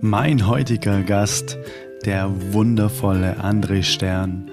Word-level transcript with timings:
Mein 0.00 0.46
heutiger 0.46 1.02
Gast, 1.02 1.58
der 2.04 2.30
wundervolle 2.52 3.42
André 3.42 3.82
Stern, 3.82 4.48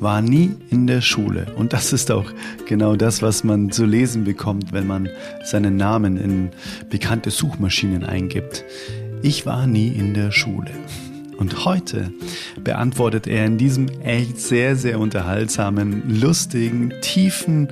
war 0.00 0.20
nie 0.22 0.56
in 0.70 0.88
der 0.88 1.02
Schule. 1.02 1.46
Und 1.54 1.72
das 1.72 1.92
ist 1.92 2.10
auch 2.10 2.28
genau 2.66 2.96
das, 2.96 3.22
was 3.22 3.44
man 3.44 3.70
zu 3.70 3.84
lesen 3.84 4.24
bekommt, 4.24 4.72
wenn 4.72 4.88
man 4.88 5.08
seinen 5.44 5.76
Namen 5.76 6.16
in 6.16 6.50
bekannte 6.90 7.30
Suchmaschinen 7.30 8.02
eingibt. 8.02 8.64
Ich 9.22 9.46
war 9.46 9.68
nie 9.68 9.86
in 9.86 10.14
der 10.14 10.32
Schule. 10.32 10.72
Und 11.36 11.64
heute 11.64 12.12
beantwortet 12.64 13.28
er 13.28 13.46
in 13.46 13.56
diesem 13.56 13.88
echt 14.02 14.40
sehr, 14.40 14.74
sehr 14.74 14.98
unterhaltsamen, 14.98 16.20
lustigen, 16.20 16.92
tiefen 17.02 17.68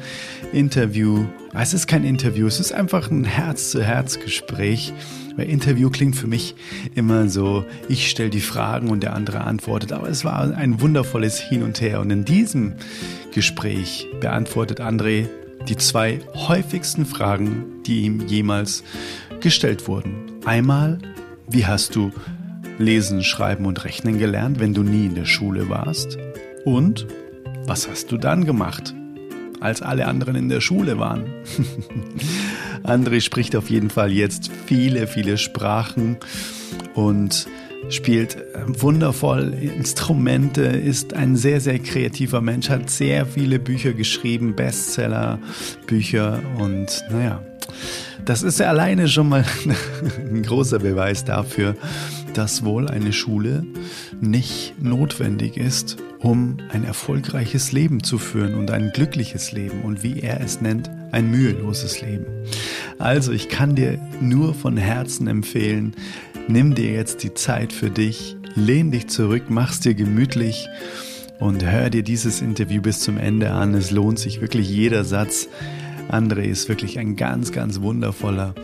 Interview. 0.52 1.24
Es 1.52 1.74
ist 1.74 1.88
kein 1.88 2.04
Interview, 2.04 2.46
es 2.46 2.60
ist 2.60 2.72
einfach 2.72 3.10
ein 3.10 3.24
Herz-zu-Herz-Gespräch 3.24 4.92
weil 5.36 5.48
Interview 5.48 5.90
klingt 5.90 6.16
für 6.16 6.26
mich 6.26 6.54
immer 6.94 7.28
so, 7.28 7.64
ich 7.88 8.10
stelle 8.10 8.30
die 8.30 8.40
Fragen 8.40 8.90
und 8.90 9.02
der 9.02 9.14
andere 9.14 9.42
antwortet. 9.42 9.92
Aber 9.92 10.08
es 10.08 10.24
war 10.24 10.56
ein 10.56 10.80
wundervolles 10.80 11.38
Hin 11.38 11.62
und 11.62 11.80
Her. 11.80 12.00
Und 12.00 12.10
in 12.10 12.24
diesem 12.24 12.74
Gespräch 13.32 14.08
beantwortet 14.20 14.80
André 14.80 15.28
die 15.68 15.76
zwei 15.76 16.20
häufigsten 16.34 17.06
Fragen, 17.06 17.82
die 17.86 18.02
ihm 18.02 18.26
jemals 18.26 18.84
gestellt 19.40 19.88
wurden. 19.88 20.14
Einmal, 20.44 20.98
wie 21.48 21.66
hast 21.66 21.94
du 21.94 22.12
Lesen, 22.78 23.22
Schreiben 23.22 23.66
und 23.66 23.84
Rechnen 23.84 24.18
gelernt, 24.18 24.60
wenn 24.60 24.74
du 24.74 24.82
nie 24.82 25.06
in 25.06 25.14
der 25.14 25.24
Schule 25.24 25.68
warst? 25.68 26.18
Und 26.64 27.06
was 27.66 27.88
hast 27.88 28.12
du 28.12 28.16
dann 28.16 28.44
gemacht, 28.44 28.94
als 29.60 29.82
alle 29.82 30.06
anderen 30.06 30.36
in 30.36 30.48
der 30.48 30.60
Schule 30.60 30.98
waren? 30.98 31.24
André 32.82 33.20
spricht 33.20 33.56
auf 33.56 33.70
jeden 33.70 33.90
Fall 33.90 34.12
jetzt 34.12 34.50
viele, 34.66 35.06
viele 35.06 35.38
Sprachen 35.38 36.16
und 36.94 37.46
spielt 37.88 38.36
äh, 38.36 38.40
wundervoll 38.66 39.54
Instrumente, 39.54 40.62
ist 40.62 41.14
ein 41.14 41.36
sehr, 41.36 41.60
sehr 41.60 41.78
kreativer 41.78 42.40
Mensch, 42.40 42.68
hat 42.68 42.90
sehr 42.90 43.26
viele 43.26 43.58
Bücher 43.58 43.92
geschrieben, 43.92 44.56
Bestseller-Bücher 44.56 46.40
und 46.58 47.04
naja, 47.10 47.42
das 48.24 48.42
ist 48.42 48.58
ja 48.58 48.68
alleine 48.68 49.08
schon 49.08 49.28
mal 49.28 49.44
ein 50.18 50.42
großer 50.42 50.78
Beweis 50.80 51.24
dafür, 51.24 51.76
dass 52.34 52.64
wohl 52.64 52.88
eine 52.88 53.12
Schule 53.12 53.64
nicht 54.20 54.74
notwendig 54.82 55.56
ist, 55.56 55.96
um 56.20 56.56
ein 56.72 56.84
erfolgreiches 56.84 57.72
Leben 57.72 58.02
zu 58.02 58.18
führen 58.18 58.54
und 58.54 58.70
ein 58.70 58.90
glückliches 58.92 59.52
Leben 59.52 59.82
und 59.82 60.02
wie 60.02 60.20
er 60.20 60.40
es 60.40 60.60
nennt, 60.60 60.90
ein 61.12 61.30
müheloses 61.30 62.00
Leben. 62.00 62.26
Also 62.98 63.32
ich 63.32 63.48
kann 63.48 63.74
dir 63.74 63.98
nur 64.20 64.54
von 64.54 64.76
Herzen 64.76 65.26
empfehlen, 65.26 65.94
nimm 66.48 66.74
dir 66.74 66.92
jetzt 66.92 67.22
die 67.22 67.34
Zeit 67.34 67.72
für 67.72 67.90
dich, 67.90 68.36
lehn 68.54 68.90
dich 68.90 69.08
zurück, 69.08 69.44
mach's 69.48 69.80
dir 69.80 69.94
gemütlich 69.94 70.68
und 71.38 71.64
hör 71.64 71.90
dir 71.90 72.02
dieses 72.02 72.40
Interview 72.40 72.80
bis 72.80 73.00
zum 73.00 73.18
Ende 73.18 73.50
an. 73.50 73.74
Es 73.74 73.90
lohnt 73.90 74.18
sich 74.18 74.40
wirklich 74.40 74.68
jeder 74.68 75.04
Satz. 75.04 75.48
André 76.08 76.44
ist 76.44 76.68
wirklich 76.68 76.98
ein 76.98 77.16
ganz, 77.16 77.52
ganz 77.52 77.80
wundervoller 77.80 78.54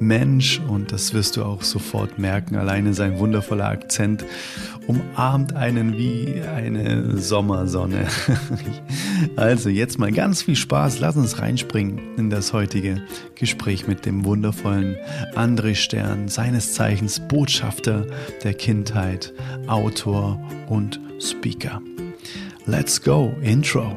Mensch 0.00 0.60
und 0.68 0.92
das 0.92 1.12
wirst 1.14 1.36
du 1.36 1.44
auch 1.44 1.62
sofort 1.62 2.18
merken. 2.18 2.56
Alleine 2.56 2.94
sein 2.94 3.18
wundervoller 3.18 3.66
Akzent 3.66 4.24
umarmt 4.86 5.54
einen 5.54 5.96
wie 5.96 6.40
eine 6.42 7.18
Sommersonne. 7.18 8.06
also 9.36 9.68
jetzt 9.68 9.98
mal 9.98 10.12
ganz 10.12 10.42
viel 10.42 10.56
Spaß. 10.56 11.00
Lass 11.00 11.16
uns 11.16 11.40
reinspringen 11.40 12.00
in 12.16 12.30
das 12.30 12.52
heutige 12.52 13.02
Gespräch 13.34 13.86
mit 13.86 14.06
dem 14.06 14.24
wundervollen 14.24 14.96
André 15.34 15.74
Stern, 15.74 16.28
seines 16.28 16.74
Zeichens 16.74 17.20
Botschafter 17.20 18.06
der 18.44 18.54
Kindheit, 18.54 19.32
Autor 19.66 20.40
und 20.68 21.00
Speaker. 21.20 21.82
Let's 22.66 23.00
go, 23.00 23.34
Intro. 23.42 23.96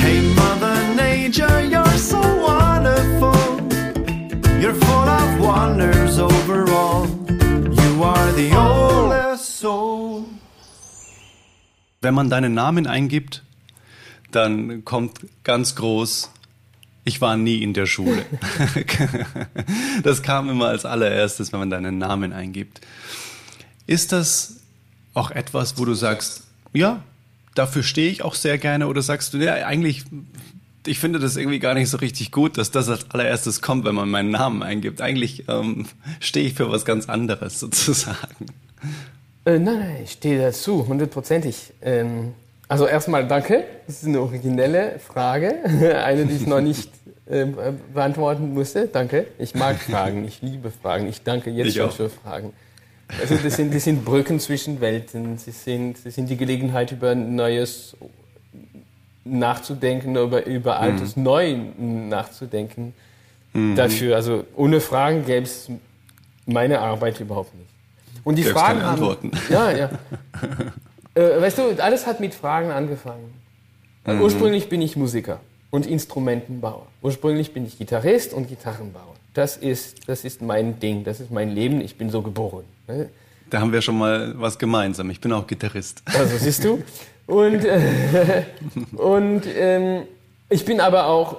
Hey 0.00 0.20
Mother 0.34 0.94
Nature, 0.94 1.85
Wenn 12.00 12.14
man 12.14 12.30
deinen 12.30 12.54
Namen 12.54 12.86
eingibt, 12.86 13.42
dann 14.30 14.84
kommt 14.84 15.20
ganz 15.44 15.74
groß, 15.76 16.30
ich 17.04 17.20
war 17.20 17.36
nie 17.36 17.62
in 17.62 17.72
der 17.72 17.86
Schule. 17.86 18.24
das 20.02 20.22
kam 20.22 20.50
immer 20.50 20.68
als 20.68 20.84
allererstes, 20.84 21.52
wenn 21.52 21.60
man 21.60 21.70
deinen 21.70 21.98
Namen 21.98 22.32
eingibt. 22.32 22.80
Ist 23.86 24.12
das 24.12 24.60
auch 25.14 25.30
etwas, 25.30 25.78
wo 25.78 25.84
du 25.84 25.94
sagst, 25.94 26.42
ja, 26.72 27.02
dafür 27.54 27.82
stehe 27.82 28.10
ich 28.10 28.22
auch 28.22 28.34
sehr 28.34 28.58
gerne 28.58 28.88
oder 28.88 29.02
sagst 29.02 29.34
du, 29.34 29.38
ja, 29.38 29.54
eigentlich 29.66 30.04
ich 30.86 30.98
finde 30.98 31.18
das 31.18 31.36
irgendwie 31.36 31.58
gar 31.58 31.74
nicht 31.74 31.90
so 31.90 31.96
richtig 31.98 32.30
gut, 32.30 32.58
dass 32.58 32.70
das 32.70 32.88
als 32.88 33.10
allererstes 33.10 33.60
kommt, 33.60 33.84
wenn 33.84 33.94
man 33.94 34.08
meinen 34.08 34.30
Namen 34.30 34.62
eingibt. 34.62 35.00
Eigentlich 35.00 35.44
ähm, 35.48 35.86
stehe 36.20 36.46
ich 36.46 36.54
für 36.54 36.70
was 36.70 36.84
ganz 36.84 37.08
anderes 37.08 37.60
sozusagen. 37.60 38.46
Äh, 39.46 39.60
nein, 39.60 39.78
nein, 39.78 39.96
ich 40.02 40.10
stehe 40.10 40.42
dazu, 40.42 40.86
hundertprozentig. 40.88 41.72
Ähm, 41.80 42.34
also 42.66 42.86
erstmal 42.86 43.28
danke, 43.28 43.64
das 43.86 44.02
ist 44.02 44.08
eine 44.08 44.20
originelle 44.20 44.98
Frage, 44.98 45.54
eine, 46.04 46.26
die 46.26 46.34
ich 46.34 46.46
noch 46.48 46.60
nicht 46.60 46.90
äh, 47.26 47.46
beantworten 47.94 48.54
musste. 48.54 48.88
Danke, 48.88 49.28
ich 49.38 49.54
mag 49.54 49.76
Fragen, 49.90 50.24
ich 50.24 50.42
liebe 50.42 50.72
Fragen, 50.72 51.06
ich 51.08 51.22
danke 51.22 51.50
jetzt 51.50 51.68
ich 51.68 51.74
schon 51.76 51.90
auch. 51.90 51.92
für 51.92 52.08
Fragen. 52.08 52.52
Also 53.20 53.36
das 53.36 53.54
sind, 53.54 53.72
das 53.72 53.84
sind 53.84 54.04
Brücken 54.04 54.40
zwischen 54.40 54.80
Welten, 54.80 55.38
sie 55.38 55.52
sind, 55.52 55.96
sie 55.98 56.10
sind 56.10 56.28
die 56.28 56.36
Gelegenheit 56.36 56.90
über 56.90 57.14
neues 57.14 57.96
nachzudenken, 59.22 60.16
über, 60.16 60.44
über 60.44 60.80
Altes 60.80 61.14
mhm. 61.14 61.22
neu 61.22 61.56
nachzudenken. 61.78 62.94
Mhm. 63.52 63.76
Dafür, 63.76 64.16
also 64.16 64.44
ohne 64.56 64.80
Fragen 64.80 65.24
gäbe 65.24 65.44
es 65.44 65.68
meine 66.46 66.80
Arbeit 66.80 67.20
überhaupt 67.20 67.54
nicht. 67.54 67.75
Und 68.26 68.34
die 68.34 68.42
Gäb's 68.42 68.58
Fragen 68.58 68.82
haben, 68.82 68.94
Antworten. 68.94 69.30
Ja, 69.50 69.70
ja. 69.70 69.90
äh, 71.14 71.40
weißt 71.40 71.58
du, 71.58 71.80
alles 71.80 72.08
hat 72.08 72.18
mit 72.18 72.34
Fragen 72.34 72.72
angefangen. 72.72 73.32
Mhm. 74.04 74.20
Ursprünglich 74.20 74.68
bin 74.68 74.82
ich 74.82 74.96
Musiker 74.96 75.38
und 75.70 75.86
Instrumentenbauer. 75.86 76.88
Ursprünglich 77.02 77.54
bin 77.54 77.64
ich 77.64 77.78
Gitarrist 77.78 78.32
und 78.32 78.48
Gitarrenbauer. 78.48 79.14
Das 79.32 79.56
ist, 79.56 80.08
das 80.08 80.24
ist 80.24 80.42
mein 80.42 80.80
Ding, 80.80 81.04
das 81.04 81.20
ist 81.20 81.30
mein 81.30 81.50
Leben. 81.54 81.80
Ich 81.80 81.98
bin 81.98 82.10
so 82.10 82.20
geboren. 82.20 82.64
Ne? 82.88 83.10
Da 83.48 83.60
haben 83.60 83.72
wir 83.72 83.80
schon 83.80 83.96
mal 83.96 84.34
was 84.36 84.58
gemeinsam. 84.58 85.08
Ich 85.10 85.20
bin 85.20 85.32
auch 85.32 85.46
Gitarrist. 85.46 86.02
Also 86.06 86.36
siehst 86.36 86.64
du. 86.64 86.82
Und, 87.28 87.64
äh, 87.64 88.42
und 88.96 89.42
ähm, 89.56 90.02
ich 90.48 90.64
bin 90.64 90.80
aber 90.80 91.06
auch 91.06 91.36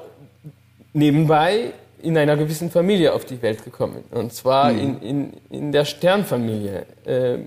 nebenbei 0.94 1.74
in 2.08 2.18
einer 2.18 2.38
gewissen 2.38 2.72
Familie 2.72 3.14
auf 3.14 3.26
die 3.26 3.42
Welt 3.42 3.66
gekommen. 3.66 4.04
Und 4.12 4.32
zwar 4.32 4.72
mhm. 4.72 4.80
in, 4.80 5.02
in, 5.02 5.34
in 5.50 5.72
der 5.72 5.84
Sternfamilie. 5.86 6.86
Äh, 7.06 7.40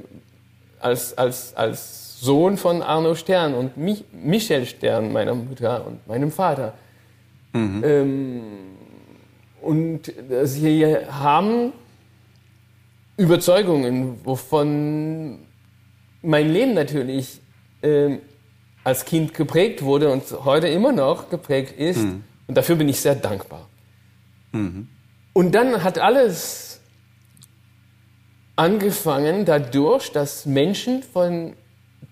als, 0.81 1.17
als, 1.17 1.55
als 1.55 2.21
Sohn 2.21 2.57
von 2.57 2.83
Arno 2.83 3.15
Stern 3.15 3.55
und 3.55 3.77
Mich 3.77 4.05
Michel 4.13 4.67
Stern, 4.67 5.13
meiner 5.13 5.35
Mutter 5.35 5.87
und 5.87 6.07
meinem 6.07 6.31
Vater. 6.31 6.75
Mhm. 7.53 7.83
Ähm, 7.85 8.43
und 9.63 10.13
sie 10.45 10.97
haben 10.97 11.73
Überzeugungen, 13.17 14.21
wovon 14.25 15.41
mein 16.23 16.51
Leben 16.51 16.75
natürlich 16.75 17.41
ähm, 17.83 18.21
als 18.85 19.05
Kind 19.05 19.35
geprägt 19.35 19.83
wurde 19.83 20.11
und 20.11 20.23
heute 20.45 20.69
immer 20.69 20.93
noch 20.93 21.29
geprägt 21.29 21.79
ist. 21.79 22.03
Mhm. 22.03 22.25
Und 22.47 22.57
dafür 22.57 22.77
bin 22.77 22.89
ich 22.89 23.01
sehr 23.01 23.15
dankbar. 23.15 23.70
Mhm. 24.53 24.89
Und 25.33 25.55
dann 25.55 25.83
hat 25.83 25.99
alles 25.99 26.81
angefangen 28.57 29.45
dadurch, 29.45 30.13
dass 30.13 30.45
Menschen 30.45 31.03
von 31.03 31.55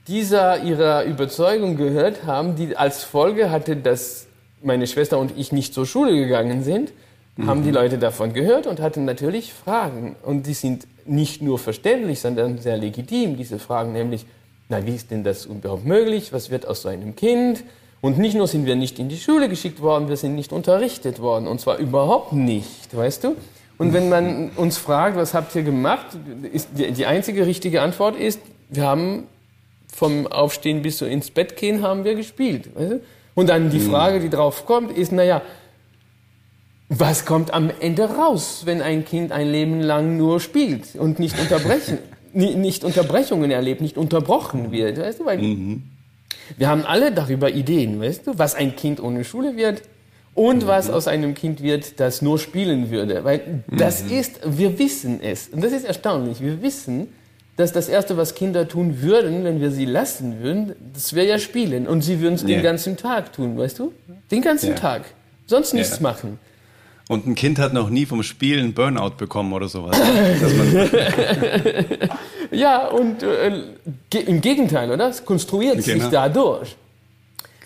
dieser 0.06 0.62
ihrer 0.62 1.04
Überzeugung 1.04 1.76
gehört 1.76 2.24
haben, 2.24 2.56
die 2.56 2.76
als 2.76 3.04
Folge 3.04 3.50
hatte, 3.50 3.76
dass 3.76 4.26
meine 4.62 4.86
Schwester 4.86 5.18
und 5.18 5.36
ich 5.36 5.52
nicht 5.52 5.74
zur 5.74 5.86
Schule 5.86 6.14
gegangen 6.14 6.62
sind, 6.62 6.92
mhm. 7.36 7.46
haben 7.46 7.62
die 7.62 7.70
Leute 7.70 7.98
davon 7.98 8.32
gehört 8.32 8.66
und 8.66 8.80
hatten 8.80 9.04
natürlich 9.04 9.52
Fragen. 9.52 10.16
Und 10.22 10.46
die 10.46 10.54
sind 10.54 10.86
nicht 11.06 11.42
nur 11.42 11.58
verständlich, 11.58 12.20
sondern 12.20 12.58
sehr 12.58 12.76
legitim, 12.76 13.36
diese 13.36 13.58
Fragen, 13.58 13.92
nämlich, 13.92 14.24
na, 14.68 14.84
wie 14.86 14.94
ist 14.94 15.10
denn 15.10 15.24
das 15.24 15.46
überhaupt 15.46 15.84
möglich? 15.84 16.32
Was 16.32 16.50
wird 16.50 16.66
aus 16.66 16.82
so 16.82 16.88
einem 16.88 17.14
Kind? 17.14 17.62
Und 18.00 18.18
nicht 18.18 18.36
nur 18.36 18.46
sind 18.46 18.66
wir 18.66 18.76
nicht 18.76 18.98
in 18.98 19.08
die 19.08 19.16
Schule 19.16 19.48
geschickt 19.48 19.80
worden, 19.80 20.08
wir 20.08 20.16
sind 20.16 20.34
nicht 20.34 20.52
unterrichtet 20.52 21.20
worden. 21.20 21.48
Und 21.48 21.60
zwar 21.60 21.78
überhaupt 21.78 22.32
nicht, 22.32 22.96
weißt 22.96 23.24
du? 23.24 23.36
Und 23.76 23.92
wenn 23.92 24.08
man 24.08 24.50
uns 24.56 24.76
fragt, 24.76 25.16
was 25.16 25.34
habt 25.34 25.54
ihr 25.54 25.62
gemacht, 25.62 26.06
ist 26.52 26.68
die, 26.76 26.90
die 26.92 27.06
einzige 27.06 27.46
richtige 27.46 27.82
Antwort 27.82 28.16
ist, 28.16 28.40
wir 28.70 28.84
haben 28.84 29.24
vom 29.92 30.26
Aufstehen 30.26 30.82
bis 30.82 30.98
so 30.98 31.06
ins 31.06 31.30
Bett 31.30 31.56
gehen, 31.56 31.82
haben 31.82 32.04
wir 32.04 32.14
gespielt. 32.14 32.70
Weißt 32.74 32.92
du? 32.92 33.00
Und 33.34 33.48
dann 33.48 33.70
die 33.70 33.78
mhm. 33.78 33.90
Frage, 33.90 34.20
die 34.20 34.30
drauf 34.30 34.66
kommt, 34.66 34.96
ist, 34.96 35.12
naja, 35.12 35.42
was 36.88 37.24
kommt 37.24 37.52
am 37.52 37.70
Ende 37.80 38.04
raus, 38.04 38.62
wenn 38.64 38.80
ein 38.80 39.04
Kind 39.04 39.30
ein 39.30 39.50
Leben 39.50 39.80
lang 39.80 40.16
nur 40.16 40.40
spielt 40.40 40.96
und 40.96 41.18
nicht 41.18 41.38
unterbrechen, 41.38 41.98
nicht 42.32 42.84
Unterbrechungen 42.84 43.50
erlebt, 43.50 43.80
nicht 43.80 43.96
unterbrochen 43.96 44.72
wird, 44.72 44.98
weißt 44.98 45.20
du? 45.20 45.26
Weil 45.26 45.38
mhm. 45.38 45.82
Wir 46.56 46.68
haben 46.68 46.84
alle 46.84 47.12
darüber 47.12 47.50
Ideen, 47.50 48.00
weißt 48.00 48.26
du, 48.26 48.38
was 48.38 48.54
ein 48.54 48.76
Kind 48.76 49.00
ohne 49.00 49.24
Schule 49.24 49.56
wird 49.56 49.82
und 50.34 50.62
mhm. 50.62 50.66
was 50.66 50.90
aus 50.90 51.08
einem 51.08 51.34
Kind 51.34 51.62
wird, 51.62 52.00
das 52.00 52.22
nur 52.22 52.38
spielen 52.38 52.90
würde, 52.90 53.24
weil 53.24 53.64
das 53.70 54.04
mhm. 54.04 54.12
ist, 54.12 54.40
wir 54.44 54.78
wissen 54.78 55.20
es 55.22 55.48
und 55.48 55.62
das 55.62 55.72
ist 55.72 55.84
erstaunlich. 55.84 56.40
Wir 56.40 56.62
wissen, 56.62 57.08
dass 57.56 57.72
das 57.72 57.88
erste, 57.88 58.16
was 58.16 58.36
Kinder 58.36 58.68
tun 58.68 59.02
würden, 59.02 59.42
wenn 59.42 59.60
wir 59.60 59.72
sie 59.72 59.84
lassen 59.84 60.40
würden, 60.40 60.76
das 60.94 61.14
wäre 61.14 61.26
ja 61.26 61.38
spielen 61.40 61.88
und 61.88 62.02
sie 62.02 62.20
würden 62.20 62.34
es 62.34 62.44
yeah. 62.44 62.56
den 62.56 62.62
ganzen 62.62 62.96
Tag 62.96 63.32
tun, 63.32 63.58
weißt 63.58 63.80
du? 63.80 63.92
Den 64.30 64.42
ganzen 64.42 64.70
yeah. 64.70 64.78
Tag, 64.78 65.02
sonst 65.46 65.74
nichts 65.74 65.94
yeah. 65.94 66.02
machen. 66.02 66.38
Und 67.08 67.26
ein 67.26 67.34
Kind 67.34 67.58
hat 67.58 67.72
noch 67.72 67.90
nie 67.90 68.06
vom 68.06 68.22
Spielen 68.22 68.74
Burnout 68.74 69.16
bekommen 69.16 69.52
oder 69.52 69.66
sowas. 69.66 69.98
ja, 72.50 72.88
und 72.88 73.22
äh, 73.22 73.62
im 74.10 74.40
Gegenteil, 74.40 74.90
oder? 74.90 75.08
Es 75.08 75.24
konstruiert 75.24 75.84
genau. 75.84 76.02
sich 76.02 76.10
dadurch. 76.10 76.76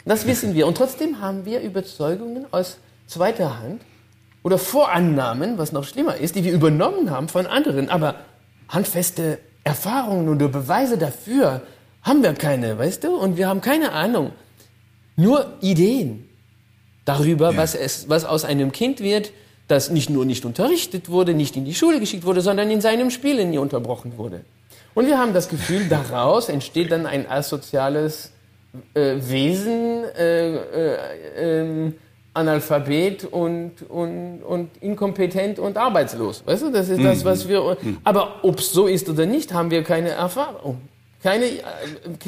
Das 0.05 0.27
wissen 0.27 0.55
wir. 0.55 0.67
Und 0.67 0.77
trotzdem 0.77 1.21
haben 1.21 1.45
wir 1.45 1.61
Überzeugungen 1.61 2.47
aus 2.51 2.79
zweiter 3.07 3.61
Hand 3.61 3.83
oder 4.43 4.59
Vorannahmen, 4.59 5.59
was 5.59 5.73
noch 5.73 5.85
schlimmer 5.85 6.17
ist, 6.17 6.35
die 6.35 6.45
wir 6.45 6.53
übernommen 6.53 7.11
haben 7.11 7.29
von 7.29 7.47
anderen. 7.47 7.89
Aber 7.89 8.17
handfeste 8.69 9.39
Erfahrungen 9.65 10.29
oder 10.29 10.49
Beweise 10.49 10.99
dafür 10.99 11.63
haben 12.03 12.23
wir 12.23 12.35
keine, 12.35 12.79
weißt 12.79 13.05
du? 13.05 13.15
Und 13.15 13.37
wir 13.37 13.49
haben 13.49 13.61
keine 13.61 13.93
Ahnung. 13.93 14.33
Nur 15.15 15.53
Ideen 15.61 16.29
darüber, 17.05 17.53
ja. 17.53 17.57
was, 17.57 17.75
es, 17.75 18.09
was 18.09 18.25
aus 18.25 18.45
einem 18.45 18.73
Kind 18.73 19.01
wird, 19.01 19.33
das 19.69 19.91
nicht 19.91 20.11
nur 20.11 20.25
nicht 20.25 20.45
unterrichtet 20.45 21.09
wurde, 21.09 21.35
nicht 21.35 21.57
in 21.57 21.65
die 21.65 21.75
Schule 21.75 22.01
geschickt 22.01 22.25
wurde, 22.25 22.41
sondern 22.41 22.71
in 22.71 22.81
seinem 22.81 23.11
Spielen 23.11 23.51
nie 23.51 23.59
unterbrochen 23.59 24.19
wurde. 24.19 24.45
Und 24.95 25.07
wir 25.07 25.19
haben 25.19 25.33
das 25.33 25.49
Gefühl, 25.49 25.89
daraus 25.89 26.49
entsteht 26.49 26.93
dann 26.93 27.07
ein 27.07 27.29
asoziales 27.29 28.33
äh, 28.95 29.17
Wesen, 29.21 30.05
äh, 30.19 30.55
äh, 30.55 30.99
ähm, 31.37 31.95
Analphabet 32.35 33.25
und, 33.25 33.83
und, 33.91 34.43
und 34.43 34.71
inkompetent 34.81 35.59
und 35.59 35.77
arbeitslos. 35.77 36.43
Weißt 36.47 36.63
du, 36.63 36.71
das 36.71 36.89
ist 36.89 37.05
das, 37.05 37.25
was 37.25 37.47
wir. 37.47 37.77
Mhm. 37.81 37.99
Aber 38.05 38.43
ob 38.43 38.59
es 38.59 38.73
so 38.73 38.87
ist 38.87 39.09
oder 39.09 39.27
nicht, 39.27 39.53
haben 39.53 39.71
wir 39.71 39.83
keine 39.83 40.11
Erfahrung. 40.11 40.81
Keine, 41.23 41.45
äh, 41.45 41.61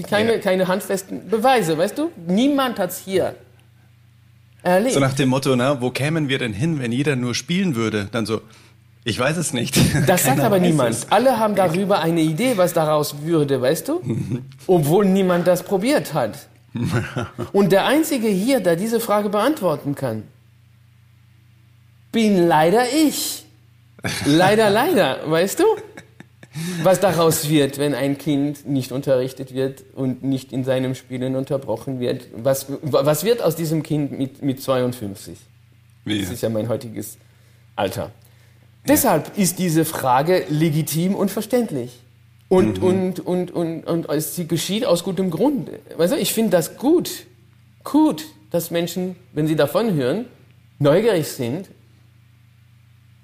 keine, 0.09 0.35
ja. 0.35 0.39
keine 0.39 0.69
handfesten 0.69 1.29
Beweise, 1.29 1.79
weißt 1.79 1.97
du? 1.97 2.11
Niemand 2.27 2.79
hat 2.79 2.91
es 2.91 2.99
hier 2.99 3.35
erlebt. 4.63 4.95
So 4.95 5.01
nach 5.01 5.15
dem 5.15 5.31
Motto, 5.31 5.57
na, 5.57 5.81
wo 5.81 5.91
kämen 5.91 6.29
wir 6.29 6.39
denn 6.39 6.53
hin, 6.53 6.81
wenn 6.81 6.93
jeder 6.93 7.17
nur 7.17 7.35
spielen 7.35 7.75
würde? 7.75 8.09
Dann 8.13 8.27
so, 8.27 8.43
ich 9.05 9.19
weiß 9.19 9.37
es 9.37 9.53
nicht. 9.53 9.79
Das 10.07 10.25
sagt 10.25 10.41
aber 10.41 10.59
niemand. 10.59 10.95
Es. 10.95 11.13
Alle 11.13 11.39
haben 11.39 11.55
darüber 11.55 12.01
eine 12.01 12.23
Idee, 12.23 12.57
was 12.57 12.73
daraus 12.73 13.23
würde, 13.23 13.61
weißt 13.61 13.89
du? 13.89 14.01
Obwohl 14.67 15.07
niemand 15.07 15.47
das 15.47 15.63
probiert 15.63 16.15
hat. 16.15 16.49
Und 17.53 17.71
der 17.71 17.87
Einzige 17.87 18.29
hier, 18.29 18.61
der 18.61 18.77
diese 18.77 19.01
Frage 19.01 19.29
beantworten 19.29 19.95
kann, 19.95 20.25
bin 22.13 22.49
leider 22.49 22.85
ich. 23.07 23.45
Leider, 24.27 24.71
leider, 24.71 25.19
weißt 25.31 25.61
du? 25.61 25.65
was 26.83 27.01
daraus 27.01 27.49
wird, 27.49 27.79
wenn 27.79 27.95
ein 27.95 28.17
Kind 28.17 28.67
nicht 28.67 28.93
unterrichtet 28.93 29.55
wird 29.55 29.85
und 29.95 30.23
nicht 30.23 30.53
in 30.53 30.65
seinem 30.65 30.95
Spielen 30.95 31.35
unterbrochen 31.35 31.99
wird. 31.99 32.29
Was, 32.37 32.67
was 32.83 33.25
wird 33.25 33.43
aus 33.43 33.57
diesem 33.57 33.83
Kind 33.83 34.17
mit, 34.17 34.43
mit 34.43 34.63
52? 34.63 35.39
Wie? 36.05 36.21
Das 36.21 36.31
ist 36.31 36.43
ja 36.43 36.49
mein 36.49 36.69
heutiges 36.69 37.19
Alter. 37.75 38.13
Deshalb 38.87 39.39
ist 39.39 39.59
diese 39.59 39.85
Frage 39.85 40.45
legitim 40.49 41.15
und 41.15 41.31
verständlich. 41.31 42.01
Und, 42.49 42.79
mhm. 42.79 42.85
und, 42.85 43.21
und, 43.21 43.51
und, 43.51 43.87
und, 43.87 44.07
und 44.07 44.23
sie 44.23 44.47
geschieht 44.47 44.85
aus 44.85 45.05
gutem 45.05 45.31
Grund. 45.31 45.71
Du, 45.97 46.17
ich 46.17 46.35
finde 46.35 46.51
das 46.51 46.77
gut, 46.77 47.11
gut, 47.83 48.25
dass 48.51 48.71
Menschen, 48.71 49.17
wenn 49.33 49.47
sie 49.47 49.57
davon 49.57 49.95
hören, 49.95 50.27
neugierig 50.79 51.27
sind 51.29 51.69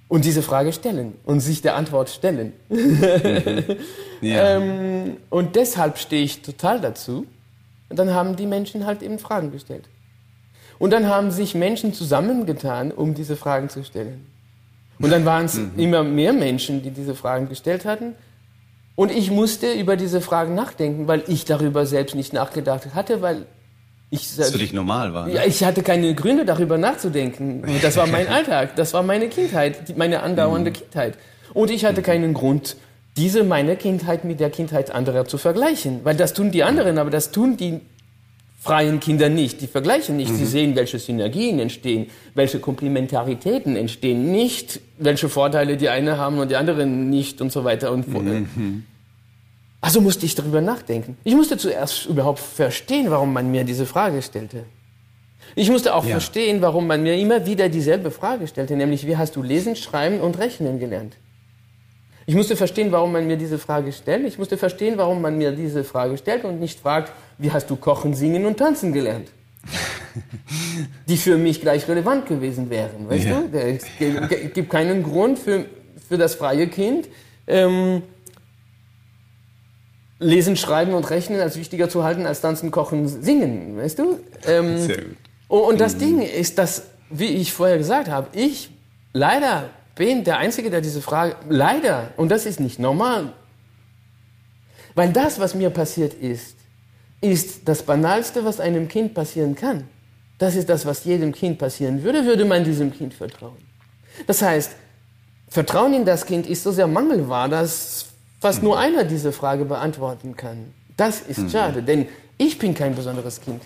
und 0.08 0.24
diese 0.24 0.42
Frage 0.42 0.72
stellen 0.72 1.14
und 1.24 1.40
sich 1.40 1.62
der 1.62 1.76
Antwort 1.76 2.10
stellen. 2.10 2.52
Mhm. 2.68 3.64
Ja. 4.22 4.58
ähm, 4.58 5.16
und 5.30 5.56
deshalb 5.56 5.96
stehe 5.96 6.22
ich 6.22 6.42
total 6.42 6.78
dazu. 6.78 7.26
Und 7.88 7.98
dann 7.98 8.12
haben 8.12 8.36
die 8.36 8.44
Menschen 8.44 8.84
halt 8.84 9.02
eben 9.02 9.18
Fragen 9.18 9.50
gestellt. 9.50 9.88
Und 10.78 10.90
dann 10.92 11.06
haben 11.06 11.30
sich 11.30 11.54
Menschen 11.54 11.94
zusammengetan, 11.94 12.92
um 12.92 13.14
diese 13.14 13.34
Fragen 13.34 13.70
zu 13.70 13.82
stellen. 13.82 14.26
Und 15.00 15.11
dann 15.11 15.25
waren 15.25 15.47
es 15.47 15.55
mhm. 15.55 15.73
immer 15.76 16.05
mehr 16.05 16.32
Menschen, 16.32 16.82
die 16.82 16.91
diese 16.91 17.14
Fragen 17.14 17.49
gestellt 17.49 17.85
hatten. 17.85 18.14
Und 18.97 19.11
ich 19.11 19.31
musste 19.31 19.73
über 19.73 19.97
diese 19.97 20.20
Fragen 20.20 20.55
nachdenken, 20.55 21.08
weil 21.08 21.23
ich 21.26 21.47
darüber 21.47 21.87
selbst 21.87 22.14
nicht 22.14 22.32
nachgedacht 22.32 22.94
hatte, 22.94 23.23
weil 23.23 23.47
ich, 24.11 24.37
das 24.37 24.50
für 24.50 24.58
dich 24.58 24.73
normal 24.73 25.14
war. 25.14 25.26
Ne? 25.26 25.35
Ja, 25.35 25.44
ich 25.47 25.64
hatte 25.64 25.82
keine 25.82 26.14
Gründe 26.14 26.44
darüber 26.44 26.76
nachzudenken. 26.76 27.62
Das 27.81 27.97
war 27.97 28.06
mein 28.06 28.29
Alltag, 28.29 28.76
das 28.76 28.93
war 28.93 29.02
meine 29.02 29.29
Kindheit, 29.29 29.97
meine 29.97 30.23
andauernde 30.23 30.70
mhm. 30.70 30.75
Kindheit. 30.75 31.14
Und 31.55 31.70
ich 31.70 31.85
hatte 31.85 32.02
keinen 32.02 32.35
Grund, 32.35 32.76
diese 33.17 33.44
meine 33.44 33.76
Kindheit 33.76 34.25
mit 34.25 34.41
der 34.41 34.50
Kindheit 34.50 34.91
anderer 34.91 35.25
zu 35.25 35.38
vergleichen, 35.38 36.00
weil 36.05 36.17
das 36.17 36.35
tun 36.35 36.50
die 36.50 36.62
anderen, 36.62 36.99
aber 36.99 37.11
das 37.11 37.31
tun 37.31 37.56
die 37.56 37.81
freien 38.60 39.00
Kinder 39.00 39.28
nicht. 39.30 39.60
Die 39.62 39.66
vergleichen 39.66 40.16
nicht. 40.16 40.30
Mhm. 40.30 40.36
Sie 40.36 40.46
sehen, 40.46 40.76
welche 40.76 40.98
Synergien 40.98 41.58
entstehen, 41.58 42.06
welche 42.34 42.60
Komplementaritäten 42.60 43.74
entstehen, 43.74 44.30
nicht 44.30 44.80
welche 44.98 45.28
Vorteile 45.28 45.76
die 45.76 45.88
eine 45.88 46.18
haben 46.18 46.38
und 46.38 46.50
die 46.50 46.56
anderen 46.56 47.08
nicht 47.08 47.40
und 47.40 47.50
so 47.50 47.64
weiter 47.64 47.90
und 47.90 48.06
mhm. 48.06 48.84
Also 49.80 50.02
musste 50.02 50.26
ich 50.26 50.34
darüber 50.34 50.60
nachdenken. 50.60 51.16
Ich 51.24 51.34
musste 51.34 51.56
zuerst 51.56 52.04
überhaupt 52.04 52.38
verstehen, 52.38 53.10
warum 53.10 53.32
man 53.32 53.50
mir 53.50 53.64
diese 53.64 53.86
Frage 53.86 54.20
stellte. 54.20 54.66
Ich 55.56 55.70
musste 55.70 55.94
auch 55.94 56.04
ja. 56.04 56.10
verstehen, 56.10 56.60
warum 56.60 56.86
man 56.86 57.02
mir 57.02 57.16
immer 57.16 57.46
wieder 57.46 57.70
dieselbe 57.70 58.10
Frage 58.10 58.46
stellte, 58.46 58.76
nämlich 58.76 59.06
wie 59.06 59.16
hast 59.16 59.36
du 59.36 59.42
lesen, 59.42 59.74
schreiben 59.74 60.20
und 60.20 60.38
rechnen 60.38 60.78
gelernt? 60.78 61.16
Ich 62.30 62.36
musste 62.36 62.54
verstehen, 62.54 62.92
warum 62.92 63.10
man 63.10 63.26
mir 63.26 63.36
diese 63.36 63.58
Frage 63.58 63.90
stellt. 63.90 64.24
Ich 64.24 64.38
musste 64.38 64.56
verstehen, 64.56 64.96
warum 64.98 65.20
man 65.20 65.36
mir 65.36 65.50
diese 65.50 65.82
Frage 65.82 66.16
stellt 66.16 66.44
und 66.44 66.60
nicht 66.60 66.78
fragt, 66.78 67.12
wie 67.38 67.50
hast 67.50 67.68
du 67.68 67.74
kochen, 67.74 68.14
singen 68.14 68.46
und 68.46 68.56
tanzen 68.56 68.92
gelernt? 68.92 69.32
Die 71.08 71.16
für 71.16 71.36
mich 71.36 71.60
gleich 71.60 71.88
relevant 71.88 72.26
gewesen 72.26 72.70
wären. 72.70 73.08
Weißt 73.08 73.24
ja. 73.24 73.40
du? 73.40 73.58
Es 73.58 73.84
gibt 74.54 74.70
keinen 74.70 75.02
Grund 75.02 75.40
für, 75.40 75.64
für 76.08 76.18
das 76.18 76.36
freie 76.36 76.68
Kind, 76.68 77.08
ähm, 77.49 78.02
Lesen, 80.20 80.56
Schreiben 80.56 80.94
und 80.94 81.10
Rechnen 81.10 81.40
als 81.40 81.56
wichtiger 81.56 81.88
zu 81.88 82.04
halten 82.04 82.26
als 82.26 82.40
Tanzen, 82.42 82.70
Kochen, 82.70 83.08
Singen, 83.08 83.76
weißt 83.76 83.99
du? 83.99 84.20
Ähm, 84.46 84.78
Sehr 84.78 84.99
gut. 84.99 85.16
Und 85.49 85.80
das 85.80 85.96
mhm. 85.96 85.99
Ding 85.99 86.22
ist, 86.22 86.58
dass, 86.58 86.84
wie 87.10 87.25
ich 87.25 87.52
vorher 87.52 87.76
gesagt 87.76 88.08
habe, 88.08 88.28
ich 88.38 88.70
leider 89.12 89.70
bin 90.00 90.25
der 90.25 90.38
Einzige, 90.38 90.71
der 90.71 90.80
diese 90.80 91.02
Frage, 91.02 91.37
leider, 91.50 92.14
und 92.16 92.30
das 92.30 92.47
ist 92.47 92.59
nicht 92.59 92.78
normal, 92.78 93.35
weil 94.95 95.12
das, 95.12 95.38
was 95.38 95.54
mir 95.54 95.69
passiert 95.69 96.14
ist, 96.14 96.57
ist 97.21 97.69
das 97.69 97.83
Banalste, 97.83 98.42
was 98.47 98.61
einem 98.61 98.88
Kind 98.88 99.12
passieren 99.12 99.54
kann. 99.54 99.87
Das 100.38 100.57
ist 100.57 100.71
das, 100.71 100.87
was 100.87 101.04
jedem 101.04 101.33
Kind 101.33 101.59
passieren 101.59 102.02
würde, 102.02 102.25
würde 102.25 102.47
man 102.47 102.64
diesem 102.64 102.90
Kind 102.90 103.12
vertrauen. 103.12 103.59
Das 104.26 104.40
heißt, 104.40 104.71
Vertrauen 105.49 105.92
in 105.92 106.07
das 106.07 106.25
Kind 106.25 106.47
ist 106.47 106.62
so 106.62 106.73
sehr 106.73 106.87
mangelbar, 106.87 107.50
dass 107.50 108.07
fast 108.40 108.62
nur 108.62 108.78
einer 108.78 109.04
diese 109.04 109.33
Frage 109.33 109.66
beantworten 109.66 110.35
kann. 110.35 110.73
Das 110.97 111.21
ist 111.21 111.40
mhm. 111.40 111.50
schade, 111.50 111.83
denn 111.83 112.09
ich 112.38 112.59
bin 112.59 112.73
kein 112.73 112.95
besonderes 112.95 113.38
Kind. 113.38 113.61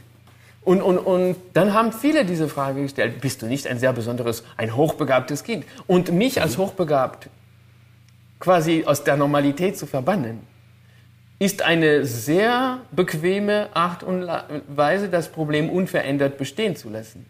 Und, 0.65 0.81
und, 0.81 0.99
und 0.99 1.37
dann 1.53 1.75
haben 1.75 1.93
viele 1.93 2.25
diese 2.25 2.49
Frage 2.49 2.83
gestellt, 2.83 3.21
bist 3.21 3.43
du 3.43 3.47
nicht 3.47 3.67
ein 3.67 3.79
sehr 3.79 3.93
besonderes, 3.93 4.45
ein 4.57 4.75
hochbegabtes 4.75 5.45
Kind? 5.45 5.67
Und 5.87 6.11
mich 6.11 6.41
als 6.41 6.57
hochbegabt 6.57 7.29
quasi 8.41 8.85
aus 8.87 9.05
der 9.05 9.17
Normalität 9.17 9.77
zu 9.77 9.87
verbannen, 9.87 10.41
ist 11.39 11.63
eine 11.63 12.07
sehr 12.07 12.81
bequeme 12.93 13.69
Art 13.75 14.03
und 14.03 14.27
Weise, 14.69 15.09
das 15.09 15.31
Problem 15.31 15.69
unverändert 15.69 16.39
bestehen 16.39 16.77
zu 16.77 16.89
lassen. 16.89 17.27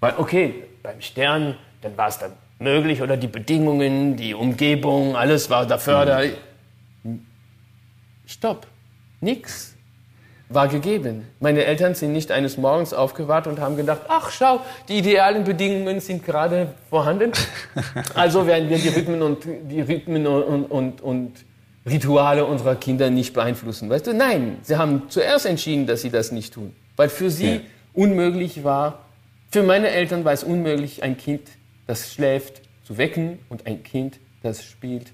Weil, 0.00 0.14
okay, 0.18 0.64
beim 0.82 1.00
Stern, 1.00 1.56
dann 1.80 1.96
war 1.96 2.08
es 2.08 2.18
dann 2.18 2.32
möglich 2.58 3.00
oder 3.00 3.16
die 3.16 3.28
Bedingungen, 3.28 4.16
die 4.16 4.34
Umgebung, 4.34 5.16
alles 5.16 5.48
war 5.48 5.66
da 5.66 5.78
förderlich. 5.78 6.36
Mhm. 7.04 7.24
Stopp. 8.26 8.66
Nix 9.22 9.69
war 10.50 10.66
gegeben. 10.66 11.28
Meine 11.38 11.64
Eltern 11.64 11.94
sind 11.94 12.12
nicht 12.12 12.32
eines 12.32 12.58
Morgens 12.58 12.92
aufgewacht 12.92 13.46
und 13.46 13.60
haben 13.60 13.76
gedacht, 13.76 14.00
ach 14.08 14.30
schau, 14.32 14.60
die 14.88 14.98
idealen 14.98 15.44
Bedingungen 15.44 16.00
sind 16.00 16.24
gerade 16.24 16.74
vorhanden. 16.90 17.32
Also 18.14 18.46
werden 18.46 18.68
wir 18.68 18.78
die 18.78 18.88
Rhythmen 18.88 19.22
und 19.22 19.44
die 19.44 19.80
Rhythmen 19.80 20.26
und, 20.26 20.64
und, 20.64 21.00
und 21.00 21.32
Rituale 21.86 22.44
unserer 22.44 22.74
Kinder 22.74 23.10
nicht 23.10 23.32
beeinflussen. 23.32 23.88
Weißt 23.88 24.08
du? 24.08 24.12
Nein, 24.12 24.58
sie 24.62 24.76
haben 24.76 25.04
zuerst 25.08 25.46
entschieden, 25.46 25.86
dass 25.86 26.02
sie 26.02 26.10
das 26.10 26.32
nicht 26.32 26.52
tun, 26.52 26.74
weil 26.96 27.08
für 27.08 27.30
sie 27.30 27.54
ja. 27.54 27.60
unmöglich 27.94 28.64
war. 28.64 29.06
Für 29.50 29.62
meine 29.62 29.88
Eltern 29.88 30.24
war 30.24 30.32
es 30.32 30.44
unmöglich, 30.44 31.02
ein 31.02 31.16
Kind 31.16 31.42
das 31.86 32.12
schläft, 32.12 32.62
zu 32.84 32.98
wecken 32.98 33.38
und 33.48 33.66
ein 33.66 33.82
Kind, 33.82 34.18
das 34.42 34.64
spielt, 34.64 35.12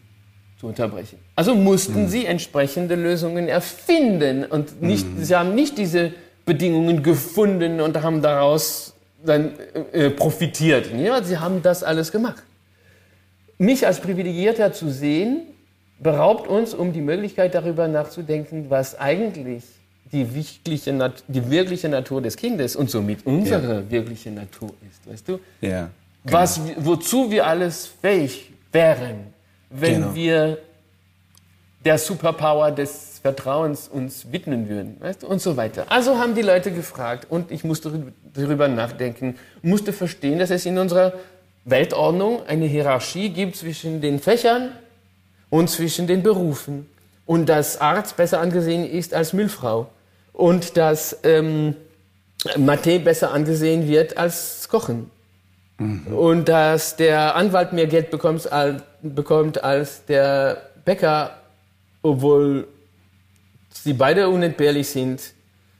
zu 0.58 0.68
unterbrechen. 0.68 1.18
Also 1.34 1.54
mussten 1.54 2.04
mhm. 2.04 2.08
sie 2.08 2.26
entsprechende 2.26 2.94
Lösungen 2.94 3.48
erfinden 3.48 4.44
und 4.44 4.82
nicht, 4.82 5.06
mhm. 5.06 5.22
sie 5.22 5.36
haben 5.36 5.54
nicht 5.54 5.76
diese 5.78 6.12
Bedingungen 6.44 7.02
gefunden 7.02 7.80
und 7.80 8.00
haben 8.02 8.22
daraus 8.22 8.94
dann 9.24 9.52
äh, 9.92 10.10
profitiert. 10.10 10.90
Ja, 10.96 11.22
sie 11.22 11.38
haben 11.38 11.62
das 11.62 11.82
alles 11.82 12.12
gemacht. 12.12 12.42
Mich 13.58 13.86
als 13.86 14.00
Privilegierter 14.00 14.72
zu 14.72 14.90
sehen, 14.90 15.42
beraubt 15.98 16.46
uns 16.46 16.74
um 16.74 16.92
die 16.92 17.00
Möglichkeit 17.00 17.54
darüber 17.54 17.88
nachzudenken, 17.88 18.66
was 18.68 18.98
eigentlich 18.98 19.64
die 20.12 20.34
wirkliche, 20.34 20.92
Nat 20.92 21.24
die 21.26 21.50
wirkliche 21.50 21.88
Natur 21.88 22.22
des 22.22 22.36
Kindes 22.36 22.76
und 22.76 22.90
somit 22.90 23.26
unsere 23.26 23.76
ja. 23.76 23.90
wirkliche 23.90 24.30
Natur 24.30 24.70
ist, 24.88 25.10
weißt 25.10 25.28
du? 25.28 25.40
Ja. 25.60 25.90
Genau. 26.24 26.38
Was, 26.38 26.60
wozu 26.76 27.30
wir 27.30 27.46
alles 27.46 27.86
fähig 28.00 28.52
wären, 28.72 29.32
wenn 29.70 30.02
genau. 30.02 30.14
wir 30.14 30.58
der 31.84 31.98
Superpower 31.98 32.72
des 32.72 33.20
Vertrauens 33.22 33.88
uns 33.88 34.32
widmen 34.32 34.68
würden, 34.68 34.96
weißt 35.00 35.22
du, 35.22 35.26
und 35.28 35.40
so 35.40 35.56
weiter. 35.56 35.86
Also 35.88 36.18
haben 36.18 36.34
die 36.34 36.42
Leute 36.42 36.72
gefragt 36.72 37.26
und 37.30 37.50
ich 37.50 37.64
musste 37.64 38.12
darüber 38.34 38.68
nachdenken, 38.68 39.36
musste 39.62 39.92
verstehen, 39.92 40.38
dass 40.38 40.50
es 40.50 40.66
in 40.66 40.78
unserer 40.78 41.12
Weltordnung 41.64 42.46
eine 42.46 42.66
Hierarchie 42.66 43.30
gibt 43.30 43.56
zwischen 43.56 44.00
den 44.00 44.20
Fächern 44.20 44.70
und 45.50 45.68
zwischen 45.70 46.06
den 46.06 46.22
Berufen 46.22 46.88
und 47.24 47.48
dass 47.48 47.80
Arzt 47.80 48.16
besser 48.16 48.40
angesehen 48.40 48.88
ist 48.88 49.14
als 49.14 49.32
Müllfrau 49.32 49.88
und 50.32 50.76
dass 50.76 51.18
ähm, 51.24 51.74
Mathe 52.56 53.00
besser 53.00 53.32
angesehen 53.32 53.88
wird 53.88 54.16
als 54.16 54.68
Kochen. 54.68 55.10
Mhm. 55.78 56.06
Und 56.06 56.48
dass 56.48 56.96
der 56.96 57.34
Anwalt 57.34 57.72
mehr 57.72 57.86
Geld 57.86 58.10
bekommt 58.10 58.50
als, 58.50 58.82
bekommt 59.14 59.62
als 59.62 60.04
der 60.06 60.70
Bäcker, 60.84 61.38
obwohl 62.02 62.66
sie 63.70 63.92
beide 63.92 64.28
unentbehrlich 64.28 64.88
sind. 64.88 65.20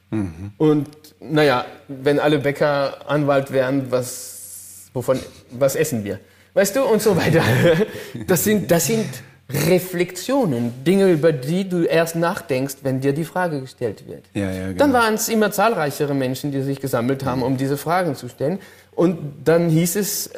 Mhm. 0.09 0.51
Und 0.57 0.89
naja, 1.19 1.65
wenn 1.87 2.19
alle 2.19 2.39
Bäcker 2.39 3.09
Anwalt 3.09 3.51
wären, 3.51 3.91
was, 3.91 4.89
wovon, 4.93 5.19
was 5.51 5.75
essen 5.75 6.03
wir? 6.03 6.19
Weißt 6.53 6.75
du, 6.75 6.83
und 6.83 7.01
so 7.01 7.15
weiter. 7.15 7.43
Das 8.27 8.43
sind, 8.43 8.71
das 8.71 8.87
sind 8.87 9.05
Reflexionen, 9.49 10.83
Dinge, 10.83 11.09
über 11.09 11.31
die 11.31 11.69
du 11.69 11.83
erst 11.83 12.15
nachdenkst, 12.15 12.77
wenn 12.83 12.99
dir 12.99 13.13
die 13.13 13.23
Frage 13.23 13.61
gestellt 13.61 14.03
wird. 14.07 14.25
Ja, 14.33 14.51
ja, 14.51 14.67
genau. 14.67 14.77
Dann 14.77 14.93
waren 14.93 15.13
es 15.13 15.29
immer 15.29 15.51
zahlreichere 15.51 16.13
Menschen, 16.13 16.51
die 16.51 16.61
sich 16.61 16.81
gesammelt 16.81 17.23
haben, 17.23 17.43
um 17.43 17.55
diese 17.55 17.77
Fragen 17.77 18.15
zu 18.15 18.27
stellen. 18.27 18.59
Und 18.91 19.17
dann 19.45 19.69
hieß 19.69 19.95
es, 19.95 20.31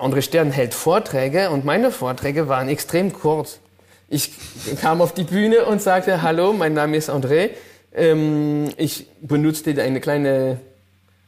André 0.00 0.22
Stern 0.22 0.50
hält 0.50 0.74
Vorträge 0.74 1.50
und 1.50 1.64
meine 1.64 1.90
Vorträge 1.90 2.48
waren 2.48 2.68
extrem 2.68 3.12
kurz. 3.12 3.60
Ich 4.08 4.32
kam 4.80 5.00
auf 5.00 5.14
die 5.14 5.24
Bühne 5.24 5.66
und 5.66 5.80
sagte, 5.82 6.22
hallo, 6.22 6.52
mein 6.52 6.74
Name 6.74 6.96
ist 6.96 7.10
André. 7.10 7.50
Ähm, 7.94 8.70
ich 8.76 9.06
benutzte 9.20 9.80
eine 9.80 10.00
kleine, 10.00 10.58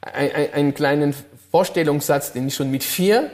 ein, 0.00 0.30
einen 0.52 0.74
kleinen 0.74 1.14
Vorstellungssatz, 1.50 2.32
den 2.32 2.48
ich 2.48 2.54
schon 2.54 2.70
mit 2.70 2.82
vier 2.82 3.30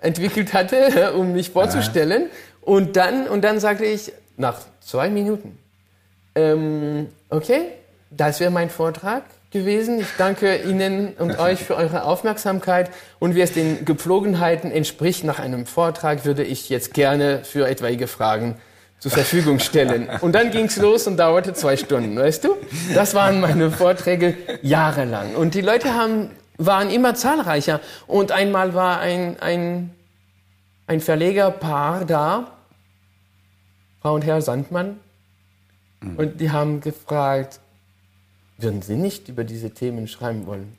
entwickelt 0.00 0.52
hatte, 0.52 1.14
um 1.16 1.32
mich 1.32 1.50
vorzustellen. 1.50 2.28
Und 2.60 2.96
dann, 2.96 3.28
und 3.28 3.42
dann 3.42 3.60
sagte 3.60 3.84
ich, 3.84 4.12
nach 4.36 4.58
zwei 4.80 5.08
Minuten, 5.08 5.58
ähm, 6.34 7.08
okay, 7.28 7.62
das 8.10 8.40
wäre 8.40 8.50
mein 8.50 8.70
Vortrag 8.70 9.22
gewesen. 9.50 10.00
Ich 10.00 10.06
danke 10.18 10.62
Ihnen 10.62 11.14
und 11.18 11.38
euch 11.38 11.60
für 11.60 11.76
eure 11.76 12.04
Aufmerksamkeit. 12.04 12.90
Und 13.18 13.34
wie 13.34 13.40
es 13.40 13.52
den 13.52 13.84
Gepflogenheiten 13.84 14.70
entspricht, 14.70 15.24
nach 15.24 15.38
einem 15.38 15.66
Vortrag 15.66 16.24
würde 16.24 16.44
ich 16.44 16.68
jetzt 16.68 16.94
gerne 16.94 17.44
für 17.44 17.68
etwaige 17.68 18.06
Fragen 18.06 18.56
zur 18.98 19.10
Verfügung 19.10 19.58
stellen. 19.58 20.08
Und 20.20 20.34
dann 20.34 20.50
ging's 20.50 20.76
los 20.76 21.06
und 21.06 21.16
dauerte 21.16 21.54
zwei 21.54 21.76
Stunden, 21.76 22.16
weißt 22.16 22.44
du? 22.44 22.56
Das 22.94 23.14
waren 23.14 23.40
meine 23.40 23.70
Vorträge 23.70 24.36
jahrelang. 24.62 25.34
Und 25.34 25.54
die 25.54 25.62
Leute 25.62 25.94
haben, 25.94 26.30
waren 26.58 26.90
immer 26.90 27.14
zahlreicher. 27.14 27.80
Und 28.06 28.30
einmal 28.30 28.74
war 28.74 29.00
ein, 29.00 29.40
ein 29.40 29.90
ein 30.90 31.00
Verlegerpaar 31.00 32.04
da, 32.04 32.50
Frau 34.02 34.16
und 34.16 34.24
Herr 34.24 34.42
Sandmann, 34.42 34.98
mhm. 36.00 36.16
und 36.16 36.40
die 36.40 36.50
haben 36.50 36.80
gefragt, 36.80 37.60
würden 38.62 38.82
Sie 38.82 38.96
nicht 38.96 39.28
über 39.28 39.44
diese 39.44 39.70
Themen 39.70 40.08
schreiben 40.08 40.46
wollen? 40.46 40.76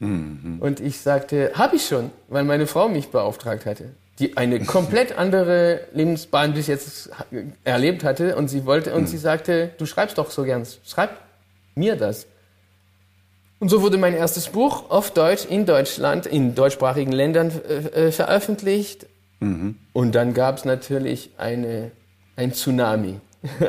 Mhm. 0.00 0.58
Und 0.60 0.80
ich 0.80 1.00
sagte, 1.00 1.52
habe 1.54 1.76
ich 1.76 1.86
schon, 1.86 2.10
weil 2.28 2.44
meine 2.44 2.66
Frau 2.66 2.88
mich 2.88 3.08
beauftragt 3.08 3.66
hatte, 3.66 3.94
die 4.18 4.36
eine 4.36 4.60
komplett 4.64 5.16
andere 5.16 5.80
Lebensbahn 5.92 6.54
bis 6.54 6.66
jetzt 6.66 7.10
erlebt 7.64 8.04
hatte 8.04 8.36
und 8.36 8.48
sie 8.48 8.64
wollte 8.64 8.94
und 8.94 9.02
mhm. 9.02 9.06
sie 9.06 9.18
sagte, 9.18 9.70
du 9.78 9.86
schreibst 9.86 10.18
doch 10.18 10.30
so 10.30 10.44
gern, 10.44 10.64
schreib 10.86 11.10
mir 11.74 11.96
das. 11.96 12.26
Und 13.60 13.70
so 13.70 13.82
wurde 13.82 13.98
mein 13.98 14.14
erstes 14.14 14.48
Buch 14.48 14.88
auf 14.90 15.12
Deutsch 15.12 15.44
in 15.44 15.66
Deutschland, 15.66 16.26
in 16.26 16.54
deutschsprachigen 16.54 17.10
Ländern 17.10 17.50
äh, 17.68 18.06
äh 18.06 18.12
veröffentlicht 18.12 19.06
Mhm. 19.40 19.76
Und 19.92 20.14
dann 20.14 20.34
gab 20.34 20.58
es 20.58 20.64
natürlich 20.64 21.30
eine, 21.36 21.90
ein 22.36 22.52
Tsunami. 22.52 23.20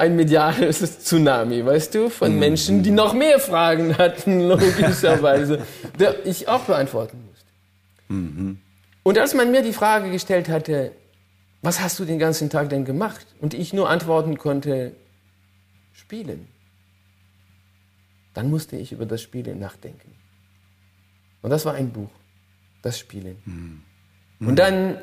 ein 0.00 0.16
mediales 0.16 1.00
Tsunami, 1.04 1.64
weißt 1.64 1.94
du, 1.94 2.08
von 2.08 2.32
mhm. 2.32 2.38
Menschen, 2.38 2.82
die 2.82 2.90
noch 2.90 3.12
mehr 3.12 3.38
Fragen 3.38 3.98
hatten, 3.98 4.40
logischerweise, 4.40 5.66
der 5.98 6.26
ich 6.26 6.48
auch 6.48 6.62
beantworten 6.62 7.22
musste. 7.28 7.46
Mhm. 8.08 8.58
Und 9.02 9.18
als 9.18 9.34
man 9.34 9.50
mir 9.50 9.62
die 9.62 9.74
Frage 9.74 10.10
gestellt 10.10 10.48
hatte, 10.48 10.92
was 11.62 11.80
hast 11.80 11.98
du 11.98 12.06
den 12.06 12.18
ganzen 12.18 12.48
Tag 12.48 12.70
denn 12.70 12.86
gemacht? 12.86 13.26
Und 13.40 13.52
ich 13.52 13.74
nur 13.74 13.90
antworten 13.90 14.38
konnte, 14.38 14.96
spielen. 15.92 16.48
Dann 18.32 18.48
musste 18.48 18.76
ich 18.76 18.92
über 18.92 19.04
das 19.04 19.20
Spielen 19.20 19.58
nachdenken. 19.58 20.14
Und 21.42 21.50
das 21.50 21.66
war 21.66 21.74
ein 21.74 21.90
Buch, 21.90 22.10
das 22.80 22.98
Spielen. 22.98 23.36
Mhm. 23.44 24.48
Und 24.48 24.56
dann, 24.58 24.98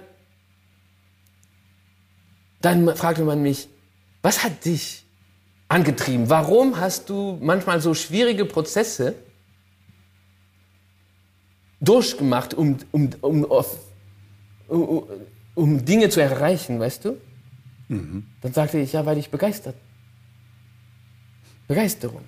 dann 2.62 2.96
fragte 2.96 3.24
man 3.24 3.44
mich, 3.44 3.70
was 4.22 4.44
hat 4.44 4.66
dich 4.66 5.04
angetrieben? 5.68 6.30
Warum 6.30 6.80
hast 6.80 7.10
du 7.10 7.38
manchmal 7.42 7.82
so 7.82 7.94
schwierige 7.94 8.46
Prozesse 8.46 9.16
durchgemacht, 11.80 12.54
um, 12.54 12.78
um, 12.92 13.10
um, 13.22 13.46
um, 14.68 15.04
um 15.56 15.86
Dinge 15.86 16.10
zu 16.10 16.22
erreichen, 16.22 16.80
weißt 16.80 17.06
du? 17.06 17.18
Mhm. 17.90 18.26
Dann 18.42 18.54
sagte 18.54 18.80
ich, 18.80 18.94
ja, 18.94 19.06
weil 19.06 19.18
ich 19.18 19.30
begeistert. 19.30 19.76
Begeisterung. 21.68 22.22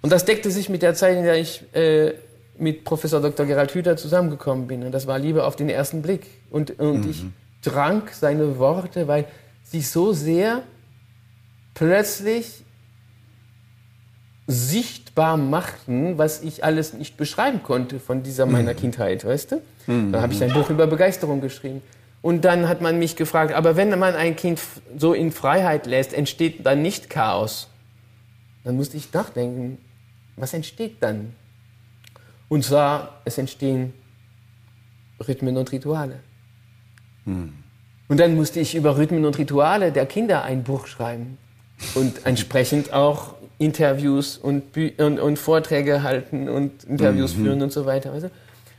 Und 0.00 0.10
das 0.10 0.24
deckte 0.24 0.50
sich 0.50 0.68
mit 0.68 0.82
der 0.82 0.94
Zeit, 0.94 1.16
in 1.16 1.24
der 1.24 1.38
ich 1.38 1.62
äh, 1.74 2.14
mit 2.58 2.84
Professor 2.84 3.20
Dr. 3.20 3.46
Gerald 3.46 3.72
Hüther 3.74 3.96
zusammengekommen 3.96 4.66
bin. 4.66 4.82
Und 4.82 4.92
das 4.92 5.06
war 5.06 5.18
Liebe 5.18 5.44
auf 5.44 5.56
den 5.56 5.68
ersten 5.68 6.02
Blick. 6.02 6.26
Und, 6.50 6.78
und 6.78 7.04
mhm. 7.04 7.10
ich 7.10 7.24
trank 7.62 8.10
seine 8.12 8.58
Worte, 8.58 9.06
weil 9.08 9.26
sie 9.62 9.82
so 9.82 10.12
sehr 10.12 10.62
plötzlich 11.74 12.64
sichtbar 14.46 15.36
machten, 15.36 16.18
was 16.18 16.42
ich 16.42 16.64
alles 16.64 16.92
nicht 16.94 17.16
beschreiben 17.16 17.62
konnte 17.62 18.00
von 18.00 18.22
dieser 18.22 18.46
meiner 18.46 18.72
mhm. 18.72 18.76
Kindheit, 18.76 19.24
weißt 19.24 19.52
du? 19.52 19.56
Mhm. 19.86 20.12
Dann 20.12 20.22
habe 20.22 20.32
ich 20.32 20.42
ein 20.42 20.52
Buch 20.52 20.68
über 20.70 20.86
Begeisterung 20.86 21.40
geschrieben. 21.40 21.82
Und 22.22 22.44
dann 22.44 22.68
hat 22.68 22.80
man 22.80 22.98
mich 22.98 23.16
gefragt, 23.16 23.52
aber 23.52 23.76
wenn 23.76 23.98
man 23.98 24.14
ein 24.14 24.36
Kind 24.36 24.60
so 24.96 25.12
in 25.12 25.32
Freiheit 25.32 25.86
lässt, 25.86 26.12
entsteht 26.12 26.64
dann 26.64 26.82
nicht 26.82 27.10
Chaos? 27.10 27.68
Dann 28.64 28.76
musste 28.76 28.96
ich 28.96 29.12
nachdenken, 29.12 29.78
was 30.36 30.54
entsteht 30.54 30.96
dann? 31.00 31.34
Und 32.48 32.64
zwar, 32.64 33.20
es 33.24 33.38
entstehen 33.38 33.92
Rhythmen 35.26 35.56
und 35.56 35.72
Rituale. 35.72 36.20
Hm. 37.24 37.54
Und 38.08 38.20
dann 38.20 38.36
musste 38.36 38.60
ich 38.60 38.74
über 38.74 38.96
Rhythmen 38.98 39.24
und 39.24 39.38
Rituale 39.38 39.90
der 39.90 40.06
Kinder 40.06 40.42
ein 40.44 40.62
Buch 40.62 40.86
schreiben 40.86 41.38
und 41.94 42.26
entsprechend 42.26 42.92
auch 42.92 43.34
Interviews 43.58 44.36
und, 44.38 44.76
und, 44.98 45.20
und 45.20 45.38
Vorträge 45.38 46.02
halten 46.02 46.48
und 46.48 46.84
Interviews 46.84 47.36
mhm. 47.36 47.44
führen 47.44 47.62
und 47.62 47.72
so 47.72 47.86
weiter. 47.86 48.12
Also. 48.12 48.30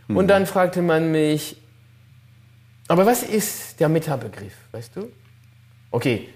Und 0.08 0.28
dann 0.28 0.46
fragte 0.46 0.82
man 0.82 1.12
mich, 1.12 1.58
aber 2.88 3.06
was 3.06 3.24
ist 3.24 3.80
der 3.80 3.90
Metabegriff, 3.90 4.56
weißt 4.72 4.96
du? 4.96 5.10
Okay, 5.92 6.28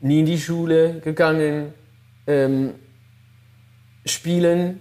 nie 0.00 0.20
in 0.20 0.26
die 0.26 0.38
Schule 0.38 1.00
gegangen, 1.00 1.74
ähm, 2.26 2.74
spielen, 4.04 4.80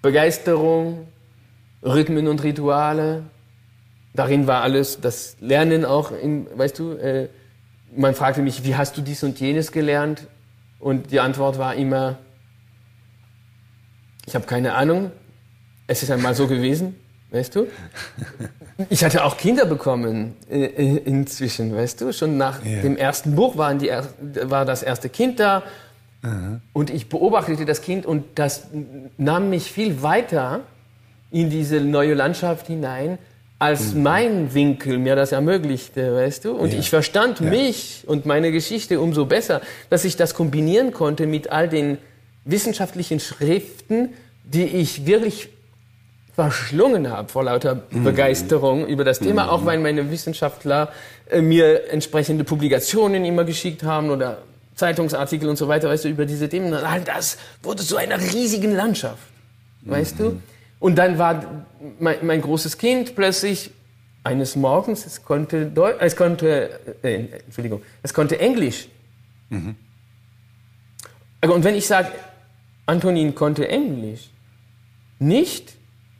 Begeisterung, 0.00 1.08
Rhythmen 1.82 2.28
und 2.28 2.42
Rituale. 2.42 3.24
Darin 4.14 4.46
war 4.46 4.62
alles, 4.62 5.00
das 5.00 5.36
Lernen 5.40 5.84
auch, 5.84 6.12
in, 6.12 6.46
weißt 6.56 6.78
du, 6.78 6.92
äh, 6.92 7.28
man 7.94 8.14
fragte 8.14 8.42
mich, 8.42 8.64
wie 8.64 8.74
hast 8.76 8.96
du 8.96 9.00
dies 9.02 9.22
und 9.22 9.38
jenes 9.40 9.72
gelernt? 9.72 10.26
Und 10.78 11.10
die 11.12 11.20
Antwort 11.20 11.58
war 11.58 11.74
immer, 11.74 12.18
ich 14.26 14.34
habe 14.34 14.46
keine 14.46 14.74
Ahnung, 14.74 15.10
es 15.86 16.02
ist 16.02 16.10
einmal 16.10 16.34
so 16.34 16.46
gewesen, 16.46 16.96
weißt 17.30 17.54
du? 17.56 17.66
Ich 18.88 19.04
hatte 19.04 19.24
auch 19.24 19.36
Kinder 19.36 19.66
bekommen 19.66 20.34
äh, 20.50 20.64
äh, 20.64 20.96
inzwischen, 21.04 21.74
weißt 21.74 22.00
du. 22.00 22.12
Schon 22.12 22.36
nach 22.36 22.64
Ja. 22.64 22.80
dem 22.82 22.96
ersten 22.96 23.34
Buch 23.34 23.56
waren 23.56 23.78
die, 23.78 23.90
war 24.42 24.64
das 24.64 24.82
erste 24.82 25.08
Kind 25.08 25.38
da. 25.40 25.62
Und 26.72 26.90
ich 26.90 27.08
beobachtete 27.08 27.64
das 27.64 27.82
Kind 27.82 28.06
und 28.06 28.24
das 28.36 28.68
nahm 29.18 29.50
mich 29.50 29.72
viel 29.72 30.02
weiter 30.02 30.60
in 31.32 31.50
diese 31.50 31.80
neue 31.80 32.14
Landschaft 32.14 32.68
hinein, 32.68 33.18
als 33.62 33.94
mein 33.94 34.54
Winkel 34.54 34.98
mir 34.98 35.14
das 35.14 35.30
ermöglichte, 35.30 36.16
weißt 36.16 36.46
du? 36.46 36.52
Und 36.52 36.72
Ja. 36.72 36.80
ich 36.80 36.90
verstand 36.90 37.38
Ja. 37.38 37.46
mich 37.46 38.02
und 38.08 38.26
meine 38.26 38.50
Geschichte 38.50 38.98
umso 38.98 39.24
besser, 39.24 39.60
dass 39.88 40.04
ich 40.04 40.16
das 40.16 40.34
kombinieren 40.34 40.92
konnte 40.92 41.26
mit 41.28 41.52
all 41.52 41.68
den 41.68 41.98
wissenschaftlichen 42.44 43.20
Schriften, 43.20 44.08
die 44.42 44.64
ich 44.64 45.06
wirklich 45.06 45.48
verschlungen 46.34 47.08
habe 47.08 47.28
vor 47.28 47.44
lauter 47.44 47.76
Begeisterung 48.02 48.84
über 48.88 49.04
das 49.04 49.20
Thema, 49.20 49.52
auch 49.52 49.64
weil 49.64 49.78
meine 49.78 50.10
Wissenschaftler 50.10 50.90
äh, 51.30 51.40
mir 51.40 51.88
entsprechende 51.92 52.42
Publikationen 52.42 53.24
immer 53.24 53.44
geschickt 53.44 53.84
haben 53.84 54.10
oder 54.10 54.38
Zeitungsartikel 54.74 55.48
und 55.48 55.56
so 55.56 55.68
weiter, 55.68 55.88
weißt 55.88 56.04
du, 56.06 56.08
über 56.08 56.24
diese 56.26 56.48
Themen. 56.48 56.74
All 56.74 57.02
das 57.02 57.36
wurde 57.62 57.84
zu 57.84 57.96
einer 57.96 58.18
riesigen 58.18 58.74
Landschaft, 58.74 59.22
weißt 59.82 60.18
du? 60.18 60.40
Und 60.82 60.96
dann 60.96 61.16
war 61.16 61.64
mein, 62.00 62.26
mein 62.26 62.42
großes 62.42 62.76
Kind 62.76 63.14
plötzlich 63.14 63.70
eines 64.24 64.56
Morgens, 64.56 65.06
es 65.06 65.22
konnte, 65.22 65.66
Deu 65.66 65.92
es 66.00 66.16
konnte, 66.16 66.80
äh, 67.04 67.26
Entschuldigung, 67.46 67.82
es 68.02 68.12
konnte 68.12 68.40
Englisch. 68.40 68.88
Und 71.40 71.62
wenn 71.62 71.76
ich 71.76 71.86
sage, 71.86 72.08
Antonin 72.84 73.32
konnte 73.32 73.68
Englisch, 73.68 74.30
nicht, 75.20 75.74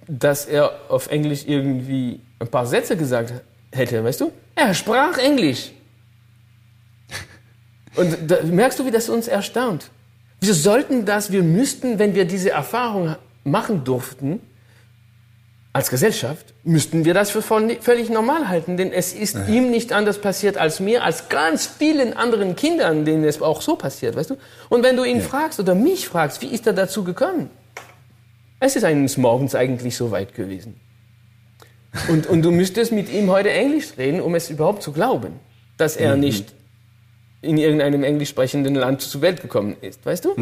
dass 0.07 0.47
er 0.47 0.71
auf 0.89 1.11
Englisch 1.11 1.45
irgendwie 1.45 2.21
ein 2.39 2.47
paar 2.47 2.67
Sätze 2.67 2.97
gesagt 2.97 3.33
hätte, 3.73 4.05
weißt 4.05 4.21
du? 4.21 4.31
Er 4.55 4.75
sprach 4.75 5.19
Englisch. 5.19 5.73
Und 7.97 8.31
da 8.31 8.45
merkst 8.45 8.79
du, 8.79 8.87
wie 8.87 8.93
das 8.93 9.09
uns 9.09 9.27
erstaunt. 9.27 9.91
Wir 10.41 10.55
sollten 10.55 11.05
das, 11.05 11.33
wir 11.33 11.43
müssten, 11.43 11.99
wenn 11.99 12.15
wir 12.15 12.27
diese 12.27 12.51
Erfahrung 12.51 13.17
machen 13.43 13.83
durften, 13.83 14.41
als 15.75 15.89
Gesellschaft, 15.89 16.53
müssten 16.65 17.07
wir 17.07 17.15
das 17.15 17.31
für 17.31 17.41
völlig 17.41 18.11
normal 18.11 18.49
halten, 18.49 18.77
denn 18.77 18.93
es 18.93 19.15
ist 19.15 19.37
ihm 19.49 19.71
nicht 19.71 19.93
anders 19.93 20.21
passiert 20.21 20.59
als 20.59 20.81
mir, 20.81 21.03
als 21.03 21.31
ganz 21.31 21.67
vielen 21.67 22.13
anderen 22.13 22.57
Kindern, 22.57 23.07
denen 23.07 23.25
es 23.25 23.41
auch 23.41 23.63
so 23.63 23.77
passiert, 23.77 24.15
weißt 24.15 24.31
du? 24.31 24.37
Und 24.69 24.83
wenn 24.83 24.97
du 24.97 25.05
ihn 25.05 25.23
fragst 25.23 25.59
oder 25.61 25.75
mich 25.75 26.09
fragst, 26.09 26.43
wie 26.43 26.49
ist 26.49 26.67
er 26.67 26.75
dazu 26.75 27.05
gekommen? 27.05 27.49
Es 28.61 28.77
ist 28.77 28.85
eines 28.85 29.17
Morgens 29.17 29.55
eigentlich 29.55 29.97
so 29.97 30.11
weit 30.11 30.35
gewesen. 30.35 30.79
Und, 32.09 32.27
und 32.27 32.43
du 32.43 32.51
müsstest 32.51 32.93
mit 32.93 33.11
ihm 33.11 33.31
heute 33.31 33.51
Englisch 33.51 33.97
reden, 33.97 34.21
um 34.21 34.35
es 34.35 34.51
überhaupt 34.51 34.83
zu 34.83 34.93
glauben, 34.93 35.41
dass 35.79 35.97
er 35.97 36.17
nicht 36.17 36.53
in 37.41 37.57
irgendeinem 37.57 38.05
englisch 38.05 38.29
sprechenden 38.29 38.75
Land 38.75 39.01
zur 39.01 39.23
Welt 39.23 39.41
gekommen 39.41 39.77
ist, 39.81 40.05
weißt 40.05 40.27
du? 40.27 40.35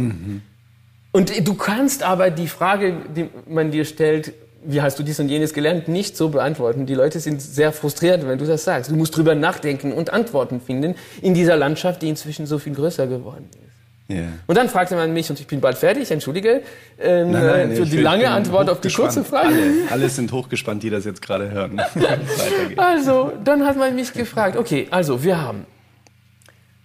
Und 1.13 1.49
du 1.49 1.55
kannst 1.55 2.03
aber 2.03 2.31
die 2.31 2.47
Frage, 2.47 2.97
die 3.17 3.29
man 3.49 3.71
dir 3.71 3.85
stellt, 3.85 4.33
wie 4.62 4.83
hast 4.83 4.99
du 4.99 5.02
dies 5.02 5.19
und 5.21 5.29
jenes 5.29 5.55
gelernt, 5.55 5.88
nicht 5.88 6.17
so 6.17 6.29
beantworten. 6.29 6.87
Die 6.87 6.95
Leute 6.95 7.21
sind 7.21 7.40
sehr 7.40 7.73
frustriert, 7.73 8.26
wenn 8.26 8.38
du 8.38 8.47
das 8.47 8.64
sagst. 8.64 8.90
Du 8.90 8.97
musst 8.97 9.17
drüber 9.17 9.35
nachdenken 9.35 9.93
und 9.93 10.12
Antworten 10.12 10.61
finden 10.61 10.95
in 11.23 11.35
dieser 11.35 11.57
Landschaft, 11.57 12.02
die 12.02 12.09
inzwischen 12.09 12.47
so 12.47 12.59
viel 12.59 12.75
größer 12.75 13.07
geworden 13.07 13.49
ist. 13.50 13.71
Ja. 14.17 14.25
Und 14.49 14.59
dann 14.59 14.69
fragte 14.69 14.97
man 14.97 15.12
mich, 15.12 15.31
und 15.31 15.38
ich 15.38 15.47
bin 15.47 15.61
bald 15.61 15.79
fertig, 15.79 16.11
entschuldige, 16.11 16.62
ähm, 16.99 17.31
Nein, 17.31 17.47
nein, 17.47 17.71
äh, 17.71 17.76
für 17.76 17.87
die 17.87 17.99
lange 17.99 18.29
Antwort 18.29 18.69
auf 18.69 18.81
die 18.81 18.90
kurze. 18.90 19.23
Frage. 19.23 19.49
Alle, 19.55 19.90
alle 19.90 20.09
sind 20.09 20.33
hochgespannt, 20.33 20.83
die 20.83 20.90
das 20.90 21.05
jetzt 21.05 21.23
gerade 21.23 21.50
hören. 21.50 21.81
Also, 22.76 23.33
dann 23.45 23.64
hat 23.64 23.76
man 23.76 23.95
mich 23.95 24.12
gefragt, 24.12 24.57
okay, 24.57 24.88
also 24.90 25.23
wir 25.23 25.40
haben 25.40 25.64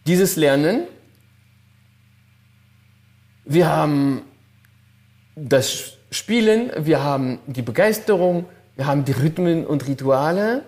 dieses 0.05 0.35
Lernen, 0.35 0.83
wir 3.45 3.67
haben 3.67 4.21
das 5.35 5.94
Spielen, 6.15 6.71
wir 6.77 7.03
haben 7.03 7.39
die 7.45 7.61
Begeisterung, 7.61 8.45
wir 8.77 8.85
haben 8.85 9.03
die 9.03 9.11
Rhythmen 9.11 9.65
und 9.65 9.85
Rituale. 9.85 10.63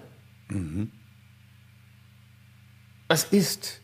Was 3.07 3.23
ist 3.23 3.79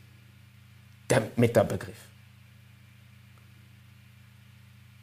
der 1.10 1.24
Metabegriff? 1.38 1.96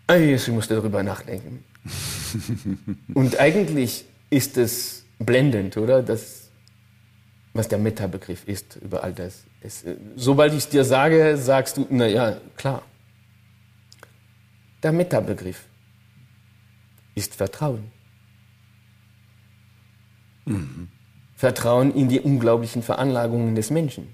Also, 0.06 0.24
ich 0.26 0.48
musste 0.48 0.74
darüber 0.74 1.02
nachdenken. 1.02 1.64
Und 3.14 3.38
eigentlich 3.38 4.04
ist 4.28 4.58
es 4.58 5.06
blendend, 5.18 5.76
oder? 5.76 6.02
Das, 6.02 6.50
was 7.54 7.68
der 7.68 7.78
Metabegriff 7.78 8.46
ist 8.46 8.76
über 8.82 9.02
all 9.02 9.14
das. 9.14 9.44
Es, 9.62 9.84
äh, 9.84 9.96
sobald 10.16 10.52
ich 10.52 10.58
es 10.58 10.68
dir 10.68 10.84
sage, 10.84 11.36
sagst 11.36 11.76
du, 11.76 11.86
na 11.90 12.06
ja, 12.06 12.36
klar. 12.56 12.82
Der 14.82 14.92
Metabegriff 14.92 15.69
ist 17.20 17.34
Vertrauen. 17.36 17.84
Vertrauen 21.36 21.94
in 21.94 22.08
die 22.08 22.20
unglaublichen 22.20 22.82
Veranlagungen 22.82 23.54
des 23.54 23.70
Menschen. 23.70 24.08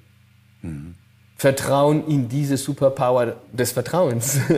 Vertrauen 1.37 2.07
in 2.09 2.29
diese 2.29 2.57
Superpower 2.57 3.37
des 3.53 3.73
Vertrauens. 3.73 4.39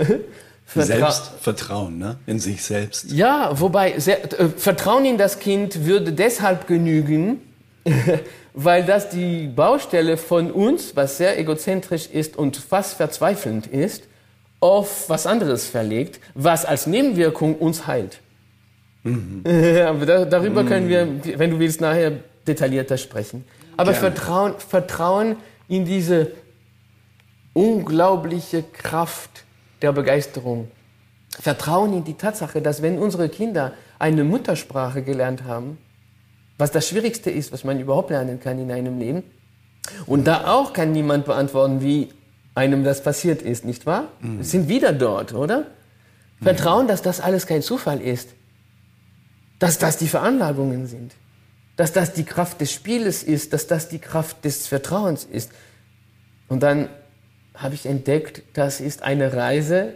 Vertra- 0.67 0.83
Selbstvertrauen, 0.85 1.97
ne? 1.99 2.19
In 2.27 2.39
sich 2.41 2.63
selbst. 2.63 3.11
ja, 3.11 3.59
wobei 3.59 3.99
sehr, 3.99 4.23
äh, 4.39 4.49
Vertrauen 4.51 5.07
in 5.07 5.17
das 5.17 5.39
Kind 5.39 5.87
würde 5.87 6.13
deshalb 6.13 6.67
genügen, 6.67 7.41
weil 8.53 8.85
das 8.85 9.09
die 9.09 9.47
Baustelle 9.47 10.19
von 10.19 10.51
uns, 10.51 10.95
was 10.95 11.17
sehr 11.17 11.39
egozentrisch 11.39 12.07
ist 12.11 12.37
und 12.37 12.59
fast 12.59 12.95
verzweifelnd 12.99 13.67
ist, 13.67 14.05
auf 14.61 15.09
was 15.09 15.27
anderes 15.27 15.67
verlegt, 15.67 16.21
was 16.35 16.67
als 16.67 16.87
Nebenwirkung 16.87 17.55
uns 17.55 17.87
heilt. 17.87 18.21
Aber 19.05 20.07
da, 20.07 20.25
darüber 20.25 20.65
können 20.65 20.89
wir, 20.89 21.39
wenn 21.39 21.51
du 21.51 21.59
willst, 21.59 21.81
nachher 21.81 22.13
detaillierter 22.47 22.97
sprechen. 22.97 23.45
Aber 23.77 23.93
Gerne. 23.93 24.13
Vertrauen, 24.13 24.55
Vertrauen 24.59 25.37
in 25.69 25.85
diese 25.85 26.33
unglaubliche 27.53 28.63
Kraft 28.63 29.45
der 29.83 29.93
Begeisterung. 29.93 30.71
Vertrauen 31.31 31.93
in 31.93 32.05
die 32.05 32.15
Tatsache, 32.15 32.61
dass 32.61 32.83
wenn 32.83 32.99
unsere 32.99 33.29
Kinder 33.29 33.73
eine 33.99 34.25
Muttersprache 34.25 35.03
gelernt 35.03 35.45
haben, 35.45 35.79
was 36.57 36.73
das 36.73 36.89
Schwierigste 36.89 37.31
ist, 37.31 37.53
was 37.53 37.65
man 37.65 37.79
überhaupt 37.79 38.11
lernen 38.11 38.41
kann 38.41 38.59
in 38.59 38.73
einem 38.73 38.99
Leben, 38.99 39.23
und 40.07 40.27
da 40.27 40.49
auch 40.49 40.73
kann 40.73 40.93
niemand 40.93 41.25
beantworten, 41.25 41.81
wie 41.81 42.11
einem 42.55 42.85
das 42.85 43.03
passiert 43.03 43.43
ist, 43.43 43.65
nicht 43.65 43.87
wahr? 43.87 44.09
Wir 44.21 44.45
sind 44.45 44.69
wieder 44.69 44.93
dort, 44.93 45.33
oder? 45.33 45.67
Vertrauen, 46.43 46.87
dass 46.89 47.03
das 47.03 47.21
alles 47.21 47.47
kein 47.47 47.63
Zufall 47.63 48.01
ist, 48.01 48.31
dass 49.59 49.79
das 49.79 49.97
die 49.99 50.09
Veranlagungen 50.09 50.87
sind, 50.87 51.15
dass 51.77 51.93
das 51.93 52.13
die 52.13 52.25
Kraft 52.25 52.61
des 52.61 52.73
Spieles 52.73 53.23
ist, 53.23 53.53
dass 53.53 53.67
das 53.67 53.89
die 53.89 53.99
Kraft 53.99 54.45
des 54.45 54.67
Vertrauens 54.67 55.25
ist. 55.25 55.53
Und 56.49 56.63
dann 56.63 56.89
habe 57.55 57.75
ich 57.75 57.87
entdeckt, 57.87 58.43
das 58.55 58.81
ist 58.81 59.03
eine 59.03 59.33
Reise 59.33 59.95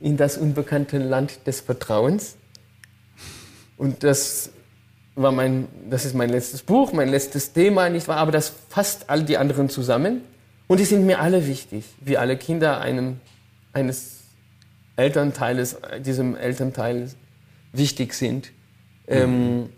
in 0.00 0.16
das 0.16 0.36
unbekannte 0.36 0.98
Land 0.98 1.46
des 1.46 1.60
Vertrauens. 1.60 2.36
Und 3.76 4.04
das 4.04 4.50
war 5.14 5.32
mein, 5.32 5.68
das 5.90 6.04
ist 6.04 6.14
mein 6.14 6.30
letztes 6.30 6.62
Buch, 6.62 6.92
mein 6.92 7.08
letztes 7.08 7.52
Thema, 7.52 7.88
nicht 7.88 8.08
wahr? 8.08 8.18
Aber 8.18 8.32
das 8.32 8.52
fasst 8.68 9.10
all 9.10 9.22
die 9.24 9.36
anderen 9.36 9.68
zusammen. 9.68 10.22
Und 10.66 10.80
die 10.80 10.84
sind 10.84 11.04
mir 11.04 11.20
alle 11.20 11.46
wichtig, 11.46 11.84
wie 12.00 12.16
alle 12.16 12.36
Kinder 12.36 12.80
einem, 12.80 13.20
eines 13.72 14.20
Elternteiles, 14.96 15.76
diesem 16.04 16.36
Elternteil 16.36 17.10
wichtig 17.72 18.14
sind. 18.14 18.52
Ähm, 19.12 19.68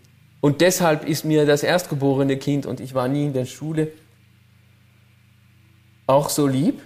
und 0.41 0.61
deshalb 0.61 1.07
ist 1.07 1.25
mir 1.25 1.45
das 1.45 1.63
erstgeborene 1.63 2.37
Kind, 2.37 2.65
und 2.65 2.79
ich 2.79 2.93
war 2.93 3.07
nie 3.07 3.25
in 3.25 3.33
der 3.33 3.45
Schule, 3.45 3.89
auch 6.07 6.29
so 6.29 6.47
lieb. 6.47 6.81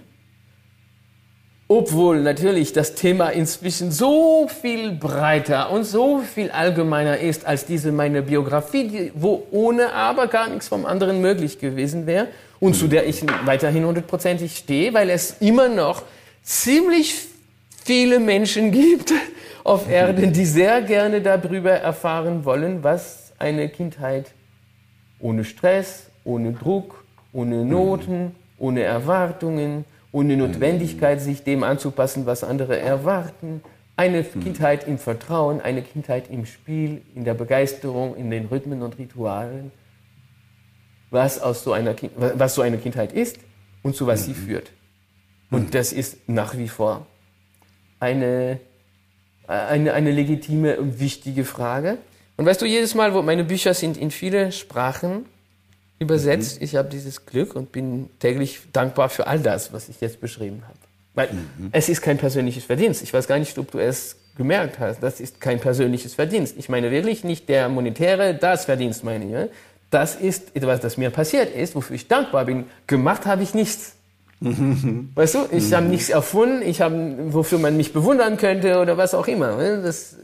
Obwohl 1.68 2.20
natürlich 2.20 2.72
das 2.72 2.96
Thema 2.96 3.28
inzwischen 3.28 3.92
so 3.92 4.48
viel 4.48 4.90
breiter 4.90 5.70
und 5.70 5.84
so 5.84 6.18
viel 6.18 6.50
allgemeiner 6.50 7.18
ist 7.18 7.46
als 7.46 7.64
diese 7.64 7.92
meine 7.92 8.22
Biografie, 8.22 8.88
die, 8.88 9.12
wo 9.14 9.46
ohne 9.52 9.92
aber 9.92 10.26
gar 10.26 10.48
nichts 10.48 10.66
vom 10.66 10.84
anderen 10.84 11.20
möglich 11.20 11.60
gewesen 11.60 12.06
wäre 12.06 12.26
und 12.58 12.74
zu 12.74 12.88
der 12.88 13.06
ich 13.06 13.24
weiterhin 13.44 13.84
hundertprozentig 13.84 14.56
stehe, 14.56 14.92
weil 14.94 15.10
es 15.10 15.36
immer 15.38 15.68
noch 15.68 16.02
ziemlich 16.42 17.14
viele 17.84 18.18
Menschen 18.18 18.72
gibt 18.72 19.12
auf 19.70 19.88
Erden, 19.88 20.32
die 20.32 20.46
sehr 20.46 20.82
gerne 20.82 21.22
darüber 21.22 21.70
erfahren 21.70 22.44
wollen, 22.44 22.82
was 22.82 23.32
eine 23.38 23.68
Kindheit 23.68 24.32
ohne 25.20 25.44
Stress, 25.44 26.10
ohne 26.24 26.52
Druck, 26.52 27.04
ohne 27.32 27.64
Noten, 27.64 28.34
ohne 28.58 28.82
Erwartungen, 28.82 29.84
ohne 30.10 30.36
Notwendigkeit, 30.36 31.20
sich 31.20 31.44
dem 31.44 31.62
anzupassen, 31.62 32.26
was 32.26 32.42
andere 32.42 32.80
erwarten, 32.80 33.62
Eine 33.94 34.24
Kindheit 34.24 34.88
im 34.88 34.98
Vertrauen, 34.98 35.60
eine 35.60 35.82
Kindheit 35.82 36.30
im 36.30 36.46
Spiel, 36.46 37.02
in 37.14 37.24
der 37.24 37.34
Begeisterung, 37.34 38.16
in 38.16 38.30
den 38.30 38.46
Rhythmen 38.46 38.82
und 38.82 38.98
Ritualen, 38.98 39.70
was, 41.10 41.38
aus 41.38 41.62
so 41.62 41.74
einer, 41.74 41.94
was 42.16 42.54
so 42.54 42.62
eine 42.62 42.78
Kindheit 42.78 43.12
ist 43.12 43.38
und 43.82 43.94
zu 43.94 44.06
was 44.06 44.24
sie 44.24 44.34
führt. 44.34 44.72
Und 45.50 45.74
das 45.74 45.92
ist 45.92 46.28
nach 46.28 46.56
wie 46.56 46.68
vor 46.68 47.06
eine, 48.00 48.58
eine, 49.50 49.94
eine 49.94 50.10
legitime 50.12 50.76
und 50.78 51.00
wichtige 51.00 51.44
Frage. 51.44 51.98
Und 52.36 52.46
weißt 52.46 52.62
du, 52.62 52.66
jedes 52.66 52.94
Mal, 52.94 53.14
wo 53.14 53.22
meine 53.22 53.44
Bücher 53.44 53.74
sind 53.74 53.96
in 53.96 54.10
viele 54.10 54.52
Sprachen 54.52 55.26
übersetzt, 55.98 56.58
mhm. 56.58 56.64
ich 56.64 56.76
habe 56.76 56.88
dieses 56.88 57.26
Glück 57.26 57.54
und 57.54 57.72
bin 57.72 58.08
täglich 58.18 58.60
dankbar 58.72 59.08
für 59.08 59.26
all 59.26 59.40
das, 59.40 59.72
was 59.72 59.88
ich 59.88 60.00
jetzt 60.00 60.20
beschrieben 60.20 60.62
habe. 60.66 60.78
Weil 61.14 61.32
mhm. 61.32 61.68
es 61.72 61.88
ist 61.88 62.00
kein 62.00 62.16
persönliches 62.16 62.64
Verdienst. 62.64 63.02
Ich 63.02 63.12
weiß 63.12 63.26
gar 63.26 63.38
nicht, 63.38 63.58
ob 63.58 63.70
du 63.72 63.78
es 63.78 64.16
gemerkt 64.36 64.78
hast. 64.78 65.02
Das 65.02 65.20
ist 65.20 65.40
kein 65.40 65.60
persönliches 65.60 66.14
Verdienst. 66.14 66.54
Ich 66.56 66.68
meine 66.68 66.90
wirklich 66.90 67.24
nicht 67.24 67.48
der 67.48 67.68
monetäre, 67.68 68.34
das 68.34 68.64
Verdienst 68.64 69.04
meine 69.04 69.24
ich. 69.44 69.50
Das 69.90 70.14
ist 70.14 70.54
etwas, 70.54 70.80
das 70.80 70.96
mir 70.96 71.10
passiert 71.10 71.54
ist, 71.54 71.74
wofür 71.74 71.96
ich 71.96 72.06
dankbar 72.06 72.44
bin. 72.44 72.66
Gemacht 72.86 73.26
habe 73.26 73.42
ich 73.42 73.52
nichts. 73.52 73.96
weißt 75.14 75.34
du, 75.34 75.38
ich 75.52 75.72
habe 75.72 75.86
nichts 75.86 76.08
erfunden, 76.08 76.62
ich 76.62 76.80
habe, 76.80 77.16
wofür 77.28 77.58
man 77.58 77.76
mich 77.76 77.92
bewundern 77.92 78.36
könnte 78.36 78.80
oder 78.80 78.96
was 78.96 79.14
auch 79.14 79.28
immer. 79.28 79.56
Das, 79.82 80.16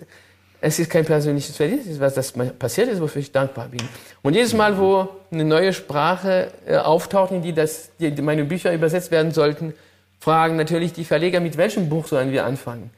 es 0.61 0.79
ist 0.79 0.91
kein 0.91 1.05
persönliches 1.05 1.55
Verdienst, 1.57 2.01
was, 2.01 2.15
das 2.15 2.33
passiert 2.59 2.89
ist, 2.89 3.01
wofür 3.01 3.21
ich 3.21 3.31
dankbar 3.31 3.69
bin. 3.69 3.81
Und 4.23 4.35
jedes 4.35 4.55
Mal, 4.55 4.79
wo 4.79 5.09
eine 5.31 5.45
neue 5.45 5.73
Sprache 5.73 6.51
äh, 6.67 6.77
auftaucht, 6.77 7.33
in 7.33 7.43
die, 7.43 7.53
das, 7.53 7.91
die 7.99 8.11
meine 8.23 8.45
Bücher 8.45 8.73
übersetzt 8.73 9.11
werden 9.11 9.33
sollten, 9.33 9.75
fragen 10.19 10.57
natürlich 10.57 10.95
die 10.95 11.05
Verleger, 11.05 11.41
mit 11.41 11.59
welchem 11.59 11.91
Buch 11.91 12.07
sollen 12.07 12.33
wir 12.33 12.47
anfangen? 12.47 12.91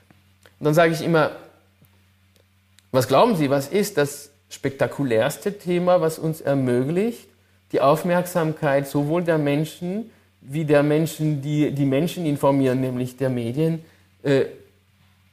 Und 0.60 0.64
dann 0.64 0.74
sage 0.74 0.92
ich 0.92 1.02
immer, 1.02 1.32
was 2.92 3.08
glauben 3.08 3.36
Sie, 3.36 3.50
was 3.50 3.68
ist 3.68 3.98
das 3.98 4.30
spektakulärste 4.50 5.58
Thema, 5.58 6.00
was 6.00 6.18
uns 6.18 6.40
ermöglicht, 6.40 7.28
die 7.72 7.80
Aufmerksamkeit 7.80 8.88
sowohl 8.88 9.24
der 9.24 9.36
Menschen 9.36 10.10
wie 10.50 10.64
der 10.64 10.82
Menschen, 10.82 11.42
die 11.42 11.70
die 11.70 11.84
Menschen 11.84 12.26
informieren, 12.26 12.80
nämlich 12.80 13.16
der 13.16 13.30
Medien, 13.30 13.80
äh, 14.22 14.46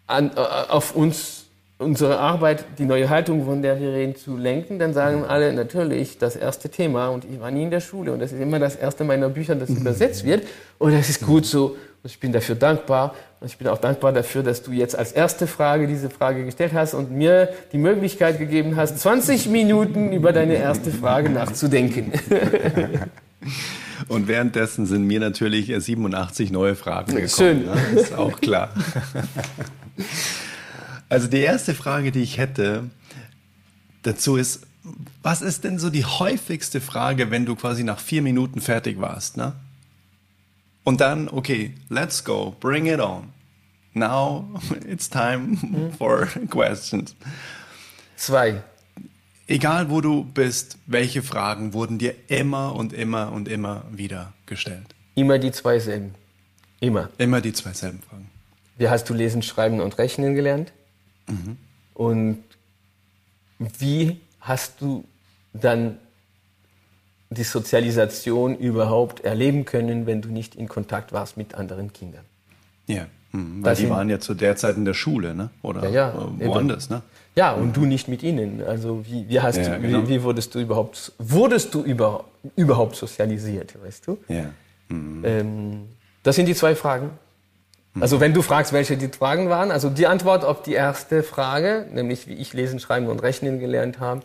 an, 0.07 0.31
äh, 0.35 0.39
auf 0.39 0.95
uns, 0.95 1.45
unsere 1.77 2.19
Arbeit, 2.19 2.65
die 2.77 2.85
neue 2.85 3.09
Haltung, 3.09 3.45
von 3.45 3.61
der 3.61 3.79
wir 3.79 3.91
reden, 3.91 4.15
zu 4.15 4.37
lenken, 4.37 4.79
dann 4.79 4.93
sagen 4.93 5.25
alle 5.25 5.51
natürlich 5.53 6.17
das 6.17 6.35
erste 6.35 6.69
Thema 6.69 7.09
und 7.09 7.25
ich 7.25 7.39
war 7.39 7.51
nie 7.51 7.63
in 7.63 7.71
der 7.71 7.81
Schule 7.81 8.13
und 8.13 8.19
das 8.19 8.31
ist 8.31 8.39
immer 8.39 8.59
das 8.59 8.75
erste 8.75 9.03
meiner 9.03 9.29
Bücher, 9.29 9.55
das 9.55 9.69
übersetzt 9.69 10.23
wird 10.23 10.45
und 10.77 10.93
das 10.93 11.09
ist 11.09 11.25
gut 11.25 11.45
so 11.45 11.75
und 12.03 12.11
ich 12.11 12.19
bin 12.19 12.31
dafür 12.31 12.55
dankbar 12.55 13.15
und 13.41 13.47
ich 13.47 13.57
bin 13.57 13.67
auch 13.67 13.77
dankbar 13.77 14.13
dafür, 14.13 14.43
dass 14.43 14.63
du 14.63 14.71
jetzt 14.71 14.97
als 14.97 15.11
erste 15.11 15.47
Frage 15.47 15.87
diese 15.87 16.09
Frage 16.09 16.45
gestellt 16.45 16.71
hast 16.73 16.93
und 16.93 17.11
mir 17.11 17.49
die 17.73 17.77
Möglichkeit 17.77 18.39
gegeben 18.39 18.75
hast, 18.75 18.99
20 18.99 19.47
Minuten 19.47 20.13
über 20.13 20.31
deine 20.31 20.55
erste 20.55 20.91
Frage 20.91 21.29
nachzudenken. 21.29 22.13
Und 24.07 24.27
währenddessen 24.27 24.85
sind 24.85 25.05
mir 25.05 25.19
natürlich 25.19 25.73
87 25.75 26.51
neue 26.51 26.75
Fragen 26.75 27.15
gekommen. 27.15 27.29
Schön. 27.29 27.65
Ja, 27.65 27.73
ist 27.73 28.13
auch 28.13 28.39
klar. 28.39 28.73
Also 31.07 31.27
die 31.27 31.39
erste 31.39 31.75
Frage, 31.75 32.11
die 32.11 32.23
ich 32.23 32.39
hätte 32.39 32.89
dazu 34.01 34.37
ist, 34.37 34.65
was 35.21 35.41
ist 35.41 35.63
denn 35.63 35.79
so 35.79 35.89
die 35.89 36.05
häufigste 36.05 36.81
Frage, 36.81 37.31
wenn 37.31 37.45
du 37.45 37.55
quasi 37.55 37.83
nach 37.83 37.99
vier 37.99 38.21
Minuten 38.21 38.61
fertig 38.61 38.99
warst? 38.99 39.37
Ne? 39.37 39.53
Und 40.83 41.01
dann, 41.01 41.29
okay, 41.29 41.73
let's 41.89 42.23
go, 42.23 42.55
bring 42.59 42.85
it 42.87 42.99
on. 42.99 43.29
Now 43.93 44.49
it's 44.87 45.09
time 45.09 45.57
mhm. 45.61 45.91
for 45.97 46.27
questions. 46.49 47.15
Zwei 48.15 48.63
egal 49.47 49.89
wo 49.89 50.01
du 50.01 50.23
bist, 50.23 50.77
welche 50.85 51.23
Fragen 51.23 51.73
wurden 51.73 51.97
dir 51.97 52.15
immer 52.27 52.75
und 52.75 52.93
immer 52.93 53.31
und 53.31 53.47
immer 53.47 53.85
wieder 53.91 54.33
gestellt? 54.45 54.95
Immer 55.15 55.39
die 55.39 55.51
zwei 55.51 55.79
selben. 55.79 56.15
Immer. 56.79 57.09
Immer 57.17 57.41
die 57.41 57.53
zwei 57.53 57.73
selben 57.73 58.01
Fragen. 58.01 58.29
Wie 58.77 58.89
hast 58.89 59.09
du 59.09 59.13
lesen, 59.13 59.41
schreiben 59.41 59.79
und 59.79 59.97
rechnen 59.97 60.35
gelernt? 60.35 60.73
Mhm. 61.27 61.57
Und 61.93 62.43
wie 63.57 64.19
hast 64.41 64.81
du 64.81 65.05
dann 65.53 65.97
die 67.29 67.43
Sozialisation 67.43 68.57
überhaupt 68.57 69.21
erleben 69.21 69.65
können, 69.65 70.05
wenn 70.05 70.21
du 70.21 70.29
nicht 70.29 70.55
in 70.55 70.67
Kontakt 70.67 71.13
warst 71.13 71.37
mit 71.37 71.55
anderen 71.55 71.93
Kindern? 71.93 72.25
Ja, 72.87 73.05
mhm. 73.31 73.63
weil 73.63 73.75
die 73.75 73.89
waren 73.89 74.09
ja 74.09 74.19
zu 74.19 74.33
der 74.33 74.55
Zeit 74.55 74.77
in 74.77 74.85
der 74.85 74.93
Schule, 74.93 75.35
ne? 75.35 75.49
oder 75.61 75.89
ja, 75.89 76.09
ja, 76.09 76.47
woanders. 76.47 76.89
Ne? 76.89 77.01
Ja, 77.35 77.51
und 77.51 77.67
mhm. 77.67 77.73
du 77.73 77.85
nicht 77.85 78.07
mit 78.07 78.23
ihnen. 78.23 78.63
Also 78.63 79.05
wie, 79.05 79.27
wie, 79.27 79.41
hast 79.41 79.57
ja, 79.57 79.75
du, 79.75 79.81
genau. 79.81 80.03
wie, 80.03 80.09
wie, 80.09 80.23
wurdest 80.23 80.55
du 80.55 80.59
überhaupt, 80.59 81.11
wurdest 81.19 81.73
du 81.73 81.83
über, 81.83 82.25
überhaupt 82.55 82.95
sozialisiert, 82.95 83.75
weißt 83.83 84.07
du? 84.07 84.17
Ja. 84.29 84.45
Mhm. 84.87 85.23
Ähm, 85.25 85.81
das 86.23 86.35
sind 86.35 86.47
die 86.47 86.55
zwei 86.55 86.75
Fragen. 86.75 87.11
Mhm. 87.93 88.01
Also 88.01 88.19
wenn 88.19 88.33
du 88.33 88.41
fragst, 88.41 88.71
welche 88.71 88.95
die 88.95 89.09
Fragen 89.09 89.49
waren, 89.49 89.71
also 89.71 89.89
die 89.89 90.07
Antwort 90.07 90.45
auf 90.45 90.61
die 90.61 90.73
erste 90.73 91.23
Frage, 91.23 91.87
nämlich 91.91 92.27
wie 92.27 92.35
ich 92.35 92.53
lesen, 92.53 92.79
schreiben 92.79 93.07
und 93.07 93.21
rechnen 93.21 93.59
gelernt 93.59 93.99
habe, 93.99 94.21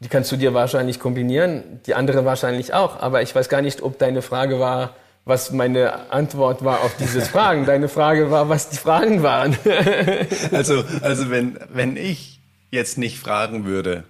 die 0.00 0.08
kannst 0.08 0.30
du 0.30 0.36
dir 0.36 0.54
wahrscheinlich 0.54 1.00
kombinieren, 1.00 1.80
die 1.86 1.94
andere 1.94 2.24
wahrscheinlich 2.24 2.74
auch, 2.74 3.00
aber 3.00 3.22
ich 3.22 3.34
weiß 3.34 3.48
gar 3.48 3.62
nicht, 3.62 3.82
ob 3.82 3.98
deine 3.98 4.22
Frage 4.22 4.60
war, 4.60 4.94
was 5.24 5.52
meine 5.52 6.12
Antwort 6.12 6.64
war 6.64 6.80
auf 6.82 6.96
diese 6.96 7.22
Fragen. 7.22 7.64
Deine 7.64 7.88
Frage 7.88 8.30
war, 8.30 8.48
was 8.48 8.68
die 8.68 8.76
Fragen 8.76 9.22
waren. 9.22 9.56
also, 10.52 10.84
also 11.00 11.30
wenn, 11.30 11.58
wenn 11.72 11.96
ich 11.96 12.40
jetzt 12.70 12.98
nicht 12.98 13.18
fragen 13.18 13.64
würde, 13.64 14.04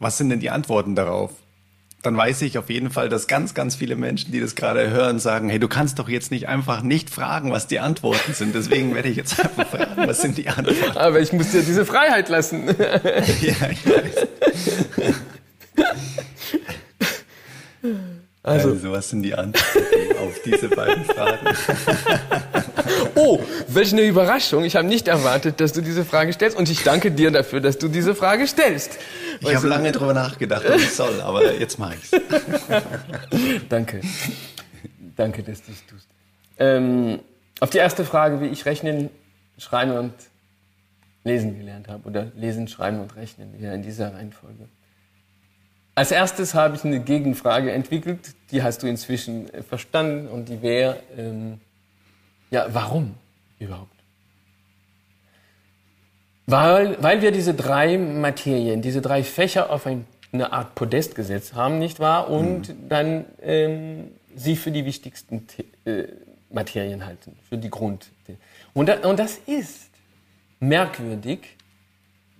was 0.00 0.18
sind 0.18 0.30
denn 0.30 0.40
die 0.40 0.50
Antworten 0.50 0.94
darauf? 0.96 1.30
Dann 2.02 2.16
weiß 2.16 2.42
ich 2.42 2.58
auf 2.58 2.70
jeden 2.70 2.90
Fall, 2.90 3.08
dass 3.08 3.26
ganz, 3.26 3.54
ganz 3.54 3.74
viele 3.74 3.96
Menschen, 3.96 4.30
die 4.30 4.38
das 4.38 4.54
gerade 4.54 4.88
hören, 4.90 5.18
sagen, 5.18 5.48
hey, 5.48 5.58
du 5.58 5.66
kannst 5.66 5.98
doch 5.98 6.08
jetzt 6.08 6.30
nicht 6.30 6.48
einfach 6.48 6.82
nicht 6.82 7.10
fragen, 7.10 7.50
was 7.50 7.66
die 7.66 7.80
Antworten 7.80 8.34
sind. 8.34 8.54
Deswegen 8.54 8.94
werde 8.94 9.08
ich 9.08 9.16
jetzt 9.16 9.38
einfach 9.40 9.66
fragen, 9.66 10.06
was 10.06 10.22
sind 10.22 10.38
die 10.38 10.48
Antworten. 10.48 10.96
Aber 10.96 11.20
ich 11.20 11.32
muss 11.32 11.50
dir 11.50 11.62
diese 11.62 11.84
Freiheit 11.84 12.28
lassen. 12.28 12.68
ja, 12.78 13.70
ich 13.70 13.86
weiß. 13.86 14.28
Also, 18.48 18.70
also 18.70 18.92
was 18.92 19.10
sind 19.10 19.22
die 19.22 19.34
Antworten 19.34 20.18
auf 20.20 20.40
diese 20.44 20.68
beiden 20.68 21.04
Fragen? 21.04 21.46
oh, 23.14 23.40
welch 23.68 23.92
eine 23.92 24.02
Überraschung. 24.02 24.64
Ich 24.64 24.76
habe 24.76 24.86
nicht 24.86 25.08
erwartet, 25.08 25.60
dass 25.60 25.72
du 25.72 25.80
diese 25.80 26.04
Frage 26.04 26.32
stellst 26.32 26.56
und 26.56 26.68
ich 26.68 26.82
danke 26.82 27.10
dir 27.10 27.30
dafür, 27.30 27.60
dass 27.60 27.78
du 27.78 27.88
diese 27.88 28.14
Frage 28.14 28.46
stellst. 28.46 28.98
Ich 29.40 29.54
habe 29.54 29.68
lange 29.68 29.92
drüber 29.92 30.14
nachgedacht, 30.14 30.64
was 30.68 30.82
ich 30.82 30.94
soll, 30.94 31.20
aber 31.20 31.54
jetzt 31.54 31.78
mache 31.78 31.94
ich's. 31.94 32.10
danke. 33.68 34.00
Danke, 35.16 35.42
dass 35.42 35.62
du 35.62 35.72
es 35.72 35.86
tust. 35.86 36.06
Ähm, 36.58 37.20
auf 37.60 37.70
die 37.70 37.78
erste 37.78 38.04
Frage, 38.04 38.40
wie 38.40 38.46
ich 38.46 38.66
rechnen, 38.66 39.10
schreiben 39.58 39.92
und 39.92 40.12
lesen 41.24 41.58
gelernt 41.58 41.88
habe 41.88 42.08
oder 42.08 42.30
lesen, 42.36 42.68
schreiben 42.68 43.00
und 43.00 43.14
rechnen, 43.16 43.54
ja 43.60 43.72
in 43.72 43.82
dieser 43.82 44.14
Reihenfolge. 44.14 44.68
Als 45.98 46.12
erstes 46.12 46.54
habe 46.54 46.76
ich 46.76 46.84
eine 46.84 47.00
Gegenfrage 47.00 47.72
entwickelt, 47.72 48.36
die 48.52 48.62
hast 48.62 48.84
du 48.84 48.86
inzwischen 48.86 49.52
äh, 49.52 49.64
verstanden 49.64 50.28
und 50.28 50.48
die 50.48 50.62
wäre, 50.62 51.02
ähm, 51.16 51.60
ja, 52.52 52.68
warum 52.70 53.16
überhaupt? 53.58 53.90
Weil, 56.46 57.02
weil 57.02 57.20
wir 57.20 57.32
diese 57.32 57.52
drei 57.52 57.98
Materien, 57.98 58.80
diese 58.80 59.02
drei 59.02 59.24
Fächer 59.24 59.70
auf 59.70 59.88
ein, 59.88 60.06
eine 60.30 60.52
Art 60.52 60.76
Podest 60.76 61.16
gesetzt 61.16 61.54
haben, 61.54 61.80
nicht 61.80 61.98
wahr? 61.98 62.30
Und 62.30 62.68
mhm. 62.68 62.88
dann 62.88 63.24
ähm, 63.42 64.12
sie 64.36 64.54
für 64.54 64.70
die 64.70 64.84
wichtigsten 64.84 65.48
äh, 65.84 66.04
Materien 66.48 67.06
halten, 67.06 67.36
für 67.48 67.58
die 67.58 67.70
Grund. 67.70 68.06
Und, 68.72 69.04
und 69.04 69.18
das 69.18 69.38
ist 69.46 69.90
merkwürdig, 70.60 71.57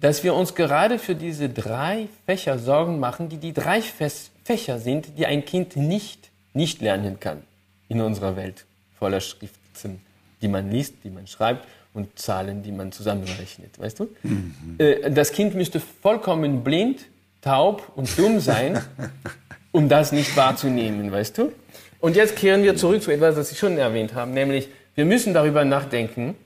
dass 0.00 0.22
wir 0.22 0.34
uns 0.34 0.54
gerade 0.54 0.98
für 0.98 1.14
diese 1.14 1.48
drei 1.48 2.08
Fächer 2.26 2.58
Sorgen 2.58 3.00
machen, 3.00 3.28
die 3.28 3.38
die 3.38 3.52
drei 3.52 3.82
Fächer 3.82 4.78
sind, 4.78 5.18
die 5.18 5.26
ein 5.26 5.44
Kind 5.44 5.76
nicht, 5.76 6.30
nicht 6.54 6.80
lernen 6.80 7.18
kann 7.20 7.42
in 7.88 8.00
unserer 8.00 8.36
Welt 8.36 8.64
voller 8.98 9.20
Schriften, 9.20 10.00
die 10.40 10.48
man 10.48 10.70
liest, 10.70 10.94
die 11.04 11.10
man 11.10 11.26
schreibt 11.26 11.66
und 11.94 12.18
Zahlen, 12.18 12.62
die 12.62 12.72
man 12.72 12.92
zusammenrechnet, 12.92 13.78
weißt 13.78 14.00
du? 14.00 14.08
Mhm. 14.22 14.76
Äh, 14.78 15.10
das 15.10 15.32
Kind 15.32 15.54
müsste 15.54 15.80
vollkommen 15.80 16.62
blind, 16.62 17.00
taub 17.40 17.92
und 17.96 18.16
dumm 18.18 18.40
sein, 18.40 18.80
um 19.72 19.88
das 19.88 20.12
nicht 20.12 20.36
wahrzunehmen, 20.36 21.10
weißt 21.10 21.38
du? 21.38 21.52
Und 22.00 22.14
jetzt 22.14 22.36
kehren 22.36 22.62
wir 22.62 22.76
zurück 22.76 23.02
zu 23.02 23.10
etwas, 23.10 23.34
das 23.34 23.50
ich 23.50 23.58
schon 23.58 23.76
erwähnt 23.78 24.14
habe, 24.14 24.30
nämlich 24.30 24.68
wir 24.94 25.04
müssen 25.04 25.34
darüber 25.34 25.64
nachdenken, 25.64 26.36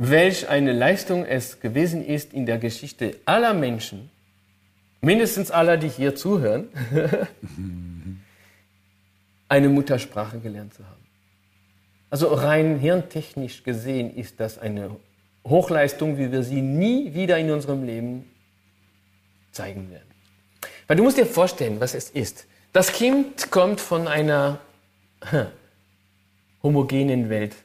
welch 0.00 0.48
eine 0.48 0.72
Leistung 0.72 1.26
es 1.26 1.58
gewesen 1.58 2.06
ist 2.06 2.32
in 2.32 2.46
der 2.46 2.58
Geschichte 2.58 3.16
aller 3.24 3.52
Menschen, 3.52 4.10
mindestens 5.00 5.50
aller, 5.50 5.76
die 5.76 5.88
hier 5.88 6.14
zuhören, 6.14 6.68
eine 9.48 9.68
Muttersprache 9.68 10.38
gelernt 10.38 10.74
zu 10.74 10.86
haben. 10.86 11.04
Also 12.10 12.28
rein 12.28 12.78
hirntechnisch 12.78 13.64
gesehen 13.64 14.14
ist 14.14 14.38
das 14.38 14.56
eine 14.58 14.94
Hochleistung, 15.44 16.16
wie 16.16 16.30
wir 16.30 16.44
sie 16.44 16.62
nie 16.62 17.12
wieder 17.12 17.36
in 17.36 17.50
unserem 17.50 17.82
Leben 17.82 18.30
zeigen 19.50 19.90
werden. 19.90 20.08
Weil 20.86 20.96
du 20.96 21.02
musst 21.02 21.18
dir 21.18 21.26
vorstellen, 21.26 21.80
was 21.80 21.94
es 21.94 22.08
ist. 22.10 22.46
Das 22.72 22.92
Kind 22.92 23.50
kommt 23.50 23.80
von 23.80 24.06
einer 24.06 24.60
homogenen 26.62 27.28
Welt. 27.30 27.56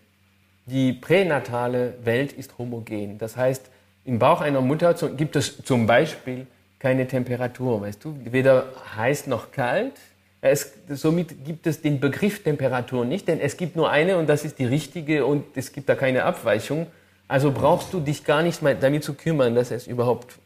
Die 0.66 0.94
pränatale 0.94 1.96
Welt 2.04 2.34
ist 2.34 2.58
homogen. 2.58 3.18
Das 3.18 3.36
heißt, 3.36 3.70
im 4.06 4.20
Bauch 4.20 4.42
einer 4.42 4.62
Mutter 4.62 4.94
gibt 5.10 5.36
es 5.36 5.62
zum 5.64 5.88
Beispiel 5.88 6.48
keine 6.80 7.08
Temperatur, 7.08 7.82
weißt 7.82 8.04
du, 8.04 8.18
weder 8.26 8.66
heiß 8.96 9.28
noch 9.28 9.52
kalt. 9.52 9.94
Es, 10.42 10.74
somit 10.90 11.46
gibt 11.46 11.66
es 11.68 11.82
den 11.82 12.02
Begriff 12.02 12.44
Temperatur 12.44 13.06
nicht, 13.06 13.30
denn 13.30 13.40
es 13.40 13.56
gibt 13.56 13.78
nur 13.78 13.90
eine 13.90 14.18
und 14.18 14.28
das 14.28 14.44
ist 14.44 14.60
die 14.60 14.66
richtige 14.66 15.26
und 15.26 15.46
es 15.56 15.72
gibt 15.72 15.88
da 15.88 15.96
keine 15.96 16.26
Abweichung. 16.26 16.88
Also 17.30 17.52
brauchst 17.52 17.94
du 17.94 18.02
dich 18.02 18.26
gar 18.26 18.44
nicht 18.44 18.62
mal 18.62 18.76
damit 18.76 19.06
zu 19.06 19.14
kümmern, 19.14 19.56
dass 19.56 19.72
es 19.72 19.88
überhaupt 19.88 20.38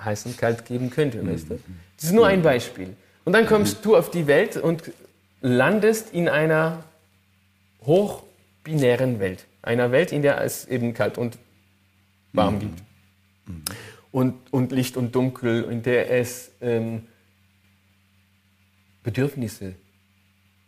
heiß 0.00 0.26
und 0.26 0.38
kalt 0.38 0.64
geben 0.64 0.90
könnte, 0.90 1.26
weißt 1.26 1.50
du? 1.50 1.58
Das 1.96 2.04
ist 2.04 2.12
nur 2.12 2.28
ein 2.28 2.42
Beispiel. 2.42 2.94
Und 3.24 3.32
dann 3.32 3.46
kommst 3.46 3.84
du 3.84 3.96
auf 3.96 4.10
die 4.10 4.28
Welt 4.28 4.56
und 4.56 4.92
landest 5.40 6.14
in 6.14 6.28
einer 6.28 6.84
hochbinären 8.70 9.20
Welt. 9.20 9.46
Einer 9.62 9.92
Welt, 9.92 10.12
in 10.12 10.22
der 10.22 10.40
es 10.42 10.66
eben 10.66 10.94
kalt 10.94 11.18
und 11.18 11.38
warm 12.32 12.54
mhm. 12.54 12.60
gibt. 12.60 12.82
Mhm. 13.46 13.64
Und, 14.12 14.52
und 14.52 14.72
Licht 14.72 14.96
und 14.96 15.14
Dunkel, 15.14 15.64
in 15.64 15.82
der 15.82 16.10
es 16.10 16.52
ähm, 16.60 17.06
Bedürfnisse, 19.02 19.74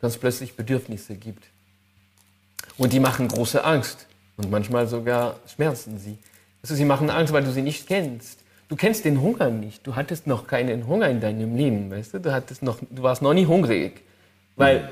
ganz 0.00 0.16
plötzlich 0.16 0.54
Bedürfnisse 0.54 1.16
gibt. 1.16 1.44
Und 2.78 2.92
die 2.92 3.00
machen 3.00 3.28
große 3.28 3.64
Angst. 3.64 4.06
Und 4.36 4.50
manchmal 4.50 4.86
sogar 4.86 5.38
schmerzen 5.46 5.98
sie. 5.98 6.18
Also 6.62 6.74
sie 6.74 6.84
machen 6.84 7.10
Angst, 7.10 7.32
weil 7.32 7.44
du 7.44 7.52
sie 7.52 7.62
nicht 7.62 7.86
kennst. 7.86 8.40
Du 8.68 8.76
kennst 8.76 9.04
den 9.04 9.20
Hunger 9.20 9.50
nicht. 9.50 9.86
Du 9.86 9.96
hattest 9.96 10.26
noch 10.26 10.46
keinen 10.46 10.86
Hunger 10.86 11.08
in 11.10 11.20
deinem 11.20 11.56
Leben, 11.56 11.90
weißt 11.90 12.14
du? 12.14 12.20
Du, 12.20 12.32
hattest 12.32 12.62
noch, 12.62 12.78
du 12.78 13.02
warst 13.02 13.20
noch 13.20 13.34
nie 13.34 13.46
hungrig. 13.46 14.02
Weil 14.56 14.88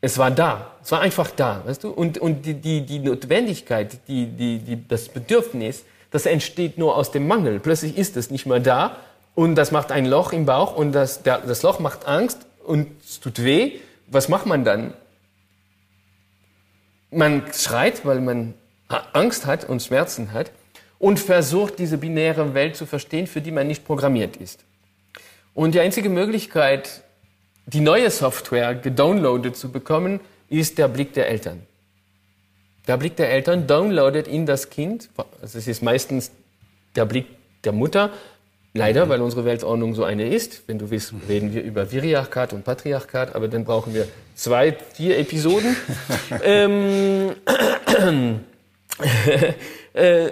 es 0.00 0.18
war 0.18 0.30
da. 0.30 0.74
Es 0.82 0.92
war 0.92 1.00
einfach 1.00 1.30
da, 1.30 1.62
weißt 1.66 1.84
du? 1.84 1.90
Und, 1.90 2.18
und 2.18 2.46
die, 2.46 2.54
die, 2.54 2.82
die 2.86 2.98
Notwendigkeit, 2.98 3.98
die, 4.08 4.26
die, 4.26 4.58
die, 4.58 4.88
das 4.88 5.08
Bedürfnis, 5.08 5.84
das 6.10 6.26
entsteht 6.26 6.78
nur 6.78 6.96
aus 6.96 7.12
dem 7.12 7.28
Mangel. 7.28 7.60
Plötzlich 7.60 7.96
ist 7.96 8.16
es 8.16 8.30
nicht 8.30 8.46
mehr 8.46 8.60
da 8.60 8.96
und 9.34 9.54
das 9.54 9.70
macht 9.70 9.92
ein 9.92 10.06
Loch 10.06 10.32
im 10.32 10.46
Bauch 10.46 10.74
und 10.74 10.92
das, 10.92 11.22
der, 11.22 11.38
das 11.38 11.62
Loch 11.62 11.78
macht 11.78 12.06
Angst 12.06 12.46
und 12.64 12.88
es 13.02 13.20
tut 13.20 13.42
weh. 13.44 13.72
Was 14.06 14.28
macht 14.28 14.46
man 14.46 14.64
dann? 14.64 14.94
Man 17.10 17.44
schreit, 17.52 18.04
weil 18.04 18.20
man 18.20 18.54
Angst 19.12 19.46
hat 19.46 19.68
und 19.68 19.82
Schmerzen 19.82 20.32
hat 20.32 20.50
und 20.98 21.18
versucht, 21.18 21.78
diese 21.78 21.98
binäre 21.98 22.54
Welt 22.54 22.76
zu 22.76 22.86
verstehen, 22.86 23.26
für 23.26 23.40
die 23.40 23.50
man 23.50 23.66
nicht 23.66 23.84
programmiert 23.84 24.36
ist. 24.36 24.64
Und 25.54 25.74
die 25.74 25.80
einzige 25.80 26.08
Möglichkeit, 26.08 27.02
die 27.72 27.80
neue 27.80 28.10
Software 28.10 28.74
gedownloadet 28.74 29.56
zu 29.56 29.70
bekommen, 29.70 30.20
ist 30.48 30.78
der 30.78 30.88
Blick 30.88 31.12
der 31.14 31.28
Eltern. 31.28 31.62
Der 32.88 32.96
Blick 32.96 33.16
der 33.16 33.30
Eltern 33.30 33.66
downloadet 33.66 34.26
in 34.26 34.46
das 34.46 34.70
Kind, 34.70 35.10
also 35.40 35.58
es 35.58 35.68
ist 35.68 35.82
meistens 35.82 36.32
der 36.96 37.04
Blick 37.04 37.26
der 37.62 37.72
Mutter, 37.72 38.10
leider, 38.74 39.08
weil 39.08 39.20
unsere 39.20 39.44
Weltordnung 39.44 39.94
so 39.94 40.02
eine 40.02 40.28
ist. 40.28 40.62
Wenn 40.66 40.78
du 40.78 40.90
willst, 40.90 41.14
reden 41.28 41.54
wir 41.54 41.62
über 41.62 41.92
Viriarchat 41.92 42.52
und 42.52 42.64
Patriarchat, 42.64 43.36
aber 43.36 43.46
dann 43.46 43.64
brauchen 43.64 43.94
wir 43.94 44.08
zwei, 44.34 44.76
vier 44.94 45.18
Episoden. 45.18 45.76
ähm, 46.42 47.34
äh, 49.92 50.30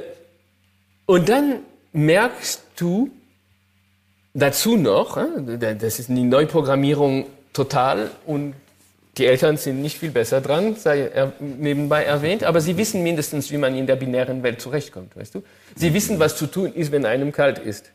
und 1.06 1.28
dann 1.28 1.60
merkst 1.92 2.62
du 2.76 3.10
dazu 4.42 4.76
noch, 4.76 5.16
äh, 5.16 5.76
das 5.76 5.98
ist 5.98 6.08
die 6.08 6.22
Neuprogrammierung 6.22 7.26
total 7.52 8.10
und 8.26 8.54
die 9.16 9.26
Eltern 9.26 9.56
sind 9.56 9.82
nicht 9.82 9.98
viel 9.98 10.10
besser 10.10 10.40
dran, 10.40 10.76
sei 10.76 11.32
nebenbei 11.40 12.04
erwähnt, 12.04 12.44
aber 12.44 12.60
sie 12.60 12.76
wissen 12.76 13.02
mindestens, 13.02 13.50
wie 13.50 13.56
man 13.56 13.74
in 13.74 13.86
der 13.86 13.96
binären 13.96 14.44
Welt 14.44 14.60
zurechtkommt, 14.60 15.16
weißt 15.16 15.34
du? 15.34 15.42
Sie 15.74 15.92
wissen, 15.92 16.20
was 16.20 16.36
zu 16.36 16.46
tun 16.46 16.72
ist, 16.72 16.92
wenn 16.92 17.04
einem 17.04 17.32
kalt 17.32 17.58
ist. 17.58 17.90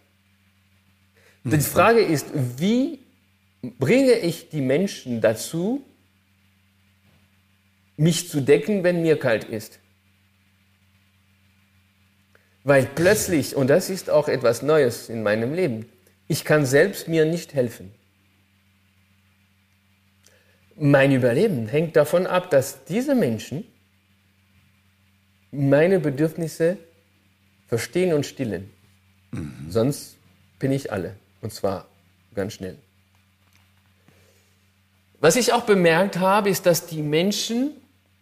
Die 1.46 1.60
Frage 1.60 2.02
ist, 2.02 2.28
wie 2.58 3.00
bringe 3.62 4.14
ich 4.14 4.50
die 4.50 4.62
Menschen 4.62 5.22
dazu, 5.22 5.82
mich 7.96 8.30
zu 8.30 8.42
decken, 8.42 8.84
wenn 8.84 9.02
mir 9.02 9.18
kalt 9.18 9.46
ist? 9.46 9.80
Weil 12.66 12.88
plötzlich, 12.96 13.56
und 13.56 13.68
das 13.68 13.90
ist 13.90 14.10
auch 14.10 14.28
etwas 14.28 14.62
Neues 14.62 15.10
in 15.10 15.24
meinem 15.24 15.54
Leben, 15.54 15.86
ich 16.34 16.44
kann 16.46 16.66
selbst 16.66 17.08
mir 17.08 17.26
nicht 17.26 17.54
helfen. 17.54 17.94
Mein 20.76 21.12
Überleben 21.12 21.68
hängt 21.68 21.96
davon 21.96 22.26
ab, 22.26 22.50
dass 22.50 22.86
diese 22.86 23.14
Menschen 23.14 23.64
meine 25.52 26.00
Bedürfnisse 26.00 26.80
verstehen 27.68 28.14
und 28.14 28.26
stillen. 28.26 28.72
Mhm. 29.30 29.68
Sonst 29.70 30.18
bin 30.58 30.72
ich 30.72 30.92
alle. 30.92 31.16
Und 31.42 31.54
zwar 31.54 31.88
ganz 32.34 32.54
schnell. 32.54 32.78
Was 35.20 35.36
ich 35.36 35.54
auch 35.54 35.66
bemerkt 35.66 36.18
habe, 36.18 36.50
ist, 36.50 36.66
dass 36.66 36.88
die 36.88 37.04
Menschen 37.04 37.74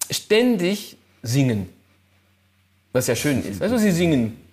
ständig 0.09 0.97
singen. 1.21 1.69
Was 2.91 3.07
ja 3.07 3.15
schön 3.15 3.41
ist. 3.41 3.61
Also 3.61 3.77
sie 3.77 3.91
singen. 3.91 4.50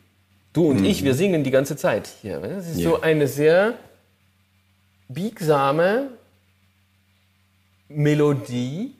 Du 0.59 0.71
und 0.71 0.81
mhm. 0.81 0.87
ich, 0.87 1.05
wir 1.05 1.15
singen 1.15 1.45
die 1.45 1.53
ganze 1.53 1.77
Zeit 1.77 2.11
hier. 2.21 2.41
Das 2.41 2.69
ist 2.69 2.81
ja. 2.81 2.91
so 2.91 3.01
eine 3.01 3.29
sehr 3.29 3.75
biegsame 5.09 6.09
Melodie, 7.89 8.93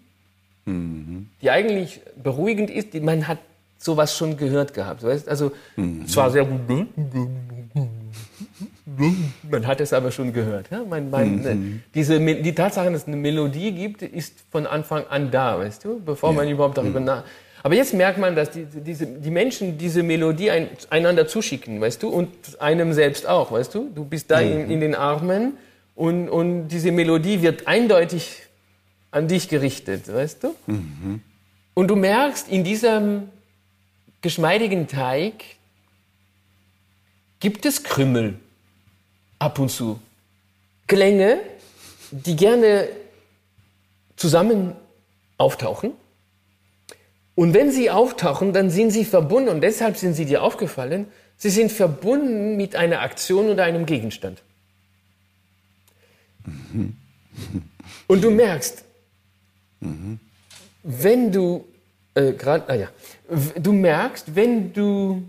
mhm. 0.67 1.29
die 1.43 1.51
eigentlich 1.51 2.01
beruhigend 2.23 2.71
ist. 2.71 2.95
Man 3.03 3.27
hat 3.27 3.39
sowas 3.77 4.17
schon 4.17 4.37
gehört 4.37 4.73
gehabt. 4.73 5.03
Weißt? 5.03 5.29
Also 5.29 5.51
mhm. 5.75 6.07
zwar 6.07 6.31
sehr 6.31 6.45
gut, 6.45 6.61
man 9.51 9.67
hat 9.67 9.81
es 9.81 9.93
aber 9.93 10.13
schon 10.13 10.33
gehört. 10.33 10.71
Ja? 10.71 10.85
Man, 10.85 11.11
man, 11.11 11.43
mhm. 11.43 11.83
diese, 11.93 12.21
die 12.21 12.55
Tatsache, 12.55 12.93
dass 12.93 13.03
es 13.03 13.09
eine 13.09 13.17
Melodie 13.17 13.73
gibt, 13.73 14.03
ist 14.03 14.35
von 14.53 14.65
Anfang 14.65 15.09
an 15.09 15.33
da, 15.33 15.59
weißt 15.59 15.85
du, 15.85 15.99
bevor 15.99 16.31
ja. 16.31 16.37
man 16.37 16.49
überhaupt 16.49 16.79
darüber 16.79 17.01
mhm. 17.01 17.07
nach. 17.07 17.25
Aber 17.63 17.75
jetzt 17.75 17.95
merkt 17.95 18.19
man, 18.19 18.37
dass 18.37 18.51
die, 18.51 18.65
diese, 18.65 19.07
die 19.07 19.31
Menschen 19.31 19.79
diese 19.79 20.03
Melodie 20.03 20.51
ein, 20.51 20.69
einander 20.91 21.27
zuschicken, 21.27 21.81
weißt 21.81 22.03
du, 22.03 22.09
und 22.09 22.29
einem 22.61 22.93
selbst 22.93 23.27
auch, 23.27 23.51
weißt 23.51 23.75
du. 23.75 23.91
Du 23.95 24.05
bist 24.05 24.31
da 24.31 24.41
mhm. 24.41 24.53
in, 24.53 24.71
in, 24.71 24.81
den 24.81 24.95
Armen 24.95 25.57
und, 25.95 26.29
und 26.29 26.69
diese 26.69 26.93
Melodie 26.93 27.43
wird 27.43 27.67
eindeutig 27.67 28.43
an 29.11 29.27
dich 29.27 29.49
gerichtet, 29.49 30.13
weißt 30.13 30.45
du. 30.45 30.55
Mhm. 30.67 31.23
Und 31.75 31.89
du 31.89 31.97
merkst, 31.97 32.49
in 32.49 32.65
diesem 32.65 33.29
geschmeidigen 34.21 34.87
Teig 34.87 35.45
gibt 37.41 37.67
es 37.67 37.83
Krümmel 37.83 38.35
ab 39.39 39.59
und 39.59 39.71
zu. 39.71 40.01
Klänge, 40.87 41.41
die 42.11 42.37
gerne 42.37 42.89
zusammen 44.17 44.75
auftauchen 45.37 45.93
und 47.39 47.55
wenn 47.55 47.71
sie 47.71 47.89
auftauchen, 47.89 48.53
dann 48.53 48.69
sind 48.69 48.91
sie 48.91 49.05
verbunden, 49.05 49.49
und 49.49 49.61
deshalb 49.61 49.97
sind 49.97 50.15
sie 50.15 50.25
dir 50.25 50.43
aufgefallen, 50.43 51.07
sie 51.37 51.51
sind 51.51 51.71
verbunden 51.71 52.57
mit 52.57 52.75
einer 52.75 53.01
Aktion 53.01 53.49
oder 53.49 53.63
einem 53.63 53.87
Gegenstand. 53.87 54.43
Mhm. 56.45 56.97
Und 58.09 58.25
du 58.25 58.33
merkst, 58.33 58.83
mhm. 59.79 60.19
wenn 60.83 61.31
du, 61.31 61.65
äh, 62.15 62.33
grad, 62.33 62.69
ah 62.69 62.75
ja, 62.75 62.89
du 63.55 63.73
merkst, 63.73 64.35
wenn 64.35 64.73
du 64.73 65.23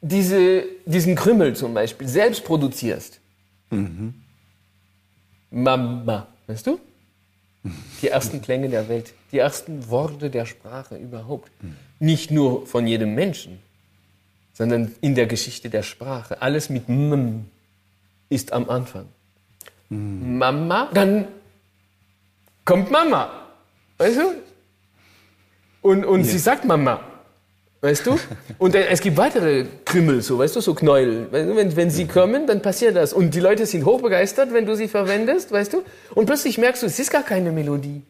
diese, 0.00 0.64
diesen 0.86 1.14
Krümmel 1.14 1.54
zum 1.54 1.74
Beispiel 1.74 2.08
selbst 2.08 2.42
produzierst, 2.42 3.20
mhm. 3.68 4.14
Mama, 5.50 6.26
weißt 6.46 6.68
du? 6.68 6.80
Die 8.00 8.08
ersten 8.08 8.40
Klänge 8.40 8.70
der 8.70 8.88
Welt, 8.88 9.12
die 9.32 9.38
ersten 9.38 9.88
Worte 9.88 10.30
der 10.30 10.46
Sprache 10.46 10.96
überhaupt. 10.96 11.50
Nicht 11.98 12.30
nur 12.30 12.66
von 12.66 12.86
jedem 12.86 13.14
Menschen, 13.14 13.60
sondern 14.54 14.94
in 15.00 15.14
der 15.14 15.26
Geschichte 15.26 15.70
der 15.70 15.82
Sprache. 15.82 16.42
Alles 16.42 16.70
mit 16.70 16.88
M 16.88 17.46
ist 18.28 18.52
am 18.52 18.68
Anfang. 18.68 19.06
Mhm. 19.88 20.38
Mama, 20.38 20.90
dann 20.92 21.28
kommt 22.64 22.90
Mama. 22.90 23.30
Weißt 23.98 24.18
du? 24.18 24.32
Und, 25.82 26.04
und 26.04 26.20
ja. 26.20 26.26
sie 26.26 26.38
sagt 26.38 26.64
Mama. 26.64 27.00
Weißt 27.82 28.06
du? 28.06 28.18
Und 28.58 28.74
es 28.74 29.00
gibt 29.00 29.16
weitere 29.16 29.64
Krümmel, 29.86 30.20
so, 30.20 30.38
weißt 30.38 30.56
du, 30.56 30.60
so 30.60 30.74
Knäuel. 30.74 31.28
Wenn, 31.30 31.76
wenn 31.76 31.90
sie 31.90 32.06
kommen, 32.06 32.46
dann 32.46 32.60
passiert 32.60 32.94
das. 32.94 33.14
Und 33.14 33.34
die 33.34 33.40
Leute 33.40 33.64
sind 33.64 33.86
hochbegeistert, 33.86 34.52
wenn 34.52 34.66
du 34.66 34.76
sie 34.76 34.86
verwendest, 34.86 35.50
weißt 35.50 35.72
du? 35.72 35.82
Und 36.14 36.26
plötzlich 36.26 36.58
merkst 36.58 36.82
du, 36.82 36.86
es 36.86 36.98
ist 36.98 37.10
gar 37.10 37.22
keine 37.22 37.52
Melodie. 37.52 38.02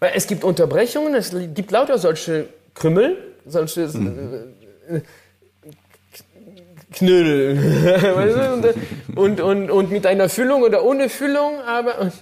Weil 0.00 0.12
es 0.14 0.26
gibt 0.26 0.44
Unterbrechungen, 0.44 1.14
es 1.14 1.34
gibt 1.54 1.70
lauter 1.70 1.98
solche 1.98 2.48
Krümmel, 2.74 3.16
solche 3.46 3.82
äh, 3.82 5.00
Knödel. 6.92 7.56
weißt 8.14 8.36
du? 8.64 9.20
und, 9.20 9.40
und, 9.40 9.70
und 9.70 9.90
mit 9.90 10.06
einer 10.06 10.28
Füllung 10.28 10.62
oder 10.62 10.84
ohne 10.84 11.08
Füllung, 11.08 11.60
aber 11.66 12.12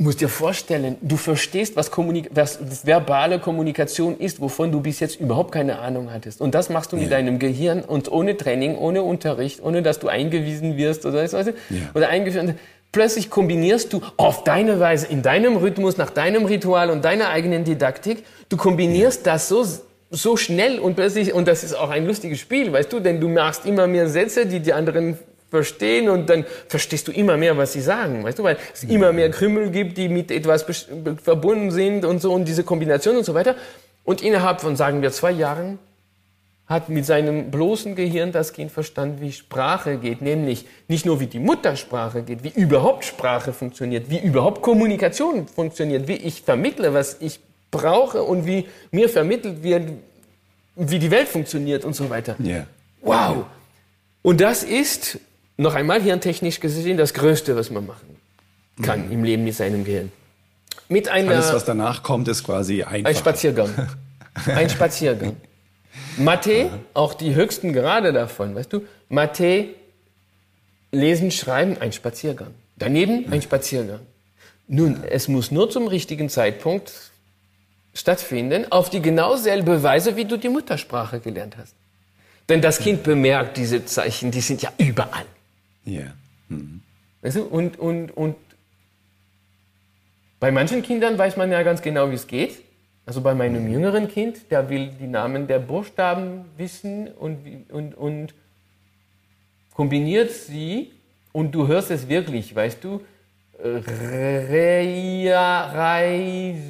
Du 0.00 0.04
musst 0.04 0.22
dir 0.22 0.30
vorstellen, 0.30 0.96
du 1.02 1.18
verstehst, 1.18 1.76
was, 1.76 1.90
Kommunik 1.90 2.30
was 2.32 2.86
verbale 2.86 3.38
Kommunikation 3.38 4.16
ist, 4.18 4.40
wovon 4.40 4.72
du 4.72 4.80
bis 4.80 4.98
jetzt 4.98 5.20
überhaupt 5.20 5.52
keine 5.52 5.78
Ahnung 5.78 6.10
hattest. 6.10 6.40
Und 6.40 6.54
das 6.54 6.70
machst 6.70 6.92
du 6.92 6.96
ja. 6.96 7.02
mit 7.02 7.12
deinem 7.12 7.38
Gehirn 7.38 7.82
und 7.82 8.10
ohne 8.10 8.34
Training, 8.34 8.78
ohne 8.78 9.02
Unterricht, 9.02 9.62
ohne 9.62 9.82
dass 9.82 9.98
du 9.98 10.08
eingewiesen 10.08 10.78
wirst 10.78 11.04
oder, 11.04 11.18
weißt 11.30 11.34
du, 11.34 11.54
ja. 11.68 11.90
oder 11.92 12.08
eingeführt. 12.08 12.54
Plötzlich 12.92 13.30
kombinierst 13.30 13.92
du 13.92 14.00
auf 14.16 14.44
deine 14.44 14.80
Weise, 14.80 15.06
in 15.06 15.22
deinem 15.22 15.56
Rhythmus, 15.56 15.96
nach 15.96 16.10
deinem 16.10 16.44
Ritual 16.44 16.90
und 16.90 17.04
deiner 17.04 17.28
eigenen 17.28 17.64
Didaktik, 17.64 18.24
du 18.48 18.56
kombinierst 18.56 19.26
das 19.26 19.48
so 19.48 19.64
so 20.10 20.36
schnell 20.36 20.80
und 20.80 20.96
plötzlich, 20.96 21.32
und 21.32 21.46
das 21.46 21.62
ist 21.62 21.74
auch 21.74 21.90
ein 21.90 22.04
lustiges 22.06 22.40
Spiel, 22.40 22.72
weißt 22.72 22.92
du, 22.92 23.00
denn 23.00 23.20
du 23.20 23.28
machst 23.28 23.64
immer 23.64 23.86
mehr 23.86 24.08
Sätze, 24.08 24.44
die 24.44 24.58
die 24.58 24.72
anderen 24.72 25.16
verstehen 25.50 26.08
und 26.08 26.28
dann 26.28 26.44
verstehst 26.68 27.08
du 27.08 27.12
immer 27.12 27.36
mehr, 27.36 27.56
was 27.56 27.72
sie 27.72 27.80
sagen, 27.80 28.24
weißt 28.24 28.38
du, 28.38 28.42
weil 28.42 28.56
es 28.72 28.84
immer 28.84 29.12
mehr 29.12 29.30
Krümel 29.30 29.70
gibt, 29.70 29.98
die 29.98 30.08
mit 30.08 30.30
etwas 30.30 30.64
verbunden 31.22 31.70
sind 31.70 32.04
und 32.04 32.20
so 32.20 32.32
und 32.32 32.46
diese 32.46 32.64
Kombination 32.64 33.16
und 33.16 33.24
so 33.24 33.34
weiter. 33.34 33.54
Und 34.04 34.22
innerhalb 34.22 34.60
von, 34.60 34.76
sagen 34.76 35.02
wir, 35.02 35.10
zwei 35.12 35.30
Jahren 35.30 35.78
hat 36.70 36.88
mit 36.88 37.04
seinem 37.04 37.50
bloßen 37.50 37.96
Gehirn 37.96 38.30
das 38.30 38.52
Kind 38.52 38.70
verstanden, 38.70 39.20
wie 39.20 39.32
Sprache 39.32 39.98
geht, 39.98 40.22
nämlich 40.22 40.66
nicht 40.86 41.04
nur 41.04 41.18
wie 41.18 41.26
die 41.26 41.40
Muttersprache 41.40 42.22
geht, 42.22 42.44
wie 42.44 42.50
überhaupt 42.50 43.04
Sprache 43.04 43.52
funktioniert, 43.52 44.08
wie 44.08 44.20
überhaupt 44.20 44.62
Kommunikation 44.62 45.48
funktioniert, 45.48 46.06
wie 46.06 46.14
ich 46.14 46.42
vermittle, 46.42 46.94
was 46.94 47.16
ich 47.18 47.40
brauche 47.72 48.22
und 48.22 48.46
wie 48.46 48.68
mir 48.92 49.08
vermittelt 49.08 49.64
wird, 49.64 49.90
wie 50.76 51.00
die 51.00 51.10
Welt 51.10 51.28
funktioniert 51.28 51.84
und 51.84 51.94
so 51.94 52.08
weiter. 52.08 52.36
Yeah. 52.38 52.68
Wow! 53.02 53.46
Und 54.22 54.40
das 54.40 54.62
ist 54.62 55.18
noch 55.56 55.74
einmal 55.74 56.00
hirntechnisch 56.00 56.60
gesehen 56.60 56.96
das 56.96 57.14
Größte, 57.14 57.56
was 57.56 57.70
man 57.70 57.84
machen 57.84 58.16
kann 58.80 59.06
mhm. 59.06 59.12
im 59.12 59.24
Leben 59.24 59.44
mit 59.44 59.56
seinem 59.56 59.84
Gehirn. 59.84 60.12
Mit 60.88 61.08
einer, 61.08 61.32
Alles, 61.32 61.52
was 61.52 61.64
danach 61.64 62.04
kommt, 62.04 62.28
ist 62.28 62.44
quasi 62.44 62.84
einfach. 62.84 63.10
Ein 63.10 63.16
Spaziergang. 63.16 63.88
Ein 64.46 64.70
Spaziergang. 64.70 65.36
Mathe, 66.16 66.70
auch 66.94 67.14
die 67.14 67.34
höchsten 67.34 67.72
Grade 67.72 68.12
davon, 68.12 68.54
weißt 68.54 68.72
du? 68.72 68.86
Mathe, 69.08 69.68
Lesen, 70.92 71.30
Schreiben, 71.30 71.76
ein 71.80 71.92
Spaziergang. 71.92 72.54
Daneben 72.76 73.30
ein 73.32 73.42
Spaziergang. 73.42 74.00
Nun, 74.66 75.02
es 75.08 75.28
muss 75.28 75.50
nur 75.50 75.70
zum 75.70 75.86
richtigen 75.86 76.28
Zeitpunkt 76.28 76.92
stattfinden, 77.94 78.70
auf 78.70 78.90
die 78.90 79.02
genau 79.02 79.36
selbe 79.36 79.82
Weise, 79.82 80.16
wie 80.16 80.24
du 80.24 80.36
die 80.36 80.48
Muttersprache 80.48 81.20
gelernt 81.20 81.56
hast. 81.56 81.74
Denn 82.48 82.60
das 82.60 82.78
Kind 82.78 83.02
bemerkt 83.02 83.56
diese 83.56 83.84
Zeichen, 83.84 84.30
die 84.30 84.40
sind 84.40 84.62
ja 84.62 84.72
überall. 84.78 85.26
Ja. 85.84 86.14
Mhm. 86.48 86.82
Weißt 87.22 87.36
du? 87.36 87.42
Und, 87.44 87.78
und, 87.78 88.10
und 88.16 88.36
bei 90.40 90.50
manchen 90.50 90.82
Kindern 90.82 91.18
weiß 91.18 91.36
man 91.36 91.52
ja 91.52 91.62
ganz 91.62 91.82
genau, 91.82 92.10
wie 92.10 92.14
es 92.14 92.26
geht. 92.26 92.58
Also 93.10 93.22
bei 93.22 93.34
meinem 93.34 93.68
jüngeren 93.68 94.06
Kind, 94.06 94.52
der 94.52 94.70
will 94.70 94.90
die 95.00 95.08
Namen 95.08 95.48
der 95.48 95.58
Buchstaben 95.58 96.44
wissen 96.56 97.08
und, 97.08 97.38
und, 97.72 97.96
und 97.96 98.34
kombiniert 99.74 100.30
sie 100.30 100.92
und 101.32 101.50
du 101.50 101.66
hörst 101.66 101.90
es 101.90 102.08
wirklich, 102.08 102.54
weißt 102.54 102.84
du? 102.84 103.00
Reia, 103.58 104.52
Reise, 105.72 106.62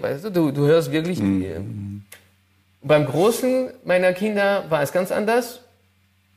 weißt 0.00 0.24
du, 0.24 0.30
du, 0.30 0.50
du 0.50 0.66
hörst 0.66 0.90
wirklich. 0.90 1.20
Mhm. 1.20 2.02
Beim 2.82 3.06
Großen 3.06 3.70
meiner 3.84 4.12
Kinder 4.12 4.64
war 4.68 4.82
es 4.82 4.90
ganz 4.90 5.12
anders. 5.12 5.60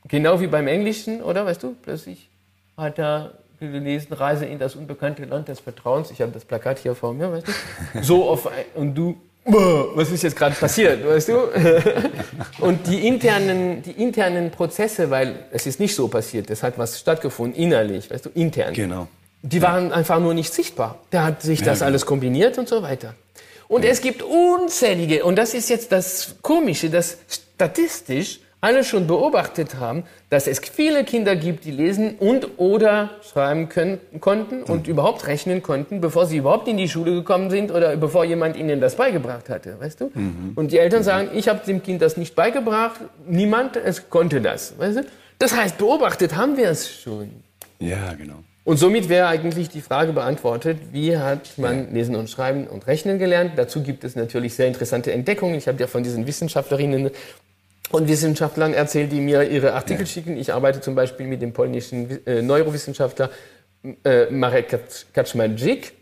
Genau 0.06 0.40
wie 0.40 0.46
beim 0.46 0.68
Englischen, 0.68 1.22
oder? 1.22 1.44
Weißt 1.44 1.64
du, 1.64 1.74
plötzlich 1.82 2.28
hat 2.76 3.00
er 3.00 3.32
gelesen, 3.68 4.12
Reise 4.12 4.46
in 4.46 4.58
das 4.58 4.74
unbekannte 4.74 5.24
Land 5.24 5.48
des 5.48 5.60
Vertrauens. 5.60 6.10
Ich 6.10 6.20
habe 6.20 6.32
das 6.32 6.44
Plakat 6.44 6.78
hier 6.78 6.94
vor 6.94 7.12
mir, 7.12 7.30
weißt 7.32 7.46
du? 7.46 7.52
So 8.02 8.28
auf 8.28 8.46
ein, 8.46 8.64
und 8.74 8.94
du, 8.94 9.16
was 9.44 10.10
ist 10.10 10.22
jetzt 10.22 10.36
gerade 10.36 10.54
passiert, 10.54 11.06
weißt 11.06 11.28
du? 11.28 11.38
Und 12.64 12.86
die 12.86 13.06
internen, 13.06 13.82
die 13.82 13.92
internen 13.92 14.50
Prozesse, 14.50 15.10
weil 15.10 15.46
es 15.50 15.66
ist 15.66 15.80
nicht 15.80 15.94
so 15.94 16.08
passiert, 16.08 16.50
es 16.50 16.62
hat 16.62 16.78
was 16.78 16.98
stattgefunden 16.98 17.60
innerlich, 17.60 18.10
weißt 18.10 18.26
du, 18.26 18.30
intern. 18.34 18.74
Genau. 18.74 19.08
Die 19.42 19.62
waren 19.62 19.92
einfach 19.92 20.20
nur 20.20 20.34
nicht 20.34 20.52
sichtbar. 20.52 20.98
Der 21.12 21.24
hat 21.24 21.42
sich 21.42 21.60
das 21.60 21.66
ja, 21.66 21.74
genau. 21.74 21.86
alles 21.86 22.06
kombiniert 22.06 22.58
und 22.58 22.68
so 22.68 22.82
weiter. 22.82 23.14
Und 23.68 23.84
ja. 23.84 23.90
es 23.90 24.00
gibt 24.00 24.22
unzählige, 24.22 25.24
und 25.24 25.36
das 25.36 25.54
ist 25.54 25.70
jetzt 25.70 25.92
das 25.92 26.34
Komische, 26.42 26.90
dass 26.90 27.18
statistisch 27.28 28.40
alle 28.60 28.84
schon 28.84 29.06
beobachtet 29.06 29.76
haben, 29.76 30.04
dass 30.28 30.46
es 30.46 30.60
viele 30.60 31.04
Kinder 31.04 31.36
gibt, 31.36 31.64
die 31.64 31.70
lesen 31.70 32.16
und 32.18 32.58
oder 32.58 33.10
schreiben 33.22 33.68
können, 33.68 33.98
konnten 34.20 34.62
und 34.62 34.86
mhm. 34.86 34.92
überhaupt 34.92 35.26
rechnen 35.26 35.62
konnten, 35.62 36.00
bevor 36.00 36.26
sie 36.26 36.38
überhaupt 36.38 36.68
in 36.68 36.76
die 36.76 36.88
Schule 36.88 37.12
gekommen 37.12 37.50
sind 37.50 37.70
oder 37.70 37.96
bevor 37.96 38.24
jemand 38.24 38.56
ihnen 38.56 38.80
das 38.80 38.96
beigebracht 38.96 39.48
hatte, 39.48 39.80
weißt 39.80 40.00
du? 40.00 40.10
Mhm. 40.12 40.52
Und 40.56 40.72
die 40.72 40.78
Eltern 40.78 41.02
sagen, 41.02 41.30
ich 41.34 41.48
habe 41.48 41.60
dem 41.66 41.82
Kind 41.82 42.02
das 42.02 42.16
nicht 42.16 42.34
beigebracht, 42.34 43.00
niemand 43.26 43.76
es 43.76 44.10
konnte 44.10 44.40
das, 44.40 44.78
weißt 44.78 44.98
du? 44.98 45.04
Das 45.38 45.56
heißt, 45.56 45.78
beobachtet 45.78 46.36
haben 46.36 46.56
wir 46.56 46.68
es 46.68 46.90
schon. 46.90 47.30
Ja, 47.78 48.12
genau. 48.12 48.44
Und 48.62 48.76
somit 48.76 49.08
wäre 49.08 49.26
eigentlich 49.26 49.70
die 49.70 49.80
Frage 49.80 50.12
beantwortet, 50.12 50.78
wie 50.92 51.16
hat 51.16 51.56
man 51.56 51.94
Lesen 51.94 52.14
und 52.14 52.28
Schreiben 52.28 52.66
und 52.66 52.86
Rechnen 52.86 53.18
gelernt? 53.18 53.52
Dazu 53.56 53.82
gibt 53.82 54.04
es 54.04 54.16
natürlich 54.16 54.54
sehr 54.54 54.66
interessante 54.66 55.12
Entdeckungen. 55.12 55.54
Ich 55.54 55.66
habe 55.66 55.80
ja 55.80 55.86
von 55.86 56.02
diesen 56.02 56.26
Wissenschaftlerinnen 56.26 57.10
und 57.90 58.08
Wissenschaftlern 58.08 58.72
erzählt, 58.72 59.12
die 59.12 59.20
mir 59.20 59.42
ihre 59.48 59.72
Artikel 59.72 60.02
ja. 60.02 60.06
schicken. 60.06 60.36
Ich 60.36 60.52
arbeite 60.52 60.80
zum 60.80 60.94
Beispiel 60.94 61.26
mit 61.26 61.42
dem 61.42 61.52
polnischen 61.52 62.24
äh, 62.26 62.42
Neurowissenschaftler 62.42 63.30
äh, 64.04 64.30
Marek 64.30 64.78
Kaczmarczyk. 65.12 65.92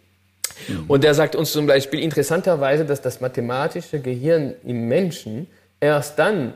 Mhm. 0.69 0.85
Und 0.89 1.05
der 1.05 1.15
sagt 1.15 1.37
uns 1.37 1.53
zum 1.53 1.67
Beispiel 1.67 2.01
interessanterweise, 2.01 2.85
dass 2.85 3.01
das 3.01 3.21
mathematische 3.21 4.01
Gehirn 4.01 4.55
im 4.65 4.89
Menschen 4.89 5.47
erst 5.81 6.19
dann 6.19 6.55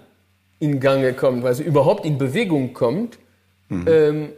in 0.59 0.81
Gange 0.81 1.13
kommt, 1.13 1.45
also 1.45 1.63
überhaupt 1.63 2.05
in 2.05 2.19
Bewegung 2.19 2.73
kommt, 2.73 3.19
mhm. 3.69 3.89
ähm, 3.89 4.29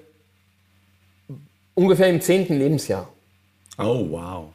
ungefähr 1.75 2.09
im 2.09 2.21
zehnten 2.21 2.59
Lebensjahr. 2.59 3.09
Oh, 3.79 4.07
wow. 4.11 4.49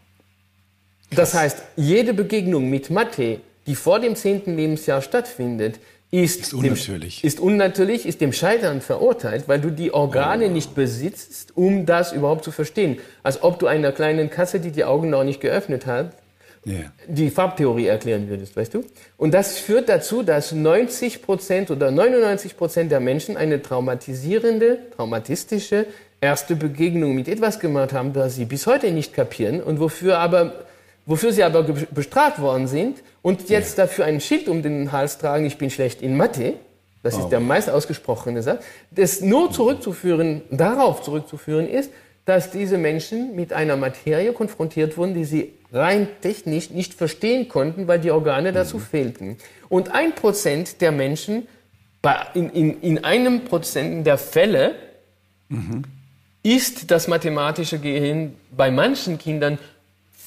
Krass. 1.10 1.18
Das 1.18 1.34
heißt, 1.34 1.64
jede 1.76 2.14
Begegnung 2.14 2.70
mit 2.70 2.90
Mathe, 2.90 3.42
die 3.68 3.76
vor 3.76 4.00
dem 4.00 4.16
zehnten 4.16 4.56
Lebensjahr 4.56 5.02
stattfindet, 5.02 5.80
ist, 6.12 6.42
ist 6.42 6.54
unnatürlich. 6.54 7.22
Dem, 7.22 7.28
ist 7.28 7.40
unnatürlich, 7.40 8.06
ist 8.06 8.22
dem 8.22 8.34
Scheitern 8.34 8.82
verurteilt, 8.82 9.48
weil 9.48 9.62
du 9.62 9.70
die 9.70 9.94
Organe 9.94 10.48
oh. 10.48 10.50
nicht 10.50 10.74
besitzt, 10.74 11.56
um 11.56 11.86
das 11.86 12.14
überhaupt 12.14 12.44
zu 12.44 12.52
verstehen. 12.52 12.98
Als 13.22 13.44
ob 13.44 13.60
du 13.60 13.68
einer 13.68 13.92
kleinen 13.92 14.30
Katze, 14.30 14.60
die 14.60 14.72
die 14.72 14.86
Augen 14.86 15.10
noch 15.10 15.24
nicht 15.24 15.40
geöffnet 15.40 15.86
hat, 15.86 16.14
yeah. 16.66 16.92
die 17.08 17.30
Farbtheorie 17.30 17.86
erklären 17.86 18.28
würdest, 18.28 18.58
weißt 18.58 18.74
du? 18.74 18.84
Und 19.18 19.34
das 19.34 19.60
führt 19.60 19.88
dazu, 19.88 20.24
dass 20.24 20.52
90 20.52 21.22
Prozent 21.22 21.70
oder 21.70 21.92
99 21.92 22.58
Prozent 22.58 22.92
der 22.92 23.00
Menschen 23.00 23.38
eine 23.38 23.62
traumatisierende, 23.62 24.80
traumatistische 24.96 25.86
erste 26.22 26.56
Begegnung 26.56 27.16
mit 27.16 27.28
etwas 27.28 27.60
gemacht 27.60 27.94
haben, 27.94 28.14
das 28.14 28.36
sie 28.36 28.46
bis 28.46 28.66
heute 28.68 28.92
nicht 28.92 29.14
kapieren 29.14 29.62
und 29.62 29.80
wofür 29.80 30.18
aber 30.18 30.66
wofür 31.10 31.34
sie 31.34 31.44
aber 31.44 31.64
bestraft 31.64 32.40
worden 32.40 32.68
sind 32.68 33.02
und 33.24 33.50
jetzt 33.50 33.80
ja. 33.80 33.86
dafür 33.86 34.06
ein 34.06 34.22
Schild 34.22 34.48
um 34.48 34.62
den 34.62 34.92
Hals 34.92 35.18
tragen, 35.18 35.44
ich 35.44 35.58
bin 35.58 35.72
schlecht 35.72 36.04
in 36.04 36.16
Mathe, 36.16 36.54
das 37.02 37.16
oh. 37.16 37.22
ist 37.22 37.30
der 37.30 37.40
meist 37.40 37.68
ausgesprochene 37.68 38.44
Satz, 38.44 38.64
das 38.92 39.20
nur 39.20 39.52
zurückzuführen, 39.52 40.44
darauf 40.52 41.02
zurückzuführen 41.02 41.68
ist, 41.68 41.90
dass 42.26 42.52
diese 42.52 42.78
Menschen 42.78 43.36
mit 43.36 43.54
einer 43.54 43.76
Materie 43.76 44.34
konfrontiert 44.34 44.98
wurden, 44.98 45.16
die 45.16 45.26
sie 45.26 45.54
rein 45.74 46.08
technisch 46.22 46.70
nicht 46.70 46.94
verstehen 46.94 47.48
konnten, 47.48 47.88
weil 47.88 48.00
die 48.00 48.12
Organe 48.12 48.54
dazu 48.54 48.78
mhm. 48.78 48.82
fehlten. 48.82 49.38
Und 49.68 49.92
ein 49.96 50.14
Prozent 50.14 50.80
der 50.80 50.92
Menschen, 50.92 51.48
in, 52.36 52.52
in, 52.52 52.82
in 52.82 53.04
einem 53.04 53.46
Prozent 53.46 54.06
der 54.06 54.20
Fälle, 54.20 54.76
mhm. 55.48 55.86
ist 56.44 56.92
das 56.92 57.08
mathematische 57.08 57.80
Gehirn 57.80 58.36
bei 58.56 58.70
manchen 58.70 59.18
Kindern 59.18 59.58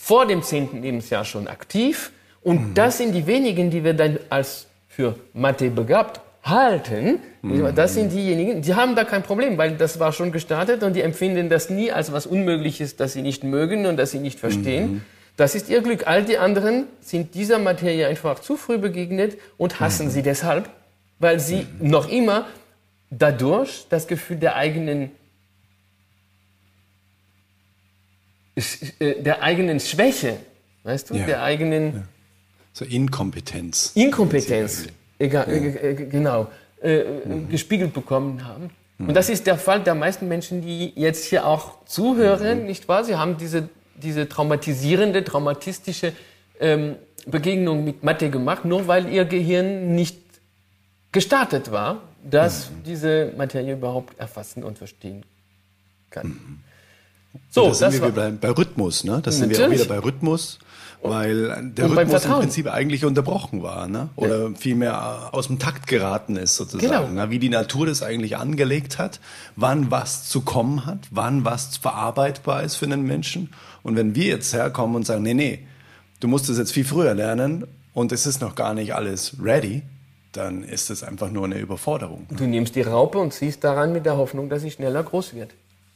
vor 0.03 0.27
dem 0.27 0.43
zehnten 0.43 0.83
Lebensjahr 0.83 1.25
schon 1.25 1.47
aktiv. 1.47 2.11
Und 2.43 2.71
mhm. 2.71 2.75
das 2.75 2.99
sind 2.99 3.13
die 3.13 3.29
wenigen, 3.29 3.71
die 3.71 3.85
wir 3.85 3.95
dann 3.95 4.19
als 4.31 4.67
für 4.89 5.15
Mathe 5.33 5.71
begabt 5.71 6.21
halten. 6.43 7.21
Mhm. 7.41 7.73
Das 7.77 7.95
sind 7.95 8.11
diejenigen, 8.11 8.63
die 8.63 8.75
haben 8.75 8.97
da 8.97 9.05
kein 9.05 9.23
Problem, 9.23 9.59
weil 9.59 9.77
das 9.77 10.01
war 10.01 10.13
schon 10.13 10.33
gestartet 10.33 10.83
und 10.83 10.95
die 10.97 11.03
empfinden 11.03 11.49
das 11.49 11.71
nie 11.71 11.93
als 11.93 12.11
was 12.11 12.27
Unmögliches, 12.27 12.97
das 12.97 13.13
sie 13.13 13.23
nicht 13.23 13.45
mögen 13.45 13.87
und 13.87 13.97
das 13.97 14.11
sie 14.11 14.19
nicht 14.19 14.41
verstehen. 14.41 14.95
Mhm. 14.95 15.03
Das 15.37 15.55
ist 15.55 15.69
ihr 15.69 15.83
Glück. 15.83 16.09
All 16.09 16.25
die 16.25 16.37
anderen 16.37 16.89
sind 17.01 17.37
dieser 17.37 17.61
Materie 17.61 18.09
einfach 18.09 18.41
zu 18.41 18.57
früh 18.57 18.79
begegnet 18.79 19.39
und 19.57 19.79
hassen 19.79 20.07
mhm. 20.07 20.11
sie 20.11 20.23
deshalb, 20.23 20.69
weil 21.21 21.39
sie 21.39 21.65
mhm. 21.79 21.91
noch 21.91 22.11
immer 22.11 22.47
dadurch 23.11 23.87
das 23.89 24.09
Gefühl 24.09 24.39
der 24.39 24.57
eigenen 24.57 25.03
äh, 25.05 25.09
der 29.01 29.43
eigenen 29.43 29.81
Schwäche, 29.81 30.37
weißt 30.85 31.11
du, 31.11 31.15
Ja. 31.15 31.27
der 31.27 31.43
eigenen 31.43 31.95
Ja. 31.95 32.03
So 32.75 32.85
Inkompetenz. 32.87 33.93
Inkompetenz, 33.95 34.87
egal, 35.19 35.47
äh, 35.49 35.91
äh, 35.91 35.95
genau, 36.07 36.49
äh, 36.83 37.01
äh, 37.01 37.05
gespiegelt 37.51 37.93
bekommen 37.93 38.45
haben. 38.47 38.71
Und 38.99 39.15
das 39.15 39.29
ist 39.29 39.47
der 39.49 39.59
Fall 39.59 39.83
der 39.83 39.95
meisten 39.97 40.29
Menschen, 40.29 40.63
die 40.63 40.93
jetzt 40.95 41.25
hier 41.25 41.45
auch 41.45 41.85
zuhören, 41.87 42.67
nicht 42.67 42.87
wahr? 42.89 43.03
Sie 43.05 43.17
haben 43.17 43.37
diese, 43.37 43.69
diese 43.97 44.29
traumatisierende, 44.29 45.25
traumatistische 45.25 46.13
ähm, 46.61 46.95
Begegnung 47.27 47.85
mit 47.85 48.05
Mathe 48.05 48.31
gemacht, 48.31 48.65
nur 48.65 48.87
weil 48.87 49.09
ihr 49.13 49.25
Gehirn 49.25 49.95
nicht 49.95 50.19
gestartet 51.11 51.73
war, 51.73 52.03
dass 52.23 52.71
diese 52.87 53.33
Materie 53.37 53.73
überhaupt 53.75 54.19
erfassen 54.21 54.63
und 54.63 54.79
verstehen 54.79 55.25
kann. 56.11 56.63
So, 57.51 57.69
da 57.69 57.75
sind 57.75 57.87
das 57.87 58.01
wir 58.01 58.09
wieder 58.09 58.31
bei, 58.31 58.51
Rhythmus, 58.51 59.05
ne? 59.05 59.21
Da 59.23 59.31
sind 59.31 59.51
wir 59.51 59.67
auch 59.67 59.71
wieder 59.71 59.85
bei 59.85 59.99
Rhythmus, 59.99 60.59
weil 61.03 61.49
der 61.75 61.87
Und 61.87 61.99
Rhythmus 61.99 62.25
im. 62.25 62.33
Prinzip 62.33 62.67
eigentlich 62.73 63.05
unterbrochen 63.05 63.63
war, 63.63 63.89
ne? 63.89 64.09
Oder 64.17 64.51
vielmehr 64.55 65.31
aus 65.33 65.47
dem 65.47 65.59
Takt 65.59 65.87
geraten 65.87 66.37
ist 66.37 66.57
sozusagen. 66.57 66.87
Genau. 66.87 67.09
Ne? 67.09 67.31
Wie 67.31 67.39
die 67.39 67.49
Natur 67.49 67.87
das 67.87 68.03
eigentlich 68.03 68.37
angelegt 68.37 68.99
hat, 68.99 69.21
wann 69.57 69.91
was 69.91 70.29
zu 70.29 70.43
kommen 70.43 70.87
hat, 70.87 70.99
wann 71.11 71.45
was 71.45 71.77
verarbeitbar 71.77 72.63
ist 72.63 72.77
für 72.77 72.87
einen 72.87 73.03
Menschen. 73.03 73.51
Und 73.83 73.97
wenn 73.97 74.15
wir 74.15 74.27
jetzt 74.27 74.53
herkommen 74.53 74.97
und 74.97 75.07
sagen, 75.07 75.23
nee, 75.23 75.35
nee, 75.35 75.61
du 76.21 76.29
musst 76.29 76.49
es 76.49 76.59
jetzt 76.59 76.73
viel 76.73 76.85
früher 76.85 77.15
lernen 77.15 77.67
und 77.95 78.13
es 78.13 78.27
ist 78.27 78.41
noch 78.41 78.55
gar 78.55 78.75
nicht 78.75 78.95
alles 78.95 79.37
ready, 79.43 79.83
dann 80.33 80.65
ist 80.65 80.91
es 80.91 81.03
einfach 81.03 81.31
nur 81.31 81.45
eine 81.45 81.59
Überforderung. 81.59 82.27
du 82.31 82.45
nimmst 82.45 82.75
die 82.75 82.83
Raupe 82.83 83.19
und 83.19 83.33
ziehst 83.33 83.63
daran 83.65 83.93
mit 83.93 84.07
der 84.07 84.17
Hoffnung, 84.17 84.49
dass 84.49 84.63
sie 84.63 84.71
schneller 84.71 85.03
groß 85.03 85.35
wird. 85.35 85.51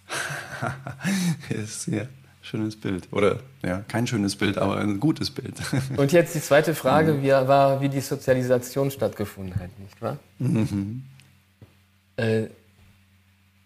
ist 1.49 1.87
ja 1.87 2.07
schönes 2.43 2.77
Bild. 2.77 3.09
Oder 3.11 3.41
ja, 3.65 3.81
kein 3.89 4.07
schönes 4.07 4.37
Bild, 4.37 4.59
aber 4.59 4.79
ein 4.79 5.01
gutes 5.01 5.31
Bild. 5.31 5.55
Und 5.97 6.13
jetzt 6.13 6.35
die 6.35 6.41
zweite 6.41 6.75
Frage, 6.75 7.23
wie, 7.23 7.31
war, 7.31 7.81
wie 7.81 7.89
die 7.89 8.01
Sozialisation 8.01 8.91
stattgefunden 8.91 9.55
hat, 9.57 9.71
nicht 9.79 10.01
wahr? 10.01 10.19
Äh, 12.17 12.47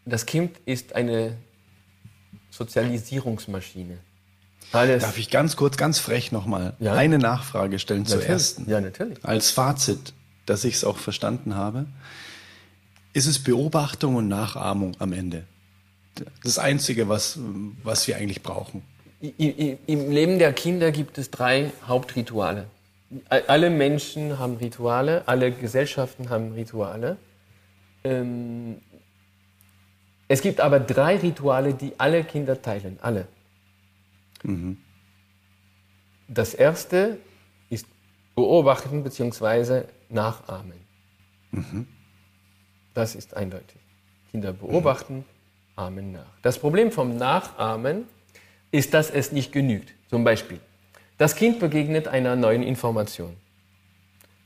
das 0.06 0.26
Kind 0.26 0.56
ist 0.64 0.94
eine 0.94 1.36
Sozialisierungsmaschine. 2.50 3.98
Alles, 4.72 5.02
Darf 5.02 5.18
ich 5.18 5.30
ganz 5.30 5.56
kurz, 5.56 5.76
ganz 5.76 5.98
frech 5.98 6.32
nochmal 6.32 6.74
Ja. 6.78 6.94
eine 6.94 7.18
Nachfrage 7.18 7.78
stellen 7.78 8.06
zur 8.06 8.18
Natürlich. 8.18 8.30
ersten? 8.32 8.70
Ja, 8.70 8.80
natürlich. 8.80 9.24
Als 9.24 9.50
Fazit, 9.50 10.12
dass 10.46 10.64
ich 10.64 10.74
es 10.74 10.84
auch 10.84 10.96
verstanden 10.98 11.54
habe, 11.54 11.86
ist 13.12 13.26
es 13.26 13.40
Beobachtung 13.42 14.14
und 14.14 14.28
Nachahmung 14.28 14.96
am 15.00 15.12
Ende. 15.12 15.44
Das 16.42 16.58
Einzige, 16.58 17.08
was, 17.08 17.38
was 17.82 18.06
wir 18.06 18.16
eigentlich 18.16 18.42
brauchen. 18.42 18.82
Im 19.20 20.10
Leben 20.10 20.38
der 20.38 20.52
Kinder 20.52 20.92
gibt 20.92 21.18
es 21.18 21.30
drei 21.30 21.72
Hauptrituale. 21.86 22.66
Alle 23.28 23.70
Menschen 23.70 24.38
haben 24.38 24.56
Rituale, 24.56 25.26
alle 25.26 25.50
Gesellschaften 25.52 26.30
haben 26.30 26.52
Rituale. 26.52 27.16
Ähm, 28.04 28.80
es 30.28 30.42
gibt 30.42 30.60
aber 30.60 30.78
drei 30.78 31.16
Rituale, 31.16 31.74
die 31.74 31.92
alle 31.98 32.22
Kinder 32.22 32.62
teilen, 32.62 32.98
alle. 33.02 33.26
Das 36.28 36.54
erste 36.54 37.18
ist 37.68 37.86
beobachten 38.36 39.02
bzw. 39.02 39.82
nachahmen. 40.08 40.78
Das 42.94 43.16
ist 43.16 43.34
eindeutig. 43.34 43.80
Kinder 44.30 44.52
beobachten, 44.52 45.24
ahmen 45.80 46.12
nach. 46.12 46.26
Das 46.42 46.58
Problem 46.58 46.92
vom 46.92 47.16
Nachahmen 47.16 48.04
ist, 48.70 48.92
dass 48.94 49.10
es 49.10 49.32
nicht 49.32 49.50
genügt. 49.52 49.92
Zum 50.10 50.24
Beispiel, 50.24 50.60
das 51.18 51.34
Kind 51.34 51.58
begegnet 51.58 52.06
einer 52.08 52.36
neuen 52.36 52.62
Information. 52.62 53.34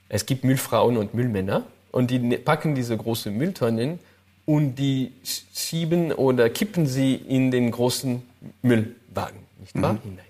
Es 0.09 0.27
gibt 0.27 0.45
Müllfrauen 0.45 0.97
und 0.97 1.15
Müllmänner 1.15 1.65
und 1.91 2.11
die 2.11 2.19
ne- 2.19 2.39
packen 2.39 2.75
diese 2.75 2.97
große 2.97 3.31
Mülltonnen 3.31 3.99
und 4.47 4.77
die 4.77 5.13
sch- 5.25 5.43
schieben 5.55 6.13
oder 6.13 6.49
kippen 6.51 6.87
sie 6.87 7.15
in 7.15 7.51
den 7.51 7.71
großen 7.71 8.23
Müllwagen, 8.63 9.41
nicht 9.61 9.81
wahr? 9.81 9.99
Hinein. 10.03 10.25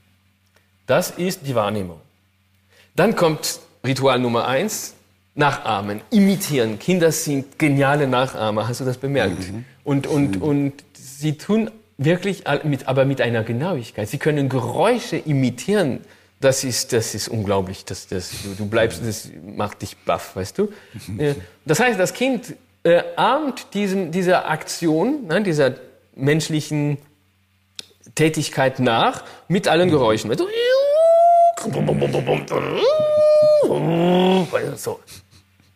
Das 0.86 1.10
ist 1.10 1.46
die 1.46 1.54
Wahrnehmung. 1.54 2.00
Dann 2.94 3.16
kommt 3.16 3.58
Ritual 3.84 4.18
Nummer 4.20 4.46
eins, 4.46 4.94
nachahmen, 5.34 6.00
imitieren. 6.10 6.78
Kinder 6.78 7.10
sind 7.10 7.58
geniale 7.58 8.06
Nachahmer, 8.06 8.68
hast 8.68 8.80
du 8.80 8.84
das 8.84 8.96
bemerkt? 8.96 9.42
Und, 9.84 10.06
und, 10.06 10.40
und 10.40 10.72
sie 10.94 11.36
tun 11.36 11.70
wirklich, 11.98 12.44
mit, 12.64 12.88
aber 12.88 13.04
mit 13.04 13.20
einer 13.20 13.44
Genauigkeit. 13.44 14.08
Sie 14.08 14.18
können 14.18 14.48
Geräusche 14.48 15.16
imitieren. 15.16 16.00
Das 16.40 16.64
ist, 16.64 16.92
das 16.92 17.14
ist 17.14 17.28
unglaublich. 17.28 17.84
Das, 17.84 18.08
das, 18.08 18.32
du, 18.58 18.66
bleibst, 18.66 19.02
das 19.06 19.30
macht 19.44 19.82
dich 19.82 19.96
baff, 19.98 20.36
weißt 20.36 20.58
du? 20.58 20.72
Äh, 21.18 21.34
Das 21.64 21.80
heißt, 21.80 21.98
das 21.98 22.12
Kind 22.12 22.54
äh, 22.82 23.02
ahmt 23.16 23.74
diesem, 23.74 24.10
dieser 24.10 24.48
Aktion, 24.48 25.26
ne, 25.26 25.42
dieser 25.42 25.74
menschlichen 26.14 26.98
Tätigkeit 28.14 28.78
nach 28.78 29.24
mit 29.48 29.68
allen 29.68 29.90
Geräuschen. 29.90 30.30
Weißt 30.30 30.40
du? 30.40 30.46
So. 34.76 35.00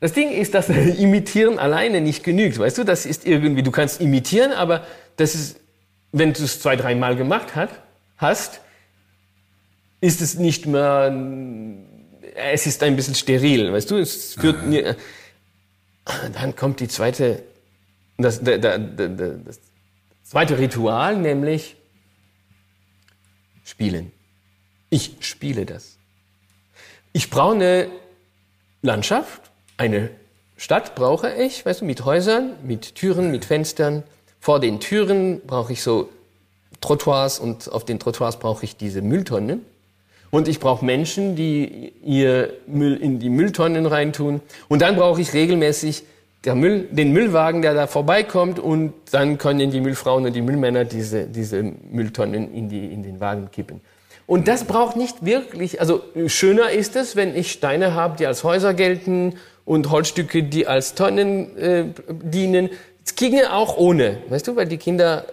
Das 0.01 0.13
Ding 0.13 0.31
ist, 0.31 0.55
dass 0.55 0.69
Imitieren 0.99 1.59
alleine 1.59 2.01
nicht 2.01 2.23
genügt. 2.25 2.59
Weißt 2.59 2.79
du, 2.79 2.85
das 2.85 3.07
ist 3.07 3.27
irgendwie, 3.27 3.63
du 3.63 3.71
kannst 3.71 4.01
imitieren, 4.01 4.53
aber 4.53 4.87
das 5.17 5.35
ist, 5.35 5.61
wenn 6.13 6.33
du 6.33 6.43
es 6.45 6.61
zwei, 6.61 6.77
dreimal 6.77 7.17
gemacht 7.17 7.55
hat, 7.55 7.71
hast, 8.17 8.61
ist 10.01 10.21
es 10.21 10.35
nicht 10.37 10.67
mehr, 10.67 11.13
es 12.37 12.67
ist 12.67 12.83
ein 12.83 12.95
bisschen 12.97 13.15
steril, 13.17 13.73
weißt 13.73 13.91
du, 13.91 13.97
es 13.97 14.35
führt, 14.35 14.65
nie- 14.67 14.85
dann 16.33 16.55
kommt 16.57 16.81
die 16.81 16.89
zweite, 16.89 17.43
das, 18.17 18.41
der, 18.43 18.59
der, 18.59 18.79
das 18.79 19.61
zweite 20.25 20.59
Ritual, 20.59 21.17
nämlich 21.17 21.77
Spielen. 23.65 24.13
Ich 24.89 25.17
spiele 25.21 25.67
das. 25.67 25.99
Ich 27.13 27.29
brauche 27.29 27.55
eine 27.55 27.89
Landschaft, 28.81 29.48
eine 29.79 30.11
Stadt 30.57 30.95
brauche 30.95 31.33
ich, 31.33 31.65
weißt 31.65 31.81
du, 31.81 31.85
mit 31.85 32.05
Häusern, 32.05 32.51
mit 32.65 32.97
Türen, 32.97 33.31
mit 33.31 33.45
Fenstern. 33.45 34.03
Vor 34.41 34.61
den 34.61 34.81
Türen 34.81 35.41
brauche 35.47 35.73
ich 35.73 35.83
so 35.83 36.09
Trottoirs 36.81 37.39
und 37.39 37.71
auf 37.73 37.85
den 37.85 37.99
Trottoirs 37.99 38.39
brauche 38.39 38.65
ich 38.65 38.77
diese 38.77 39.01
Mülltonnen. 39.01 39.65
Und 40.31 40.47
ich 40.47 40.61
brauche 40.61 40.85
Menschen, 40.85 41.37
die 41.37 41.93
ihr 42.05 42.53
Müll 42.67 42.97
in 42.97 43.19
die 43.19 43.31
Mülltonnen 43.31 43.87
reintun. 43.87 44.43
Und 44.69 44.83
dann 44.83 44.97
brauche 44.97 45.21
ich 45.21 45.33
regelmäßig 45.33 46.03
Müll, 46.45 46.89
den 46.91 47.13
Müllwagen, 47.13 47.63
der 47.63 47.75
da 47.75 47.87
vorbeikommt. 47.87 48.59
Und 48.59 48.93
dann 49.13 49.39
können 49.39 49.71
die 49.71 49.81
Müllfrauen 49.81 50.27
und 50.27 50.35
die 50.35 50.43
Müllmänner 50.43 50.85
diese, 50.85 51.25
diese 51.25 51.63
Mülltonnen 51.63 52.53
in, 52.53 52.69
die, 52.69 52.93
in 52.93 53.03
den 53.03 53.21
Wagen 53.21 53.51
kippen. 53.51 53.81
Und 54.27 54.47
das 54.47 54.65
braucht 54.65 54.97
nicht 54.97 55.25
wirklich, 55.25 55.81
also 55.81 56.03
schöner 56.27 56.71
ist 56.71 56.97
es, 56.97 57.17
wenn 57.17 57.35
ich 57.35 57.51
Steine 57.51 57.95
habe, 57.95 58.19
die 58.19 58.27
als 58.27 58.45
Häuser 58.45 58.75
gelten 58.75 59.37
und 59.69 59.91
Holzstücke, 59.91 60.45
die 60.45 60.67
als 60.67 60.95
Tonnen 60.95 61.57
äh, 61.59 61.85
dienen. 62.09 62.71
Es 63.05 63.15
ginge 63.17 63.53
auch 63.53 63.77
ohne, 63.77 64.17
weißt 64.31 64.49
du, 64.49 64.57
weil 64.57 64.67
die 64.67 64.79
Kinder 64.79 65.27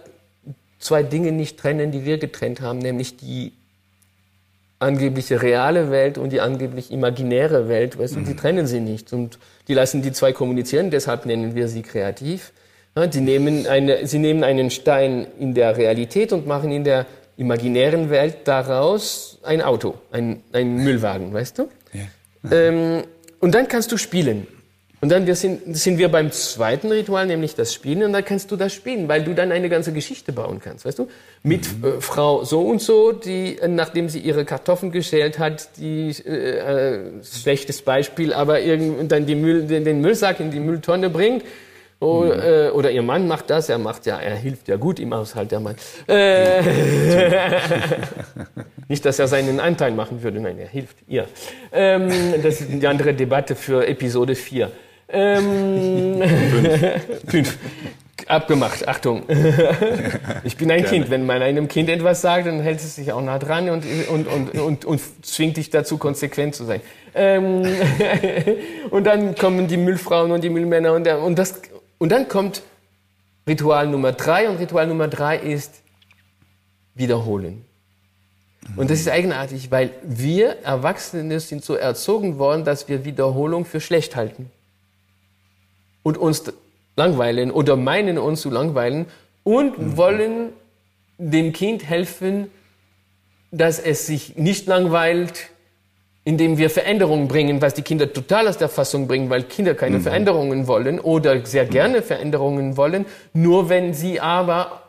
zwei 0.78 1.02
Dinge 1.02 1.32
nicht 1.32 1.58
trennen, 1.58 1.90
die 1.90 2.04
wir 2.04 2.18
getrennt 2.18 2.60
haben, 2.60 2.78
nämlich 2.78 3.16
die 3.16 3.52
angebliche 4.78 5.40
reale 5.40 5.90
Welt 5.90 6.18
und 6.18 6.34
die 6.34 6.42
angeblich 6.42 6.92
imaginäre 6.92 7.68
Welt, 7.68 7.98
weißt 7.98 8.16
du, 8.16 8.20
die 8.20 8.36
trennen 8.36 8.66
sie 8.66 8.80
nicht 8.80 9.10
und 9.14 9.38
die 9.68 9.74
lassen 9.74 10.02
die 10.02 10.12
zwei 10.12 10.34
kommunizieren, 10.34 10.90
deshalb 10.90 11.24
nennen 11.24 11.54
wir 11.54 11.68
sie 11.68 11.80
kreativ. 11.80 12.52
Ja, 12.94 13.06
die 13.06 13.22
nehmen 13.22 13.66
eine, 13.66 14.06
sie 14.06 14.18
nehmen 14.18 14.44
einen 14.44 14.70
Stein 14.70 15.26
in 15.38 15.54
der 15.54 15.78
Realität 15.78 16.34
und 16.34 16.46
machen 16.46 16.70
in 16.72 16.84
der 16.84 17.06
imaginären 17.38 18.10
Welt 18.10 18.36
daraus 18.44 19.38
ein 19.42 19.62
Auto, 19.62 19.94
ein, 20.12 20.42
ein 20.52 20.76
Müllwagen, 20.76 21.32
weißt 21.32 21.58
du? 21.58 21.68
Ähm, 22.50 23.02
und 23.46 23.54
dann 23.54 23.68
kannst 23.68 23.92
du 23.92 23.96
spielen. 23.96 24.48
Und 25.00 25.08
dann 25.10 25.32
sind, 25.36 25.76
sind 25.76 25.98
wir 25.98 26.08
beim 26.08 26.32
zweiten 26.32 26.90
Ritual, 26.90 27.26
nämlich 27.26 27.54
das 27.54 27.72
Spielen. 27.72 28.02
Und 28.02 28.12
dann 28.12 28.24
kannst 28.24 28.50
du 28.50 28.56
das 28.56 28.74
spielen, 28.74 29.06
weil 29.06 29.22
du 29.22 29.34
dann 29.34 29.52
eine 29.52 29.68
ganze 29.68 29.92
Geschichte 29.92 30.32
bauen 30.32 30.58
kannst, 30.58 30.84
weißt 30.84 30.98
du? 30.98 31.06
Mit 31.44 31.64
äh, 31.64 32.00
Frau 32.00 32.42
so 32.42 32.62
und 32.62 32.82
so, 32.82 33.12
die, 33.12 33.56
äh, 33.58 33.68
nachdem 33.68 34.08
sie 34.08 34.18
ihre 34.18 34.44
Kartoffeln 34.44 34.90
geschält 34.90 35.38
hat, 35.38 35.76
die, 35.76 36.08
äh, 36.26 36.56
äh, 36.58 37.00
schlechtes 37.22 37.82
Beispiel, 37.82 38.32
aber 38.32 38.62
irgend, 38.62 39.12
dann 39.12 39.26
die 39.26 39.36
Müll, 39.36 39.68
den, 39.68 39.84
den 39.84 40.00
Müllsack 40.00 40.40
in 40.40 40.50
die 40.50 40.58
Mülltonne 40.58 41.08
bringt. 41.08 41.44
Oh, 41.98 42.24
äh, 42.24 42.70
oder 42.74 42.90
ihr 42.90 43.02
Mann 43.02 43.26
macht 43.26 43.48
das, 43.48 43.70
er 43.70 43.78
macht 43.78 44.04
ja, 44.04 44.18
er 44.18 44.36
hilft 44.36 44.68
ja 44.68 44.76
gut 44.76 45.00
im 45.00 45.14
Haushalt, 45.14 45.50
der 45.50 45.60
Mann. 45.60 45.76
Äh, 46.06 46.60
nicht, 48.88 49.04
dass 49.04 49.18
er 49.18 49.28
seinen 49.28 49.60
Anteil 49.60 49.92
machen 49.92 50.22
würde, 50.22 50.40
nein, 50.40 50.58
er 50.58 50.68
hilft 50.68 50.96
ihr. 51.08 51.26
Ähm, 51.72 52.10
das 52.42 52.60
ist 52.60 52.70
die 52.70 52.86
andere 52.86 53.14
Debatte 53.14 53.54
für 53.54 53.86
Episode 53.86 54.34
4. 54.34 54.70
Ähm, 55.08 56.22
fünf. 57.28 57.58
Abgemacht, 58.26 58.88
Achtung. 58.88 59.22
ich 60.44 60.56
bin 60.56 60.70
ein 60.70 60.82
Gerne. 60.82 60.88
Kind. 60.88 61.10
Wenn 61.10 61.26
man 61.26 61.42
einem 61.42 61.68
Kind 61.68 61.88
etwas 61.88 62.22
sagt, 62.22 62.46
dann 62.46 62.60
hält 62.60 62.80
es 62.80 62.96
sich 62.96 63.12
auch 63.12 63.20
nah 63.20 63.38
dran 63.38 63.70
und, 63.70 63.84
und, 64.08 64.26
und, 64.26 64.58
und, 64.58 64.84
und 64.84 65.00
zwingt 65.24 65.58
dich 65.58 65.70
dazu, 65.70 65.96
konsequent 65.96 66.54
zu 66.54 66.64
sein. 66.64 66.80
Ähm, 67.14 67.62
und 68.90 69.04
dann 69.04 69.36
kommen 69.36 69.68
die 69.68 69.76
Müllfrauen 69.76 70.32
und 70.32 70.42
die 70.42 70.50
Müllmänner 70.50 70.94
und, 70.94 71.04
der, 71.04 71.22
und, 71.22 71.38
das, 71.38 71.60
und 71.98 72.10
dann 72.10 72.28
kommt 72.28 72.62
Ritual 73.46 73.86
Nummer 73.88 74.12
drei 74.12 74.48
und 74.48 74.56
Ritual 74.58 74.86
Nummer 74.86 75.08
drei 75.08 75.38
ist 75.38 75.82
wiederholen. 76.94 77.64
Und 78.74 78.90
das 78.90 78.98
ist 78.98 79.08
eigenartig, 79.08 79.70
weil 79.70 79.90
wir 80.02 80.62
Erwachsene 80.64 81.38
sind 81.38 81.64
so 81.64 81.74
erzogen 81.74 82.38
worden, 82.38 82.64
dass 82.64 82.88
wir 82.88 83.04
Wiederholung 83.04 83.64
für 83.64 83.80
schlecht 83.80 84.16
halten. 84.16 84.50
Und 86.02 86.18
uns 86.18 86.44
langweilen 86.96 87.50
oder 87.50 87.76
meinen 87.76 88.18
uns 88.18 88.40
zu 88.40 88.50
langweilen 88.50 89.06
und 89.44 89.78
mhm. 89.78 89.96
wollen 89.96 90.52
dem 91.18 91.52
Kind 91.52 91.84
helfen, 91.84 92.50
dass 93.52 93.78
es 93.78 94.06
sich 94.06 94.36
nicht 94.36 94.66
langweilt, 94.66 95.50
indem 96.26 96.58
wir 96.58 96.70
Veränderungen 96.70 97.28
bringen, 97.28 97.62
was 97.62 97.74
die 97.74 97.82
Kinder 97.82 98.12
total 98.12 98.48
aus 98.48 98.58
der 98.58 98.68
Fassung 98.68 99.06
bringen, 99.06 99.30
weil 99.30 99.44
Kinder 99.44 99.76
keine 99.76 99.98
mhm. 99.98 100.02
Veränderungen 100.02 100.66
wollen 100.66 100.98
oder 100.98 101.46
sehr 101.46 101.66
gerne 101.66 102.02
Veränderungen 102.02 102.76
wollen, 102.76 103.06
nur 103.32 103.68
wenn 103.68 103.94
sie 103.94 104.20
aber 104.20 104.82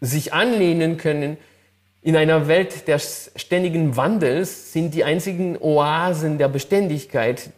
sich 0.00 0.32
anlehnen 0.32 0.96
können. 0.96 1.38
In 2.02 2.14
einer 2.14 2.46
Welt 2.46 2.86
des 2.86 3.32
ständigen 3.34 3.96
Wandels 3.96 4.72
sind 4.72 4.94
die 4.94 5.02
einzigen 5.02 5.58
Oasen 5.58 6.38
der 6.38 6.48
Beständigkeit 6.48 7.50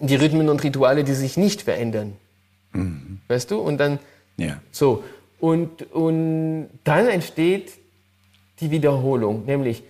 die 0.00 0.16
Rhythmen 0.16 0.48
und 0.48 0.64
Rituale, 0.64 1.04
die 1.04 1.12
sich 1.12 1.36
nicht 1.36 1.62
verändern. 1.62 2.16
Mhm. 2.72 3.20
Weißt 3.28 3.50
du? 3.50 3.58
Und 3.58 3.76
dann 3.76 3.98
ja. 4.38 4.58
so. 4.70 5.04
Und, 5.38 5.92
und 5.92 6.70
dann 6.82 7.08
entsteht 7.08 7.72
die 8.60 8.70
Wiederholung, 8.70 9.44
nämlich 9.44 9.82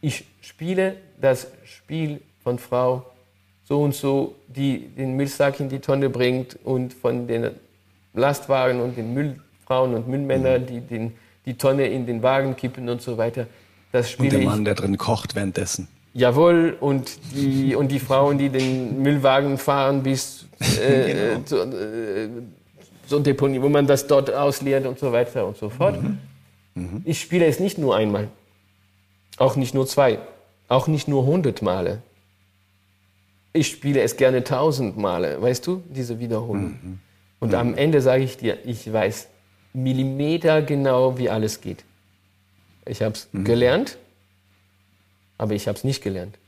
ich 0.00 0.24
spiele 0.40 0.96
das 1.20 1.48
Spiel 1.90 2.20
von 2.44 2.56
Frau 2.60 3.04
so 3.64 3.82
und 3.82 3.96
so, 3.96 4.36
die 4.46 4.78
den 4.96 5.16
Müllsack 5.16 5.58
in 5.58 5.68
die 5.68 5.80
Tonne 5.80 6.08
bringt 6.08 6.56
und 6.62 6.94
von 6.94 7.26
den 7.26 7.50
Lastwagen 8.14 8.80
und 8.80 8.96
den 8.96 9.12
Müllfrauen 9.12 9.94
und 9.94 10.06
Müllmännern, 10.06 10.62
mhm. 10.62 10.66
die 10.66 10.80
den, 10.82 11.12
die 11.46 11.54
Tonne 11.54 11.88
in 11.88 12.06
den 12.06 12.22
Wagen 12.22 12.54
kippen 12.54 12.88
und 12.88 13.02
so 13.02 13.18
weiter. 13.18 13.48
Das 13.90 14.08
spiele 14.08 14.36
und 14.36 14.40
der 14.42 14.48
Mann, 14.48 14.58
ich. 14.60 14.64
der 14.66 14.74
drin 14.76 14.96
kocht 14.98 15.34
währenddessen. 15.34 15.88
Jawohl, 16.14 16.76
und 16.78 17.10
die, 17.34 17.74
und 17.74 17.88
die 17.88 17.98
Frauen, 17.98 18.38
die 18.38 18.50
den 18.50 19.02
Müllwagen 19.02 19.58
fahren 19.58 20.04
bis 20.04 20.46
äh, 20.80 21.12
genau. 21.12 21.40
zur, 21.44 21.74
äh, 21.74 22.28
zur 23.08 23.20
Deponie, 23.20 23.60
wo 23.60 23.68
man 23.68 23.84
das 23.84 24.06
dort 24.06 24.32
ausleert 24.32 24.86
und 24.86 24.96
so 24.96 25.10
weiter 25.10 25.44
und 25.44 25.56
so 25.56 25.68
fort. 25.68 26.00
Mhm. 26.00 26.18
Mhm. 26.74 27.02
Ich 27.04 27.20
spiele 27.20 27.46
es 27.46 27.58
nicht 27.58 27.78
nur 27.78 27.96
einmal, 27.96 28.28
auch 29.38 29.56
nicht 29.56 29.74
nur 29.74 29.88
zwei, 29.88 30.20
auch 30.70 30.86
nicht 30.86 31.06
nur 31.06 31.26
hundert 31.26 31.60
Male. 31.60 32.00
Ich 33.52 33.66
spiele 33.68 34.00
es 34.00 34.16
gerne 34.16 34.42
tausend 34.44 34.96
Male, 34.96 35.42
weißt 35.42 35.66
du, 35.66 35.82
diese 35.90 36.18
Wiederholung. 36.18 36.78
Mhm. 36.82 36.98
Und 37.40 37.54
am 37.54 37.74
Ende 37.74 38.00
sage 38.00 38.22
ich 38.22 38.38
dir, 38.38 38.64
ich 38.64 38.90
weiß 38.90 39.28
Millimeter 39.74 40.62
genau, 40.62 41.18
wie 41.18 41.28
alles 41.28 41.60
geht. 41.60 41.84
Ich 42.86 43.02
habe 43.02 43.12
es 43.12 43.28
mhm. 43.32 43.44
gelernt 43.44 43.98
aber 45.40 45.54
ich 45.54 45.66
habe 45.68 45.78
es 45.78 45.84
nicht 45.84 46.02
gelernt. 46.02 46.38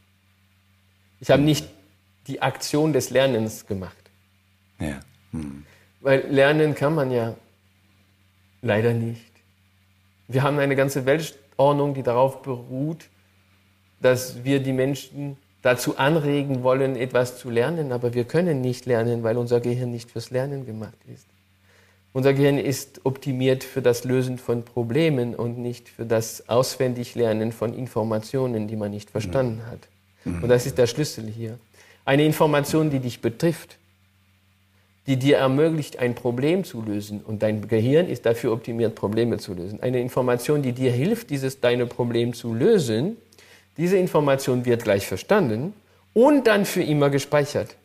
Ich 1.18 1.30
habe 1.30 1.40
nicht 1.40 1.66
die 2.26 2.42
Aktion 2.42 2.92
des 2.92 3.08
Lernens 3.08 3.66
gemacht. 3.66 3.96
Ja. 4.78 5.00
Hm. 5.30 5.64
Weil 6.02 6.26
lernen 6.28 6.74
kann 6.74 6.94
man 6.94 7.10
ja 7.10 7.34
leider 8.60 8.92
nicht. 8.92 9.32
Wir 10.28 10.42
haben 10.42 10.58
eine 10.58 10.76
ganze 10.76 11.06
Weltordnung, 11.06 11.94
die 11.94 12.02
darauf 12.02 12.42
beruht, 12.42 13.08
dass 14.02 14.44
wir 14.44 14.60
die 14.60 14.72
Menschen 14.72 15.36
dazu 15.62 15.96
anregen 15.96 16.62
wollen, 16.62 16.96
etwas 16.96 17.38
zu 17.38 17.48
lernen, 17.48 17.92
aber 17.92 18.14
wir 18.14 18.24
können 18.24 18.60
nicht 18.60 18.86
lernen, 18.86 19.22
weil 19.22 19.36
unser 19.36 19.60
Gehirn 19.60 19.90
nicht 19.90 20.10
fürs 20.10 20.30
Lernen 20.30 20.66
gemacht 20.66 20.98
ist. 21.12 21.26
Unser 22.12 22.34
Gehirn 22.34 22.58
ist 22.58 23.00
optimiert 23.04 23.64
für 23.64 23.80
das 23.80 24.04
Lösen 24.04 24.36
von 24.36 24.64
Problemen 24.64 25.34
und 25.34 25.58
nicht 25.58 25.88
für 25.88 26.04
das 26.04 26.48
Auswendiglernen 26.48 27.52
von 27.52 27.72
Informationen, 27.72 28.68
die 28.68 28.76
man 28.76 28.90
nicht 28.90 29.08
verstanden 29.08 29.62
hat. 29.70 29.88
Und 30.24 30.48
das 30.48 30.66
ist 30.66 30.76
der 30.76 30.86
Schlüssel 30.86 31.26
hier. 31.26 31.58
Eine 32.04 32.24
Information, 32.24 32.90
die 32.90 32.98
dich 32.98 33.20
betrifft, 33.20 33.78
die 35.06 35.16
dir 35.16 35.38
ermöglicht, 35.38 35.98
ein 35.98 36.14
Problem 36.14 36.64
zu 36.64 36.82
lösen. 36.82 37.22
Und 37.22 37.42
dein 37.42 37.66
Gehirn 37.66 38.08
ist 38.08 38.26
dafür 38.26 38.52
optimiert, 38.52 38.94
Probleme 38.94 39.38
zu 39.38 39.54
lösen. 39.54 39.82
Eine 39.82 40.00
Information, 40.00 40.62
die 40.62 40.72
dir 40.72 40.92
hilft, 40.92 41.30
dieses 41.30 41.60
deine 41.60 41.86
Problem 41.86 42.34
zu 42.34 42.54
lösen, 42.54 43.16
diese 43.76 43.96
Information 43.96 44.64
wird 44.64 44.84
gleich 44.84 45.06
verstanden 45.06 45.74
und 46.12 46.46
dann 46.46 46.64
für 46.64 46.82
immer 46.82 47.10
gespeichert. 47.10 47.76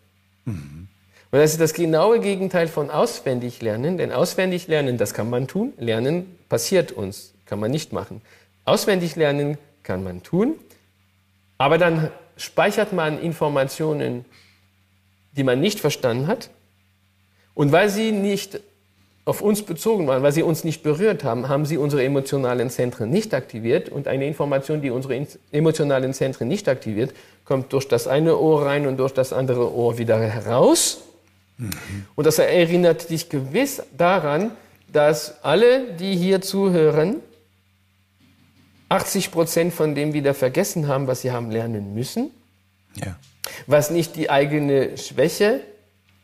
Mhm. 0.46 0.88
Und 1.32 1.40
das 1.40 1.52
ist 1.52 1.62
das 1.62 1.74
genaue 1.74 2.20
Gegenteil 2.20 2.68
von 2.68 2.90
auswendig 2.90 3.62
lernen, 3.62 3.98
denn 3.98 4.12
auswendig 4.12 4.68
lernen, 4.68 4.98
das 4.98 5.14
kann 5.14 5.30
man 5.30 5.48
tun, 5.48 5.74
lernen 5.78 6.38
passiert 6.48 6.92
uns, 6.92 7.34
kann 7.46 7.60
man 7.60 7.72
nicht 7.72 7.92
machen. 7.92 8.22
Auswendig 8.64 9.16
lernen 9.16 9.58
kann 9.84 10.04
man 10.04 10.24
tun, 10.24 10.56
aber 11.58 11.78
dann 11.78 12.12
speichert 12.38 12.94
man 12.94 13.20
Informationen, 13.20 14.26
die 15.34 15.44
man 15.44 15.60
nicht 15.60 15.80
verstanden 15.80 16.28
hat, 16.28 16.50
und 17.54 17.72
weil 17.72 17.90
sie 17.90 18.12
nicht 18.12 18.60
auf 19.28 19.42
uns 19.42 19.64
bezogen 19.64 20.08
waren, 20.08 20.24
weil 20.24 20.32
sie 20.32 20.44
uns 20.44 20.64
nicht 20.64 20.84
berührt 20.84 21.24
haben, 21.24 21.50
haben 21.50 21.66
sie 21.66 21.78
unsere 21.78 22.04
emotionalen 22.04 22.70
Zentren 22.70 23.10
nicht 23.10 23.34
aktiviert 23.34 23.90
und 23.90 24.08
eine 24.08 24.26
Information, 24.26 24.82
die 24.82 24.90
unsere 24.90 25.28
emotionalen 25.52 26.14
Zentren 26.14 26.48
nicht 26.48 26.70
aktiviert, 26.70 27.14
kommt 27.44 27.74
durch 27.74 27.88
das 27.88 28.08
eine 28.08 28.38
Ohr 28.38 28.66
rein 28.66 28.88
und 28.88 28.98
durch 28.98 29.14
das 29.14 29.34
andere 29.34 29.74
Ohr 29.74 29.98
wieder 29.98 30.20
heraus 30.20 31.02
und 32.16 32.28
das 32.28 32.40
erinnert 32.40 33.10
dich 33.10 33.30
gewiss 33.30 33.82
daran, 33.98 34.52
dass 34.92 35.44
alle, 35.44 35.94
die 35.96 36.16
hier 36.16 36.42
zuhören, 36.42 37.18
80 38.90 39.32
Prozent 39.32 39.74
von 39.74 39.96
dem 39.96 40.14
wieder 40.14 40.34
vergessen 40.34 40.88
haben, 40.88 41.08
was 41.08 41.22
sie 41.22 41.32
haben 41.32 41.52
lernen 41.52 41.94
müssen. 41.94 42.32
Ja. 42.96 43.18
Was 43.66 43.90
nicht 43.90 44.16
die 44.16 44.30
eigene 44.30 44.98
Schwäche 44.98 45.62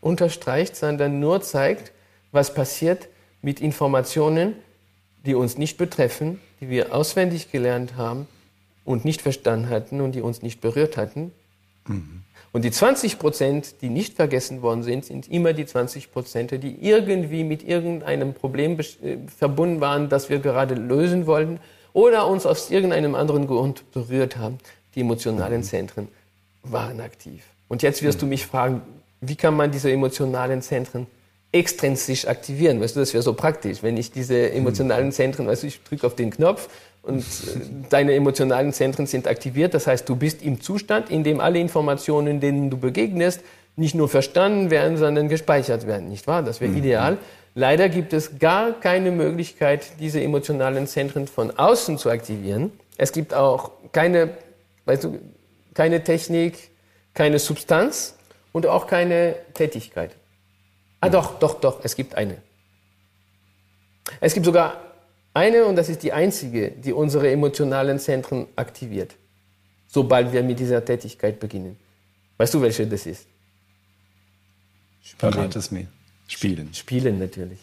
unterstreicht, 0.02 0.76
sondern 0.76 1.20
nur 1.20 1.42
zeigt, 1.42 1.93
was 2.34 2.54
passiert 2.54 3.08
mit 3.42 3.62
Informationen, 3.62 4.56
die 5.26 5.36
uns 5.36 5.58
nicht 5.58 5.78
betreffen, 5.78 6.42
die 6.60 6.70
wir 6.70 6.94
auswendig 6.94 7.52
gelernt 7.52 7.96
haben 7.96 8.28
und 8.84 9.06
nicht 9.06 9.22
verstanden 9.22 9.70
hatten 9.70 10.02
und 10.02 10.14
die 10.14 10.22
uns 10.22 10.42
nicht 10.42 10.60
berührt 10.60 10.98
hatten. 10.98 11.32
Mhm. 11.88 12.24
Und 12.52 12.64
die 12.66 12.72
20 12.72 13.18
Prozent, 13.18 13.76
die 13.82 13.90
nicht 13.90 14.16
vergessen 14.16 14.62
worden 14.62 14.84
sind, 14.84 15.06
sind 15.06 15.30
immer 15.30 15.54
die 15.54 15.66
20 15.66 16.12
Prozent, 16.12 16.52
die 16.52 16.78
irgendwie 16.82 17.44
mit 17.44 17.64
irgendeinem 17.64 18.34
Problem 18.34 18.80
äh, 18.80 19.18
verbunden 19.36 19.82
waren, 19.82 20.10
das 20.10 20.30
wir 20.30 20.40
gerade 20.40 20.76
lösen 20.76 21.26
wollten 21.26 21.60
oder 21.94 22.28
uns 22.28 22.46
aus 22.46 22.70
irgendeinem 22.70 23.16
anderen 23.16 23.48
Grund 23.48 23.90
berührt 23.92 24.38
haben. 24.38 24.58
Die 24.96 25.02
emotionalen 25.02 25.62
mhm. 25.62 25.64
Zentren 25.64 26.08
waren 26.64 27.00
aktiv. 27.02 27.44
Und 27.68 27.82
jetzt 27.82 28.04
wirst 28.04 28.22
du 28.22 28.26
mich 28.26 28.46
fragen, 28.46 28.82
wie 29.22 29.36
kann 29.36 29.56
man 29.56 29.72
diese 29.72 29.92
emotionalen 29.92 30.62
Zentren 30.62 31.08
extrinsisch 31.54 32.28
aktivieren? 32.28 32.82
Weißt 32.82 32.96
du, 32.96 33.00
das 33.00 33.14
wäre 33.14 33.24
so 33.24 33.34
praktisch, 33.34 33.82
wenn 33.82 33.96
ich 33.96 34.12
diese 34.12 34.52
emotionalen 34.52 35.12
Zentren, 35.14 35.48
weißt 35.48 35.64
du, 35.64 35.68
ich 35.68 35.82
drücke 35.84 36.06
auf 36.06 36.16
den 36.16 36.32
Knopf 36.32 36.68
und 37.04 37.20
äh, 37.20 37.24
deine 37.90 38.14
emotionalen 38.14 38.74
Zentren 38.74 39.06
sind 39.06 39.28
aktiviert. 39.28 39.74
Das 39.74 39.88
heißt, 39.88 40.10
du 40.10 40.16
bist 40.16 40.42
im 40.42 40.60
Zustand, 40.60 41.10
in 41.10 41.24
dem 41.24 41.40
alle 41.40 41.60
Informationen, 41.60 42.42
denen 42.42 42.70
du 42.70 42.78
begegnest, 42.78 43.42
nicht 43.76 43.96
nur 43.96 44.10
verstanden 44.10 44.70
werden, 44.70 44.98
sondern 44.98 45.30
gespeichert 45.30 45.88
werden. 45.88 46.10
Nicht 46.10 46.28
wahr? 46.28 46.44
Das 46.44 46.60
wäre 46.60 46.72
mhm. 46.72 46.78
ideal. 46.78 47.18
Leider 47.56 47.88
gibt 47.88 48.14
es 48.14 48.40
gar 48.40 48.74
keine 48.74 49.12
Möglichkeit, 49.12 50.00
diese 50.00 50.22
emotionalen 50.22 50.88
Zentren 50.88 51.28
von 51.28 51.52
außen 51.52 51.98
zu 51.98 52.10
aktivieren. 52.10 52.72
Es 52.98 53.12
gibt 53.12 53.34
auch 53.34 53.72
keine, 53.92 54.32
weißt 54.86 55.04
du, 55.04 55.20
keine 55.74 56.04
Technik, 56.04 56.72
keine 57.14 57.38
Substanz 57.38 58.16
und 58.52 58.66
auch 58.66 58.88
keine 58.88 59.36
Tätigkeit. 59.54 60.12
Ah, 61.04 61.10
doch, 61.10 61.38
doch, 61.38 61.60
doch, 61.60 61.82
es 61.84 61.98
gibt 61.98 62.16
eine. 62.16 62.38
Es 64.22 64.34
gibt 64.34 64.46
sogar 64.46 64.82
eine, 65.34 65.66
und 65.66 65.76
das 65.76 65.90
ist 65.90 66.02
die 66.02 66.14
einzige, 66.14 66.72
die 66.72 66.94
unsere 66.94 67.30
emotionalen 67.30 68.00
Zentren 68.00 68.48
aktiviert, 68.56 69.16
sobald 69.88 70.32
wir 70.32 70.44
mit 70.44 70.60
dieser 70.60 70.86
Tätigkeit 70.86 71.42
beginnen. 71.42 71.76
Weißt 72.38 72.54
du, 72.54 72.62
welche 72.62 72.88
das 72.88 73.06
ist? 73.06 73.26
Verrat 75.18 75.54
es 75.58 75.72
mir. 75.72 75.88
Spielen. 76.28 76.74
Spielen 76.74 77.20
natürlich. 77.20 77.60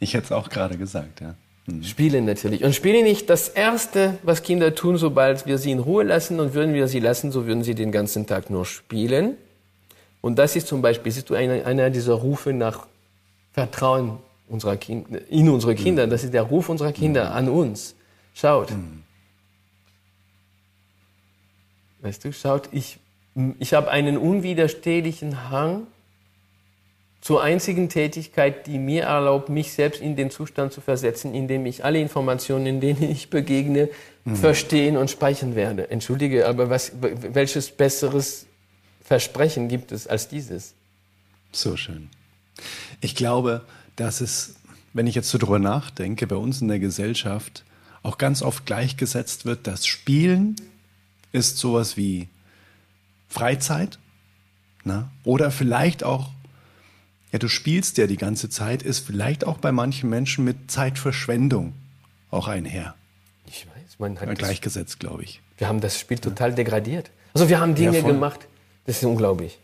Ich 0.00 0.14
hätte 0.14 0.24
es 0.24 0.32
auch 0.32 0.48
gerade 0.48 0.76
gesagt, 0.76 1.20
ja. 1.20 1.36
Mhm. 1.66 1.84
Spielen 1.84 2.24
natürlich. 2.24 2.64
Und 2.64 2.74
Spielen 2.74 3.04
nicht 3.04 3.30
das 3.30 3.48
Erste, 3.48 4.18
was 4.24 4.42
Kinder 4.42 4.74
tun, 4.74 4.96
sobald 4.96 5.46
wir 5.46 5.58
sie 5.58 5.70
in 5.70 5.78
Ruhe 5.78 6.02
lassen. 6.02 6.40
Und 6.40 6.54
würden 6.54 6.74
wir 6.74 6.88
sie 6.88 6.98
lassen, 6.98 7.30
so 7.30 7.46
würden 7.46 7.62
sie 7.62 7.76
den 7.76 7.92
ganzen 7.92 8.26
Tag 8.26 8.50
nur 8.50 8.66
spielen. 8.66 9.36
Und 10.22 10.38
das 10.38 10.56
ist 10.56 10.68
zum 10.68 10.80
Beispiel, 10.80 11.12
siehst 11.12 11.28
du, 11.28 11.34
einer, 11.34 11.66
einer 11.66 11.90
dieser 11.90 12.14
Rufe 12.14 12.54
nach 12.54 12.86
Vertrauen 13.52 14.18
unserer 14.48 14.76
Kinder, 14.76 15.20
in 15.28 15.50
unsere 15.50 15.74
Kinder. 15.74 16.06
Das 16.06 16.24
ist 16.24 16.32
der 16.32 16.42
Ruf 16.42 16.70
unserer 16.70 16.92
Kinder 16.92 17.34
an 17.34 17.48
uns. 17.48 17.94
Schaut. 18.32 18.72
Weißt 22.00 22.24
du, 22.24 22.32
schaut, 22.32 22.68
ich, 22.72 22.98
ich 23.58 23.74
habe 23.74 23.90
einen 23.90 24.16
unwiderstehlichen 24.16 25.50
Hang 25.50 25.86
zur 27.20 27.42
einzigen 27.42 27.88
Tätigkeit, 27.88 28.66
die 28.66 28.78
mir 28.78 29.04
erlaubt, 29.04 29.48
mich 29.48 29.72
selbst 29.72 30.00
in 30.00 30.16
den 30.16 30.30
Zustand 30.30 30.72
zu 30.72 30.80
versetzen, 30.80 31.34
in 31.34 31.46
dem 31.46 31.66
ich 31.66 31.84
alle 31.84 32.00
Informationen, 32.00 32.66
in 32.66 32.80
denen 32.80 33.02
ich 33.02 33.28
begegne, 33.28 33.88
mhm. 34.24 34.36
verstehen 34.36 34.96
und 34.96 35.10
speichern 35.10 35.54
werde. 35.54 35.90
Entschuldige, 35.90 36.46
aber 36.46 36.70
was, 36.70 36.92
welches 37.00 37.70
besseres 37.70 38.46
Versprechen 39.02 39.68
gibt 39.68 39.92
es 39.92 40.06
als 40.06 40.28
dieses? 40.28 40.74
So 41.52 41.76
schön. 41.76 42.08
Ich 43.00 43.14
glaube, 43.14 43.64
dass 43.96 44.20
es, 44.20 44.56
wenn 44.92 45.06
ich 45.06 45.14
jetzt 45.14 45.30
so 45.30 45.38
drüber 45.38 45.58
nachdenke, 45.58 46.26
bei 46.26 46.36
uns 46.36 46.60
in 46.60 46.68
der 46.68 46.78
Gesellschaft 46.78 47.64
auch 48.02 48.18
ganz 48.18 48.42
oft 48.42 48.66
gleichgesetzt 48.66 49.44
wird, 49.44 49.66
dass 49.66 49.86
Spielen 49.86 50.56
ist 51.32 51.58
sowas 51.58 51.96
wie 51.96 52.28
Freizeit 53.28 53.98
ne? 54.84 55.10
oder 55.24 55.50
vielleicht 55.50 56.04
auch, 56.04 56.30
ja, 57.32 57.38
du 57.38 57.48
spielst 57.48 57.98
ja 57.98 58.06
die 58.06 58.16
ganze 58.16 58.48
Zeit, 58.50 58.82
ist 58.82 59.06
vielleicht 59.06 59.46
auch 59.46 59.58
bei 59.58 59.72
manchen 59.72 60.10
Menschen 60.10 60.44
mit 60.44 60.70
Zeitverschwendung 60.70 61.72
auch 62.30 62.48
einher. 62.48 62.94
Ich 63.46 63.66
weiß, 63.66 63.98
man 63.98 64.20
hat 64.20 64.38
gleichgesetzt, 64.38 65.00
glaube 65.00 65.24
ich. 65.24 65.40
Wir 65.58 65.68
haben 65.68 65.80
das 65.80 65.98
Spiel 65.98 66.18
total 66.18 66.50
ja. 66.50 66.56
degradiert. 66.56 67.10
Also 67.34 67.48
wir 67.48 67.60
haben 67.60 67.74
Dinge 67.74 67.98
ja, 67.98 68.02
gemacht, 68.02 68.46
das 68.86 68.96
ist 68.96 69.04
unglaublich. 69.04 69.58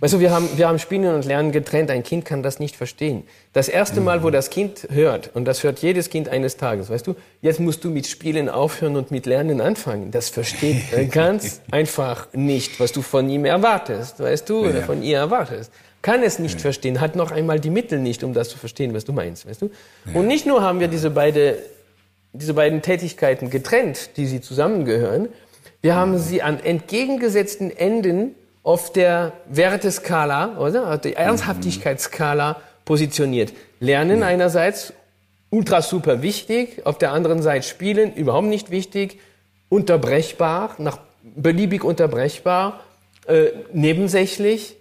Weißt 0.00 0.14
du, 0.14 0.20
wir 0.20 0.30
haben, 0.30 0.48
wir 0.56 0.68
haben 0.68 0.78
Spielen 0.78 1.14
und 1.14 1.24
Lernen 1.24 1.52
getrennt. 1.52 1.90
Ein 1.90 2.02
Kind 2.02 2.24
kann 2.24 2.42
das 2.42 2.60
nicht 2.60 2.76
verstehen. 2.76 3.24
Das 3.52 3.68
erste 3.68 4.00
Mal, 4.00 4.22
wo 4.22 4.28
mhm. 4.28 4.32
das 4.32 4.50
Kind 4.50 4.86
hört, 4.90 5.30
und 5.34 5.44
das 5.44 5.62
hört 5.64 5.80
jedes 5.80 6.10
Kind 6.10 6.28
eines 6.28 6.56
Tages, 6.56 6.90
weißt 6.90 7.06
du, 7.06 7.16
jetzt 7.42 7.60
musst 7.60 7.84
du 7.84 7.90
mit 7.90 8.06
Spielen 8.06 8.48
aufhören 8.48 8.96
und 8.96 9.10
mit 9.10 9.26
Lernen 9.26 9.60
anfangen. 9.60 10.10
Das 10.10 10.28
versteht 10.28 10.82
ganz 11.12 11.60
einfach 11.70 12.28
nicht, 12.32 12.80
was 12.80 12.92
du 12.92 13.02
von 13.02 13.28
ihm 13.28 13.44
erwartest, 13.44 14.20
weißt 14.20 14.48
du, 14.48 14.66
oder 14.66 14.82
von 14.82 15.02
ihr 15.02 15.18
erwartest. 15.18 15.72
Kann 16.02 16.22
es 16.22 16.38
nicht 16.38 16.60
verstehen, 16.60 17.00
hat 17.00 17.14
noch 17.14 17.30
einmal 17.30 17.60
die 17.60 17.68
Mittel 17.68 17.98
nicht, 17.98 18.24
um 18.24 18.32
das 18.32 18.48
zu 18.48 18.56
verstehen, 18.56 18.94
was 18.94 19.04
du 19.04 19.12
meinst, 19.12 19.46
weißt 19.46 19.62
du. 19.62 19.70
Und 20.14 20.26
nicht 20.26 20.46
nur 20.46 20.62
haben 20.62 20.80
wir 20.80 20.88
diese, 20.88 21.10
beide, 21.10 21.58
diese 22.32 22.54
beiden 22.54 22.80
Tätigkeiten 22.80 23.50
getrennt, 23.50 24.16
die 24.16 24.26
sie 24.26 24.40
zusammengehören, 24.40 25.28
wir 25.82 25.94
haben 25.94 26.18
sie 26.18 26.42
an 26.42 26.60
entgegengesetzten 26.60 27.74
Enden 27.74 28.34
auf 28.62 28.92
der 28.92 29.32
Werteskala, 29.48 30.58
oder? 30.58 30.98
Die 30.98 31.14
Ernsthaftigkeitsskala 31.14 32.60
positioniert. 32.84 33.52
Lernen 33.78 34.22
einerseits 34.22 34.92
ultra 35.50 35.82
super 35.82 36.22
wichtig, 36.22 36.86
auf 36.86 36.98
der 36.98 37.12
anderen 37.12 37.42
Seite 37.42 37.66
Spielen 37.66 38.14
überhaupt 38.14 38.46
nicht 38.46 38.70
wichtig, 38.70 39.18
unterbrechbar, 39.68 40.74
nach 40.78 40.98
beliebig 41.22 41.84
unterbrechbar, 41.84 42.80
äh, 43.26 43.46
nebensächlich, 43.72 44.76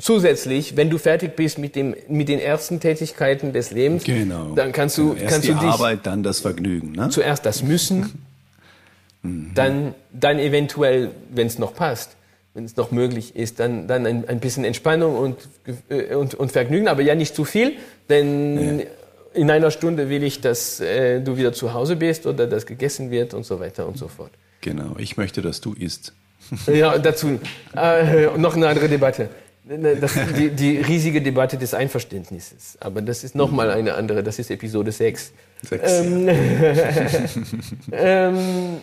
zusätzlich, 0.00 0.76
wenn 0.76 0.90
du 0.90 0.98
fertig 0.98 1.36
bist 1.36 1.58
mit 1.58 1.76
dem 1.76 1.94
mit 2.08 2.28
den 2.28 2.40
ersten 2.40 2.80
Tätigkeiten 2.80 3.52
des 3.52 3.70
Lebens, 3.70 4.04
genau. 4.04 4.54
dann 4.54 4.72
kannst 4.72 4.98
du 4.98 5.14
genau. 5.14 5.28
kannst 5.28 5.44
die 5.44 5.52
du 5.52 5.58
dich 5.58 5.68
Arbeit, 5.68 6.00
dann 6.04 6.22
das 6.22 6.40
Vergnügen, 6.40 6.92
ne? 6.92 7.10
Zuerst 7.10 7.44
das 7.44 7.62
Müssen, 7.62 8.24
mhm. 9.22 9.52
dann 9.54 9.94
dann 10.12 10.38
eventuell, 10.38 11.10
wenn 11.30 11.46
es 11.46 11.58
noch 11.58 11.74
passt, 11.74 12.16
wenn 12.54 12.64
es 12.64 12.76
noch 12.76 12.90
möglich 12.90 13.36
ist, 13.36 13.60
dann, 13.60 13.86
dann 13.86 14.06
ein, 14.06 14.28
ein 14.28 14.40
bisschen 14.40 14.64
Entspannung 14.64 15.16
und, 15.16 15.36
äh, 15.88 16.14
und, 16.14 16.34
und 16.34 16.52
Vergnügen, 16.52 16.88
aber 16.88 17.02
ja 17.02 17.14
nicht 17.14 17.34
zu 17.34 17.44
viel, 17.44 17.74
denn 18.08 18.80
ja. 18.80 18.86
in 19.34 19.50
einer 19.50 19.70
Stunde 19.70 20.08
will 20.08 20.22
ich, 20.24 20.40
dass 20.40 20.80
äh, 20.80 21.20
du 21.20 21.36
wieder 21.36 21.52
zu 21.52 21.72
Hause 21.72 21.96
bist 21.96 22.26
oder 22.26 22.46
dass 22.46 22.66
gegessen 22.66 23.10
wird 23.10 23.34
und 23.34 23.44
so 23.44 23.60
weiter 23.60 23.86
und 23.86 23.98
so 23.98 24.08
fort. 24.08 24.32
Genau, 24.60 24.96
ich 24.98 25.16
möchte, 25.16 25.42
dass 25.42 25.60
du 25.60 25.72
isst. 25.72 26.12
Ja, 26.66 26.98
dazu 26.98 27.38
äh, 27.76 28.26
noch 28.36 28.56
eine 28.56 28.66
andere 28.68 28.88
Debatte. 28.88 29.28
Das, 30.00 30.14
die, 30.36 30.50
die, 30.50 30.78
riesige 30.78 31.22
Debatte 31.22 31.56
des 31.56 31.74
Einverständnisses. 31.74 32.76
Aber 32.80 33.02
das 33.02 33.22
ist 33.22 33.36
nochmal 33.36 33.70
eine 33.70 33.94
andere, 33.94 34.24
das 34.24 34.40
ist 34.40 34.50
Episode 34.50 34.90
6. 34.90 35.32
6 35.68 35.92
ähm, 35.92 36.28
ähm, 37.92 38.80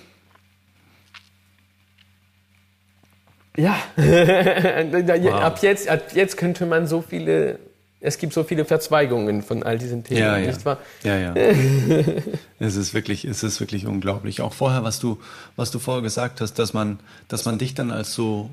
Ja, 3.58 3.76
wow. 3.98 5.34
ab, 5.34 5.60
jetzt, 5.64 5.90
ab 5.90 6.14
jetzt 6.14 6.38
könnte 6.38 6.68
man 6.68 6.86
so 6.86 7.02
viele, 7.02 7.58
es 8.00 8.20
gibt 8.20 8.34
so 8.34 8.44
viele 8.44 8.66
Verzweigungen 8.66 9.42
von 9.42 9.64
all 9.64 9.80
diesen 9.80 10.04
Themen, 10.04 10.22
ja, 10.22 10.38
ja. 10.38 10.48
nicht 10.48 10.64
wahr? 10.64 10.78
Ja, 11.04 11.18
ja. 11.18 11.34
es 12.60 12.76
ist 12.76 12.94
wirklich, 12.94 13.26
es 13.26 13.42
ist 13.42 13.60
wirklich 13.60 13.88
unglaublich. 13.88 14.42
Auch 14.42 14.54
vorher, 14.54 14.84
was 14.84 15.00
du, 15.00 15.20
was 15.56 15.72
du 15.72 15.80
vorher 15.80 16.04
gesagt 16.04 16.40
hast, 16.40 16.60
dass 16.60 16.74
man, 16.74 17.00
dass 17.28 17.46
man 17.46 17.58
dich 17.58 17.74
dann 17.74 17.90
als 17.90 18.14
so 18.14 18.52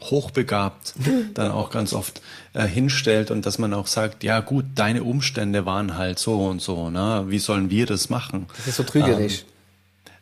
hochbegabt 0.00 0.94
dann 1.34 1.50
auch 1.50 1.70
ganz 1.70 1.94
oft 1.94 2.20
äh, 2.52 2.66
hinstellt 2.66 3.30
und 3.30 3.46
dass 3.46 3.58
man 3.58 3.72
auch 3.72 3.86
sagt, 3.86 4.22
ja 4.22 4.40
gut, 4.40 4.66
deine 4.74 5.02
Umstände 5.02 5.64
waren 5.64 5.96
halt 5.96 6.18
so 6.18 6.46
und 6.46 6.60
so, 6.60 6.90
ne? 6.90 7.24
Wie 7.28 7.38
sollen 7.38 7.70
wir 7.70 7.86
das 7.86 8.10
machen? 8.10 8.46
Das 8.58 8.66
ist 8.68 8.76
so 8.76 8.82
trügerisch. 8.82 9.40
Ähm, 9.40 9.48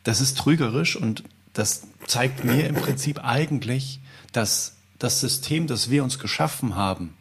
das 0.04 0.20
ist 0.20 0.38
trügerisch 0.38 0.96
und 0.96 1.24
das 1.54 1.82
zeigt 2.06 2.44
mir 2.44 2.66
im 2.66 2.74
Prinzip 2.74 3.24
eigentlich, 3.24 4.00
dass 4.37 4.76
das 4.99 5.20
System, 5.20 5.66
das 5.66 5.91
wir 5.91 6.05
uns 6.05 6.18
geschaffen 6.18 6.76
haben, 6.76 7.14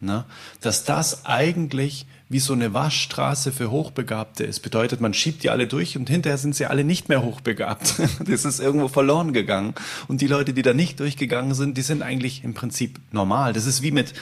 ne, 0.00 0.24
dass 0.60 0.84
das 0.84 1.26
eigentlich 1.26 2.06
wie 2.28 2.40
so 2.40 2.52
eine 2.52 2.72
Waschstraße 2.72 3.52
für 3.52 3.70
Hochbegabte 3.70 4.44
ist. 4.44 4.60
Bedeutet, 4.60 5.00
man 5.00 5.14
schiebt 5.14 5.42
die 5.42 5.50
alle 5.50 5.66
durch 5.66 5.96
und 5.96 6.08
hinterher 6.08 6.38
sind 6.38 6.54
sie 6.56 6.66
alle 6.66 6.82
nicht 6.82 7.08
mehr 7.08 7.22
hochbegabt. 7.22 7.94
Das 8.26 8.44
ist 8.44 8.60
irgendwo 8.60 8.88
verloren 8.88 9.32
gegangen. 9.32 9.74
Und 10.08 10.20
die 10.20 10.26
Leute, 10.26 10.54
die 10.54 10.62
da 10.62 10.72
nicht 10.72 10.98
durchgegangen 11.00 11.54
sind, 11.54 11.76
die 11.76 11.82
sind 11.82 12.02
eigentlich 12.02 12.42
im 12.42 12.54
Prinzip 12.54 12.98
normal. 13.12 13.52
Das 13.52 13.66
ist 13.66 13.82
wie 13.82 13.90
mit, 13.90 14.14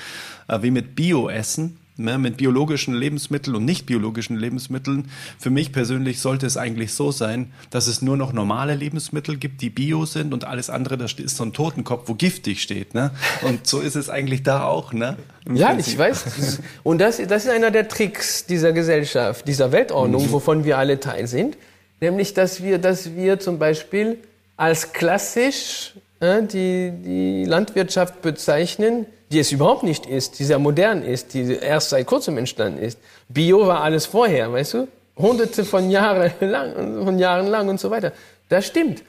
äh, 0.49 0.61
wie 0.63 0.71
mit 0.71 0.95
Bioessen 0.95 1.79
mit 2.03 2.37
biologischen 2.37 2.95
Lebensmitteln 2.95 3.57
und 3.57 3.65
nicht 3.65 3.87
biologischen 3.87 4.37
Lebensmitteln. 4.37 5.11
Für 5.39 5.51
mich 5.51 5.73
persönlich 5.73 6.21
sollte 6.21 6.47
es 6.47 6.57
eigentlich 6.57 6.93
so 6.93 7.13
sein, 7.13 7.53
dass 7.71 7.87
es 7.87 8.03
nur 8.03 8.17
noch 8.17 8.33
normale 8.33 8.75
Lebensmittel 8.75 9.37
gibt, 9.37 9.63
die 9.63 9.71
bio 9.71 10.05
sind 10.05 10.35
und 10.35 10.45
alles 10.45 10.71
andere, 10.71 10.99
da 10.99 11.05
ist 11.05 11.37
so 11.37 11.45
ein 11.45 11.53
Totenkopf, 11.53 12.09
wo 12.09 12.15
giftig 12.15 12.63
steht. 12.63 12.95
Ne? 12.95 13.11
Und 13.43 13.67
so 13.67 13.81
ist 13.81 13.97
es 13.97 14.11
eigentlich 14.11 14.43
da 14.43 14.65
auch. 14.65 14.93
Ne? 14.93 15.17
ja, 15.53 15.69
Prinzip. 15.69 15.95
ich 15.95 15.99
weiß. 15.99 16.61
Und 16.83 17.01
das, 17.01 17.19
das 17.27 17.45
ist 17.45 17.51
einer 17.51 17.71
der 17.71 17.89
Tricks 17.89 18.47
dieser 18.47 18.73
Gesellschaft, 18.73 19.47
dieser 19.47 19.73
Weltordnung, 19.73 20.27
mhm. 20.27 20.33
wovon 20.33 20.65
wir 20.65 20.79
alle 20.79 21.01
Teil 21.01 21.27
sind. 21.27 21.57
Nämlich, 22.01 22.35
dass 22.35 22.63
wir, 22.63 22.79
dass 22.79 23.15
wir 23.15 23.39
zum 23.39 23.59
Beispiel 23.59 24.19
als 24.57 24.93
klassisch 24.93 25.95
die, 26.23 26.93
die 27.05 27.45
Landwirtschaft 27.45 28.23
bezeichnen, 28.23 29.07
die 29.33 29.41
es 29.41 29.51
überhaupt 29.51 29.83
nicht 29.83 30.07
ist, 30.07 30.39
die 30.39 30.45
sehr 30.45 30.61
modern 30.61 31.03
ist, 31.03 31.35
die 31.35 31.57
erst 31.57 31.91
seit 31.91 32.07
kurzem 32.07 32.39
entstanden 32.39 32.79
ist. 32.79 32.99
Bio 33.29 33.67
war 33.67 33.83
alles 33.83 34.07
vorher, 34.07 34.53
weißt 34.53 34.75
du? 34.75 34.89
Hunderte 35.17 35.65
von 35.65 35.91
Jahren 35.91 36.31
lang, 36.41 37.05
von 37.05 37.19
Jahren 37.19 37.49
lang 37.49 37.69
und 37.69 37.81
so 37.81 37.91
weiter. 37.91 38.13
Das 38.49 38.67
stimmt. 38.67 39.03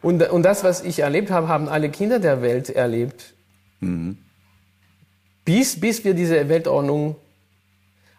Und, 0.00 0.22
und 0.30 0.44
das, 0.44 0.62
was 0.62 0.82
ich 0.82 1.00
erlebt 1.00 1.30
habe, 1.30 1.48
haben 1.48 1.68
alle 1.68 1.90
Kinder 1.90 2.20
der 2.20 2.40
Welt 2.40 2.70
erlebt. 2.70 3.34
Mhm. 3.80 4.18
Bis, 5.44 5.80
bis 5.80 6.04
wir 6.04 6.14
diese 6.14 6.48
Weltordnung, 6.48 7.16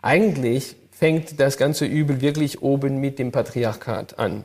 eigentlich 0.01 0.75
fängt 0.91 1.39
das 1.39 1.57
ganze 1.57 1.85
Übel 1.85 2.21
wirklich 2.21 2.61
oben 2.61 2.97
mit 2.97 3.17
dem 3.17 3.31
Patriarchat 3.31 4.19
an. 4.19 4.43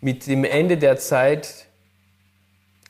Mit 0.00 0.26
dem 0.26 0.44
Ende 0.44 0.76
der 0.76 0.96
Zeit 0.98 1.65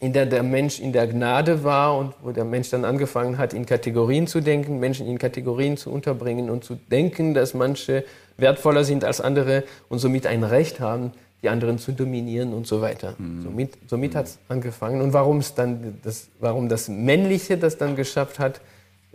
in 0.00 0.12
der 0.12 0.26
der 0.26 0.42
Mensch 0.42 0.78
in 0.78 0.92
der 0.92 1.06
Gnade 1.06 1.64
war 1.64 1.96
und 1.96 2.14
wo 2.22 2.30
der 2.30 2.44
Mensch 2.44 2.70
dann 2.70 2.84
angefangen 2.84 3.38
hat, 3.38 3.54
in 3.54 3.64
Kategorien 3.64 4.26
zu 4.26 4.40
denken, 4.40 4.78
Menschen 4.78 5.06
in 5.06 5.18
Kategorien 5.18 5.76
zu 5.76 5.90
unterbringen 5.90 6.50
und 6.50 6.64
zu 6.64 6.74
denken, 6.74 7.32
dass 7.32 7.54
manche 7.54 8.04
wertvoller 8.36 8.84
sind 8.84 9.04
als 9.04 9.20
andere 9.20 9.64
und 9.88 9.98
somit 9.98 10.26
ein 10.26 10.44
Recht 10.44 10.80
haben, 10.80 11.12
die 11.42 11.48
anderen 11.48 11.78
zu 11.78 11.92
dominieren 11.92 12.52
und 12.52 12.66
so 12.66 12.80
weiter. 12.80 13.14
Mhm. 13.18 13.42
Somit, 13.42 13.78
somit 13.86 14.14
hat 14.14 14.26
es 14.26 14.38
angefangen. 14.48 15.00
Und 15.00 15.12
warum 15.12 15.38
es 15.38 15.54
dann 15.54 15.98
das, 16.02 16.28
warum 16.40 16.68
das 16.68 16.88
Männliche 16.88 17.56
das 17.56 17.78
dann 17.78 17.96
geschafft 17.96 18.38
hat, 18.38 18.60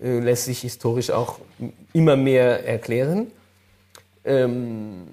äh, 0.01 0.19
lässt 0.19 0.45
sich 0.45 0.61
historisch 0.61 1.11
auch 1.11 1.39
immer 1.93 2.15
mehr 2.15 2.65
erklären. 2.65 3.27
Ähm, 4.23 5.03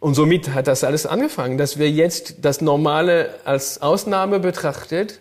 und 0.00 0.14
somit 0.14 0.54
hat 0.54 0.66
das 0.68 0.84
alles 0.84 1.06
angefangen, 1.06 1.58
dass 1.58 1.78
wir 1.78 1.90
jetzt 1.90 2.36
das 2.42 2.60
Normale 2.60 3.34
als 3.44 3.82
Ausnahme 3.82 4.38
betrachtet 4.38 5.20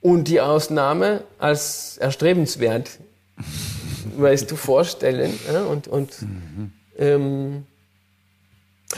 und 0.00 0.28
die 0.28 0.40
Ausnahme 0.40 1.24
als 1.38 1.98
erstrebenswert, 1.98 2.98
weißt 4.16 4.50
du, 4.50 4.56
vorstellen. 4.56 5.38
Ja? 5.52 5.64
Und, 5.64 5.88
und, 5.88 6.22
mhm. 6.22 6.72
ähm, 6.98 7.66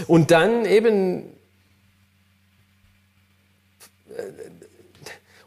und 0.06 0.30
dann 0.30 0.66
eben 0.66 1.24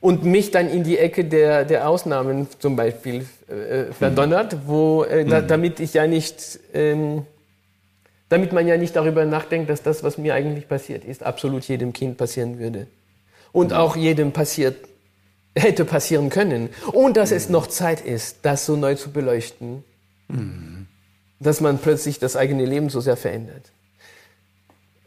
und 0.02 0.24
mich 0.24 0.52
dann 0.52 0.70
in 0.70 0.84
die 0.84 0.98
Ecke 0.98 1.26
der, 1.26 1.66
der 1.66 1.88
Ausnahmen 1.88 2.48
zum 2.60 2.76
Beispiel 2.76 3.26
äh, 3.48 3.92
verdonnert, 3.92 4.58
wo, 4.66 5.04
äh, 5.04 5.26
da, 5.26 5.42
damit 5.42 5.80
ich 5.80 5.94
ja 5.94 6.08
nicht, 6.08 6.60
ähm, 6.74 7.26
damit 8.30 8.54
man 8.54 8.68
ja 8.68 8.78
nicht 8.78 8.96
darüber 8.96 9.26
nachdenkt, 9.26 9.70
dass 9.70 9.82
das, 9.82 10.04
was 10.04 10.18
mir 10.18 10.36
eigentlich 10.36 10.68
passiert 10.68 11.04
ist, 11.04 11.24
absolut 11.24 11.66
jedem 11.66 11.94
Kind 11.94 12.18
passieren 12.18 12.60
würde. 12.60 12.88
Und 13.52 13.74
auch 13.74 13.96
jedem 13.96 14.32
passiert, 14.32 14.78
hätte 15.56 15.84
passieren 15.84 16.30
können. 16.30 16.70
Und 16.94 17.18
dass 17.18 17.32
es 17.32 17.50
noch 17.50 17.68
Zeit 17.68 18.02
ist, 18.02 18.38
das 18.44 18.66
so 18.66 18.76
neu 18.76 18.96
zu 18.96 19.12
beleuchten, 19.12 19.84
dass 21.40 21.60
man 21.60 21.80
plötzlich 21.80 22.20
das 22.20 22.36
eigene 22.36 22.66
Leben 22.66 22.90
so 22.90 23.02
sehr 23.02 23.18
verändert. 23.18 23.72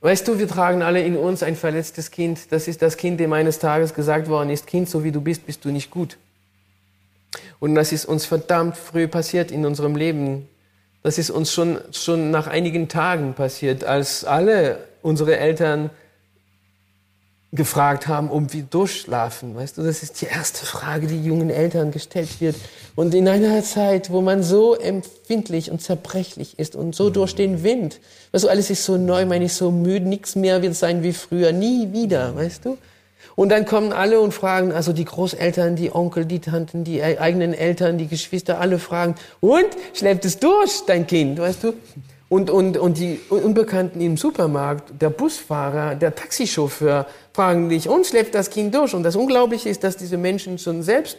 Weißt 0.01 0.27
du, 0.27 0.41
wir 0.41 0.49
tragen 0.49 0.83
alle 0.83 1.01
in 1.01 1.17
uns 1.17 1.45
ein 1.45 1.55
verletztes 1.55 2.11
Kind. 2.11 2.51
Das 2.51 2.67
ist 2.67 2.83
das 2.83 2.97
Kind, 2.97 3.21
dem 3.21 3.33
eines 3.33 3.61
Tages 3.61 3.95
gesagt 3.95 4.29
worden 4.29 4.51
ist, 4.51 4.67
Kind, 4.67 4.91
so 4.91 5.05
wie 5.05 5.13
du 5.13 5.21
bist, 5.21 5.47
bist 5.47 5.65
du 5.65 5.71
nicht 5.71 5.93
gut. 5.93 6.19
Und 7.61 7.77
das 7.77 7.93
ist 7.93 8.05
uns 8.05 8.27
verdammt 8.27 8.77
früh 8.77 9.07
passiert 9.07 9.53
in 9.53 9.65
unserem 9.65 9.95
Leben. 9.95 10.49
Das 11.03 11.19
ist 11.19 11.31
uns 11.31 11.53
schon, 11.53 11.79
schon 11.93 12.31
nach 12.31 12.47
einigen 12.47 12.89
Tagen 12.89 13.35
passiert, 13.35 13.85
als 13.85 14.25
alle 14.25 14.79
unsere 15.03 15.37
Eltern 15.37 15.91
gefragt 17.55 18.09
haben, 18.09 18.31
ob 18.31 18.55
wir 18.55 18.63
durchschlafen. 18.63 19.55
Weißt 19.55 19.77
du, 19.77 19.83
das 19.83 20.03
ist 20.03 20.23
die 20.23 20.27
erste 20.27 20.65
Frage, 20.65 21.07
die 21.07 21.23
jungen 21.23 21.51
Eltern 21.51 21.91
gestellt 21.91 22.41
wird. 22.41 22.57
Und 22.95 23.15
in 23.15 23.29
einer 23.29 23.63
Zeit, 23.63 24.11
wo 24.11 24.23
man 24.23 24.43
so 24.43 24.75
empfindlich 24.75 25.71
und 25.71 25.83
zerbrechlich 25.83 26.59
ist 26.59 26.75
und 26.75 26.95
so 26.95 27.11
durch 27.11 27.35
den 27.35 27.63
Wind, 27.63 28.01
weißt 28.33 28.45
du, 28.45 28.49
alles 28.49 28.71
ist 28.71 28.85
so 28.85 28.97
neu, 28.97 29.27
man 29.27 29.43
ist 29.43 29.59
so 29.59 29.71
müde, 29.71 30.09
nichts 30.09 30.35
mehr 30.35 30.63
wird 30.63 30.75
sein 30.75 31.03
wie 31.03 31.13
früher, 31.13 31.53
nie 31.53 31.93
wieder, 31.93 32.35
weißt 32.35 32.65
du? 32.65 32.79
Und 33.35 33.49
dann 33.49 33.65
kommen 33.65 33.93
alle 33.93 34.21
und 34.21 34.33
fragen, 34.33 34.73
also 34.73 34.93
die 34.93 35.05
Großeltern, 35.05 35.77
die 35.77 35.95
Onkel, 35.95 36.27
die 36.27 36.41
Tanten, 36.41 36.85
die 36.85 37.03
eigenen 37.03 37.55
Eltern, 37.55 37.99
die 37.99 38.09
Geschwister, 38.09 38.61
alle 38.61 38.79
fragen, 38.79 39.15
und 39.41 39.67
schläft 39.95 40.25
es 40.25 40.39
durch, 40.39 40.83
dein 40.87 41.07
Kind, 41.07 41.39
weißt 41.39 41.65
du? 41.65 41.73
Und, 42.29 42.49
und, 42.49 42.79
und 42.79 42.97
die 42.97 43.21
Unbekannten 43.29 44.01
im 44.01 44.17
Supermarkt, 44.17 45.03
der 45.03 45.11
Busfahrer, 45.11 45.95
der 45.95 46.15
Taxichauffeur 46.15 47.07
fragen 47.35 47.69
dich, 47.69 47.89
und 47.89 48.07
schläft 48.07 48.35
das 48.35 48.49
Kind 48.49 48.75
durch? 48.75 48.95
Und 48.95 49.03
das 49.03 49.17
Unglaubliche 49.17 49.69
ist, 49.69 49.85
dass 49.85 49.97
diese 49.97 50.17
Menschen 50.17 50.59
schon 50.59 50.83
selbst, 50.83 51.19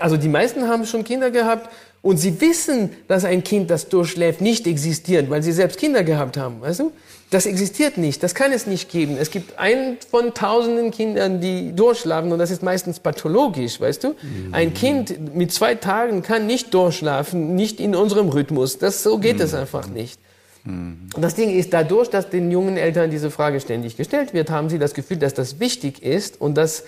also 0.00 0.16
die 0.16 0.28
meisten 0.28 0.68
haben 0.68 0.84
schon 0.86 1.04
Kinder 1.04 1.30
gehabt 1.30 1.70
und 2.02 2.16
sie 2.16 2.40
wissen, 2.40 2.90
dass 3.08 3.24
ein 3.24 3.44
Kind, 3.44 3.70
das 3.70 3.88
durchschläft, 3.88 4.40
nicht 4.40 4.66
existiert, 4.66 5.28
weil 5.30 5.42
sie 5.42 5.52
selbst 5.52 5.78
Kinder 5.78 6.02
gehabt 6.02 6.36
haben, 6.36 6.60
weißt 6.60 6.80
du? 6.80 6.92
Das 7.30 7.46
existiert 7.46 7.98
nicht, 7.98 8.22
das 8.22 8.36
kann 8.36 8.52
es 8.52 8.66
nicht 8.66 8.88
geben. 8.88 9.16
Es 9.18 9.32
gibt 9.32 9.58
einen 9.58 9.96
von 10.10 10.32
tausenden 10.32 10.92
Kindern, 10.92 11.40
die 11.40 11.74
durchschlafen 11.74 12.30
und 12.30 12.38
das 12.38 12.52
ist 12.52 12.62
meistens 12.62 13.00
pathologisch, 13.00 13.80
weißt 13.80 14.04
du? 14.04 14.14
Ein 14.52 14.74
Kind 14.74 15.34
mit 15.34 15.52
zwei 15.52 15.74
Tagen 15.74 16.22
kann 16.22 16.46
nicht 16.46 16.72
durchschlafen, 16.72 17.56
nicht 17.56 17.80
in 17.80 17.96
unserem 17.96 18.28
Rhythmus. 18.28 18.78
Das, 18.78 19.02
so 19.02 19.18
geht 19.18 19.40
es 19.40 19.54
einfach 19.54 19.88
nicht. 19.88 20.20
Und 20.66 21.22
das 21.22 21.36
Ding 21.36 21.50
ist, 21.50 21.72
dadurch, 21.72 22.10
dass 22.10 22.28
den 22.28 22.50
jungen 22.50 22.76
Eltern 22.76 23.10
diese 23.10 23.30
Frage 23.30 23.60
ständig 23.60 23.96
gestellt 23.96 24.34
wird, 24.34 24.50
haben 24.50 24.68
sie 24.68 24.78
das 24.78 24.94
Gefühl, 24.94 25.16
dass 25.16 25.32
das 25.32 25.60
wichtig 25.60 26.02
ist 26.02 26.40
und 26.40 26.56
dass, 26.56 26.84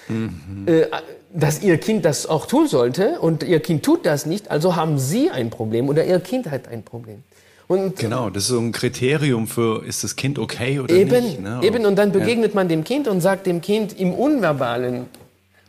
äh, 0.66 0.86
dass 1.32 1.62
ihr 1.62 1.78
Kind 1.78 2.04
das 2.04 2.26
auch 2.26 2.46
tun 2.46 2.66
sollte 2.66 3.20
und 3.20 3.44
ihr 3.44 3.60
Kind 3.60 3.84
tut 3.84 4.04
das 4.04 4.26
nicht, 4.26 4.50
also 4.50 4.74
haben 4.74 4.98
sie 4.98 5.30
ein 5.30 5.50
Problem 5.50 5.88
oder 5.88 6.04
ihr 6.04 6.18
Kind 6.18 6.50
hat 6.50 6.66
ein 6.66 6.82
Problem. 6.82 7.22
Und 7.68 7.96
genau, 7.96 8.30
das 8.30 8.44
ist 8.44 8.48
so 8.48 8.58
ein 8.58 8.72
Kriterium 8.72 9.46
für, 9.46 9.84
ist 9.84 10.02
das 10.02 10.16
Kind 10.16 10.38
okay 10.38 10.80
oder 10.80 10.94
eben, 10.94 11.22
nicht? 11.22 11.40
Ne? 11.40 11.60
Eben, 11.62 11.84
und 11.84 11.96
dann 11.96 12.12
begegnet 12.12 12.52
ja. 12.52 12.54
man 12.56 12.68
dem 12.68 12.82
Kind 12.82 13.06
und 13.06 13.20
sagt 13.20 13.46
dem 13.46 13.60
Kind 13.60 13.98
im 14.00 14.14
unverbalen 14.14 15.04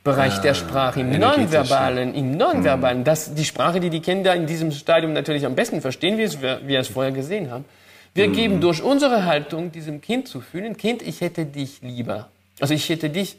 Bereich 0.02 0.38
ah, 0.38 0.42
der 0.42 0.54
Sprache, 0.54 1.02
im 1.02 1.20
Nonverbalen, 1.20 2.16
im 2.16 2.38
Nonverbalen, 2.38 3.00
hm. 3.00 3.04
das 3.04 3.36
die 3.36 3.44
Sprache, 3.44 3.82
die 3.82 3.90
die 3.90 4.00
Kinder 4.00 4.34
in 4.34 4.48
diesem 4.48 4.72
Stadium 4.72 5.12
natürlich 5.12 5.46
am 5.46 5.56
besten 5.56 5.82
verstehen, 5.82 6.18
wie 6.18 6.42
wir, 6.42 6.62
wir 6.66 6.80
es 6.80 6.88
vorher 6.88 7.12
gesehen 7.12 7.52
haben. 7.52 7.66
Wir 8.14 8.26
hm. 8.26 8.34
geben 8.34 8.62
durch 8.62 8.82
unsere 8.82 9.26
Haltung 9.26 9.74
diesem 9.74 10.00
Kind 10.00 10.30
zu 10.30 10.40
fühlen, 10.40 10.78
Kind, 10.78 11.02
ich 11.02 11.20
hätte 11.20 11.46
dich 11.46 11.82
lieber. 11.82 12.30
Also 12.62 12.74
ich 12.74 12.88
hätte 12.88 13.10
dich 13.10 13.36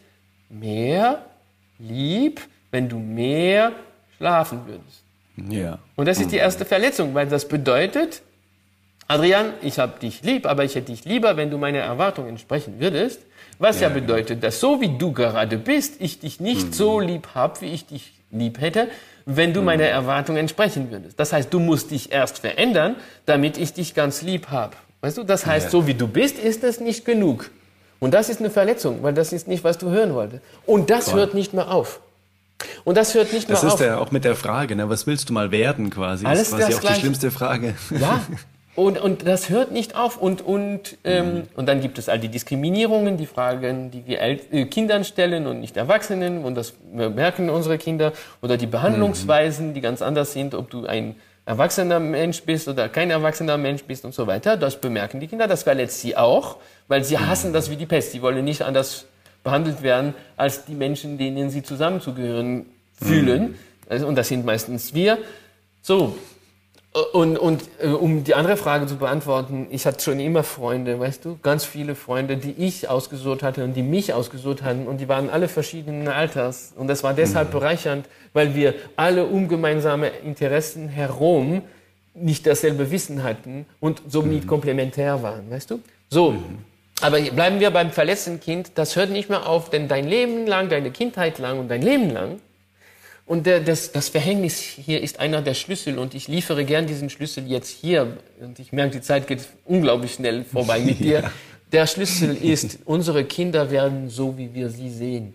mehr 0.51 1.25
lieb, 1.79 2.43
wenn 2.71 2.91
du 2.91 2.99
mehr 2.99 3.73
schlafen 4.19 4.61
würdest. 4.67 5.03
Ja. 5.51 5.79
Und 5.97 6.07
das 6.07 6.21
ist 6.21 6.31
die 6.31 6.37
hm. 6.37 6.43
erste 6.43 6.67
Verletzung, 6.67 7.15
weil 7.15 7.27
das 7.27 7.49
bedeutet, 7.49 8.21
Adrian, 9.11 9.55
ich 9.61 9.81
habe 9.81 9.99
dich 9.99 10.23
lieb, 10.23 10.47
aber 10.47 10.63
ich 10.63 10.77
hätte 10.77 10.93
dich 10.93 11.05
lieber, 11.05 11.37
wenn 11.37 11.51
du 11.51 11.59
meine 11.59 11.79
Erwartungen 11.79 12.29
entsprechen 12.29 12.75
würdest. 12.79 13.21
Was 13.59 13.81
ja, 13.81 13.89
ja 13.89 13.95
bedeutet, 13.95 14.45
dass 14.45 14.61
so 14.61 14.81
wie 14.81 14.97
du 14.97 15.13
gerade 15.13 15.59
bist, 15.59 15.97
ich 15.99 16.21
dich 16.21 16.39
nicht 16.39 16.69
mhm. 16.69 16.73
so 16.73 17.01
lieb 17.01 17.27
habe, 17.35 17.61
wie 17.61 17.73
ich 17.73 17.87
dich 17.87 18.13
lieb 18.31 18.61
hätte, 18.61 18.87
wenn 19.27 19.53
du 19.53 19.61
mhm. 19.61 19.67
meine 19.67 19.89
Erwartungen 19.89 20.39
entsprechen 20.39 20.93
würdest. 20.93 21.19
Das 21.19 21.33
heißt, 21.33 21.53
du 21.53 21.59
musst 21.59 21.91
dich 21.91 22.13
erst 22.13 22.39
verändern, 22.39 22.95
damit 23.27 23.59
ich 23.59 23.73
dich 23.73 23.95
ganz 23.95 24.23
lieb 24.23 24.47
habe. 24.51 24.77
Weißt 25.01 25.19
du, 25.19 25.25
das 25.25 25.45
heißt, 25.45 25.67
ja. 25.67 25.71
so 25.73 25.89
wie 25.89 25.95
du 25.95 26.07
bist, 26.07 26.39
ist 26.39 26.63
das 26.63 26.79
nicht 26.79 27.05
genug. 27.05 27.51
Und 27.99 28.15
das 28.15 28.29
ist 28.29 28.39
eine 28.39 28.51
Verletzung, 28.51 29.03
weil 29.03 29.13
das 29.13 29.33
ist 29.33 29.49
nicht, 29.49 29.65
was 29.65 29.77
du 29.77 29.91
hören 29.91 30.15
wolltest. 30.15 30.41
Und 30.67 30.89
das 30.89 31.11
Voll. 31.11 31.19
hört 31.19 31.35
nicht 31.35 31.53
mehr 31.53 31.73
auf. 31.73 31.99
Und 32.85 32.97
das 32.97 33.13
hört 33.15 33.33
nicht 33.33 33.49
mehr 33.49 33.59
auf. 33.59 33.65
Das 33.65 33.75
ist 33.75 33.81
ja 33.81 33.99
auch 33.99 34.13
mit 34.13 34.23
der 34.25 34.37
Frage, 34.37 34.77
ne? 34.77 34.89
was 34.89 35.09
willst 35.09 35.31
du 35.31 35.33
mal 35.33 35.51
werden 35.51 35.91
quasi? 35.91 36.25
Alles 36.25 36.43
das 36.43 36.49
ist 36.49 36.55
quasi 36.55 36.67
das 36.69 36.77
auch 36.77 36.81
gleich. 36.81 36.95
die 36.95 37.01
schlimmste 37.01 37.31
Frage. 37.33 37.75
Ja, 37.99 38.21
Und, 38.81 38.99
und 38.99 39.27
das 39.27 39.51
hört 39.51 39.73
nicht 39.73 39.95
auf. 39.95 40.17
Und, 40.17 40.41
und, 40.41 40.97
ähm, 41.05 41.35
mhm. 41.35 41.43
und 41.55 41.69
dann 41.69 41.83
gibt 41.83 41.99
es 41.99 42.09
all 42.09 42.19
die 42.19 42.31
Diskriminierungen, 42.31 43.19
die 43.19 43.27
Fragen, 43.27 43.91
die 43.91 44.07
wir 44.07 44.21
El 44.21 44.41
äh, 44.51 44.65
Kindern 44.65 45.05
stellen 45.05 45.47
und 45.47 45.61
nicht 45.61 45.77
Erwachsenen. 45.77 46.45
Und 46.45 46.55
das 46.55 46.73
merken 46.91 47.51
unsere 47.51 47.77
Kinder. 47.77 48.15
Oder 48.41 48.57
die 48.57 48.67
Behandlungsweisen, 48.67 49.69
mhm. 49.69 49.75
die 49.75 49.83
ganz 49.83 50.01
anders 50.01 50.33
sind, 50.33 50.55
ob 50.55 50.71
du 50.71 50.87
ein 50.87 51.17
erwachsener 51.45 52.01
Mensch 52.01 52.43
bist 52.45 52.69
oder 52.69 52.89
kein 52.89 53.11
erwachsener 53.11 53.59
Mensch 53.59 53.85
bist 53.85 54.07
und 54.07 54.15
so 54.15 54.27
weiter. 54.27 54.57
Das 54.57 54.81
bemerken 54.81 55.21
die 55.21 55.27
Kinder. 55.27 55.47
Das 55.47 55.65
verletzt 55.65 56.01
sie 56.01 56.17
auch, 56.17 56.57
weil 56.89 57.05
sie 57.05 57.19
mhm. 57.19 57.29
hassen 57.29 57.53
das 57.53 57.71
wie 57.71 57.77
die 57.77 57.85
Pest. 57.85 58.13
Sie 58.13 58.23
wollen 58.23 58.43
nicht 58.47 58.63
anders 58.63 59.05
behandelt 59.45 59.83
werden 59.83 60.15
als 60.39 60.65
die 60.65 60.75
Menschen, 60.75 61.19
denen 61.19 61.51
sie 61.51 61.63
zusammenzugehören 61.63 62.65
fühlen. 62.95 63.43
Mhm. 63.43 63.55
Also, 63.91 64.07
und 64.07 64.15
das 64.15 64.29
sind 64.29 64.47
meistens 64.47 64.95
wir. 64.95 65.19
So, 65.83 66.17
und, 67.13 67.39
und 67.39 67.63
äh, 67.81 67.87
um 67.87 68.25
die 68.25 68.35
andere 68.35 68.57
Frage 68.57 68.87
zu 68.87 68.97
beantworten, 68.97 69.69
ich 69.71 69.87
hatte 69.87 70.03
schon 70.03 70.19
immer 70.19 70.43
Freunde, 70.43 70.99
weißt 70.99 71.25
du, 71.25 71.39
ganz 71.41 71.65
viele 71.65 71.95
Freunde, 71.95 72.37
die 72.37 72.51
ich 72.51 72.89
ausgesucht 72.89 73.45
hatte 73.45 73.63
und 73.63 73.75
die 73.75 73.83
mich 73.85 74.13
ausgesucht 74.13 74.63
hatten 74.63 74.89
und 74.89 74.99
die 74.99 75.09
waren 75.09 75.31
alle 75.31 75.47
verschiedenen 75.47 76.09
Alters 76.09 76.73
und 76.77 76.89
das 76.89 77.05
war 77.05 77.15
deshalb 77.15 77.49
mhm. 77.49 77.59
bereichernd, 77.59 78.07
weil 78.33 78.57
wir 78.57 78.75
alle 78.97 79.27
um 79.27 79.47
gemeinsame 79.47 80.09
Interessen 80.25 80.89
herum 80.89 81.63
nicht 82.15 82.45
dasselbe 82.45 82.91
Wissen 82.91 83.23
hatten 83.23 83.67
und 83.79 84.03
somit 84.09 84.45
mhm. 84.45 84.49
komplementär 84.49 85.23
waren, 85.23 85.49
weißt 85.49 85.71
du? 85.71 85.81
So, 86.09 86.33
mhm. 86.33 86.59
aber 87.03 87.21
bleiben 87.21 87.61
wir 87.61 87.71
beim 87.71 87.93
verletzten 87.93 88.41
Kind, 88.41 88.73
das 88.75 88.97
hört 88.97 89.11
nicht 89.11 89.29
mehr 89.29 89.47
auf, 89.47 89.71
denn 89.71 89.87
dein 89.87 90.09
Leben 90.09 90.45
lang, 90.45 90.69
deine 90.69 90.91
Kindheit 90.91 91.39
lang 91.39 91.61
und 91.61 91.69
dein 91.69 91.83
Leben 91.83 92.11
lang 92.11 92.41
und 93.31 93.47
das, 93.47 93.93
das 93.93 94.09
Verhängnis 94.09 94.59
hier 94.59 95.01
ist 95.01 95.21
einer 95.21 95.41
der 95.41 95.55
Schlüssel 95.55 96.01
und 96.01 96.17
ich 96.17 96.27
liefere 96.27 96.65
gern 96.65 96.89
diesen 96.89 97.11
Schlüssel 97.11 97.47
jetzt 97.47 97.69
hier. 97.69 98.17
Und 98.41 98.59
ich 98.59 98.73
merke, 98.73 98.97
die 98.97 99.03
Zeit 99.03 99.29
geht 99.29 99.47
unglaublich 99.67 100.15
schnell 100.15 100.43
vorbei 100.43 100.81
mit 100.81 100.99
dir. 100.99 101.21
Ja. 101.21 101.33
Der 101.71 101.87
Schlüssel 101.87 102.35
ist, 102.35 102.81
unsere 102.87 103.25
Kinder 103.25 103.71
werden 103.71 104.11
so, 104.11 104.37
wie 104.37 104.53
wir 104.53 104.69
sie 104.69 104.91
sehen. 104.91 105.35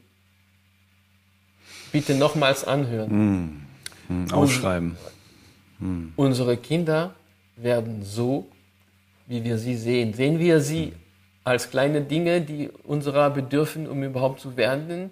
Bitte 1.94 2.16
nochmals 2.16 2.66
anhören. 2.66 3.64
Mm, 4.10 4.14
mm, 4.14 4.32
aufschreiben. 4.34 4.98
Mm. 5.80 6.08
Unsere 6.18 6.58
Kinder 6.58 7.16
werden 7.56 8.04
so, 8.04 8.46
wie 9.26 9.42
wir 9.42 9.58
sie 9.58 9.78
sehen. 9.78 10.14
Sehen 10.14 10.38
wir 10.38 10.60
sie 10.60 10.92
als 11.46 11.70
kleine 11.70 12.02
Dinge, 12.02 12.42
die 12.42 12.70
unserer 12.84 13.30
bedürfen, 13.30 13.88
um 13.88 14.04
überhaupt 14.04 14.42
zu 14.42 14.58
werden? 14.58 15.12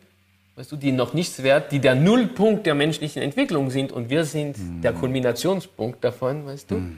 Weißt 0.56 0.72
du, 0.72 0.76
die 0.76 0.91
noch 0.91 1.14
nichts 1.14 1.41
wert, 1.41 1.72
die 1.72 1.80
der 1.80 1.95
Nullpunkt 1.95 2.66
der 2.66 2.76
menschlichen 2.76 3.22
Entwicklung 3.22 3.70
sind 3.70 3.91
und 3.91 4.10
wir 4.10 4.24
sind 4.26 4.58
mhm. 4.58 4.82
der 4.82 4.93
Kulminationspunkt 4.93 6.04
davon, 6.04 6.45
weißt 6.45 6.72
du, 6.72 6.76
mhm. 6.76 6.97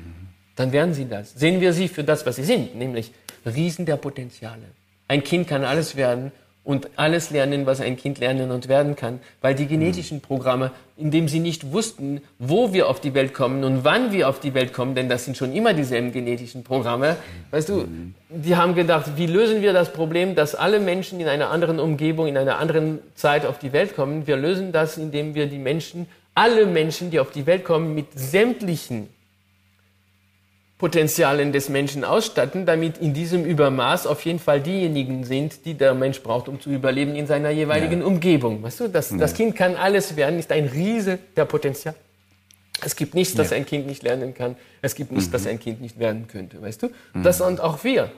dann 0.55 0.71
werden 0.71 0.93
sie 0.93 1.05
das. 1.07 1.33
Sehen 1.33 1.61
wir 1.61 1.73
sie 1.73 1.87
für 1.87 2.03
das, 2.03 2.25
was 2.25 2.35
sie 2.35 2.43
sind, 2.43 2.75
nämlich 2.75 3.11
Riesen 3.45 3.85
der 3.85 3.97
Potenziale. 3.97 4.63
Ein 5.07 5.23
Kind 5.23 5.47
kann 5.47 5.63
alles 5.63 5.95
werden 5.95 6.31
und 6.65 6.89
alles 6.97 7.29
lernen, 7.29 7.65
was 7.65 7.79
ein 7.79 7.95
Kind 7.95 8.19
lernen 8.19 8.51
und 8.51 8.67
werden 8.67 8.95
kann, 8.95 9.19
weil 9.41 9.53
die 9.53 9.67
genetischen 9.67 10.19
Programme, 10.19 10.71
indem 10.97 11.27
sie 11.27 11.39
nicht 11.39 11.71
wussten, 11.71 12.21
wo 12.39 12.73
wir 12.73 12.89
auf 12.89 12.99
die 12.99 13.13
Welt 13.13 13.33
kommen 13.33 13.63
und 13.63 13.85
wann 13.85 14.11
wir 14.11 14.27
auf 14.27 14.39
die 14.39 14.53
Welt 14.55 14.73
kommen, 14.73 14.95
denn 14.95 15.07
das 15.07 15.25
sind 15.25 15.37
schon 15.37 15.53
immer 15.53 15.73
dieselben 15.73 16.11
genetischen 16.11 16.63
Programme, 16.63 17.17
weißt 17.51 17.69
du, 17.69 17.87
die 18.29 18.55
haben 18.55 18.73
gedacht, 18.73 19.11
wie 19.15 19.27
lösen 19.27 19.61
wir 19.61 19.73
das 19.73 19.93
Problem, 19.93 20.33
dass 20.35 20.55
alle 20.55 20.79
Menschen 20.79 21.19
in 21.19 21.27
einer 21.27 21.51
anderen 21.51 21.79
Umgebung, 21.79 22.27
in 22.27 22.37
einer 22.37 22.57
anderen 22.57 22.99
Zeit 23.13 23.45
auf 23.45 23.59
die 23.59 23.71
Welt 23.71 23.95
kommen? 23.95 24.25
Wir 24.25 24.35
lösen 24.35 24.71
das, 24.71 24.97
indem 24.97 25.35
wir 25.35 25.45
die 25.45 25.59
Menschen, 25.59 26.07
alle 26.33 26.65
Menschen, 26.65 27.11
die 27.11 27.19
auf 27.19 27.31
die 27.31 27.45
Welt 27.45 27.63
kommen, 27.63 27.93
mit 27.93 28.07
sämtlichen 28.15 29.07
Potenzialen 30.77 31.53
des 31.53 31.69
Menschen 31.69 32.03
ausstatten, 32.03 32.65
damit 32.65 32.97
in 32.97 33.13
diesem 33.13 33.45
Übermaß 33.45 34.07
auf 34.07 34.25
jeden 34.25 34.39
Fall 34.39 34.59
diejenigen 34.59 35.23
sind, 35.23 35.65
die 35.65 35.73
der 35.73 35.93
Mensch 35.93 36.21
braucht, 36.21 36.49
um 36.49 36.59
zu 36.59 36.69
überleben 36.69 37.15
in 37.15 37.27
seiner 37.27 37.49
jeweiligen 37.49 38.01
ja. 38.01 38.05
Umgebung. 38.05 38.61
Weißt 38.61 38.81
du, 38.81 38.87
das, 38.89 39.11
ja. 39.11 39.17
das 39.17 39.33
Kind 39.33 39.55
kann 39.55 39.75
alles 39.75 40.17
werden, 40.17 40.37
ist 40.37 40.51
ein 40.51 40.65
Riese 40.65 41.19
der 41.37 41.45
Potenzial. 41.45 41.95
Es 42.83 42.97
gibt 42.97 43.15
nichts, 43.15 43.35
das 43.35 43.51
ja. 43.51 43.57
ein 43.57 43.65
Kind 43.65 43.87
nicht 43.87 44.03
lernen 44.03 44.33
kann. 44.33 44.57
Es 44.81 44.95
gibt 44.95 45.13
nichts, 45.13 45.29
mhm. 45.29 45.31
das 45.31 45.47
ein 45.47 45.59
Kind 45.59 45.79
nicht 45.79 45.97
werden 45.97 46.27
könnte, 46.27 46.61
weißt 46.61 46.83
du? 46.83 46.89
Mhm. 47.13 47.23
Das 47.23 47.39
und 47.39 47.61
auch 47.61 47.85
wir. 47.85 48.11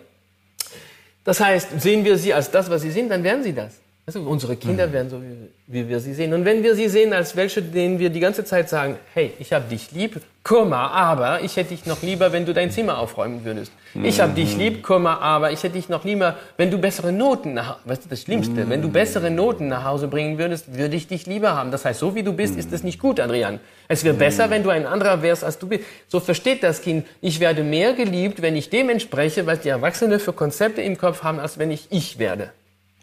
Das 1.23 1.39
heißt, 1.39 1.79
sehen 1.79 2.05
wir 2.05 2.17
sie 2.17 2.33
als 2.33 2.49
das, 2.49 2.71
was 2.71 2.81
sie 2.81 2.89
sind, 2.89 3.09
dann 3.09 3.23
werden 3.23 3.43
sie 3.43 3.53
das. 3.53 3.75
Also 4.09 4.21
unsere 4.21 4.55
Kinder 4.55 4.87
mhm. 4.87 4.93
werden 4.93 5.09
so, 5.09 5.21
wie, 5.67 5.89
wir 5.89 5.99
sie 5.99 6.13
sehen. 6.13 6.33
Und 6.33 6.45
wenn 6.45 6.63
wir 6.63 6.75
sie 6.75 6.87
sehen 6.87 7.11
als 7.11 7.35
welche, 7.35 7.61
denen 7.61 7.99
wir 7.99 8.09
die 8.09 8.21
ganze 8.21 8.45
Zeit 8.45 8.69
sagen, 8.69 8.95
hey, 9.13 9.33
ich 9.37 9.51
habe 9.51 9.67
dich 9.67 9.91
lieb, 9.91 10.21
Kummer, 10.45 10.91
aber 10.91 11.41
ich 11.41 11.57
hätte 11.57 11.71
dich 11.71 11.85
noch 11.85 12.01
lieber, 12.01 12.31
wenn 12.31 12.45
du 12.45 12.53
dein 12.53 12.71
Zimmer 12.71 12.99
aufräumen 12.99 13.43
würdest. 13.43 13.73
Mhm. 13.93 14.05
Ich 14.05 14.21
habe 14.21 14.31
dich 14.31 14.55
lieb, 14.55 14.81
Kummer, 14.81 15.21
aber 15.21 15.51
ich 15.51 15.61
hätte 15.61 15.73
dich 15.73 15.89
noch 15.89 16.05
lieber, 16.05 16.37
wenn 16.55 16.71
du 16.71 16.77
bessere 16.77 17.11
Noten 17.11 17.53
nach, 17.53 17.79
weißt 17.83 18.05
du, 18.05 18.09
das 18.09 18.21
Schlimmste, 18.21 18.63
mhm. 18.63 18.69
wenn 18.69 18.81
du 18.81 18.89
bessere 18.89 19.29
Noten 19.29 19.67
nach 19.67 19.83
Hause 19.83 20.07
bringen 20.07 20.37
würdest, 20.37 20.77
würde 20.77 20.95
ich 20.95 21.09
dich 21.09 21.25
lieber 21.25 21.53
haben. 21.53 21.71
Das 21.71 21.83
heißt, 21.83 21.99
so 21.99 22.15
wie 22.15 22.23
du 22.23 22.31
bist, 22.31 22.57
ist 22.57 22.71
es 22.71 22.83
nicht 22.83 23.01
gut, 23.01 23.19
Adrian. 23.19 23.59
Es 23.89 24.05
wäre 24.05 24.15
besser, 24.15 24.49
wenn 24.49 24.63
du 24.63 24.69
ein 24.69 24.85
anderer 24.85 25.21
wärst, 25.21 25.43
als 25.43 25.59
du 25.59 25.67
bist. 25.67 25.83
So 26.07 26.21
versteht 26.21 26.63
das 26.63 26.81
Kind. 26.81 27.05
Ich 27.19 27.41
werde 27.41 27.61
mehr 27.61 27.91
geliebt, 27.91 28.41
wenn 28.41 28.55
ich 28.55 28.69
dem 28.69 28.87
entspreche, 28.87 29.45
was 29.45 29.59
die 29.59 29.69
Erwachsenen 29.69 30.21
für 30.21 30.31
Konzepte 30.31 30.81
im 30.81 30.97
Kopf 30.97 31.23
haben, 31.23 31.41
als 31.41 31.59
wenn 31.59 31.71
ich 31.71 31.87
ich 31.89 32.19
werde. 32.19 32.51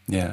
Ja. 0.07 0.33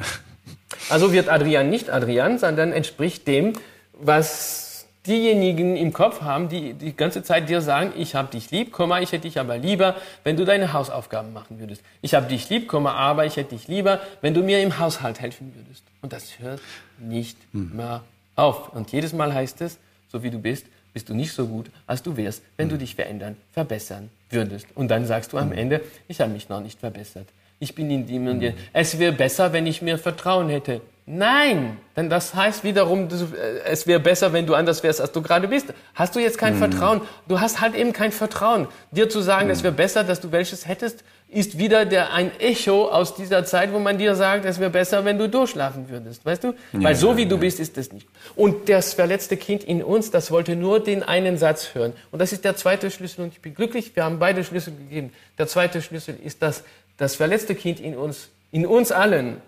Also 0.90 1.14
wird 1.14 1.30
Adrian 1.30 1.70
nicht 1.70 1.90
Adrian, 1.90 2.38
sondern 2.38 2.72
entspricht 2.72 3.28
dem, 3.28 3.54
was 3.94 4.88
diejenigen 5.08 5.78
im 5.78 5.94
Kopf 5.94 6.22
haben, 6.22 6.48
die 6.48 6.74
die 6.74 6.96
ganze 6.96 7.24
Zeit 7.24 7.50
dir 7.50 7.62
sagen, 7.62 7.92
ich 7.98 8.14
habe 8.14 8.32
dich 8.32 8.52
lieb, 8.52 8.76
ich 9.02 9.12
hätte 9.12 9.22
dich 9.22 9.40
aber 9.40 9.58
lieber, 9.58 9.96
wenn 10.24 10.38
du 10.38 10.46
deine 10.46 10.74
Hausaufgaben 10.74 11.34
machen 11.34 11.60
würdest. 11.60 11.82
Ich 12.02 12.14
habe 12.14 12.28
dich 12.28 12.50
lieb, 12.50 12.72
aber 12.74 13.26
ich 13.26 13.36
hätte 13.36 13.56
dich 13.56 13.68
lieber, 13.68 14.00
wenn 14.22 14.34
du 14.34 14.44
mir 14.44 14.62
im 14.62 14.78
Haushalt 14.78 15.20
helfen 15.20 15.54
würdest. 15.56 15.84
Und 16.02 16.14
das 16.14 16.40
hört 16.40 16.62
nicht 17.00 17.38
hm. 17.52 17.76
mehr 17.76 18.04
auf. 18.36 18.74
Und 18.74 18.92
jedes 18.92 19.14
Mal 19.14 19.34
heißt 19.34 19.62
es, 19.62 19.80
so 20.12 20.22
wie 20.24 20.30
du 20.30 20.38
bist, 20.38 20.66
bist 20.94 21.10
du 21.10 21.14
nicht 21.14 21.32
so 21.32 21.48
gut, 21.48 21.72
als 21.88 22.04
du 22.04 22.18
wärst, 22.18 22.44
wenn 22.58 22.70
hm. 22.70 22.78
du 22.78 22.78
dich 22.78 22.96
verändern, 22.96 23.38
verbessern 23.54 24.10
würdest. 24.30 24.68
Und 24.76 24.90
dann 24.90 25.06
sagst 25.06 25.34
du 25.34 25.38
am 25.38 25.50
hm. 25.52 25.58
Ende, 25.58 25.82
ich 26.08 26.22
habe 26.22 26.32
mich 26.32 26.48
noch 26.48 26.60
nicht 26.60 26.80
verbessert 26.80 27.28
ich 27.62 27.76
bin 27.76 27.92
in 27.92 28.08
dem 28.08 28.28
und 28.28 28.40
dem. 28.40 28.56
Es 28.74 28.98
wäre 28.98 29.14
besser, 29.14 29.54
wenn 29.54 29.68
ich 29.68 29.82
mir 29.82 29.98
Vertrauen 30.00 30.50
hätte. 30.50 30.82
Nein, 31.06 31.78
denn 31.96 32.10
das 32.10 32.34
heißt 32.34 32.64
wiederum, 32.64 33.08
äh, 33.10 33.60
es 33.66 33.86
wäre 33.86 34.00
besser, 34.00 34.34
wenn 34.34 34.46
du 34.46 34.56
anders 34.56 34.82
wärst, 34.82 35.00
als 35.02 35.12
du 35.12 35.22
gerade 35.22 35.48
bist. 35.48 35.74
Hast 35.94 36.16
du 36.16 36.20
jetzt 36.20 36.38
kein 36.38 36.56
mhm. 36.56 36.60
Vertrauen? 36.60 37.02
Du 37.28 37.40
hast 37.40 37.62
halt 37.62 37.76
eben 37.76 37.94
kein 37.94 38.12
Vertrauen. 38.12 38.68
Dir 38.92 39.10
zu 39.10 39.22
sagen, 39.22 39.46
mhm. 39.46 39.52
es 39.52 39.64
wäre 39.64 39.74
besser, 39.74 40.04
dass 40.04 40.22
du 40.22 40.32
welches 40.32 40.68
hättest, 40.68 41.04
ist 41.32 41.58
wieder 41.58 41.86
der, 41.86 42.14
ein 42.14 42.32
Echo 42.40 42.90
aus 42.90 43.16
dieser 43.16 43.46
Zeit, 43.46 43.72
wo 43.72 43.80
man 43.80 43.98
dir 43.98 44.16
sagt, 44.16 44.44
es 44.44 44.60
wäre 44.60 44.70
besser, 44.70 45.06
wenn 45.06 45.18
du 45.18 45.30
durchschlafen 45.30 45.90
würdest. 45.90 46.26
Weißt 46.26 46.44
du? 46.44 46.54
Ja, 46.74 46.84
Weil 46.84 46.96
so 46.96 47.16
wie 47.16 47.24
ja, 47.24 47.30
du 47.30 47.38
bist, 47.38 47.60
ist 47.60 47.78
es 47.78 47.94
nicht. 47.94 48.06
Und 48.36 48.68
das 48.68 48.94
verletzte 48.94 49.38
Kind 49.38 49.64
in 49.64 49.82
uns, 49.82 50.12
das 50.12 50.30
wollte 50.30 50.58
nur 50.58 50.82
den 50.82 51.04
einen 51.04 51.38
Satz 51.38 51.74
hören. 51.74 51.94
Und 52.12 52.20
das 52.20 52.34
ist 52.34 52.44
der 52.44 52.58
zweite 52.58 52.92
Schlüssel. 52.92 53.24
Und 53.24 53.34
ich 53.34 53.42
bin 53.42 53.56
glücklich, 53.56 53.96
wir 53.96 54.04
haben 54.04 54.20
beide 54.20 54.44
Schlüssel 54.44 54.74
gegeben. 54.76 55.14
Der 55.38 55.48
zweite 55.48 55.82
Schlüssel 55.82 56.18
ist 56.22 56.42
das, 56.42 56.64
das 57.02 57.16
verletzte 57.16 57.56
Kind 57.56 57.80
in 57.80 57.98
uns, 57.98 58.30
in 58.52 58.64
uns 58.64 58.92
allen, 58.92 59.42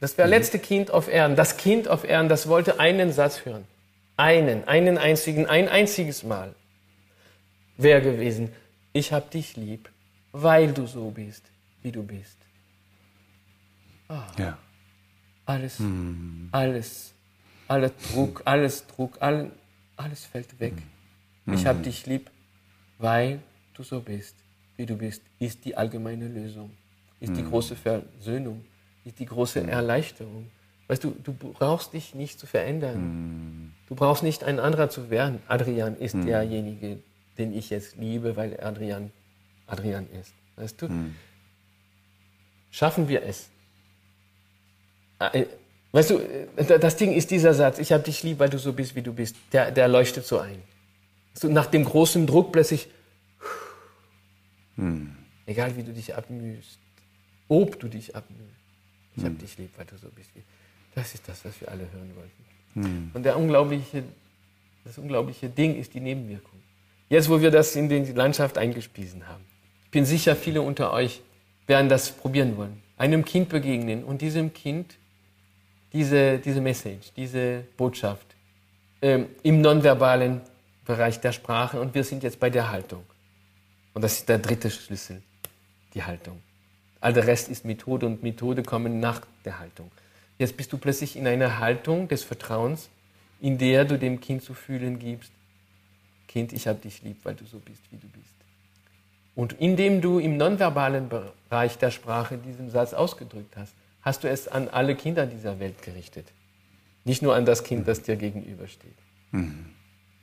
das 0.00 0.14
verletzte 0.14 0.56
mhm. 0.56 0.62
Kind 0.62 0.90
auf 0.90 1.06
Erden, 1.06 1.36
das 1.36 1.58
Kind 1.58 1.86
auf 1.86 2.02
Erden, 2.02 2.30
das 2.30 2.48
wollte 2.48 2.80
einen 2.80 3.12
Satz 3.12 3.44
hören. 3.44 3.66
Einen, 4.16 4.66
einen 4.66 4.96
einzigen, 4.96 5.44
ein 5.44 5.68
einziges 5.68 6.22
Mal. 6.22 6.54
Wäre 7.76 8.00
gewesen, 8.00 8.52
ich 8.94 9.12
hab 9.12 9.30
dich 9.30 9.54
lieb, 9.54 9.90
weil 10.32 10.72
du 10.72 10.86
so 10.86 11.10
bist, 11.10 11.42
wie 11.82 11.92
du 11.92 12.02
bist. 12.02 12.38
Oh. 14.08 14.14
Ja. 14.38 14.56
Alles, 15.44 15.80
mhm. 15.80 16.48
alles, 16.52 17.12
aller 17.68 17.90
Druck, 17.90 18.40
alles 18.46 18.86
Druck, 18.86 19.18
all, 19.20 19.50
alles 19.96 20.24
fällt 20.24 20.58
weg. 20.58 20.72
Mhm. 21.44 21.52
Ich 21.52 21.66
hab 21.66 21.82
dich 21.82 22.06
lieb, 22.06 22.30
weil 22.96 23.40
du 23.74 23.82
so 23.82 24.00
bist, 24.00 24.36
wie 24.78 24.86
du 24.86 24.96
bist, 24.96 25.20
ist 25.38 25.66
die 25.66 25.76
allgemeine 25.76 26.28
Lösung 26.28 26.70
ist 27.24 27.36
die 27.36 27.42
hm. 27.42 27.50
große 27.50 27.76
Versöhnung, 27.76 28.64
ist 29.04 29.18
die 29.18 29.26
große 29.26 29.60
hm. 29.60 29.68
Erleichterung. 29.68 30.50
Weißt 30.86 31.02
du, 31.02 31.10
du 31.22 31.32
brauchst 31.32 31.92
dich 31.94 32.14
nicht 32.14 32.38
zu 32.38 32.46
verändern. 32.46 32.94
Hm. 32.94 33.72
Du 33.88 33.94
brauchst 33.94 34.22
nicht 34.22 34.44
ein 34.44 34.58
anderer 34.58 34.90
zu 34.90 35.10
werden. 35.10 35.40
Adrian 35.48 35.96
ist 35.96 36.14
derjenige, 36.14 36.98
den 37.38 37.52
ich 37.52 37.70
jetzt 37.70 37.96
liebe, 37.96 38.36
weil 38.36 38.58
Adrian 38.60 39.10
Adrian 39.66 40.06
ist. 40.20 40.34
Weißt 40.56 40.80
du? 40.82 40.88
Schaffen 42.70 43.08
wir 43.08 43.22
es. 43.22 43.48
Äh, 45.18 45.46
weißt 45.92 46.10
du, 46.10 46.18
äh, 46.18 46.78
das 46.78 46.96
Ding 46.96 47.12
ist 47.12 47.30
dieser 47.30 47.54
Satz, 47.54 47.78
ich 47.78 47.92
habe 47.92 48.02
dich 48.02 48.22
lieb, 48.22 48.38
weil 48.38 48.50
du 48.50 48.58
so 48.58 48.72
bist, 48.72 48.94
wie 48.94 49.02
du 49.02 49.12
bist, 49.12 49.36
der, 49.52 49.70
der 49.70 49.88
leuchtet 49.88 50.26
so 50.26 50.38
ein. 50.38 50.62
Du, 51.40 51.48
nach 51.48 51.66
dem 51.66 51.84
großen 51.84 52.26
Druck 52.26 52.52
plötzlich, 52.52 52.88
hm. 54.76 55.16
egal 55.46 55.76
wie 55.76 55.82
du 55.82 55.92
dich 55.92 56.14
abmühst, 56.14 56.78
ob 57.48 57.78
du 57.78 57.88
dich 57.88 58.14
abmühst. 58.14 58.42
Ich 59.16 59.22
hm. 59.22 59.30
habe 59.30 59.34
dich 59.36 59.58
lieb, 59.58 59.70
weil 59.76 59.86
du 59.86 59.96
so 59.96 60.08
bist. 60.14 60.30
Das 60.94 61.14
ist 61.14 61.28
das, 61.28 61.44
was 61.44 61.60
wir 61.60 61.70
alle 61.70 61.90
hören 61.92 62.12
wollten. 62.16 62.44
Hm. 62.74 63.10
Und 63.14 63.22
der 63.24 63.36
unglaubliche, 63.36 64.04
das 64.84 64.98
unglaubliche 64.98 65.48
Ding 65.48 65.76
ist 65.76 65.94
die 65.94 66.00
Nebenwirkung. 66.00 66.60
Jetzt, 67.08 67.28
wo 67.28 67.40
wir 67.40 67.50
das 67.50 67.76
in 67.76 67.88
die 67.88 68.12
Landschaft 68.12 68.58
eingespiesen 68.58 69.28
haben. 69.28 69.44
Ich 69.84 69.90
bin 69.90 70.04
sicher, 70.04 70.34
viele 70.34 70.62
unter 70.62 70.92
euch 70.92 71.22
werden 71.66 71.88
das 71.88 72.10
probieren 72.10 72.56
wollen. 72.56 72.82
Einem 72.96 73.24
Kind 73.24 73.48
begegnen 73.48 74.04
und 74.04 74.22
diesem 74.22 74.52
Kind 74.52 74.96
diese, 75.92 76.38
diese 76.38 76.60
Message, 76.60 77.12
diese 77.16 77.64
Botschaft 77.76 78.26
ähm, 79.00 79.28
im 79.42 79.60
nonverbalen 79.60 80.40
Bereich 80.84 81.20
der 81.20 81.32
Sprache 81.32 81.80
und 81.80 81.94
wir 81.94 82.04
sind 82.04 82.22
jetzt 82.22 82.40
bei 82.40 82.50
der 82.50 82.70
Haltung. 82.70 83.04
Und 83.94 84.02
das 84.02 84.14
ist 84.14 84.28
der 84.28 84.38
dritte 84.38 84.70
Schlüssel, 84.70 85.22
die 85.94 86.02
Haltung. 86.02 86.42
All 87.04 87.12
der 87.12 87.26
Rest 87.26 87.50
ist 87.50 87.66
Methode 87.66 88.06
und 88.06 88.22
Methode 88.22 88.62
kommen 88.62 88.98
nach 88.98 89.20
der 89.44 89.58
Haltung. 89.58 89.90
Jetzt 90.38 90.56
bist 90.56 90.72
du 90.72 90.78
plötzlich 90.78 91.16
in 91.16 91.26
einer 91.26 91.58
Haltung 91.58 92.08
des 92.08 92.24
Vertrauens, 92.24 92.88
in 93.42 93.58
der 93.58 93.84
du 93.84 93.98
dem 93.98 94.22
Kind 94.22 94.42
zu 94.42 94.54
fühlen 94.54 94.98
gibst, 94.98 95.30
Kind, 96.28 96.54
ich 96.54 96.66
habe 96.66 96.78
dich 96.78 97.02
lieb, 97.02 97.18
weil 97.24 97.34
du 97.34 97.44
so 97.44 97.58
bist, 97.58 97.82
wie 97.90 97.98
du 97.98 98.08
bist. 98.08 98.34
Und 99.34 99.52
indem 99.60 100.00
du 100.00 100.18
im 100.18 100.38
nonverbalen 100.38 101.10
Bereich 101.10 101.76
der 101.76 101.90
Sprache 101.90 102.38
diesen 102.38 102.70
Satz 102.70 102.94
ausgedrückt 102.94 103.54
hast, 103.54 103.74
hast 104.00 104.24
du 104.24 104.30
es 104.30 104.48
an 104.48 104.70
alle 104.70 104.94
Kinder 104.94 105.26
dieser 105.26 105.60
Welt 105.60 105.82
gerichtet. 105.82 106.26
Nicht 107.04 107.20
nur 107.20 107.34
an 107.36 107.44
das 107.44 107.64
Kind, 107.64 107.86
das 107.86 108.00
dir 108.00 108.16
gegenübersteht. 108.16 108.96
Mhm. 109.30 109.66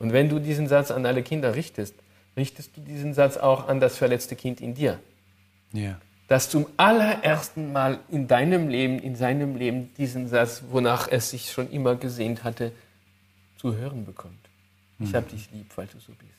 Und 0.00 0.12
wenn 0.12 0.28
du 0.28 0.40
diesen 0.40 0.66
Satz 0.66 0.90
an 0.90 1.06
alle 1.06 1.22
Kinder 1.22 1.54
richtest, 1.54 1.94
richtest 2.36 2.76
du 2.76 2.80
diesen 2.80 3.14
Satz 3.14 3.36
auch 3.36 3.68
an 3.68 3.78
das 3.78 3.96
verletzte 3.96 4.34
Kind 4.34 4.60
in 4.60 4.74
dir. 4.74 4.98
Ja 5.72 6.00
das 6.28 6.48
zum 6.48 6.66
allerersten 6.76 7.72
Mal 7.72 7.98
in 8.10 8.26
deinem 8.26 8.68
Leben, 8.68 8.98
in 8.98 9.16
seinem 9.16 9.56
Leben 9.56 9.92
diesen 9.96 10.28
Satz, 10.28 10.62
wonach 10.70 11.08
er 11.08 11.20
sich 11.20 11.50
schon 11.50 11.70
immer 11.70 11.96
gesehnt 11.96 12.44
hatte, 12.44 12.72
zu 13.58 13.76
hören 13.76 14.04
bekommt. 14.04 14.34
Mhm. 14.98 15.06
Ich 15.06 15.14
habe 15.14 15.28
dich 15.28 15.48
lieb, 15.52 15.66
weil 15.76 15.86
du 15.86 15.98
so 16.00 16.12
bist, 16.12 16.30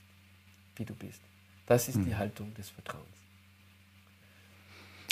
wie 0.77 0.85
du 0.85 0.93
bist. 0.93 1.19
Das 1.67 1.87
ist 1.87 1.97
mhm. 1.97 2.05
die 2.05 2.15
Haltung 2.15 2.53
des 2.55 2.69
Vertrauens. 2.69 3.05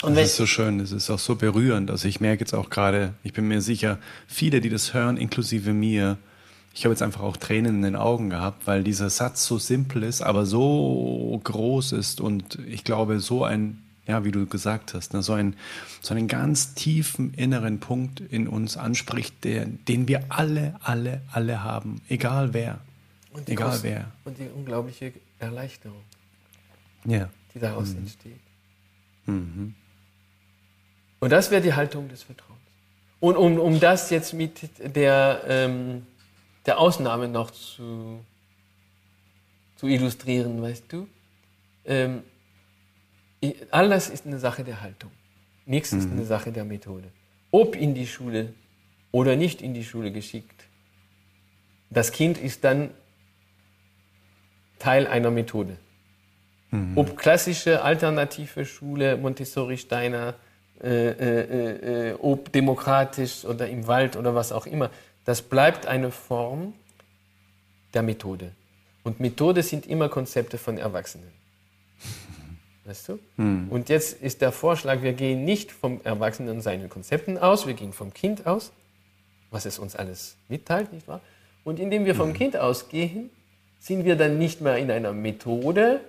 Und 0.02 0.16
das 0.16 0.30
ist 0.30 0.36
so 0.36 0.46
schön, 0.46 0.80
es 0.80 0.90
ist 0.90 1.10
auch 1.10 1.18
so 1.20 1.36
berührend. 1.36 1.88
Also 1.88 2.08
ich 2.08 2.20
merke 2.20 2.40
jetzt 2.40 2.54
auch 2.54 2.70
gerade, 2.70 3.14
ich 3.22 3.32
bin 3.32 3.46
mir 3.46 3.62
sicher, 3.62 3.98
viele, 4.26 4.60
die 4.60 4.68
das 4.68 4.94
hören, 4.94 5.16
inklusive 5.16 5.72
mir, 5.72 6.18
ich 6.74 6.84
habe 6.84 6.92
jetzt 6.92 7.02
einfach 7.02 7.20
auch 7.20 7.36
Tränen 7.36 7.76
in 7.76 7.82
den 7.82 7.96
Augen 7.96 8.30
gehabt, 8.30 8.66
weil 8.66 8.82
dieser 8.82 9.10
Satz 9.10 9.46
so 9.46 9.58
simpel 9.58 10.02
ist, 10.02 10.20
aber 10.20 10.44
so 10.44 11.40
groß 11.44 11.92
ist 11.92 12.20
und 12.20 12.58
ich 12.66 12.82
glaube, 12.82 13.20
so 13.20 13.44
ein 13.44 13.78
ja, 14.06 14.24
wie 14.24 14.32
du 14.32 14.46
gesagt 14.46 14.94
hast, 14.94 15.14
ne, 15.14 15.22
so, 15.22 15.32
ein, 15.32 15.56
so 16.00 16.14
einen 16.14 16.28
ganz 16.28 16.74
tiefen 16.74 17.34
inneren 17.34 17.80
Punkt 17.80 18.20
in 18.20 18.48
uns 18.48 18.76
anspricht, 18.76 19.44
der, 19.44 19.66
den 19.66 20.08
wir 20.08 20.24
alle, 20.28 20.74
alle, 20.82 21.22
alle 21.30 21.62
haben, 21.62 22.00
egal 22.08 22.52
wer. 22.52 22.80
Und 23.32 23.48
egal 23.48 23.70
große, 23.70 23.82
wer. 23.84 24.10
Und 24.24 24.38
die 24.38 24.48
unglaubliche 24.48 25.12
Erleichterung, 25.38 26.02
ja. 27.04 27.30
die 27.54 27.60
daraus 27.60 27.90
mhm. 27.90 27.98
entsteht. 27.98 28.40
Mhm. 29.26 29.74
Und 31.20 31.30
das 31.30 31.50
wäre 31.50 31.62
die 31.62 31.72
Haltung 31.72 32.08
des 32.08 32.24
Vertrauens. 32.24 32.58
Und 33.20 33.36
um, 33.36 33.58
um 33.60 33.78
das 33.78 34.10
jetzt 34.10 34.34
mit 34.34 34.68
der, 34.96 35.42
ähm, 35.46 36.04
der 36.66 36.80
Ausnahme 36.80 37.28
noch 37.28 37.52
zu, 37.52 38.24
zu 39.76 39.86
illustrieren, 39.86 40.60
weißt 40.60 40.92
du, 40.92 41.06
ähm, 41.84 42.24
alles 43.70 44.08
ist 44.08 44.26
eine 44.26 44.38
Sache 44.38 44.64
der 44.64 44.80
Haltung. 44.80 45.10
Nichts 45.66 45.92
mhm. 45.92 45.98
ist 45.98 46.10
eine 46.10 46.24
Sache 46.24 46.52
der 46.52 46.64
Methode. 46.64 47.08
Ob 47.50 47.76
in 47.76 47.94
die 47.94 48.06
Schule 48.06 48.54
oder 49.10 49.36
nicht 49.36 49.62
in 49.62 49.74
die 49.74 49.84
Schule 49.84 50.12
geschickt, 50.12 50.64
das 51.90 52.12
Kind 52.12 52.38
ist 52.38 52.64
dann 52.64 52.90
Teil 54.78 55.06
einer 55.06 55.30
Methode. 55.30 55.76
Mhm. 56.70 56.96
Ob 56.96 57.16
klassische, 57.16 57.82
alternative 57.82 58.64
Schule, 58.64 59.16
Montessori, 59.16 59.76
Steiner, 59.76 60.34
äh, 60.82 61.10
äh, 61.10 62.10
äh, 62.10 62.14
ob 62.14 62.50
demokratisch 62.50 63.44
oder 63.44 63.68
im 63.68 63.86
Wald 63.86 64.16
oder 64.16 64.34
was 64.34 64.50
auch 64.50 64.66
immer, 64.66 64.90
das 65.24 65.42
bleibt 65.42 65.86
eine 65.86 66.10
Form 66.10 66.72
der 67.94 68.02
Methode. 68.02 68.52
Und 69.04 69.20
Methode 69.20 69.62
sind 69.62 69.86
immer 69.86 70.08
Konzepte 70.08 70.58
von 70.58 70.78
Erwachsenen. 70.78 71.30
Weißt 72.84 73.08
du? 73.08 73.18
Mhm. 73.36 73.68
Und 73.70 73.88
jetzt 73.88 74.20
ist 74.20 74.40
der 74.40 74.52
Vorschlag, 74.52 75.02
wir 75.02 75.12
gehen 75.12 75.44
nicht 75.44 75.70
vom 75.70 76.00
Erwachsenen 76.02 76.56
und 76.56 76.60
seinen 76.62 76.88
Konzepten 76.88 77.38
aus, 77.38 77.66
wir 77.66 77.74
gehen 77.74 77.92
vom 77.92 78.12
Kind 78.12 78.46
aus, 78.46 78.72
was 79.50 79.66
es 79.66 79.78
uns 79.78 79.94
alles 79.94 80.36
mitteilt, 80.48 80.92
nicht 80.92 81.06
wahr? 81.06 81.20
Und 81.64 81.78
indem 81.78 82.04
wir 82.04 82.14
vom 82.14 82.30
mhm. 82.30 82.34
Kind 82.34 82.56
ausgehen, 82.56 83.30
sind 83.78 84.04
wir 84.04 84.16
dann 84.16 84.38
nicht 84.38 84.60
mehr 84.60 84.78
in 84.78 84.90
einer 84.90 85.12
Methode, 85.12 86.00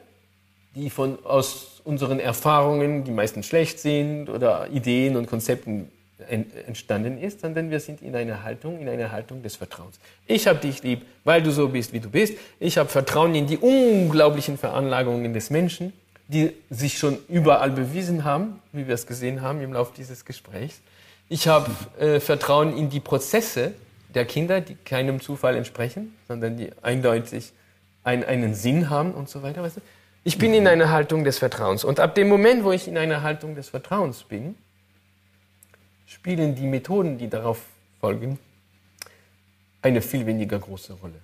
die 0.76 0.90
von, 0.90 1.24
aus 1.26 1.82
unseren 1.84 2.20
Erfahrungen, 2.20 3.04
die 3.04 3.12
meistens 3.12 3.46
schlecht 3.46 3.80
sind, 3.80 4.30
oder 4.30 4.68
Ideen 4.70 5.16
und 5.16 5.28
Konzepten 5.28 5.92
entstanden 6.28 7.20
ist, 7.20 7.42
sondern 7.42 7.70
wir 7.70 7.80
sind 7.80 8.02
in 8.02 8.16
einer 8.16 8.44
Haltung, 8.44 8.80
in 8.80 8.88
einer 8.88 9.12
Haltung 9.12 9.44
des 9.44 9.56
Vertrauens. 9.56 10.00
Ich 10.26 10.48
habe 10.48 10.60
dich 10.60 10.82
lieb, 10.84 11.02
weil 11.24 11.42
du 11.44 11.52
so 11.52 11.68
bist, 11.68 11.92
wie 11.92 12.00
du 12.00 12.10
bist. 12.10 12.36
Ich 12.60 12.78
habe 12.78 12.90
Vertrauen 12.90 13.36
in 13.36 13.48
die 13.48 13.58
unglaublichen 13.58 14.58
Veranlagungen 14.58 15.34
des 15.34 15.50
Menschen, 15.50 15.92
die 16.28 16.54
sich 16.70 16.98
schon 16.98 17.18
überall 17.28 17.72
bewiesen 17.72 18.24
haben, 18.24 18.62
wie 18.72 18.88
wir 18.88 18.96
es 18.96 19.08
gesehen 19.08 19.42
haben 19.42 19.62
im 19.62 19.74
Laufe 19.74 19.94
dieses 19.96 20.26
Gesprächs. 20.26 20.82
Ich 21.30 21.48
habe 21.48 21.70
äh, 22.00 22.20
Vertrauen 22.20 22.78
in 22.78 22.90
die 22.90 23.00
Prozesse 23.00 23.74
der 24.14 24.26
Kinder, 24.26 24.62
die 24.62 24.76
keinem 24.76 25.22
Zufall 25.22 25.56
entsprechen, 25.56 26.16
sondern 26.28 26.58
die 26.58 26.72
eindeutig 26.82 27.52
ein, 28.04 28.24
einen 28.24 28.54
Sinn 28.54 28.90
haben 28.90 29.14
und 29.14 29.30
so 29.30 29.42
weiter. 29.44 29.64
Weißt 29.64 29.78
du? 29.78 29.82
Ich 30.24 30.38
bin 30.38 30.54
in 30.54 30.68
einer 30.68 30.90
Haltung 30.92 31.24
des 31.24 31.40
Vertrauens. 31.40 31.84
Und 31.84 32.00
ab 32.00 32.16
dem 32.16 32.30
Moment, 32.30 32.64
wo 32.64 32.72
ich 32.72 32.88
in 32.88 32.98
einer 32.98 33.24
Haltung 33.24 33.56
des 33.56 33.70
Vertrauens 33.70 34.24
bin, 34.24 34.56
spielen 36.06 36.56
die 36.56 36.68
Methoden, 36.68 37.18
die 37.18 37.28
darauf 37.28 37.62
folgen, 38.00 38.40
eine 39.82 40.02
viel 40.02 40.26
weniger 40.26 40.60
große 40.60 40.94
Rolle. 40.94 41.20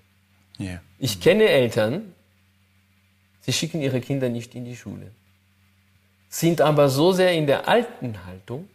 Yeah. 0.60 0.82
Ich 0.98 1.22
kenne 1.22 1.48
Eltern, 1.48 2.14
sie 3.50 3.54
schicken 3.54 3.82
ihre 3.82 4.00
Kinder 4.00 4.30
nicht 4.30 4.54
in 4.54 4.64
die 4.64 4.76
Schule, 4.76 5.08
sind 6.30 6.62
aber 6.62 6.88
so 6.88 7.12
sehr 7.12 7.34
in 7.34 7.48
der 7.48 7.68
alten 7.68 8.14
Haltung, 8.28 8.68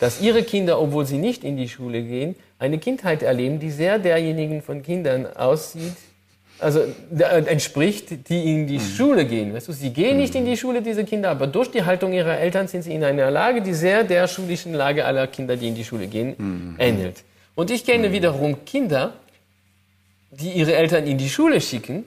dass 0.00 0.20
ihre 0.20 0.42
Kinder, 0.42 0.80
obwohl 0.80 1.06
sie 1.06 1.18
nicht 1.18 1.44
in 1.44 1.56
die 1.56 1.68
Schule 1.68 2.02
gehen, 2.02 2.34
eine 2.58 2.78
Kindheit 2.78 3.22
erleben, 3.22 3.60
die 3.60 3.70
sehr 3.70 3.98
derjenigen 4.00 4.60
von 4.62 4.82
Kindern 4.82 5.26
aussieht, 5.26 5.96
also 6.58 6.80
äh, 6.80 7.44
entspricht, 7.46 8.28
die 8.28 8.52
in 8.52 8.66
die 8.66 8.78
mhm. 8.78 8.96
Schule 8.96 9.24
gehen. 9.24 9.54
Weißt 9.54 9.68
du, 9.68 9.72
sie 9.72 9.90
gehen 9.90 10.16
nicht 10.16 10.34
in 10.34 10.44
die 10.44 10.52
mhm. 10.52 10.56
Schule, 10.56 10.82
diese 10.82 11.04
Kinder, 11.04 11.30
aber 11.30 11.46
durch 11.46 11.70
die 11.70 11.84
Haltung 11.84 12.12
ihrer 12.12 12.38
Eltern 12.38 12.66
sind 12.66 12.82
sie 12.82 12.92
in 12.92 13.04
einer 13.04 13.30
Lage, 13.30 13.62
die 13.62 13.74
sehr 13.74 14.02
der 14.02 14.26
schulischen 14.26 14.74
Lage 14.74 15.04
aller 15.04 15.28
Kinder, 15.28 15.56
die 15.56 15.68
in 15.68 15.76
die 15.76 15.84
Schule 15.84 16.08
gehen, 16.08 16.34
mhm. 16.36 16.74
ähnelt. 16.78 17.22
Und 17.54 17.70
ich 17.70 17.84
kenne 17.84 18.08
mhm. 18.08 18.12
wiederum 18.12 18.64
Kinder, 18.64 19.12
die 20.32 20.50
ihre 20.50 20.74
Eltern 20.74 21.06
in 21.06 21.18
die 21.18 21.28
Schule 21.28 21.60
schicken, 21.60 22.04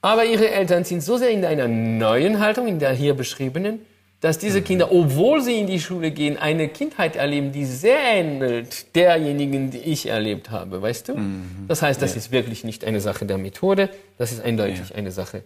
aber 0.00 0.24
ihre 0.24 0.50
Eltern 0.50 0.84
sind 0.84 1.02
so 1.02 1.16
sehr 1.16 1.30
in 1.30 1.44
einer 1.44 1.68
neuen 1.68 2.38
Haltung, 2.38 2.68
in 2.68 2.78
der 2.78 2.92
hier 2.92 3.14
beschriebenen, 3.14 3.80
dass 4.20 4.38
diese 4.38 4.62
Kinder, 4.62 4.90
obwohl 4.90 5.42
sie 5.42 5.58
in 5.58 5.66
die 5.66 5.78
Schule 5.78 6.10
gehen, 6.10 6.36
eine 6.36 6.68
Kindheit 6.68 7.14
erleben, 7.14 7.52
die 7.52 7.64
sehr 7.64 8.00
ähnelt 8.00 8.94
derjenigen, 8.96 9.70
die 9.70 9.78
ich 9.78 10.06
erlebt 10.06 10.50
habe, 10.50 10.82
weißt 10.82 11.08
du? 11.08 11.14
Mhm. 11.16 11.66
Das 11.68 11.82
heißt, 11.82 12.02
das 12.02 12.12
ja. 12.12 12.18
ist 12.18 12.32
wirklich 12.32 12.64
nicht 12.64 12.84
eine 12.84 13.00
Sache 13.00 13.26
der 13.26 13.38
Methode, 13.38 13.90
das 14.18 14.32
ist 14.32 14.40
eindeutig 14.40 14.90
ja. 14.90 14.96
eine 14.96 15.12
Sache 15.12 15.44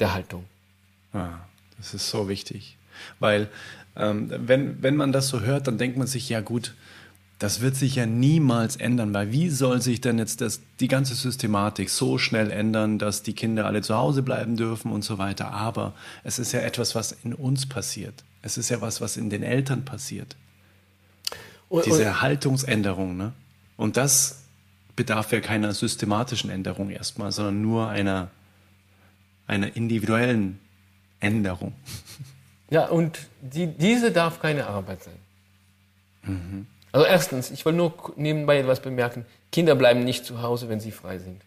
der 0.00 0.14
Haltung. 0.14 0.44
Ah, 1.12 1.40
das 1.76 1.92
ist 1.92 2.08
so 2.08 2.28
wichtig, 2.28 2.76
weil 3.18 3.48
ähm, 3.96 4.30
wenn, 4.30 4.82
wenn 4.82 4.96
man 4.96 5.12
das 5.12 5.28
so 5.28 5.40
hört, 5.40 5.66
dann 5.66 5.78
denkt 5.78 5.96
man 5.98 6.06
sich, 6.06 6.28
ja 6.28 6.40
gut, 6.40 6.74
das 7.38 7.60
wird 7.60 7.76
sich 7.76 7.96
ja 7.96 8.06
niemals 8.06 8.76
ändern, 8.76 9.12
weil 9.12 9.30
wie 9.30 9.50
soll 9.50 9.82
sich 9.82 10.00
denn 10.00 10.18
jetzt 10.18 10.40
das, 10.40 10.60
die 10.80 10.88
ganze 10.88 11.14
Systematik 11.14 11.90
so 11.90 12.16
schnell 12.16 12.50
ändern, 12.50 12.98
dass 12.98 13.22
die 13.22 13.34
Kinder 13.34 13.66
alle 13.66 13.82
zu 13.82 13.94
Hause 13.94 14.22
bleiben 14.22 14.56
dürfen 14.56 14.90
und 14.90 15.02
so 15.02 15.18
weiter. 15.18 15.50
Aber 15.50 15.92
es 16.24 16.38
ist 16.38 16.52
ja 16.52 16.60
etwas, 16.60 16.94
was 16.94 17.12
in 17.24 17.34
uns 17.34 17.66
passiert. 17.66 18.24
Es 18.40 18.56
ist 18.56 18.70
ja 18.70 18.80
was, 18.80 19.02
was 19.02 19.18
in 19.18 19.28
den 19.28 19.42
Eltern 19.42 19.84
passiert. 19.84 20.36
Und, 21.68 21.84
Diese 21.84 22.08
und, 22.08 22.22
Haltungsänderung. 22.22 23.16
Ne? 23.16 23.32
Und 23.76 23.98
das 23.98 24.44
bedarf 24.94 25.30
ja 25.32 25.40
keiner 25.40 25.74
systematischen 25.74 26.48
Änderung 26.48 26.88
erstmal, 26.88 27.32
sondern 27.32 27.60
nur 27.60 27.90
einer, 27.90 28.30
einer 29.46 29.76
individuellen 29.76 30.58
Änderung. 31.20 31.74
Ja, 32.70 32.86
und 32.86 33.18
die, 33.42 33.66
diese 33.66 34.10
darf 34.10 34.40
keine 34.40 34.66
Arbeit 34.66 35.04
sein. 35.04 35.14
Mhm. 36.22 36.66
Also 36.96 37.06
erstens, 37.06 37.50
ich 37.50 37.62
will 37.66 37.74
nur 37.74 37.92
nebenbei 38.16 38.58
etwas 38.58 38.80
bemerken. 38.80 39.26
Kinder 39.52 39.74
bleiben 39.74 40.02
nicht 40.04 40.24
zu 40.24 40.40
Hause, 40.40 40.70
wenn 40.70 40.80
sie 40.80 40.92
frei 40.92 41.18
sind. 41.18 41.42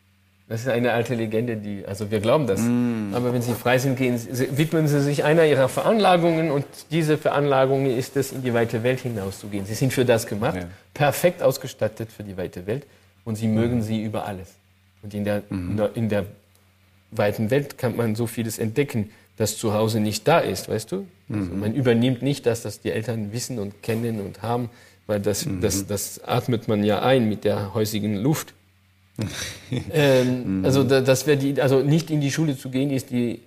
Das 0.47 0.61
ist 0.61 0.67
eine 0.67 0.91
alte 0.91 1.15
Legende, 1.15 1.57
die, 1.57 1.83
also 1.87 2.11
wir 2.11 2.19
glauben 2.19 2.45
das. 2.45 2.61
Mm. 2.61 3.15
Aber 3.15 3.33
wenn 3.33 3.41
sie 3.41 3.53
frei 3.53 3.79
sind, 3.79 3.97
gehen, 3.97 4.19
widmen 4.51 4.87
sie 4.87 5.01
sich 5.01 5.23
einer 5.23 5.45
ihrer 5.45 5.67
Veranlagungen 5.67 6.51
und 6.51 6.65
diese 6.91 7.17
Veranlagung 7.17 7.87
ist 7.87 8.15
es, 8.15 8.31
in 8.31 8.43
die 8.43 8.53
weite 8.53 8.83
Welt 8.83 8.99
hinauszugehen. 8.99 9.65
Sie 9.65 9.73
sind 9.73 9.91
für 9.91 10.05
das 10.05 10.27
gemacht, 10.27 10.57
ja. 10.57 10.67
perfekt 10.93 11.41
ausgestattet 11.41 12.09
für 12.15 12.23
die 12.23 12.37
weite 12.37 12.67
Welt 12.67 12.85
und 13.25 13.35
sie 13.35 13.47
mögen 13.47 13.81
sie 13.81 14.03
über 14.03 14.27
alles. 14.27 14.49
Und 15.01 15.15
in 15.15 15.23
der, 15.23 15.41
mm. 15.49 15.81
in 15.95 16.09
der 16.09 16.27
weiten 17.09 17.49
Welt 17.49 17.79
kann 17.79 17.95
man 17.95 18.13
so 18.13 18.27
vieles 18.27 18.59
entdecken, 18.59 19.09
das 19.37 19.57
zu 19.57 19.73
Hause 19.73 19.99
nicht 19.99 20.27
da 20.27 20.39
ist, 20.39 20.69
weißt 20.69 20.91
du? 20.91 21.07
Also 21.29 21.45
mm-hmm. 21.45 21.59
man 21.59 21.73
übernimmt 21.73 22.21
nicht 22.21 22.45
das, 22.45 22.65
was 22.65 22.81
die 22.81 22.91
Eltern 22.91 23.31
wissen 23.31 23.57
und 23.57 23.81
kennen 23.81 24.19
und 24.19 24.41
haben, 24.41 24.69
weil 25.09 25.19
das, 25.19 25.45
mhm. 25.45 25.59
das, 25.59 25.87
das 25.87 26.23
atmet 26.23 26.67
man 26.67 26.83
ja 26.83 27.01
ein 27.01 27.27
mit 27.27 27.43
der 27.43 27.73
häusigen 27.73 28.15
Luft. 28.15 28.53
ähm, 29.91 30.59
mhm. 30.59 30.65
Also 30.65 30.83
das 30.83 31.27
wäre 31.27 31.37
die, 31.37 31.61
also 31.61 31.81
nicht 31.81 32.09
in 32.09 32.21
die 32.21 32.31
Schule 32.31 32.57
zu 32.57 32.69
gehen, 32.69 32.91
ist 32.91 33.09
die, 33.09 33.41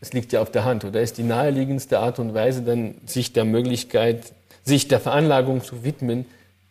es 0.00 0.12
liegt 0.12 0.32
ja 0.32 0.40
auf 0.40 0.50
der 0.50 0.64
Hand, 0.64 0.84
oder 0.84 1.00
ist 1.00 1.18
die 1.18 1.22
naheliegendste 1.22 2.00
Art 2.00 2.18
und 2.18 2.34
Weise, 2.34 2.62
dann 2.62 2.94
sich 3.06 3.32
der 3.32 3.44
Möglichkeit, 3.44 4.32
sich 4.64 4.88
der 4.88 4.98
Veranlagung 4.98 5.62
zu 5.62 5.84
widmen, 5.84 6.24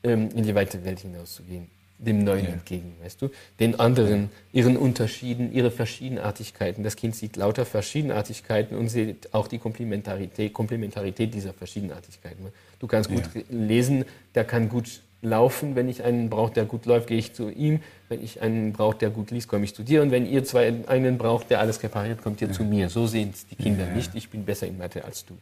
ähm, 0.03 0.29
in 0.35 0.43
die 0.43 0.55
weite 0.55 0.83
Welt 0.83 0.99
hinauszugehen 0.99 1.67
dem 1.99 2.23
Neuen 2.23 2.45
ja. 2.45 2.51
entgegen, 2.51 2.95
weißt 3.03 3.21
du? 3.21 3.29
Den 3.59 3.79
anderen, 3.79 4.29
ihren 4.53 4.77
Unterschieden, 4.77 5.53
ihre 5.53 5.69
Verschiedenartigkeiten. 5.69 6.83
Das 6.83 6.95
Kind 6.95 7.15
sieht 7.15 7.35
lauter 7.35 7.65
Verschiedenartigkeiten 7.65 8.77
und 8.77 8.87
sieht 8.87 9.33
auch 9.33 9.47
die 9.47 9.59
Komplementarität, 9.59 10.53
Komplementarität 10.53 11.33
dieser 11.33 11.53
Verschiedenartigkeiten. 11.53 12.47
Du 12.79 12.87
kannst 12.87 13.09
gut 13.09 13.23
ja. 13.33 13.41
lesen, 13.49 14.05
der 14.33 14.45
kann 14.45 14.69
gut 14.69 15.01
laufen. 15.21 15.75
Wenn 15.75 15.89
ich 15.89 16.03
einen 16.03 16.29
brauche, 16.29 16.53
der 16.53 16.65
gut 16.65 16.85
läuft, 16.85 17.07
gehe 17.07 17.17
ich 17.17 17.33
zu 17.33 17.49
ihm. 17.49 17.81
Wenn 18.07 18.23
ich 18.23 18.41
einen 18.41 18.71
brauche, 18.71 18.97
der 18.97 19.09
gut 19.09 19.31
liest, 19.31 19.49
komme 19.49 19.65
ich 19.65 19.75
zu 19.75 19.83
dir. 19.83 20.01
Und 20.01 20.11
wenn 20.11 20.25
ihr 20.25 20.43
zwei 20.45 20.73
einen 20.87 21.17
braucht, 21.17 21.49
der 21.49 21.59
alles 21.59 21.83
repariert, 21.83 22.21
kommt 22.21 22.41
ihr 22.41 22.47
ja. 22.47 22.53
zu 22.53 22.63
mir. 22.63 22.89
So 22.89 23.07
sehen 23.07 23.31
es 23.33 23.45
die 23.45 23.55
Kinder 23.55 23.85
nicht. 23.87 24.15
Ich 24.15 24.29
bin 24.29 24.45
besser 24.45 24.67
in 24.67 24.77
Mathe 24.77 25.03
als 25.03 25.25
du. 25.25 25.37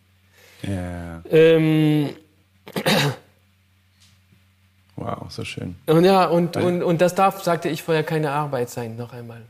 Ja. 0.68 1.22
Ähm, 1.30 2.10
Wow, 4.98 5.30
so 5.30 5.46
schön. 5.46 5.76
Und 5.86 6.04
ja, 6.06 6.26
und, 6.26 6.58
und, 6.58 6.82
und 6.82 7.02
das 7.02 7.14
darf, 7.14 7.44
sagte 7.44 7.70
ich 7.70 7.84
vorher, 7.84 8.04
keine 8.04 8.32
Arbeit 8.32 8.70
sein, 8.70 8.98
noch 8.98 9.14
einmal. 9.14 9.42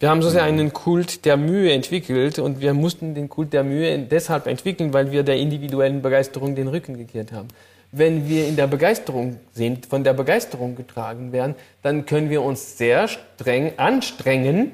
Wir 0.00 0.10
haben 0.10 0.20
so 0.20 0.28
sehr 0.28 0.42
einen 0.42 0.72
Kult 0.72 1.24
der 1.24 1.36
Mühe 1.36 1.72
entwickelt 1.72 2.38
und 2.38 2.60
wir 2.60 2.74
mussten 2.74 3.14
den 3.14 3.28
Kult 3.28 3.52
der 3.52 3.62
Mühe 3.62 3.98
deshalb 3.98 4.46
entwickeln, 4.46 4.92
weil 4.92 5.12
wir 5.12 5.22
der 5.22 5.36
individuellen 5.36 6.02
Begeisterung 6.02 6.54
den 6.54 6.68
Rücken 6.68 6.96
gekehrt 6.96 7.32
haben. 7.32 7.48
Wenn 7.92 8.28
wir 8.28 8.46
in 8.46 8.56
der 8.56 8.66
Begeisterung 8.66 9.38
sind, 9.52 9.86
von 9.86 10.02
der 10.02 10.12
Begeisterung 10.12 10.76
getragen 10.76 11.32
werden, 11.32 11.54
dann 11.82 12.04
können 12.04 12.28
wir 12.28 12.42
uns 12.42 12.76
sehr 12.76 13.08
streng 13.08 13.72
anstrengen. 13.78 14.72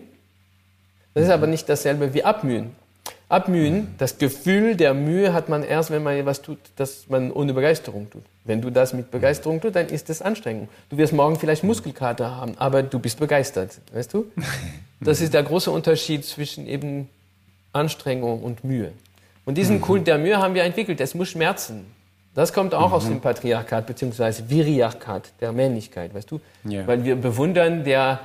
Das 1.14 1.24
ist 1.24 1.30
aber 1.30 1.46
nicht 1.46 1.68
dasselbe 1.68 2.14
wie 2.14 2.24
abmühen. 2.24 2.74
Abmühen, 3.32 3.94
das 3.96 4.18
Gefühl 4.18 4.76
der 4.76 4.92
Mühe 4.92 5.32
hat 5.32 5.48
man 5.48 5.62
erst, 5.62 5.90
wenn 5.90 6.02
man 6.02 6.16
etwas 6.16 6.42
tut, 6.42 6.58
das 6.76 7.06
man 7.08 7.32
ohne 7.32 7.54
Begeisterung 7.54 8.10
tut. 8.10 8.22
Wenn 8.44 8.60
du 8.60 8.68
das 8.68 8.92
mit 8.92 9.10
Begeisterung 9.10 9.58
tust, 9.58 9.74
dann 9.74 9.86
ist 9.86 10.10
es 10.10 10.20
Anstrengung. 10.20 10.68
Du 10.90 10.98
wirst 10.98 11.14
morgen 11.14 11.36
vielleicht 11.38 11.64
Muskelkater 11.64 12.36
haben, 12.36 12.54
aber 12.58 12.82
du 12.82 12.98
bist 12.98 13.18
begeistert, 13.18 13.78
weißt 13.92 14.12
du? 14.14 14.26
Das 15.04 15.20
ist 15.20 15.34
der 15.34 15.42
große 15.42 15.68
Unterschied 15.68 16.24
zwischen 16.24 16.68
eben 16.68 17.08
Anstrengung 17.72 18.40
und 18.40 18.62
Mühe. 18.62 18.92
Und 19.44 19.58
diesen 19.58 19.78
mhm. 19.78 19.80
Kult 19.80 20.06
der 20.06 20.16
Mühe 20.16 20.38
haben 20.38 20.54
wir 20.54 20.62
entwickelt. 20.62 21.00
Es 21.00 21.16
muss 21.16 21.30
schmerzen. 21.30 21.86
Das 22.36 22.52
kommt 22.52 22.72
auch 22.72 22.90
mhm. 22.90 22.94
aus 22.94 23.06
dem 23.06 23.20
Patriarchat 23.20 23.84
beziehungsweise 23.84 24.48
Viriarchat, 24.48 25.32
der 25.40 25.50
Männlichkeit, 25.50 26.14
weißt 26.14 26.30
du? 26.30 26.40
Yeah. 26.64 26.86
Weil 26.86 27.02
wir 27.02 27.16
bewundern 27.16 27.82
der, 27.82 28.20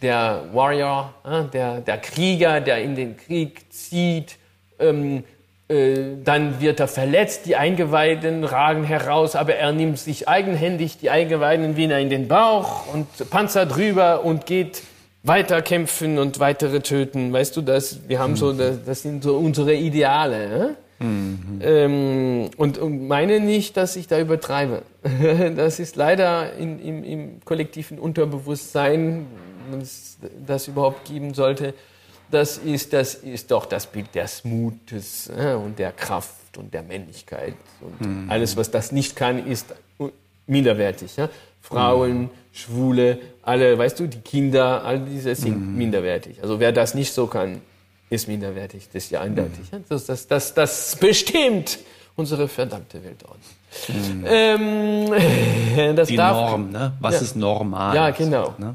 der 0.00 0.44
Warrior, 0.52 1.12
äh, 1.24 1.42
der, 1.52 1.80
der 1.80 1.98
Krieger, 1.98 2.60
der 2.60 2.80
in 2.84 2.94
den 2.94 3.16
Krieg 3.16 3.72
zieht, 3.72 4.36
ähm, 4.80 5.24
äh, 5.68 6.16
dann 6.24 6.60
wird 6.60 6.80
er 6.80 6.88
verletzt, 6.88 7.46
die 7.46 7.54
Eingeweiden 7.54 8.42
ragen 8.42 8.82
heraus, 8.82 9.36
aber 9.36 9.54
er 9.54 9.72
nimmt 9.72 9.98
sich 9.98 10.28
eigenhändig 10.28 10.98
die 10.98 11.10
Eingeweiden 11.10 11.76
wieder 11.76 12.00
in 12.00 12.10
den 12.10 12.26
Bauch 12.26 12.92
und 12.92 13.06
Panzer 13.30 13.66
drüber 13.66 14.24
und 14.24 14.46
geht 14.46 14.82
weiter 15.22 15.62
kämpfen 15.62 16.18
und 16.18 16.40
weitere 16.40 16.80
töten. 16.80 17.32
Weißt 17.32 17.56
du, 17.56 17.60
das, 17.60 18.08
wir 18.08 18.18
haben 18.18 18.34
so, 18.36 18.52
das, 18.52 18.84
das 18.84 19.02
sind 19.02 19.22
so 19.22 19.36
unsere 19.36 19.74
Ideale. 19.74 20.48
Ne? 20.48 20.76
Mhm. 20.98 21.60
Ähm, 21.62 22.50
und, 22.56 22.78
und, 22.78 23.06
meine 23.06 23.40
nicht, 23.40 23.76
dass 23.76 23.96
ich 23.96 24.06
da 24.06 24.18
übertreibe. 24.18 24.82
Das 25.56 25.78
ist 25.78 25.96
leider 25.96 26.54
in, 26.54 26.78
im, 26.80 27.04
im, 27.04 27.40
kollektiven 27.44 27.98
Unterbewusstsein, 27.98 29.26
wenn 29.70 29.80
es 29.80 30.18
das 30.46 30.68
überhaupt 30.68 31.06
geben 31.06 31.32
sollte, 31.32 31.74
das 32.30 32.58
ist, 32.58 32.92
das 32.92 33.14
ist 33.14 33.50
doch 33.50 33.66
das 33.66 33.86
Bild 33.86 34.14
des 34.14 34.44
Mutes 34.44 35.28
äh, 35.28 35.54
und 35.54 35.78
der 35.78 35.92
Kraft 35.92 36.56
und 36.56 36.72
der 36.72 36.82
Männlichkeit. 36.82 37.54
Und 37.80 38.00
mhm. 38.00 38.30
alles, 38.30 38.56
was 38.56 38.70
das 38.70 38.92
nicht 38.92 39.16
kann, 39.16 39.46
ist 39.46 39.66
minderwertig. 40.46 41.16
Ja? 41.16 41.28
Frauen, 41.60 42.22
mhm. 42.22 42.30
Schwule, 42.52 43.18
alle, 43.42 43.78
weißt 43.78 44.00
du, 44.00 44.06
die 44.06 44.20
Kinder, 44.20 44.84
all 44.84 45.00
diese 45.00 45.34
sind 45.34 45.60
mhm. 45.60 45.76
minderwertig. 45.76 46.42
Also 46.42 46.58
wer 46.60 46.72
das 46.72 46.94
nicht 46.94 47.12
so 47.12 47.26
kann, 47.26 47.60
ist 48.08 48.26
minderwertig. 48.26 48.88
Das 48.92 49.04
ist 49.04 49.10
ja 49.10 49.20
eindeutig. 49.20 49.70
Mhm. 49.70 49.84
Das, 49.88 50.06
das, 50.06 50.26
das, 50.26 50.54
das 50.54 50.96
bestimmt 50.96 51.78
unsere 52.16 52.48
verdammte 52.48 53.02
Weltordnung. 53.02 53.40
Mhm. 53.88 54.24
Ähm, 54.26 55.96
die 56.08 56.16
darf, 56.16 56.34
Norm, 56.34 56.70
ne? 56.70 56.92
Was 57.00 57.14
ja. 57.14 57.20
ist 57.20 57.36
normal? 57.36 57.94
Ja, 57.94 58.10
genau. 58.10 58.54
Ne? 58.58 58.74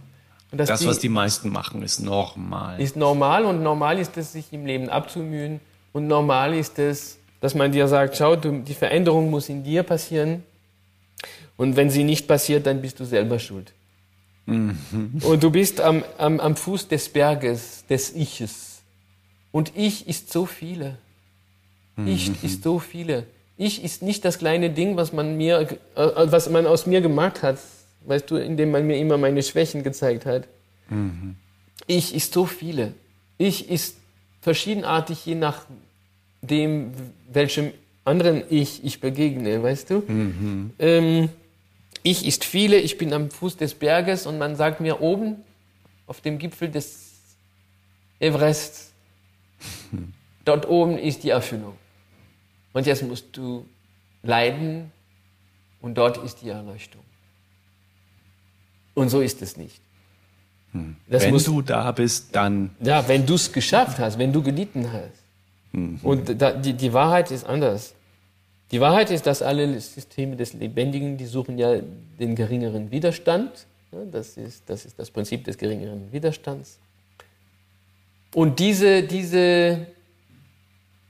Das, 0.52 0.80
die, 0.80 0.88
was 0.88 1.00
die 1.00 1.10
meisten 1.10 1.50
machen, 1.50 1.82
ist 1.82 2.00
normal. 2.00 2.80
Ist 2.80 2.96
normal 2.96 3.46
und 3.46 3.64
normal 3.64 4.00
ist 4.00 4.18
es, 4.18 4.32
sich 4.32 4.52
im 4.52 4.66
Leben 4.66 4.90
abzumühen. 4.90 5.60
Und 5.92 6.08
normal 6.08 6.54
ist 6.54 6.80
es, 6.80 7.18
dass 7.42 7.56
man 7.56 7.72
dir 7.72 7.88
sagt, 7.88 8.18
schau, 8.18 8.36
du, 8.36 8.60
die 8.60 8.74
Veränderung 8.74 9.30
muss 9.30 9.50
in 9.50 9.64
dir 9.64 9.84
passieren. 9.84 10.44
Und 11.58 11.76
wenn 11.76 11.90
sie 11.90 12.04
nicht 12.04 12.28
passiert, 12.28 12.66
dann 12.66 12.82
bist 12.82 13.00
du 13.00 13.06
selber 13.06 13.40
schuld. 13.40 13.74
Mhm. 14.46 14.78
Und 15.22 15.44
du 15.44 15.50
bist 15.50 15.82
am, 15.82 16.04
am, 16.18 16.40
am 16.40 16.56
Fuß 16.56 16.88
des 16.88 17.10
Berges, 17.10 17.86
des 17.90 18.16
Iches. 18.16 18.82
Und 19.52 19.72
Ich 19.76 20.08
ist 20.08 20.32
so 20.32 20.46
viele. 20.46 20.98
Ich 22.06 22.30
mhm. 22.30 22.36
ist 22.42 22.64
so 22.64 22.80
viele. 22.80 23.26
Ich 23.58 23.84
ist 23.84 24.02
nicht 24.02 24.26
das 24.26 24.38
kleine 24.38 24.70
Ding, 24.70 24.98
was 24.98 25.14
man 25.14 25.38
mir, 25.38 25.80
äh, 25.96 26.10
was 26.16 26.50
man 26.50 26.68
aus 26.68 26.86
mir 26.86 27.00
gemacht 27.00 27.42
hat, 27.42 27.58
weißt 28.08 28.30
du, 28.30 28.38
indem 28.38 28.72
man 28.72 28.86
mir 28.86 28.98
immer 28.98 29.18
meine 29.18 29.44
Schwächen 29.44 29.84
gezeigt 29.84 30.26
hat. 30.26 30.48
Mhm. 30.90 31.36
Ich 31.88 32.16
ist 32.16 32.34
so 32.34 32.46
viele. 32.46 32.94
Ich 33.38 33.70
ist 33.70 33.98
verschiedenartig, 34.42 35.26
je 35.26 35.36
nachdem, 35.36 36.92
welchem 37.32 37.72
anderen 38.04 38.44
Ich 38.50 38.84
ich 38.84 39.00
begegne, 39.00 39.62
weißt 39.62 39.90
du? 39.90 40.04
Mhm. 40.08 40.74
Ähm, 40.80 41.30
ich 42.04 42.26
ist 42.26 42.46
viele, 42.46 42.78
ich 42.78 42.98
bin 43.00 43.14
am 43.14 43.32
Fuß 43.32 43.58
des 43.58 43.74
Berges 43.74 44.28
und 44.28 44.38
man 44.38 44.56
sagt 44.56 44.80
mir 44.80 45.02
oben 45.02 45.38
auf 46.06 46.22
dem 46.22 46.38
Gipfel 46.38 46.70
des 46.70 47.14
Everest, 48.20 48.94
dort 50.46 50.68
oben 50.70 51.00
ist 51.00 51.24
die 51.24 51.30
Erfüllung. 51.30 51.74
Und 52.74 52.86
jetzt 52.86 53.02
musst 53.04 53.36
du 53.36 53.66
leiden 54.22 54.92
und 55.82 55.96
dort 55.96 56.18
ist 56.18 56.42
die 56.42 56.50
Erleuchtung. 56.50 57.02
Und 58.96 59.10
so 59.10 59.22
ist 59.22 59.42
es 59.44 59.56
nicht. 59.58 59.80
Hm. 60.72 60.96
wenn 61.08 61.30
muss, 61.32 61.44
du 61.44 61.62
da 61.62 61.92
bist, 61.92 62.30
dann. 62.36 62.72
Ja, 62.82 63.08
wenn 63.08 63.26
du 63.26 63.36
es 63.36 63.52
geschafft 63.52 64.00
hast, 64.00 64.18
wenn 64.18 64.34
du 64.34 64.42
gelitten 64.42 64.92
hast. 64.92 65.24
Mhm. 65.72 66.00
Und 66.04 66.42
da, 66.42 66.52
die, 66.52 66.74
die 66.74 66.92
Wahrheit 66.92 67.32
ist 67.32 67.46
anders. 67.46 67.94
Die 68.72 68.82
Wahrheit 68.82 69.12
ist, 69.12 69.28
dass 69.28 69.42
alle 69.42 69.80
Systeme 69.80 70.36
des 70.36 70.54
Lebendigen, 70.54 71.18
die 71.18 71.26
suchen 71.26 71.58
ja 71.58 71.80
den 72.20 72.36
geringeren 72.36 72.92
Widerstand. 72.92 73.68
Das 74.12 74.38
ist 74.38 74.64
das, 74.66 74.86
ist 74.86 74.98
das 74.98 75.12
Prinzip 75.12 75.44
des 75.44 75.58
geringeren 75.58 76.12
Widerstands. 76.12 76.80
Und 78.34 78.60
diese, 78.60 79.04
diese 79.04 79.86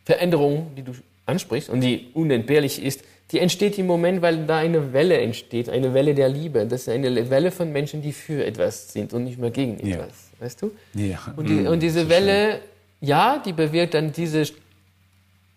Veränderung, 0.04 0.76
die 0.76 0.84
du 0.84 0.92
ansprichst 1.26 1.70
und 1.70 1.82
die 1.82 2.10
unentbehrlich 2.14 2.84
ist, 2.84 3.04
die 3.32 3.40
entsteht 3.40 3.78
im 3.80 3.88
Moment, 3.88 4.22
weil 4.22 4.46
da 4.46 4.58
eine 4.58 4.94
Welle 4.94 5.20
entsteht, 5.20 5.70
eine 5.70 5.94
Welle 5.94 6.14
der 6.14 6.30
Liebe. 6.30 6.66
Das 6.66 6.82
ist 6.82 6.90
eine 6.90 7.30
Welle 7.30 7.52
von 7.52 7.72
Menschen, 7.72 8.02
die 8.02 8.12
für 8.12 8.46
etwas 8.46 8.94
sind 8.94 9.14
und 9.14 9.24
nicht 9.24 9.40
mehr 9.40 9.52
gegen 9.52 9.80
etwas. 9.80 9.90
Ja. 9.90 10.46
Weißt 10.46 10.62
du? 10.62 10.72
Ja. 10.94 11.34
Und, 11.36 11.50
die, 11.50 11.54
mhm. 11.54 11.68
und 11.68 11.82
diese 11.82 12.08
Welle, 12.08 12.60
ja, 13.02 13.42
die 13.44 13.54
bewirkt 13.54 13.94
dann 13.96 14.12
diese 14.12 14.46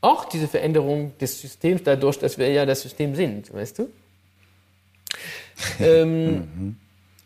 auch 0.01 0.27
diese 0.27 0.47
Veränderung 0.47 1.17
des 1.19 1.41
Systems 1.41 1.83
dadurch, 1.83 2.19
dass 2.19 2.39
wir 2.39 2.51
ja 2.51 2.65
das 2.65 2.83
System 2.83 3.15
sind, 3.15 3.53
weißt 3.53 3.81
du? 3.81 3.89
ähm, 5.81 6.35
mhm. 6.35 6.77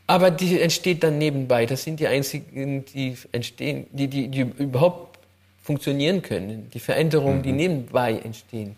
Aber 0.06 0.30
die 0.30 0.60
entsteht 0.60 1.02
dann 1.02 1.18
nebenbei. 1.18 1.66
Das 1.66 1.84
sind 1.84 2.00
die 2.00 2.06
einzigen, 2.06 2.84
die 2.86 3.16
entstehen, 3.30 3.86
die, 3.92 4.08
die, 4.08 4.28
die 4.28 4.40
überhaupt 4.40 5.18
funktionieren 5.62 6.22
können. 6.22 6.70
Die 6.72 6.80
Veränderungen, 6.80 7.38
mhm. 7.38 7.42
die 7.42 7.52
nebenbei 7.52 8.18
entstehen. 8.18 8.76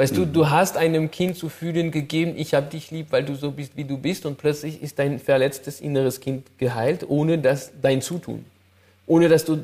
Weißt 0.00 0.14
mhm. 0.14 0.16
du, 0.16 0.26
du 0.26 0.48
hast 0.48 0.78
einem 0.78 1.10
Kind 1.10 1.36
zu 1.36 1.50
fühlen 1.50 1.90
gegeben, 1.90 2.32
ich 2.34 2.54
habe 2.54 2.70
dich 2.70 2.90
lieb, 2.90 3.08
weil 3.10 3.22
du 3.22 3.34
so 3.34 3.50
bist, 3.50 3.76
wie 3.76 3.84
du 3.84 3.98
bist, 3.98 4.24
und 4.24 4.38
plötzlich 4.38 4.82
ist 4.82 4.98
dein 4.98 5.18
verletztes 5.18 5.78
inneres 5.78 6.20
Kind 6.20 6.46
geheilt, 6.56 7.04
ohne 7.06 7.36
dass 7.36 7.70
dein 7.82 8.00
Zutun. 8.00 8.46
Ohne 9.06 9.28
dass 9.28 9.44
du 9.44 9.58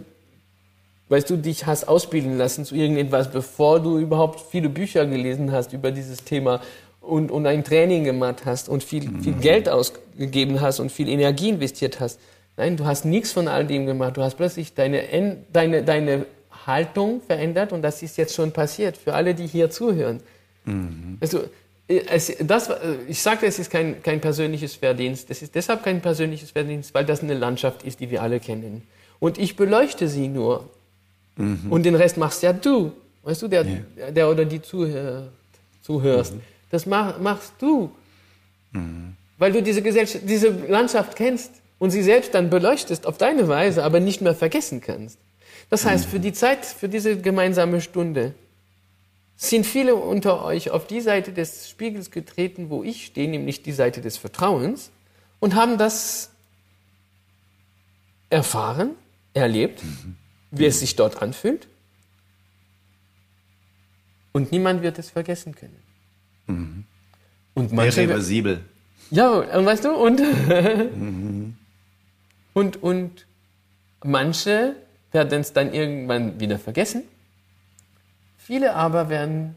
weißt 1.08 1.30
du, 1.30 1.38
dich 1.38 1.64
hast 1.64 1.88
ausbilden 1.88 2.36
lassen 2.36 2.66
zu 2.66 2.74
irgendetwas, 2.74 3.30
bevor 3.30 3.80
du 3.80 3.96
überhaupt 3.96 4.40
viele 4.50 4.68
Bücher 4.68 5.06
gelesen 5.06 5.52
hast 5.52 5.72
über 5.72 5.90
dieses 5.90 6.22
Thema 6.22 6.60
und, 7.00 7.30
und 7.30 7.46
ein 7.46 7.64
Training 7.64 8.04
gemacht 8.04 8.42
hast 8.44 8.68
und 8.68 8.84
viel, 8.84 9.04
viel 9.22 9.36
mhm. 9.36 9.40
Geld 9.40 9.70
ausgegeben 9.70 10.60
hast 10.60 10.80
und 10.80 10.92
viel 10.92 11.08
Energie 11.08 11.48
investiert 11.48 11.98
hast. 11.98 12.20
Nein, 12.58 12.76
du 12.76 12.84
hast 12.84 13.06
nichts 13.06 13.32
von 13.32 13.48
all 13.48 13.66
dem 13.66 13.86
gemacht. 13.86 14.18
Du 14.18 14.22
hast 14.22 14.34
plötzlich 14.34 14.74
deine, 14.74 15.02
deine, 15.50 15.82
deine 15.82 16.26
Haltung 16.66 17.20
verändert 17.22 17.72
und 17.72 17.82
das 17.82 18.02
ist 18.02 18.16
jetzt 18.16 18.34
schon 18.34 18.52
passiert 18.52 18.96
für 18.96 19.14
alle, 19.14 19.34
die 19.34 19.46
hier 19.46 19.70
zuhören. 19.70 20.20
Mhm. 20.64 21.18
Also, 21.20 21.44
es, 21.88 22.32
das, 22.40 22.68
ich 23.06 23.22
sagte, 23.22 23.46
es 23.46 23.60
ist 23.60 23.70
kein, 23.70 24.02
kein 24.02 24.20
persönliches 24.20 24.74
Verdienst. 24.74 25.30
Es 25.30 25.42
ist 25.42 25.54
deshalb 25.54 25.84
kein 25.84 26.00
persönliches 26.00 26.50
Verdienst, 26.50 26.92
weil 26.94 27.04
das 27.04 27.22
eine 27.22 27.34
Landschaft 27.34 27.84
ist, 27.84 28.00
die 28.00 28.10
wir 28.10 28.22
alle 28.22 28.40
kennen. 28.40 28.82
Und 29.20 29.38
ich 29.38 29.54
beleuchte 29.54 30.08
sie 30.08 30.26
nur. 30.26 30.68
Mhm. 31.36 31.70
Und 31.70 31.84
den 31.84 31.94
Rest 31.94 32.16
machst 32.16 32.42
ja 32.42 32.52
du. 32.52 32.92
Weißt 33.22 33.42
du, 33.42 33.48
der, 33.48 33.64
ja. 33.64 34.10
der 34.10 34.30
oder 34.30 34.44
die 34.44 34.60
zuhör, 34.60 35.28
zuhörst. 35.82 36.34
Mhm. 36.34 36.40
Das 36.70 36.86
mach, 36.86 37.18
machst 37.20 37.52
du. 37.60 37.90
Mhm. 38.72 39.14
Weil 39.38 39.52
du 39.52 39.62
diese, 39.62 39.82
Gesellschaft, 39.82 40.24
diese 40.28 40.48
Landschaft 40.48 41.14
kennst 41.14 41.52
und 41.78 41.90
sie 41.90 42.02
selbst 42.02 42.34
dann 42.34 42.50
beleuchtest 42.50 43.06
auf 43.06 43.18
deine 43.18 43.48
Weise, 43.48 43.84
aber 43.84 44.00
nicht 44.00 44.20
mehr 44.20 44.34
vergessen 44.34 44.80
kannst. 44.80 45.18
Das 45.70 45.84
heißt, 45.84 46.06
für 46.06 46.20
die 46.20 46.32
Zeit, 46.32 46.64
für 46.64 46.88
diese 46.88 47.20
gemeinsame 47.20 47.80
Stunde, 47.80 48.34
sind 49.36 49.66
viele 49.66 49.96
unter 49.96 50.44
euch 50.44 50.70
auf 50.70 50.86
die 50.86 51.00
Seite 51.00 51.32
des 51.32 51.68
Spiegels 51.68 52.10
getreten, 52.10 52.70
wo 52.70 52.82
ich 52.82 53.06
stehe, 53.06 53.28
nämlich 53.28 53.62
die 53.62 53.72
Seite 53.72 54.00
des 54.00 54.16
Vertrauens, 54.16 54.90
und 55.40 55.54
haben 55.54 55.76
das 55.76 56.30
erfahren, 58.30 58.90
erlebt. 59.34 59.82
Mhm 59.84 60.16
wie 60.50 60.66
es 60.66 60.80
sich 60.80 60.96
dort 60.96 61.22
anfühlt. 61.22 61.68
Und 64.32 64.52
niemand 64.52 64.82
wird 64.82 64.98
es 64.98 65.10
vergessen 65.10 65.54
können. 65.54 65.82
Mhm. 66.46 66.84
Und 67.54 67.72
manche, 67.72 68.02
Irreversibel. 68.02 68.60
Ja, 69.10 69.30
und 69.30 69.64
weißt 69.64 69.84
du, 69.84 69.92
und, 69.92 70.20
mhm. 70.20 71.56
und, 72.54 72.82
und 72.82 73.26
manche 74.04 74.76
werden 75.24 75.40
es 75.40 75.52
dann 75.52 75.72
irgendwann 75.72 76.38
wieder 76.38 76.58
vergessen. 76.58 77.02
Viele 78.36 78.74
aber 78.74 79.08
werden 79.08 79.56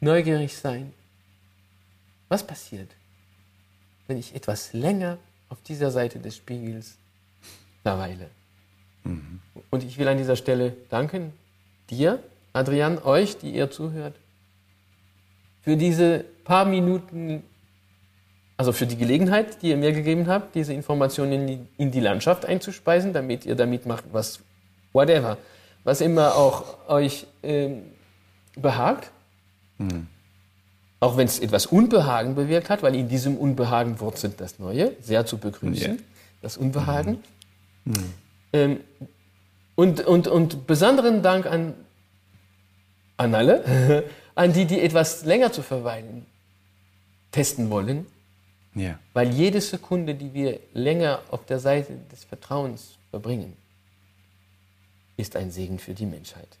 neugierig 0.00 0.56
sein. 0.56 0.92
Was 2.28 2.46
passiert, 2.46 2.90
wenn 4.06 4.18
ich 4.18 4.34
etwas 4.34 4.72
länger 4.72 5.18
auf 5.48 5.62
dieser 5.62 5.90
Seite 5.90 6.18
des 6.18 6.36
Spiegels 6.36 6.96
verweile? 7.82 8.28
Mhm. 9.04 9.40
Und 9.70 9.84
ich 9.84 9.98
will 9.98 10.08
an 10.08 10.18
dieser 10.18 10.36
Stelle 10.36 10.76
danken 10.90 11.32
dir, 11.90 12.22
Adrian, 12.52 12.98
euch, 12.98 13.38
die 13.38 13.52
ihr 13.52 13.70
zuhört, 13.70 14.14
für 15.62 15.76
diese 15.76 16.24
paar 16.44 16.64
Minuten, 16.64 17.42
also 18.56 18.72
für 18.72 18.86
die 18.86 18.96
Gelegenheit, 18.96 19.62
die 19.62 19.70
ihr 19.70 19.76
mir 19.76 19.92
gegeben 19.92 20.26
habt, 20.28 20.54
diese 20.54 20.72
Informationen 20.72 21.32
in 21.32 21.46
die, 21.46 21.58
in 21.76 21.90
die 21.90 22.00
Landschaft 22.00 22.44
einzuspeisen, 22.44 23.12
damit 23.12 23.44
ihr 23.46 23.56
damit 23.56 23.84
macht, 23.86 24.04
was, 24.12 24.40
whatever, 24.96 25.36
was 25.84 26.00
immer 26.00 26.34
auch 26.34 26.88
euch 26.88 27.26
ähm, 27.42 27.82
behagt. 28.56 29.10
Mhm. 29.78 30.06
Auch 30.98 31.16
wenn 31.16 31.26
es 31.26 31.38
etwas 31.38 31.66
Unbehagen 31.66 32.34
bewirkt 32.34 32.70
hat, 32.70 32.82
weil 32.82 32.94
in 32.94 33.08
diesem 33.08 33.36
Unbehagen 33.36 34.00
wurzelt 34.00 34.40
das 34.40 34.58
Neue, 34.58 34.92
sehr 35.02 35.26
zu 35.26 35.36
begrüßen, 35.38 35.96
ja. 35.96 36.02
das 36.40 36.56
Unbehagen. 36.56 37.22
Mhm. 37.84 37.92
Mhm. 37.92 38.14
Ähm, 38.52 38.80
und, 39.74 40.00
und, 40.06 40.26
und 40.26 40.66
besonderen 40.66 41.22
Dank 41.22 41.46
an, 41.46 41.74
an 43.18 43.34
alle, 43.34 44.04
an 44.34 44.52
die, 44.54 44.64
die 44.64 44.80
etwas 44.80 45.24
länger 45.24 45.52
zu 45.52 45.62
verweilen 45.62 46.26
testen 47.30 47.68
wollen. 47.68 48.06
Ja. 48.74 48.98
Weil 49.12 49.30
jede 49.32 49.60
Sekunde, 49.60 50.14
die 50.14 50.32
wir 50.32 50.60
länger 50.72 51.20
auf 51.30 51.44
der 51.44 51.58
Seite 51.58 51.94
des 52.10 52.24
Vertrauens 52.24 52.96
verbringen, 53.10 53.56
ist 55.16 55.36
ein 55.36 55.50
Segen 55.50 55.78
für 55.78 55.94
die 55.94 56.06
Menschheit. 56.06 56.58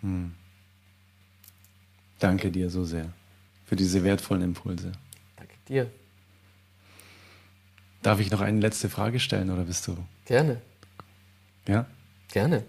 Hm. 0.00 0.34
Danke 2.18 2.50
dir 2.50 2.70
so 2.70 2.84
sehr 2.84 3.12
für 3.72 3.76
diese 3.76 4.04
wertvollen 4.04 4.42
Impulse. 4.42 4.92
Danke 5.34 5.54
dir. 5.66 5.90
Darf 8.02 8.20
ich 8.20 8.30
noch 8.30 8.42
eine 8.42 8.60
letzte 8.60 8.90
Frage 8.90 9.18
stellen 9.18 9.48
oder 9.48 9.64
bist 9.64 9.86
du? 9.86 9.96
Gerne. 10.26 10.60
Ja? 11.66 11.86
Gerne. 12.28 12.64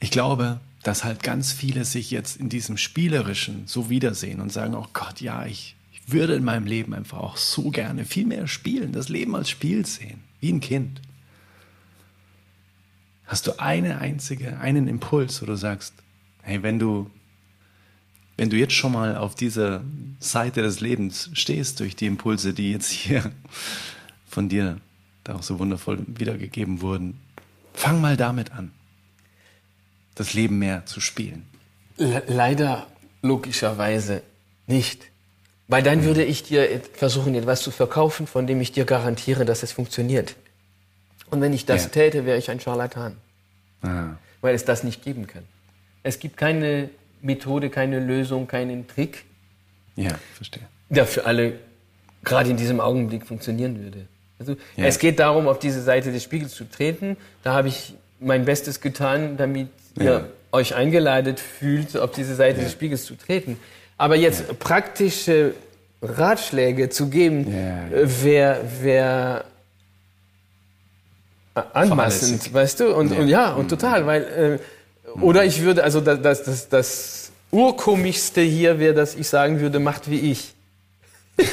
Ich 0.00 0.10
glaube, 0.10 0.60
dass 0.82 1.02
halt 1.02 1.22
ganz 1.22 1.50
viele 1.50 1.86
sich 1.86 2.10
jetzt 2.10 2.36
in 2.36 2.50
diesem 2.50 2.76
Spielerischen 2.76 3.66
so 3.66 3.88
wiedersehen 3.88 4.38
und 4.38 4.52
sagen, 4.52 4.74
oh 4.74 4.86
Gott, 4.92 5.22
ja, 5.22 5.46
ich, 5.46 5.74
ich 5.90 6.12
würde 6.12 6.34
in 6.34 6.44
meinem 6.44 6.66
Leben 6.66 6.92
einfach 6.92 7.20
auch 7.20 7.38
so 7.38 7.70
gerne 7.70 8.04
viel 8.04 8.26
mehr 8.26 8.48
spielen, 8.48 8.92
das 8.92 9.08
Leben 9.08 9.34
als 9.34 9.48
Spiel 9.48 9.86
sehen, 9.86 10.22
wie 10.40 10.52
ein 10.52 10.60
Kind. 10.60 11.00
Hast 13.32 13.46
du 13.46 13.58
eine 13.58 13.98
einzige, 13.98 14.58
einen 14.58 14.88
Impuls, 14.88 15.40
wo 15.40 15.46
du 15.46 15.56
sagst, 15.56 15.94
hey, 16.42 16.62
wenn 16.62 16.78
du, 16.78 17.10
wenn 18.36 18.50
du 18.50 18.58
jetzt 18.58 18.74
schon 18.74 18.92
mal 18.92 19.16
auf 19.16 19.34
dieser 19.34 19.80
Seite 20.20 20.60
des 20.60 20.80
Lebens 20.80 21.30
stehst, 21.32 21.80
durch 21.80 21.96
die 21.96 22.04
Impulse, 22.04 22.52
die 22.52 22.72
jetzt 22.72 22.90
hier 22.90 23.32
von 24.28 24.50
dir 24.50 24.76
da 25.24 25.36
auch 25.36 25.42
so 25.42 25.58
wundervoll 25.58 26.00
wiedergegeben 26.08 26.82
wurden, 26.82 27.18
fang 27.72 28.02
mal 28.02 28.18
damit 28.18 28.52
an 28.52 28.70
das 30.14 30.34
Leben 30.34 30.58
mehr 30.58 30.84
zu 30.84 31.00
spielen? 31.00 31.46
Leider 31.96 32.86
logischerweise 33.22 34.20
nicht. 34.66 35.06
Weil 35.68 35.82
dann 35.82 36.04
würde 36.04 36.22
ich 36.22 36.42
dir 36.42 36.82
versuchen, 36.92 37.34
etwas 37.34 37.62
zu 37.62 37.70
verkaufen, 37.70 38.26
von 38.26 38.46
dem 38.46 38.60
ich 38.60 38.72
dir 38.72 38.84
garantiere, 38.84 39.46
dass 39.46 39.62
es 39.62 39.72
funktioniert. 39.72 40.36
Und 41.32 41.40
wenn 41.40 41.54
ich 41.54 41.64
das 41.64 41.84
ja. 41.84 41.88
täte, 41.88 42.26
wäre 42.26 42.36
ich 42.36 42.50
ein 42.50 42.60
Scharlatan. 42.60 43.16
Aha. 43.80 44.18
Weil 44.42 44.54
es 44.54 44.66
das 44.66 44.84
nicht 44.84 45.02
geben 45.02 45.26
kann. 45.26 45.44
Es 46.02 46.18
gibt 46.18 46.36
keine 46.36 46.90
Methode, 47.22 47.70
keine 47.70 48.00
Lösung, 48.00 48.46
keinen 48.46 48.86
Trick. 48.86 49.24
Ja, 49.96 50.10
verstehe. 50.34 50.62
Der 50.90 51.06
für 51.06 51.24
alle 51.24 51.54
gerade 52.22 52.50
in 52.50 52.58
diesem 52.58 52.80
Augenblick 52.80 53.26
funktionieren 53.26 53.82
würde. 53.82 54.06
Also 54.38 54.56
ja. 54.76 54.84
es 54.84 54.98
geht 54.98 55.20
darum, 55.20 55.48
auf 55.48 55.58
diese 55.58 55.80
Seite 55.80 56.12
des 56.12 56.22
Spiegels 56.22 56.54
zu 56.54 56.64
treten. 56.64 57.16
Da 57.42 57.54
habe 57.54 57.68
ich 57.68 57.94
mein 58.20 58.44
Bestes 58.44 58.82
getan, 58.82 59.38
damit 59.38 59.68
ja. 59.96 60.04
ihr 60.04 60.32
euch 60.52 60.74
eingeleitet 60.74 61.40
fühlt, 61.40 61.96
auf 61.96 62.10
diese 62.10 62.34
Seite 62.34 62.58
ja. 62.58 62.64
des 62.64 62.72
Spiegels 62.72 63.06
zu 63.06 63.14
treten. 63.14 63.58
Aber 63.96 64.16
jetzt 64.16 64.58
praktische 64.58 65.54
Ratschläge 66.02 66.90
zu 66.90 67.08
geben, 67.08 67.46
wäre 67.90 68.60
wär 68.82 69.44
anmaßend, 71.54 72.52
weißt 72.52 72.80
du? 72.80 72.94
Und, 72.94 73.12
und, 73.12 73.28
ja, 73.28 73.52
und 73.52 73.64
mhm. 73.64 73.68
total, 73.68 74.06
weil 74.06 74.22
äh, 74.22 75.20
oder 75.20 75.44
ich 75.44 75.62
würde, 75.62 75.84
also 75.84 76.00
das, 76.00 76.20
das, 76.22 76.44
das, 76.44 76.68
das 76.68 77.32
urkomischste 77.50 78.40
hier 78.40 78.78
wäre, 78.78 78.94
dass 78.94 79.14
ich 79.14 79.28
sagen 79.28 79.60
würde, 79.60 79.78
macht 79.78 80.10
wie 80.10 80.32
ich. 80.32 80.54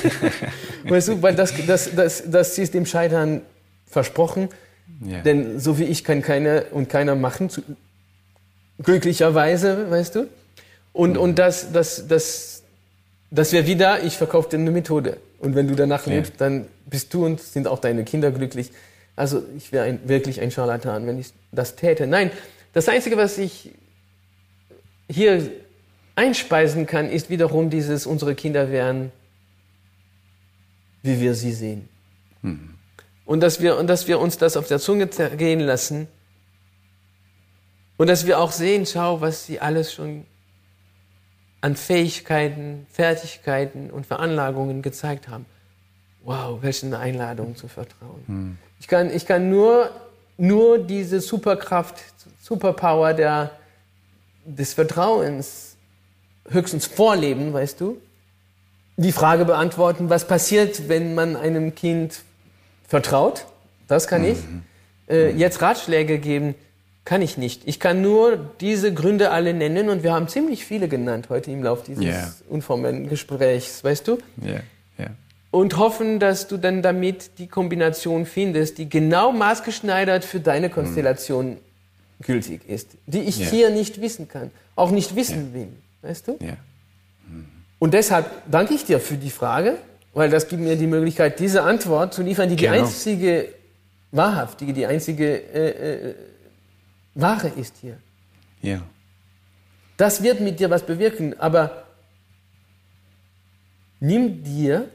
weißt 0.87 1.09
du, 1.09 1.21
weil 1.21 1.35
das, 1.35 1.53
das, 1.65 1.93
das, 1.95 2.23
das 2.25 2.57
ist 2.57 2.73
dem 2.73 2.85
Scheitern 2.85 3.41
versprochen. 3.87 4.49
Ja. 5.01 5.21
Denn 5.21 5.59
so 5.59 5.77
wie 5.77 5.85
ich 5.85 6.03
kann 6.03 6.21
keiner 6.21 6.63
und 6.71 6.89
keiner 6.89 7.15
machen, 7.15 7.49
zu, 7.49 7.61
glücklicherweise, 8.81 9.89
weißt 9.89 10.15
du? 10.15 10.27
Und, 10.93 11.13
mhm. 11.13 11.19
und 11.19 11.39
das, 11.39 11.71
das, 11.71 12.07
das, 12.07 12.63
das 13.31 13.51
wäre 13.51 13.67
wieder, 13.67 14.03
ich 14.03 14.17
verkaufe 14.17 14.49
dir 14.49 14.57
eine 14.57 14.71
Methode. 14.71 15.17
Und 15.39 15.55
wenn 15.55 15.67
du 15.67 15.75
danach 15.75 16.05
ja. 16.07 16.13
lebst, 16.13 16.33
dann 16.37 16.67
bist 16.85 17.13
du 17.13 17.25
und 17.25 17.39
sind 17.39 17.67
auch 17.67 17.79
deine 17.79 18.03
Kinder 18.03 18.31
glücklich. 18.31 18.71
Also 19.19 19.43
ich 19.57 19.73
wäre 19.73 19.83
ein, 19.83 20.07
wirklich 20.07 20.39
ein 20.39 20.49
Scharlatan, 20.49 21.05
wenn 21.05 21.19
ich 21.19 21.33
das 21.51 21.75
täte. 21.75 22.07
Nein, 22.07 22.31
das 22.71 22.87
Einzige, 22.87 23.17
was 23.17 23.37
ich 23.37 23.71
hier 25.09 25.51
einspeisen 26.15 26.85
kann, 26.85 27.09
ist 27.09 27.29
wiederum 27.29 27.69
dieses, 27.69 28.05
unsere 28.05 28.33
Kinder 28.33 28.71
wären, 28.71 29.11
wie 31.03 31.19
wir 31.19 31.35
sie 31.35 31.51
sehen. 31.51 31.89
Mhm. 32.43 32.75
Und 33.25 33.41
dass, 33.41 33.59
wir, 33.59 33.77
und 33.77 33.87
dass 33.87 34.07
wir 34.07 34.21
uns 34.21 34.37
das 34.37 34.55
auf 34.55 34.67
der 34.67 34.79
Zunge 34.79 35.07
gehen 35.07 35.59
lassen 35.59 36.07
und 37.97 38.07
dass 38.07 38.25
wir 38.25 38.39
auch 38.39 38.53
sehen, 38.53 38.85
schau, 38.85 39.19
was 39.19 39.45
sie 39.45 39.59
alles 39.59 39.91
schon 39.91 40.25
an 41.59 41.75
Fähigkeiten, 41.75 42.87
Fertigkeiten 42.89 43.89
und 43.89 44.05
Veranlagungen 44.05 44.81
gezeigt 44.81 45.27
haben. 45.27 45.45
Wow, 46.23 46.61
welche 46.61 46.97
Einladung 46.97 47.57
zu 47.57 47.67
vertrauen. 47.67 48.23
Hm. 48.25 48.57
Ich, 48.79 48.87
kann, 48.87 49.13
ich 49.13 49.25
kann 49.25 49.49
nur, 49.49 49.89
nur 50.37 50.79
diese 50.79 51.21
Superkraft, 51.21 51.95
Superpower 52.41 53.13
der, 53.13 53.51
des 54.45 54.73
Vertrauens 54.73 55.75
höchstens 56.49 56.85
vorleben, 56.85 57.53
weißt 57.53 57.79
du? 57.81 58.01
Die 58.97 59.11
Frage 59.11 59.45
beantworten, 59.45 60.09
was 60.09 60.27
passiert, 60.27 60.89
wenn 60.89 61.15
man 61.15 61.35
einem 61.35 61.75
Kind 61.75 62.21
vertraut, 62.87 63.45
das 63.87 64.07
kann 64.07 64.23
ich. 64.23 64.37
Mhm. 64.37 64.63
Äh, 65.07 65.31
jetzt 65.31 65.61
Ratschläge 65.61 66.19
geben, 66.19 66.55
kann 67.05 67.21
ich 67.21 67.37
nicht. 67.37 67.67
Ich 67.67 67.79
kann 67.79 68.01
nur 68.01 68.37
diese 68.59 68.93
Gründe 68.93 69.31
alle 69.31 69.53
nennen 69.53 69.89
und 69.89 70.03
wir 70.03 70.13
haben 70.13 70.27
ziemlich 70.27 70.65
viele 70.65 70.87
genannt 70.87 71.29
heute 71.29 71.49
im 71.49 71.63
Laufe 71.63 71.83
dieses 71.87 72.03
yeah. 72.03 72.33
unformellen 72.49 73.09
Gesprächs, 73.09 73.83
weißt 73.83 74.07
du? 74.07 74.19
Yeah. 74.43 74.61
Und 75.51 75.77
hoffen, 75.77 76.19
dass 76.19 76.47
du 76.47 76.57
dann 76.57 76.81
damit 76.81 77.39
die 77.39 77.47
Kombination 77.47 78.25
findest, 78.25 78.77
die 78.77 78.87
genau 78.87 79.31
maßgeschneidert 79.31 80.23
für 80.23 80.39
deine 80.39 80.69
Konstellation 80.69 81.51
mhm. 81.51 81.57
gültig 82.21 82.61
ist, 82.69 82.89
die 83.07 83.21
ich 83.21 83.49
hier 83.49 83.71
nicht 83.71 83.99
wissen 83.99 84.27
kann, 84.27 84.51
auch 84.75 84.91
nicht 84.91 85.15
wissen 85.15 85.53
will, 85.53 85.69
weißt 86.03 86.27
du? 86.27 86.37
Mhm. 86.39 87.47
Und 87.79 87.93
deshalb 87.93 88.29
danke 88.49 88.75
ich 88.75 88.85
dir 88.85 88.99
für 88.99 89.15
die 89.15 89.31
Frage 89.31 89.77
weil 90.13 90.29
das 90.29 90.47
gibt 90.47 90.61
mir 90.61 90.75
die 90.75 90.87
Möglichkeit, 90.87 91.39
diese 91.39 91.63
Antwort 91.63 92.13
zu 92.13 92.21
liefern, 92.21 92.49
die 92.49 92.55
genau. 92.55 92.73
die 92.73 92.79
einzige 92.79 93.53
wahrhaftige, 94.11 94.73
die 94.73 94.85
einzige 94.85 95.25
äh, 95.53 96.09
äh, 96.09 96.15
wahre 97.15 97.49
ist 97.49 97.75
hier. 97.81 97.97
Ja. 98.61 98.81
Das 99.97 100.23
wird 100.23 100.41
mit 100.41 100.59
dir 100.59 100.69
was 100.69 100.85
bewirken, 100.85 101.39
aber 101.39 101.83
nimm 103.99 104.43
dir 104.43 104.89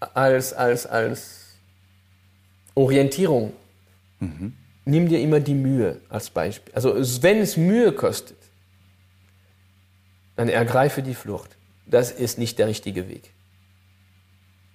als, 0.00 0.52
als, 0.52 0.86
als 0.86 1.56
Orientierung, 2.74 3.52
mhm. 4.20 4.54
nimm 4.84 5.08
dir 5.08 5.20
immer 5.20 5.40
die 5.40 5.54
Mühe 5.54 6.00
als 6.08 6.30
Beispiel. 6.30 6.74
Also 6.74 6.94
wenn 7.22 7.38
es 7.38 7.56
Mühe 7.56 7.92
kostet, 7.92 8.36
dann 10.36 10.48
ergreife 10.48 11.02
die 11.02 11.14
Flucht 11.14 11.56
das 11.86 12.10
ist 12.10 12.38
nicht 12.38 12.58
der 12.58 12.66
richtige 12.68 13.08
Weg. 13.08 13.30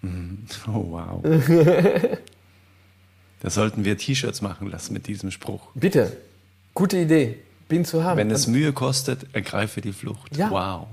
Mhm. 0.01 0.45
Oh, 0.67 0.91
wow. 0.91 1.23
da 3.41 3.49
sollten 3.49 3.85
wir 3.85 3.97
T-Shirts 3.97 4.41
machen 4.41 4.69
lassen 4.69 4.93
mit 4.93 5.07
diesem 5.07 5.31
Spruch. 5.31 5.69
Bitte. 5.75 6.17
Gute 6.73 6.97
Idee. 6.97 7.39
Bin 7.67 7.85
zu 7.85 8.03
haben. 8.03 8.17
Wenn 8.17 8.31
es 8.31 8.47
Mühe 8.47 8.73
kostet, 8.73 9.33
ergreife 9.33 9.81
die 9.81 9.93
Flucht. 9.93 10.35
Ja. 10.35 10.49
Wow. 10.49 10.87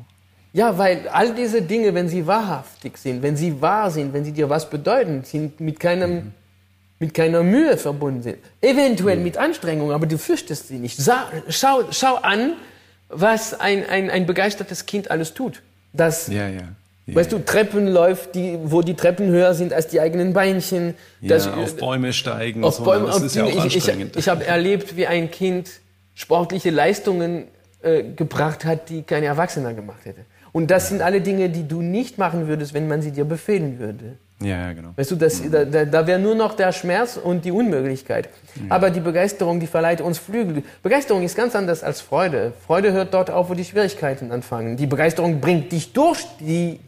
Ja, 0.52 0.78
weil 0.78 1.08
all 1.08 1.34
diese 1.34 1.62
Dinge, 1.62 1.94
wenn 1.94 2.08
sie 2.08 2.26
wahrhaftig 2.26 2.96
sind, 2.96 3.22
wenn 3.22 3.36
sie 3.36 3.60
wahr 3.60 3.90
sind, 3.90 4.12
wenn 4.12 4.24
sie 4.24 4.32
dir 4.32 4.48
was 4.48 4.70
bedeuten, 4.70 5.24
sind 5.24 5.60
mit 5.60 5.78
keinem, 5.78 6.14
mhm. 6.14 6.32
mit 6.98 7.14
keiner 7.14 7.42
Mühe 7.42 7.76
verbunden 7.76 8.22
sind. 8.22 8.38
Eventuell 8.60 9.18
mhm. 9.18 9.24
mit 9.24 9.36
Anstrengung, 9.36 9.92
aber 9.92 10.06
du 10.06 10.16
fürchtest 10.18 10.68
sie 10.68 10.78
nicht. 10.78 10.98
Schau, 11.48 11.82
schau 11.90 12.16
an, 12.16 12.54
was 13.08 13.58
ein, 13.58 13.86
ein, 13.86 14.10
ein 14.10 14.26
begeistertes 14.26 14.86
Kind 14.86 15.10
alles 15.10 15.34
tut. 15.34 15.62
Das, 15.92 16.28
ja, 16.28 16.48
ja. 16.48 16.68
Ja, 17.08 17.14
weißt 17.14 17.32
du, 17.32 17.38
Treppen 17.38 17.88
läuft, 17.88 18.34
die, 18.34 18.58
wo 18.64 18.82
die 18.82 18.94
Treppen 18.94 19.30
höher 19.30 19.54
sind 19.54 19.72
als 19.72 19.88
die 19.88 19.98
eigenen 19.98 20.34
Beinchen. 20.34 20.94
Ja, 21.22 21.36
das, 21.36 21.46
auf 21.46 21.76
Bäume 21.76 22.12
steigen. 22.12 22.62
Auf 22.62 22.76
so, 22.76 22.84
Bäume, 22.84 23.06
das 23.06 23.22
ist 23.22 23.34
ja 23.34 23.44
auch 23.44 23.64
ich, 23.64 23.76
ich, 23.76 24.16
ich 24.16 24.28
habe 24.28 24.44
erlebt, 24.44 24.94
wie 24.94 25.06
ein 25.06 25.30
Kind 25.30 25.70
sportliche 26.14 26.68
Leistungen 26.68 27.44
äh, 27.80 28.02
gebracht 28.02 28.66
hat, 28.66 28.90
die 28.90 29.02
kein 29.04 29.22
Erwachsener 29.22 29.72
gemacht 29.72 30.04
hätte. 30.04 30.26
Und 30.58 30.72
das 30.72 30.86
ja. 30.86 30.88
sind 30.88 31.02
alle 31.02 31.20
Dinge, 31.20 31.50
die 31.50 31.68
du 31.68 31.82
nicht 31.82 32.18
machen 32.18 32.48
würdest, 32.48 32.74
wenn 32.74 32.88
man 32.88 33.00
sie 33.00 33.12
dir 33.12 33.24
befehlen 33.24 33.78
würde. 33.78 34.16
Ja, 34.42 34.72
genau. 34.72 34.88
Weißt 34.96 35.12
du, 35.12 35.14
das, 35.14 35.40
mhm. 35.40 35.52
da, 35.52 35.84
da, 35.84 36.04
wäre 36.08 36.18
nur 36.18 36.34
noch 36.34 36.54
der 36.54 36.72
Schmerz 36.72 37.16
und 37.16 37.44
die 37.44 37.52
Unmöglichkeit. 37.52 38.28
Mhm. 38.56 38.72
Aber 38.72 38.90
die 38.90 38.98
Begeisterung, 38.98 39.60
die 39.60 39.68
verleiht 39.68 40.00
uns 40.00 40.18
Flügel. 40.18 40.64
Begeisterung 40.82 41.22
ist 41.22 41.36
ganz 41.36 41.54
anders 41.54 41.84
als 41.84 42.00
Freude. 42.00 42.54
Freude 42.66 42.90
hört 42.90 43.14
dort 43.14 43.30
auf, 43.30 43.50
wo 43.50 43.54
die 43.54 43.64
Schwierigkeiten 43.64 44.32
anfangen. 44.32 44.76
Die 44.76 44.88
Begeisterung 44.88 45.40
bringt 45.40 45.70
dich 45.70 45.92
durch 45.92 46.26
die 46.40 46.80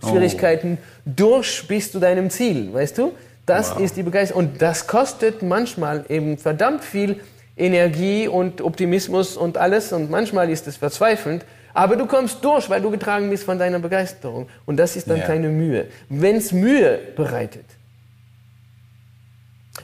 oh. 0.00 0.08
Schwierigkeiten 0.08 0.78
oh. 0.80 1.10
durch 1.14 1.68
bis 1.68 1.92
zu 1.92 2.00
deinem 2.00 2.30
Ziel, 2.30 2.72
weißt 2.72 2.96
du? 2.96 3.12
Das 3.44 3.72
wow. 3.72 3.80
ist 3.82 3.98
die 3.98 4.04
Begeisterung. 4.04 4.46
Und 4.46 4.62
das 4.62 4.86
kostet 4.86 5.42
manchmal 5.42 6.06
eben 6.08 6.38
verdammt 6.38 6.82
viel 6.82 7.20
Energie 7.58 8.26
und 8.26 8.62
Optimismus 8.62 9.36
und 9.36 9.58
alles. 9.58 9.92
Und 9.92 10.10
manchmal 10.10 10.48
ist 10.48 10.66
es 10.66 10.78
verzweifelnd. 10.78 11.44
Aber 11.78 11.94
du 11.94 12.06
kommst 12.06 12.44
durch, 12.44 12.68
weil 12.68 12.82
du 12.82 12.90
getragen 12.90 13.30
bist 13.30 13.44
von 13.44 13.56
deiner 13.56 13.78
Begeisterung. 13.78 14.48
Und 14.66 14.78
das 14.78 14.96
ist 14.96 15.08
dann 15.08 15.18
ja. 15.18 15.26
keine 15.26 15.48
Mühe. 15.48 15.86
Wenn 16.08 16.34
es 16.34 16.50
Mühe 16.50 16.98
bereitet, 17.14 17.66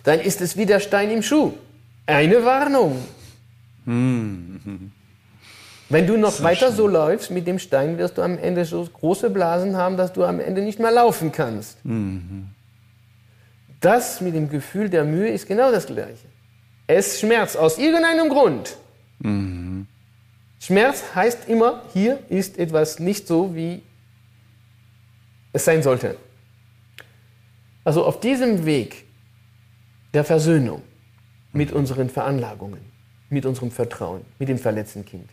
dann 0.03 0.19
ist 0.19 0.41
es 0.41 0.57
wie 0.57 0.67
der 0.67 0.81
Stein 0.81 1.13
im 1.13 1.23
Schuh. 1.23 1.53
Eine 2.05 2.45
Warnung. 2.45 2.99
Mhm. 3.85 4.91
Wenn 5.89 6.05
du 6.09 6.17
noch 6.17 6.33
so 6.33 6.43
weiter 6.43 6.67
schön. 6.67 6.77
so 6.79 6.89
läufst 6.89 7.31
mit 7.31 7.47
dem 7.47 7.61
Stein, 7.61 7.97
wirst 7.97 8.19
du 8.19 8.23
am 8.23 8.39
Ende 8.39 8.65
so 8.65 8.85
große 8.85 9.31
Blasen 9.31 9.77
haben, 9.77 9.97
dass 9.97 10.13
du 10.13 10.25
am 10.25 10.41
Ende 10.41 10.63
nicht 10.63 10.81
mehr 10.81 10.91
laufen 10.91 11.31
kannst. 11.31 11.77
Mhm. 11.85 12.49
Das 13.81 14.21
mit 14.21 14.35
dem 14.35 14.51
Gefühl 14.51 14.91
der 14.91 15.05
Mühe 15.05 15.29
ist 15.29 15.47
genau 15.47 15.71
das 15.71 15.87
Gleiche. 15.87 16.27
Es 16.89 17.21
schmerzt 17.21 17.57
aus 17.57 17.79
irgendeinem 17.79 18.31
Grund. 18.31 18.77
Mhm. 19.21 19.87
Schmerz 20.65 21.05
heißt 21.15 21.47
immer, 21.47 21.83
hier 21.93 22.21
ist 22.31 22.59
etwas 22.59 22.99
nicht 22.99 23.27
so, 23.27 23.55
wie 23.55 23.83
es 25.53 25.63
sein 25.67 25.83
sollte. 25.83 26.17
Also 27.85 28.03
auf 28.03 28.19
diesem 28.19 28.65
Weg 28.65 29.05
der 30.15 30.25
Versöhnung 30.25 30.81
mit 31.53 31.71
unseren 31.71 32.09
Veranlagungen, 32.09 32.81
mit 33.29 33.45
unserem 33.45 33.71
Vertrauen, 33.71 34.25
mit 34.39 34.49
dem 34.49 34.57
verletzten 34.57 35.05
Kind, 35.05 35.29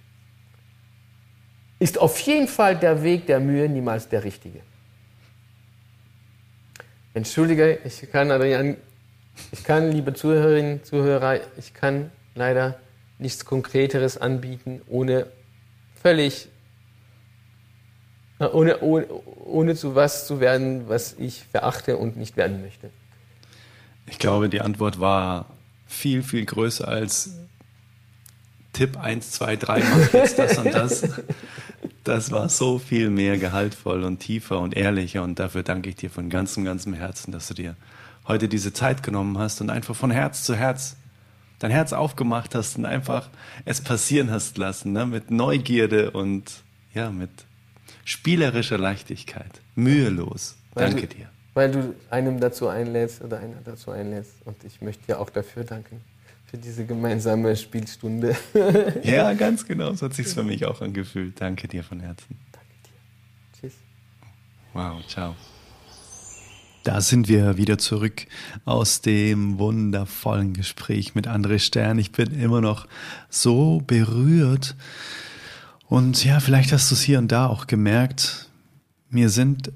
ist 1.80 1.98
auf 1.98 2.20
jeden 2.20 2.50
Fall 2.50 2.78
der 2.78 3.02
Weg 3.02 3.26
der 3.26 3.40
Mühe 3.40 3.70
niemals 3.70 4.10
der 4.10 4.26
richtige. 4.26 4.60
Entschuldige, 7.14 7.80
ich 7.86 8.12
kann, 8.12 8.32
Adrian, 8.32 8.76
ich 9.54 9.64
kann, 9.64 9.94
liebe 9.94 10.14
Zuhörerinnen, 10.14 10.84
Zuhörer, 10.84 11.40
ich 11.58 11.74
kann 11.74 12.12
leider 12.36 12.78
nichts 13.22 13.46
Konkreteres 13.46 14.18
anbieten, 14.18 14.82
ohne 14.88 15.28
völlig, 16.02 16.50
ohne, 18.40 18.80
ohne, 18.82 19.08
ohne 19.08 19.76
zu 19.76 19.96
was 19.96 20.28
zu 20.28 20.40
werden, 20.40 20.90
was 20.90 21.14
ich 21.14 21.44
verachte 21.52 21.98
und 21.98 22.18
nicht 22.18 22.38
werden 22.38 22.62
möchte. 22.62 22.90
Ich 24.08 24.20
glaube, 24.20 24.50
die 24.50 24.62
Antwort 24.62 25.00
war 25.00 25.46
viel, 25.86 26.24
viel 26.24 26.46
größer 26.46 26.88
als 26.88 27.32
Tipp 28.74 28.98
1, 28.98 29.32
2, 29.32 29.56
3, 29.58 29.80
mach 29.80 30.14
jetzt 30.14 30.40
das 30.40 30.58
und 30.58 30.74
das. 30.74 31.08
Das 32.04 32.32
war 32.32 32.50
so 32.50 32.80
viel 32.80 33.12
mehr 33.12 33.38
gehaltvoll 33.38 34.04
und 34.04 34.20
tiefer 34.20 34.60
und 34.60 34.76
ehrlicher 34.76 35.22
und 35.22 35.38
dafür 35.38 35.62
danke 35.62 35.90
ich 35.90 35.96
dir 35.96 36.10
von 36.10 36.32
ganzem, 36.32 36.64
ganzem 36.64 36.94
Herzen, 36.94 37.32
dass 37.32 37.48
du 37.48 37.54
dir 37.54 37.76
heute 38.28 38.48
diese 38.48 38.74
Zeit 38.74 39.04
genommen 39.04 39.38
hast 39.38 39.62
und 39.62 39.70
einfach 39.70 39.96
von 39.96 40.10
Herz 40.10 40.44
zu 40.44 40.56
Herz 40.56 40.96
dein 41.62 41.72
Herz 41.72 41.94
aufgemacht 41.94 42.56
hast 42.56 42.78
und 42.78 42.86
einfach 42.86 43.30
es 43.66 43.82
passieren 43.82 44.32
hast 44.32 44.58
lassen, 44.58 44.94
ne? 44.94 45.06
mit 45.06 45.32
Neugierde 45.32 46.12
und 46.12 46.64
ja, 46.94 47.12
mit 47.12 47.30
spielerischer 48.04 48.78
Leichtigkeit, 48.78 49.62
mühelos. 49.76 50.58
Weil 50.74 50.90
danke 50.90 51.08
du, 51.08 51.16
dir. 51.16 51.30
Weil 51.54 51.72
du 51.72 51.96
einem 52.10 52.40
dazu 52.40 52.68
einlädst 52.68 53.22
oder 53.22 53.40
einer 53.40 53.58
dazu 53.64 53.92
einlädst 53.92 54.34
und 54.46 54.64
ich 54.64 54.82
möchte 54.82 55.06
dir 55.06 55.20
auch 55.20 55.30
dafür 55.30 55.64
danken 55.64 56.02
für 56.46 56.58
diese 56.58 56.86
gemeinsame 56.86 57.56
Spielstunde. 57.56 58.36
ja, 59.04 59.34
ganz 59.36 59.66
genau. 59.66 59.94
So 59.94 60.08
hat 60.08 60.14
sich 60.14 60.28
für 60.28 60.44
mich 60.44 60.66
auch 60.66 60.82
angefühlt. 60.82 61.40
Danke 61.40 61.68
dir 61.68 61.84
von 61.84 62.00
Herzen. 62.00 62.38
Danke 62.52 62.68
dir. 62.84 63.70
Tschüss. 63.70 63.74
Wow, 64.74 65.06
ciao. 65.08 65.36
Da 66.84 67.00
sind 67.00 67.28
wir 67.28 67.58
wieder 67.58 67.78
zurück 67.78 68.26
aus 68.66 69.02
dem 69.02 69.60
wundervollen 69.60 70.54
Gespräch 70.54 71.14
mit 71.14 71.28
André 71.28 71.60
Stern. 71.60 72.00
Ich 72.00 72.12
bin 72.12 72.32
immer 72.40 72.60
noch 72.60 72.88
so 73.30 73.84
berührt. 73.86 74.76
Und 75.88 76.26
ja, 76.26 76.40
vielleicht 76.40 76.72
hast 76.72 76.90
du 76.90 76.96
es 76.96 77.02
hier 77.02 77.20
und 77.20 77.32
da 77.32 77.48
auch 77.48 77.68
gemerkt. 77.68 78.50
Mir 79.10 79.30
sind 79.30 79.72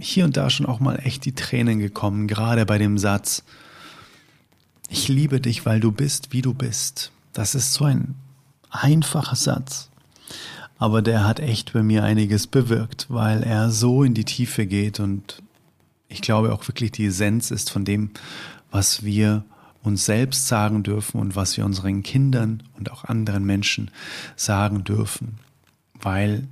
hier 0.00 0.26
und 0.26 0.36
da 0.36 0.50
schon 0.50 0.66
auch 0.66 0.80
mal 0.80 0.96
echt 0.96 1.24
die 1.24 1.34
Tränen 1.34 1.78
gekommen, 1.78 2.26
gerade 2.28 2.66
bei 2.66 2.76
dem 2.76 2.98
Satz, 2.98 3.42
ich 4.90 5.08
liebe 5.08 5.40
dich, 5.40 5.64
weil 5.64 5.80
du 5.80 5.92
bist, 5.92 6.32
wie 6.32 6.42
du 6.42 6.52
bist. 6.52 7.10
Das 7.32 7.54
ist 7.54 7.72
so 7.72 7.84
ein 7.84 8.14
einfacher 8.70 9.36
Satz. 9.36 9.88
Aber 10.76 11.00
der 11.00 11.24
hat 11.24 11.40
echt 11.40 11.72
bei 11.72 11.82
mir 11.82 12.04
einiges 12.04 12.46
bewirkt, 12.46 13.06
weil 13.08 13.42
er 13.42 13.70
so 13.70 14.02
in 14.02 14.12
die 14.12 14.24
Tiefe 14.24 14.66
geht 14.66 15.00
und 15.00 15.42
ich 16.08 16.20
glaube 16.22 16.52
auch 16.52 16.66
wirklich 16.68 16.92
die 16.92 17.06
Essenz 17.06 17.50
ist 17.50 17.70
von 17.70 17.84
dem, 17.84 18.10
was 18.70 19.04
wir 19.04 19.44
uns 19.82 20.06
selbst 20.06 20.48
sagen 20.48 20.82
dürfen 20.82 21.20
und 21.20 21.36
was 21.36 21.56
wir 21.56 21.64
unseren 21.64 22.02
Kindern 22.02 22.62
und 22.78 22.90
auch 22.90 23.04
anderen 23.04 23.44
Menschen 23.44 23.90
sagen 24.36 24.82
dürfen, 24.84 25.38
weil 26.00 26.48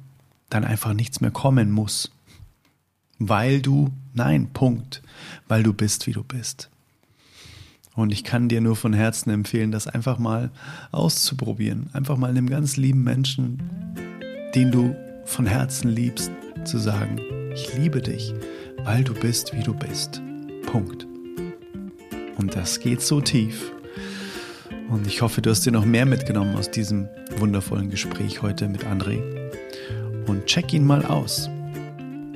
dann 0.51 0.65
einfach 0.65 0.93
nichts 0.93 1.21
mehr 1.21 1.31
kommen 1.31 1.71
muss. 1.71 2.13
Weil 3.19 3.63
du, 3.63 3.91
nein, 4.13 4.51
Punkt, 4.53 5.03
weil 5.49 5.63
du 5.63 5.73
bist, 5.73 6.07
wie 6.07 6.13
du 6.13 6.23
bist. 6.23 6.69
Und 7.95 8.13
ich 8.13 8.25
kann 8.25 8.49
dir 8.49 8.61
nur 8.61 8.77
von 8.77 8.93
Herzen 8.93 9.31
empfehlen, 9.31 9.71
das 9.71 9.87
einfach 9.87 10.19
mal 10.19 10.51
auszuprobieren. 10.93 11.91
Einfach 11.93 12.17
mal 12.17 12.31
einem 12.31 12.49
ganz 12.49 12.77
lieben 12.77 13.03
Menschen, 13.03 13.63
den 14.55 14.71
du 14.71 14.97
von 15.25 15.47
Herzen 15.47 15.89
liebst, 15.91 16.31
zu 16.65 16.79
sagen, 16.79 17.21
ich 17.55 17.75
liebe 17.75 18.01
dich, 18.01 18.35
weil 18.85 19.05
du 19.05 19.15
bist, 19.15 19.55
wie 19.55 19.63
du 19.63 19.75
bist. 19.75 20.21
Punkt. 20.67 21.07
Und 22.37 22.57
das 22.57 22.81
geht 22.81 23.03
so 23.03 23.21
tief. 23.21 23.73
Und 24.89 25.07
ich 25.07 25.23
hoffe, 25.23 25.41
du 25.41 25.51
hast 25.51 25.65
dir 25.65 25.73
noch 25.73 25.85
mehr 25.85 26.07
mitgenommen 26.07 26.57
aus 26.57 26.71
diesem 26.71 27.09
wundervollen 27.39 27.91
Gespräch 27.91 28.43
heute 28.43 28.69
mit 28.69 28.85
André. 28.85 29.23
Und 30.27 30.47
check 30.47 30.73
ihn 30.73 30.85
mal 30.85 31.05
aus. 31.05 31.49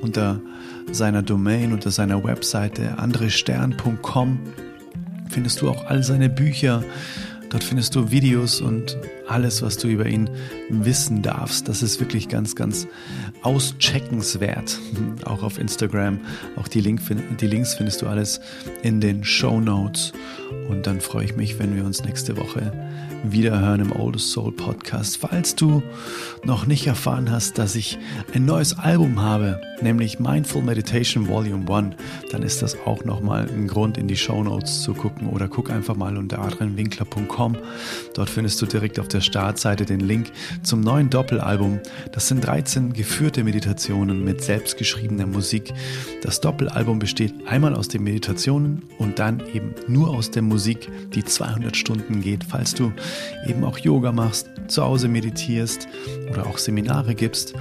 Unter 0.01 0.41
seiner 0.91 1.21
Domain, 1.21 1.73
unter 1.73 1.91
seiner 1.91 2.23
Webseite 2.23 2.97
andrestern.com 2.97 4.39
findest 5.29 5.61
du 5.61 5.69
auch 5.69 5.85
all 5.85 6.03
seine 6.03 6.29
Bücher. 6.29 6.83
Dort 7.49 7.63
findest 7.63 7.95
du 7.95 8.11
Videos 8.11 8.59
und 8.59 8.97
alles, 9.27 9.61
was 9.61 9.77
du 9.77 9.87
über 9.87 10.05
ihn 10.05 10.29
wissen 10.69 11.21
darfst. 11.21 11.67
Das 11.67 11.81
ist 11.81 11.99
wirklich 11.99 12.27
ganz, 12.27 12.55
ganz 12.55 12.87
auscheckenswert. 13.41 14.79
Auch 15.25 15.43
auf 15.43 15.57
Instagram. 15.57 16.19
Auch 16.55 16.67
die, 16.67 16.81
Link, 16.81 17.01
die 17.39 17.47
Links 17.47 17.75
findest 17.75 18.01
du 18.01 18.07
alles 18.07 18.41
in 18.83 18.99
den 18.99 19.23
Show 19.23 19.59
Notes. 19.61 20.13
Und 20.69 20.87
dann 20.87 21.01
freue 21.01 21.25
ich 21.25 21.35
mich, 21.35 21.59
wenn 21.59 21.75
wir 21.75 21.85
uns 21.85 22.03
nächste 22.03 22.37
Woche 22.37 22.71
wiederhören 23.23 23.81
im 23.81 23.91
Oldest 23.91 24.31
Soul 24.31 24.51
Podcast. 24.51 25.17
Falls 25.17 25.55
du 25.55 25.81
noch 26.43 26.67
nicht 26.67 26.87
erfahren 26.87 27.31
hast, 27.31 27.57
dass 27.57 27.75
ich 27.75 27.97
ein 28.33 28.45
neues 28.45 28.77
Album 28.77 29.21
habe, 29.21 29.61
nämlich 29.81 30.19
Mindful 30.19 30.61
Meditation 30.61 31.27
Volume 31.27 31.71
1, 31.71 31.95
dann 32.31 32.43
ist 32.43 32.61
das 32.61 32.77
auch 32.85 33.03
nochmal 33.05 33.47
ein 33.49 33.67
Grund, 33.67 33.97
in 33.97 34.07
die 34.07 34.15
Show 34.15 34.43
Notes 34.43 34.81
zu 34.81 34.93
gucken 34.93 35.27
oder 35.27 35.47
guck 35.47 35.69
einfach 35.71 35.95
mal 35.95 36.17
unter 36.17 36.39
adrianwinkler.com. 36.39 37.57
Dort 38.13 38.29
findest 38.29 38.61
du 38.61 38.65
direkt 38.65 38.99
auf 38.99 39.07
der 39.07 39.21
Startseite 39.21 39.85
den 39.85 39.99
Link 39.99 40.31
zum 40.63 40.81
neuen 40.81 41.09
Doppelalbum. 41.09 41.79
Das 42.11 42.27
sind 42.27 42.45
13 42.45 42.93
geführte 42.93 43.43
Meditationen 43.43 44.23
mit 44.23 44.43
selbstgeschriebener 44.43 45.27
Musik. 45.27 45.73
Das 46.21 46.41
Doppelalbum 46.41 46.99
besteht 46.99 47.33
einmal 47.47 47.75
aus 47.75 47.87
den 47.87 48.03
Meditationen 48.03 48.83
und 48.97 49.19
dann 49.19 49.43
eben 49.53 49.73
nur 49.87 50.09
aus 50.09 50.31
der 50.37 50.43
Musik, 50.43 50.87
die 51.15 51.25
200 51.25 51.75
Stunden 51.75 52.21
geht. 52.21 52.43
Falls 52.43 52.75
du 52.75 52.93
eben 53.47 53.63
auch 53.63 53.79
Yoga 53.79 54.11
machst, 54.11 54.49
zu 54.67 54.83
Hause 54.83 55.07
meditierst 55.07 55.87
oder 56.29 56.45
auch 56.45 56.59
Seminare 56.59 57.15
gibst, 57.15 57.55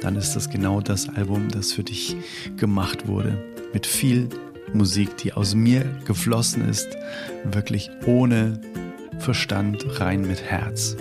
dann 0.00 0.16
ist 0.16 0.34
das 0.34 0.48
genau 0.48 0.80
das 0.80 1.10
Album, 1.10 1.48
das 1.50 1.72
für 1.72 1.84
dich 1.84 2.16
gemacht 2.56 3.06
wurde. 3.06 3.36
Mit 3.74 3.86
viel 3.86 4.30
Musik, 4.72 5.18
die 5.18 5.34
aus 5.34 5.54
mir 5.54 5.84
geflossen 6.06 6.66
ist, 6.66 6.88
wirklich 7.44 7.90
ohne 8.06 8.58
Verstand, 9.18 10.00
rein 10.00 10.22
mit 10.22 10.42
Herz. 10.42 10.96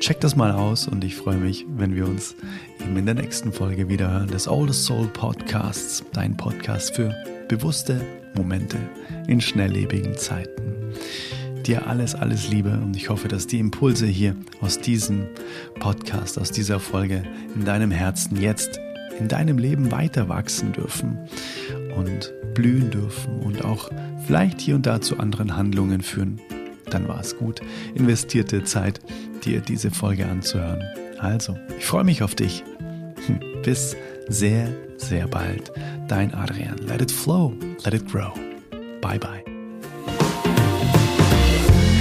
Check 0.00 0.20
das 0.20 0.36
mal 0.36 0.52
aus 0.52 0.86
und 0.86 1.04
ich 1.04 1.16
freue 1.16 1.38
mich, 1.38 1.64
wenn 1.76 1.96
wir 1.96 2.06
uns 2.06 2.36
eben 2.82 2.98
in 2.98 3.06
der 3.06 3.14
nächsten 3.14 3.50
Folge 3.50 3.88
wieder 3.88 4.26
des 4.26 4.46
Oldest 4.46 4.84
Soul 4.84 5.06
Podcasts, 5.06 6.04
dein 6.12 6.36
Podcast 6.36 6.94
für 6.94 7.14
bewusste 7.48 8.04
Momente 8.34 8.78
in 9.26 9.40
schnelllebigen 9.40 10.16
Zeiten 10.16 10.74
dir 11.66 11.86
alles, 11.86 12.14
alles 12.14 12.48
Liebe 12.48 12.70
und 12.70 12.94
ich 12.96 13.08
hoffe, 13.08 13.28
dass 13.28 13.46
die 13.46 13.58
Impulse 13.58 14.06
hier 14.06 14.36
aus 14.60 14.78
diesem 14.78 15.26
Podcast, 15.78 16.38
aus 16.38 16.50
dieser 16.50 16.78
Folge 16.78 17.22
in 17.54 17.64
deinem 17.64 17.90
Herzen 17.90 18.40
jetzt 18.40 18.80
in 19.18 19.28
deinem 19.28 19.58
Leben 19.58 19.90
weiter 19.92 20.28
wachsen 20.28 20.72
dürfen 20.72 21.18
und 21.96 22.32
blühen 22.54 22.90
dürfen 22.90 23.40
und 23.40 23.64
auch 23.64 23.90
vielleicht 24.26 24.60
hier 24.60 24.74
und 24.74 24.86
da 24.86 25.00
zu 25.00 25.18
anderen 25.18 25.56
Handlungen 25.56 26.02
führen. 26.02 26.40
Dann 26.90 27.08
war 27.08 27.20
es 27.20 27.36
gut, 27.36 27.60
investierte 27.94 28.64
Zeit, 28.64 29.00
dir 29.44 29.60
diese 29.60 29.90
Folge 29.90 30.26
anzuhören. 30.26 30.82
Also, 31.18 31.56
ich 31.78 31.86
freue 31.86 32.04
mich 32.04 32.22
auf 32.22 32.34
dich. 32.34 32.64
Hm, 33.26 33.40
bis 33.62 33.96
sehr, 34.28 34.68
sehr 35.04 35.26
bald. 35.28 35.70
Dein 36.08 36.32
Adrian. 36.34 36.76
Let 36.86 37.00
it 37.02 37.10
flow, 37.10 37.52
let 37.84 37.92
it 37.94 38.06
grow. 38.06 38.32
Bye 39.00 39.18
bye. 39.18 39.42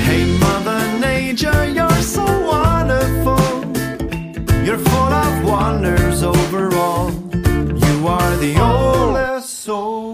Hey 0.05 0.23
Mother 0.39 0.81
Nature, 0.99 1.65
you're 1.65 2.01
so 2.01 2.23
wonderful. 2.23 3.43
You're 4.65 4.79
full 4.79 5.13
of 5.25 5.43
wonders 5.43 6.23
overall. 6.23 7.11
You 7.87 8.07
are 8.07 8.37
the 8.37 8.55
oldest 8.61 9.49
soul. 9.63 10.12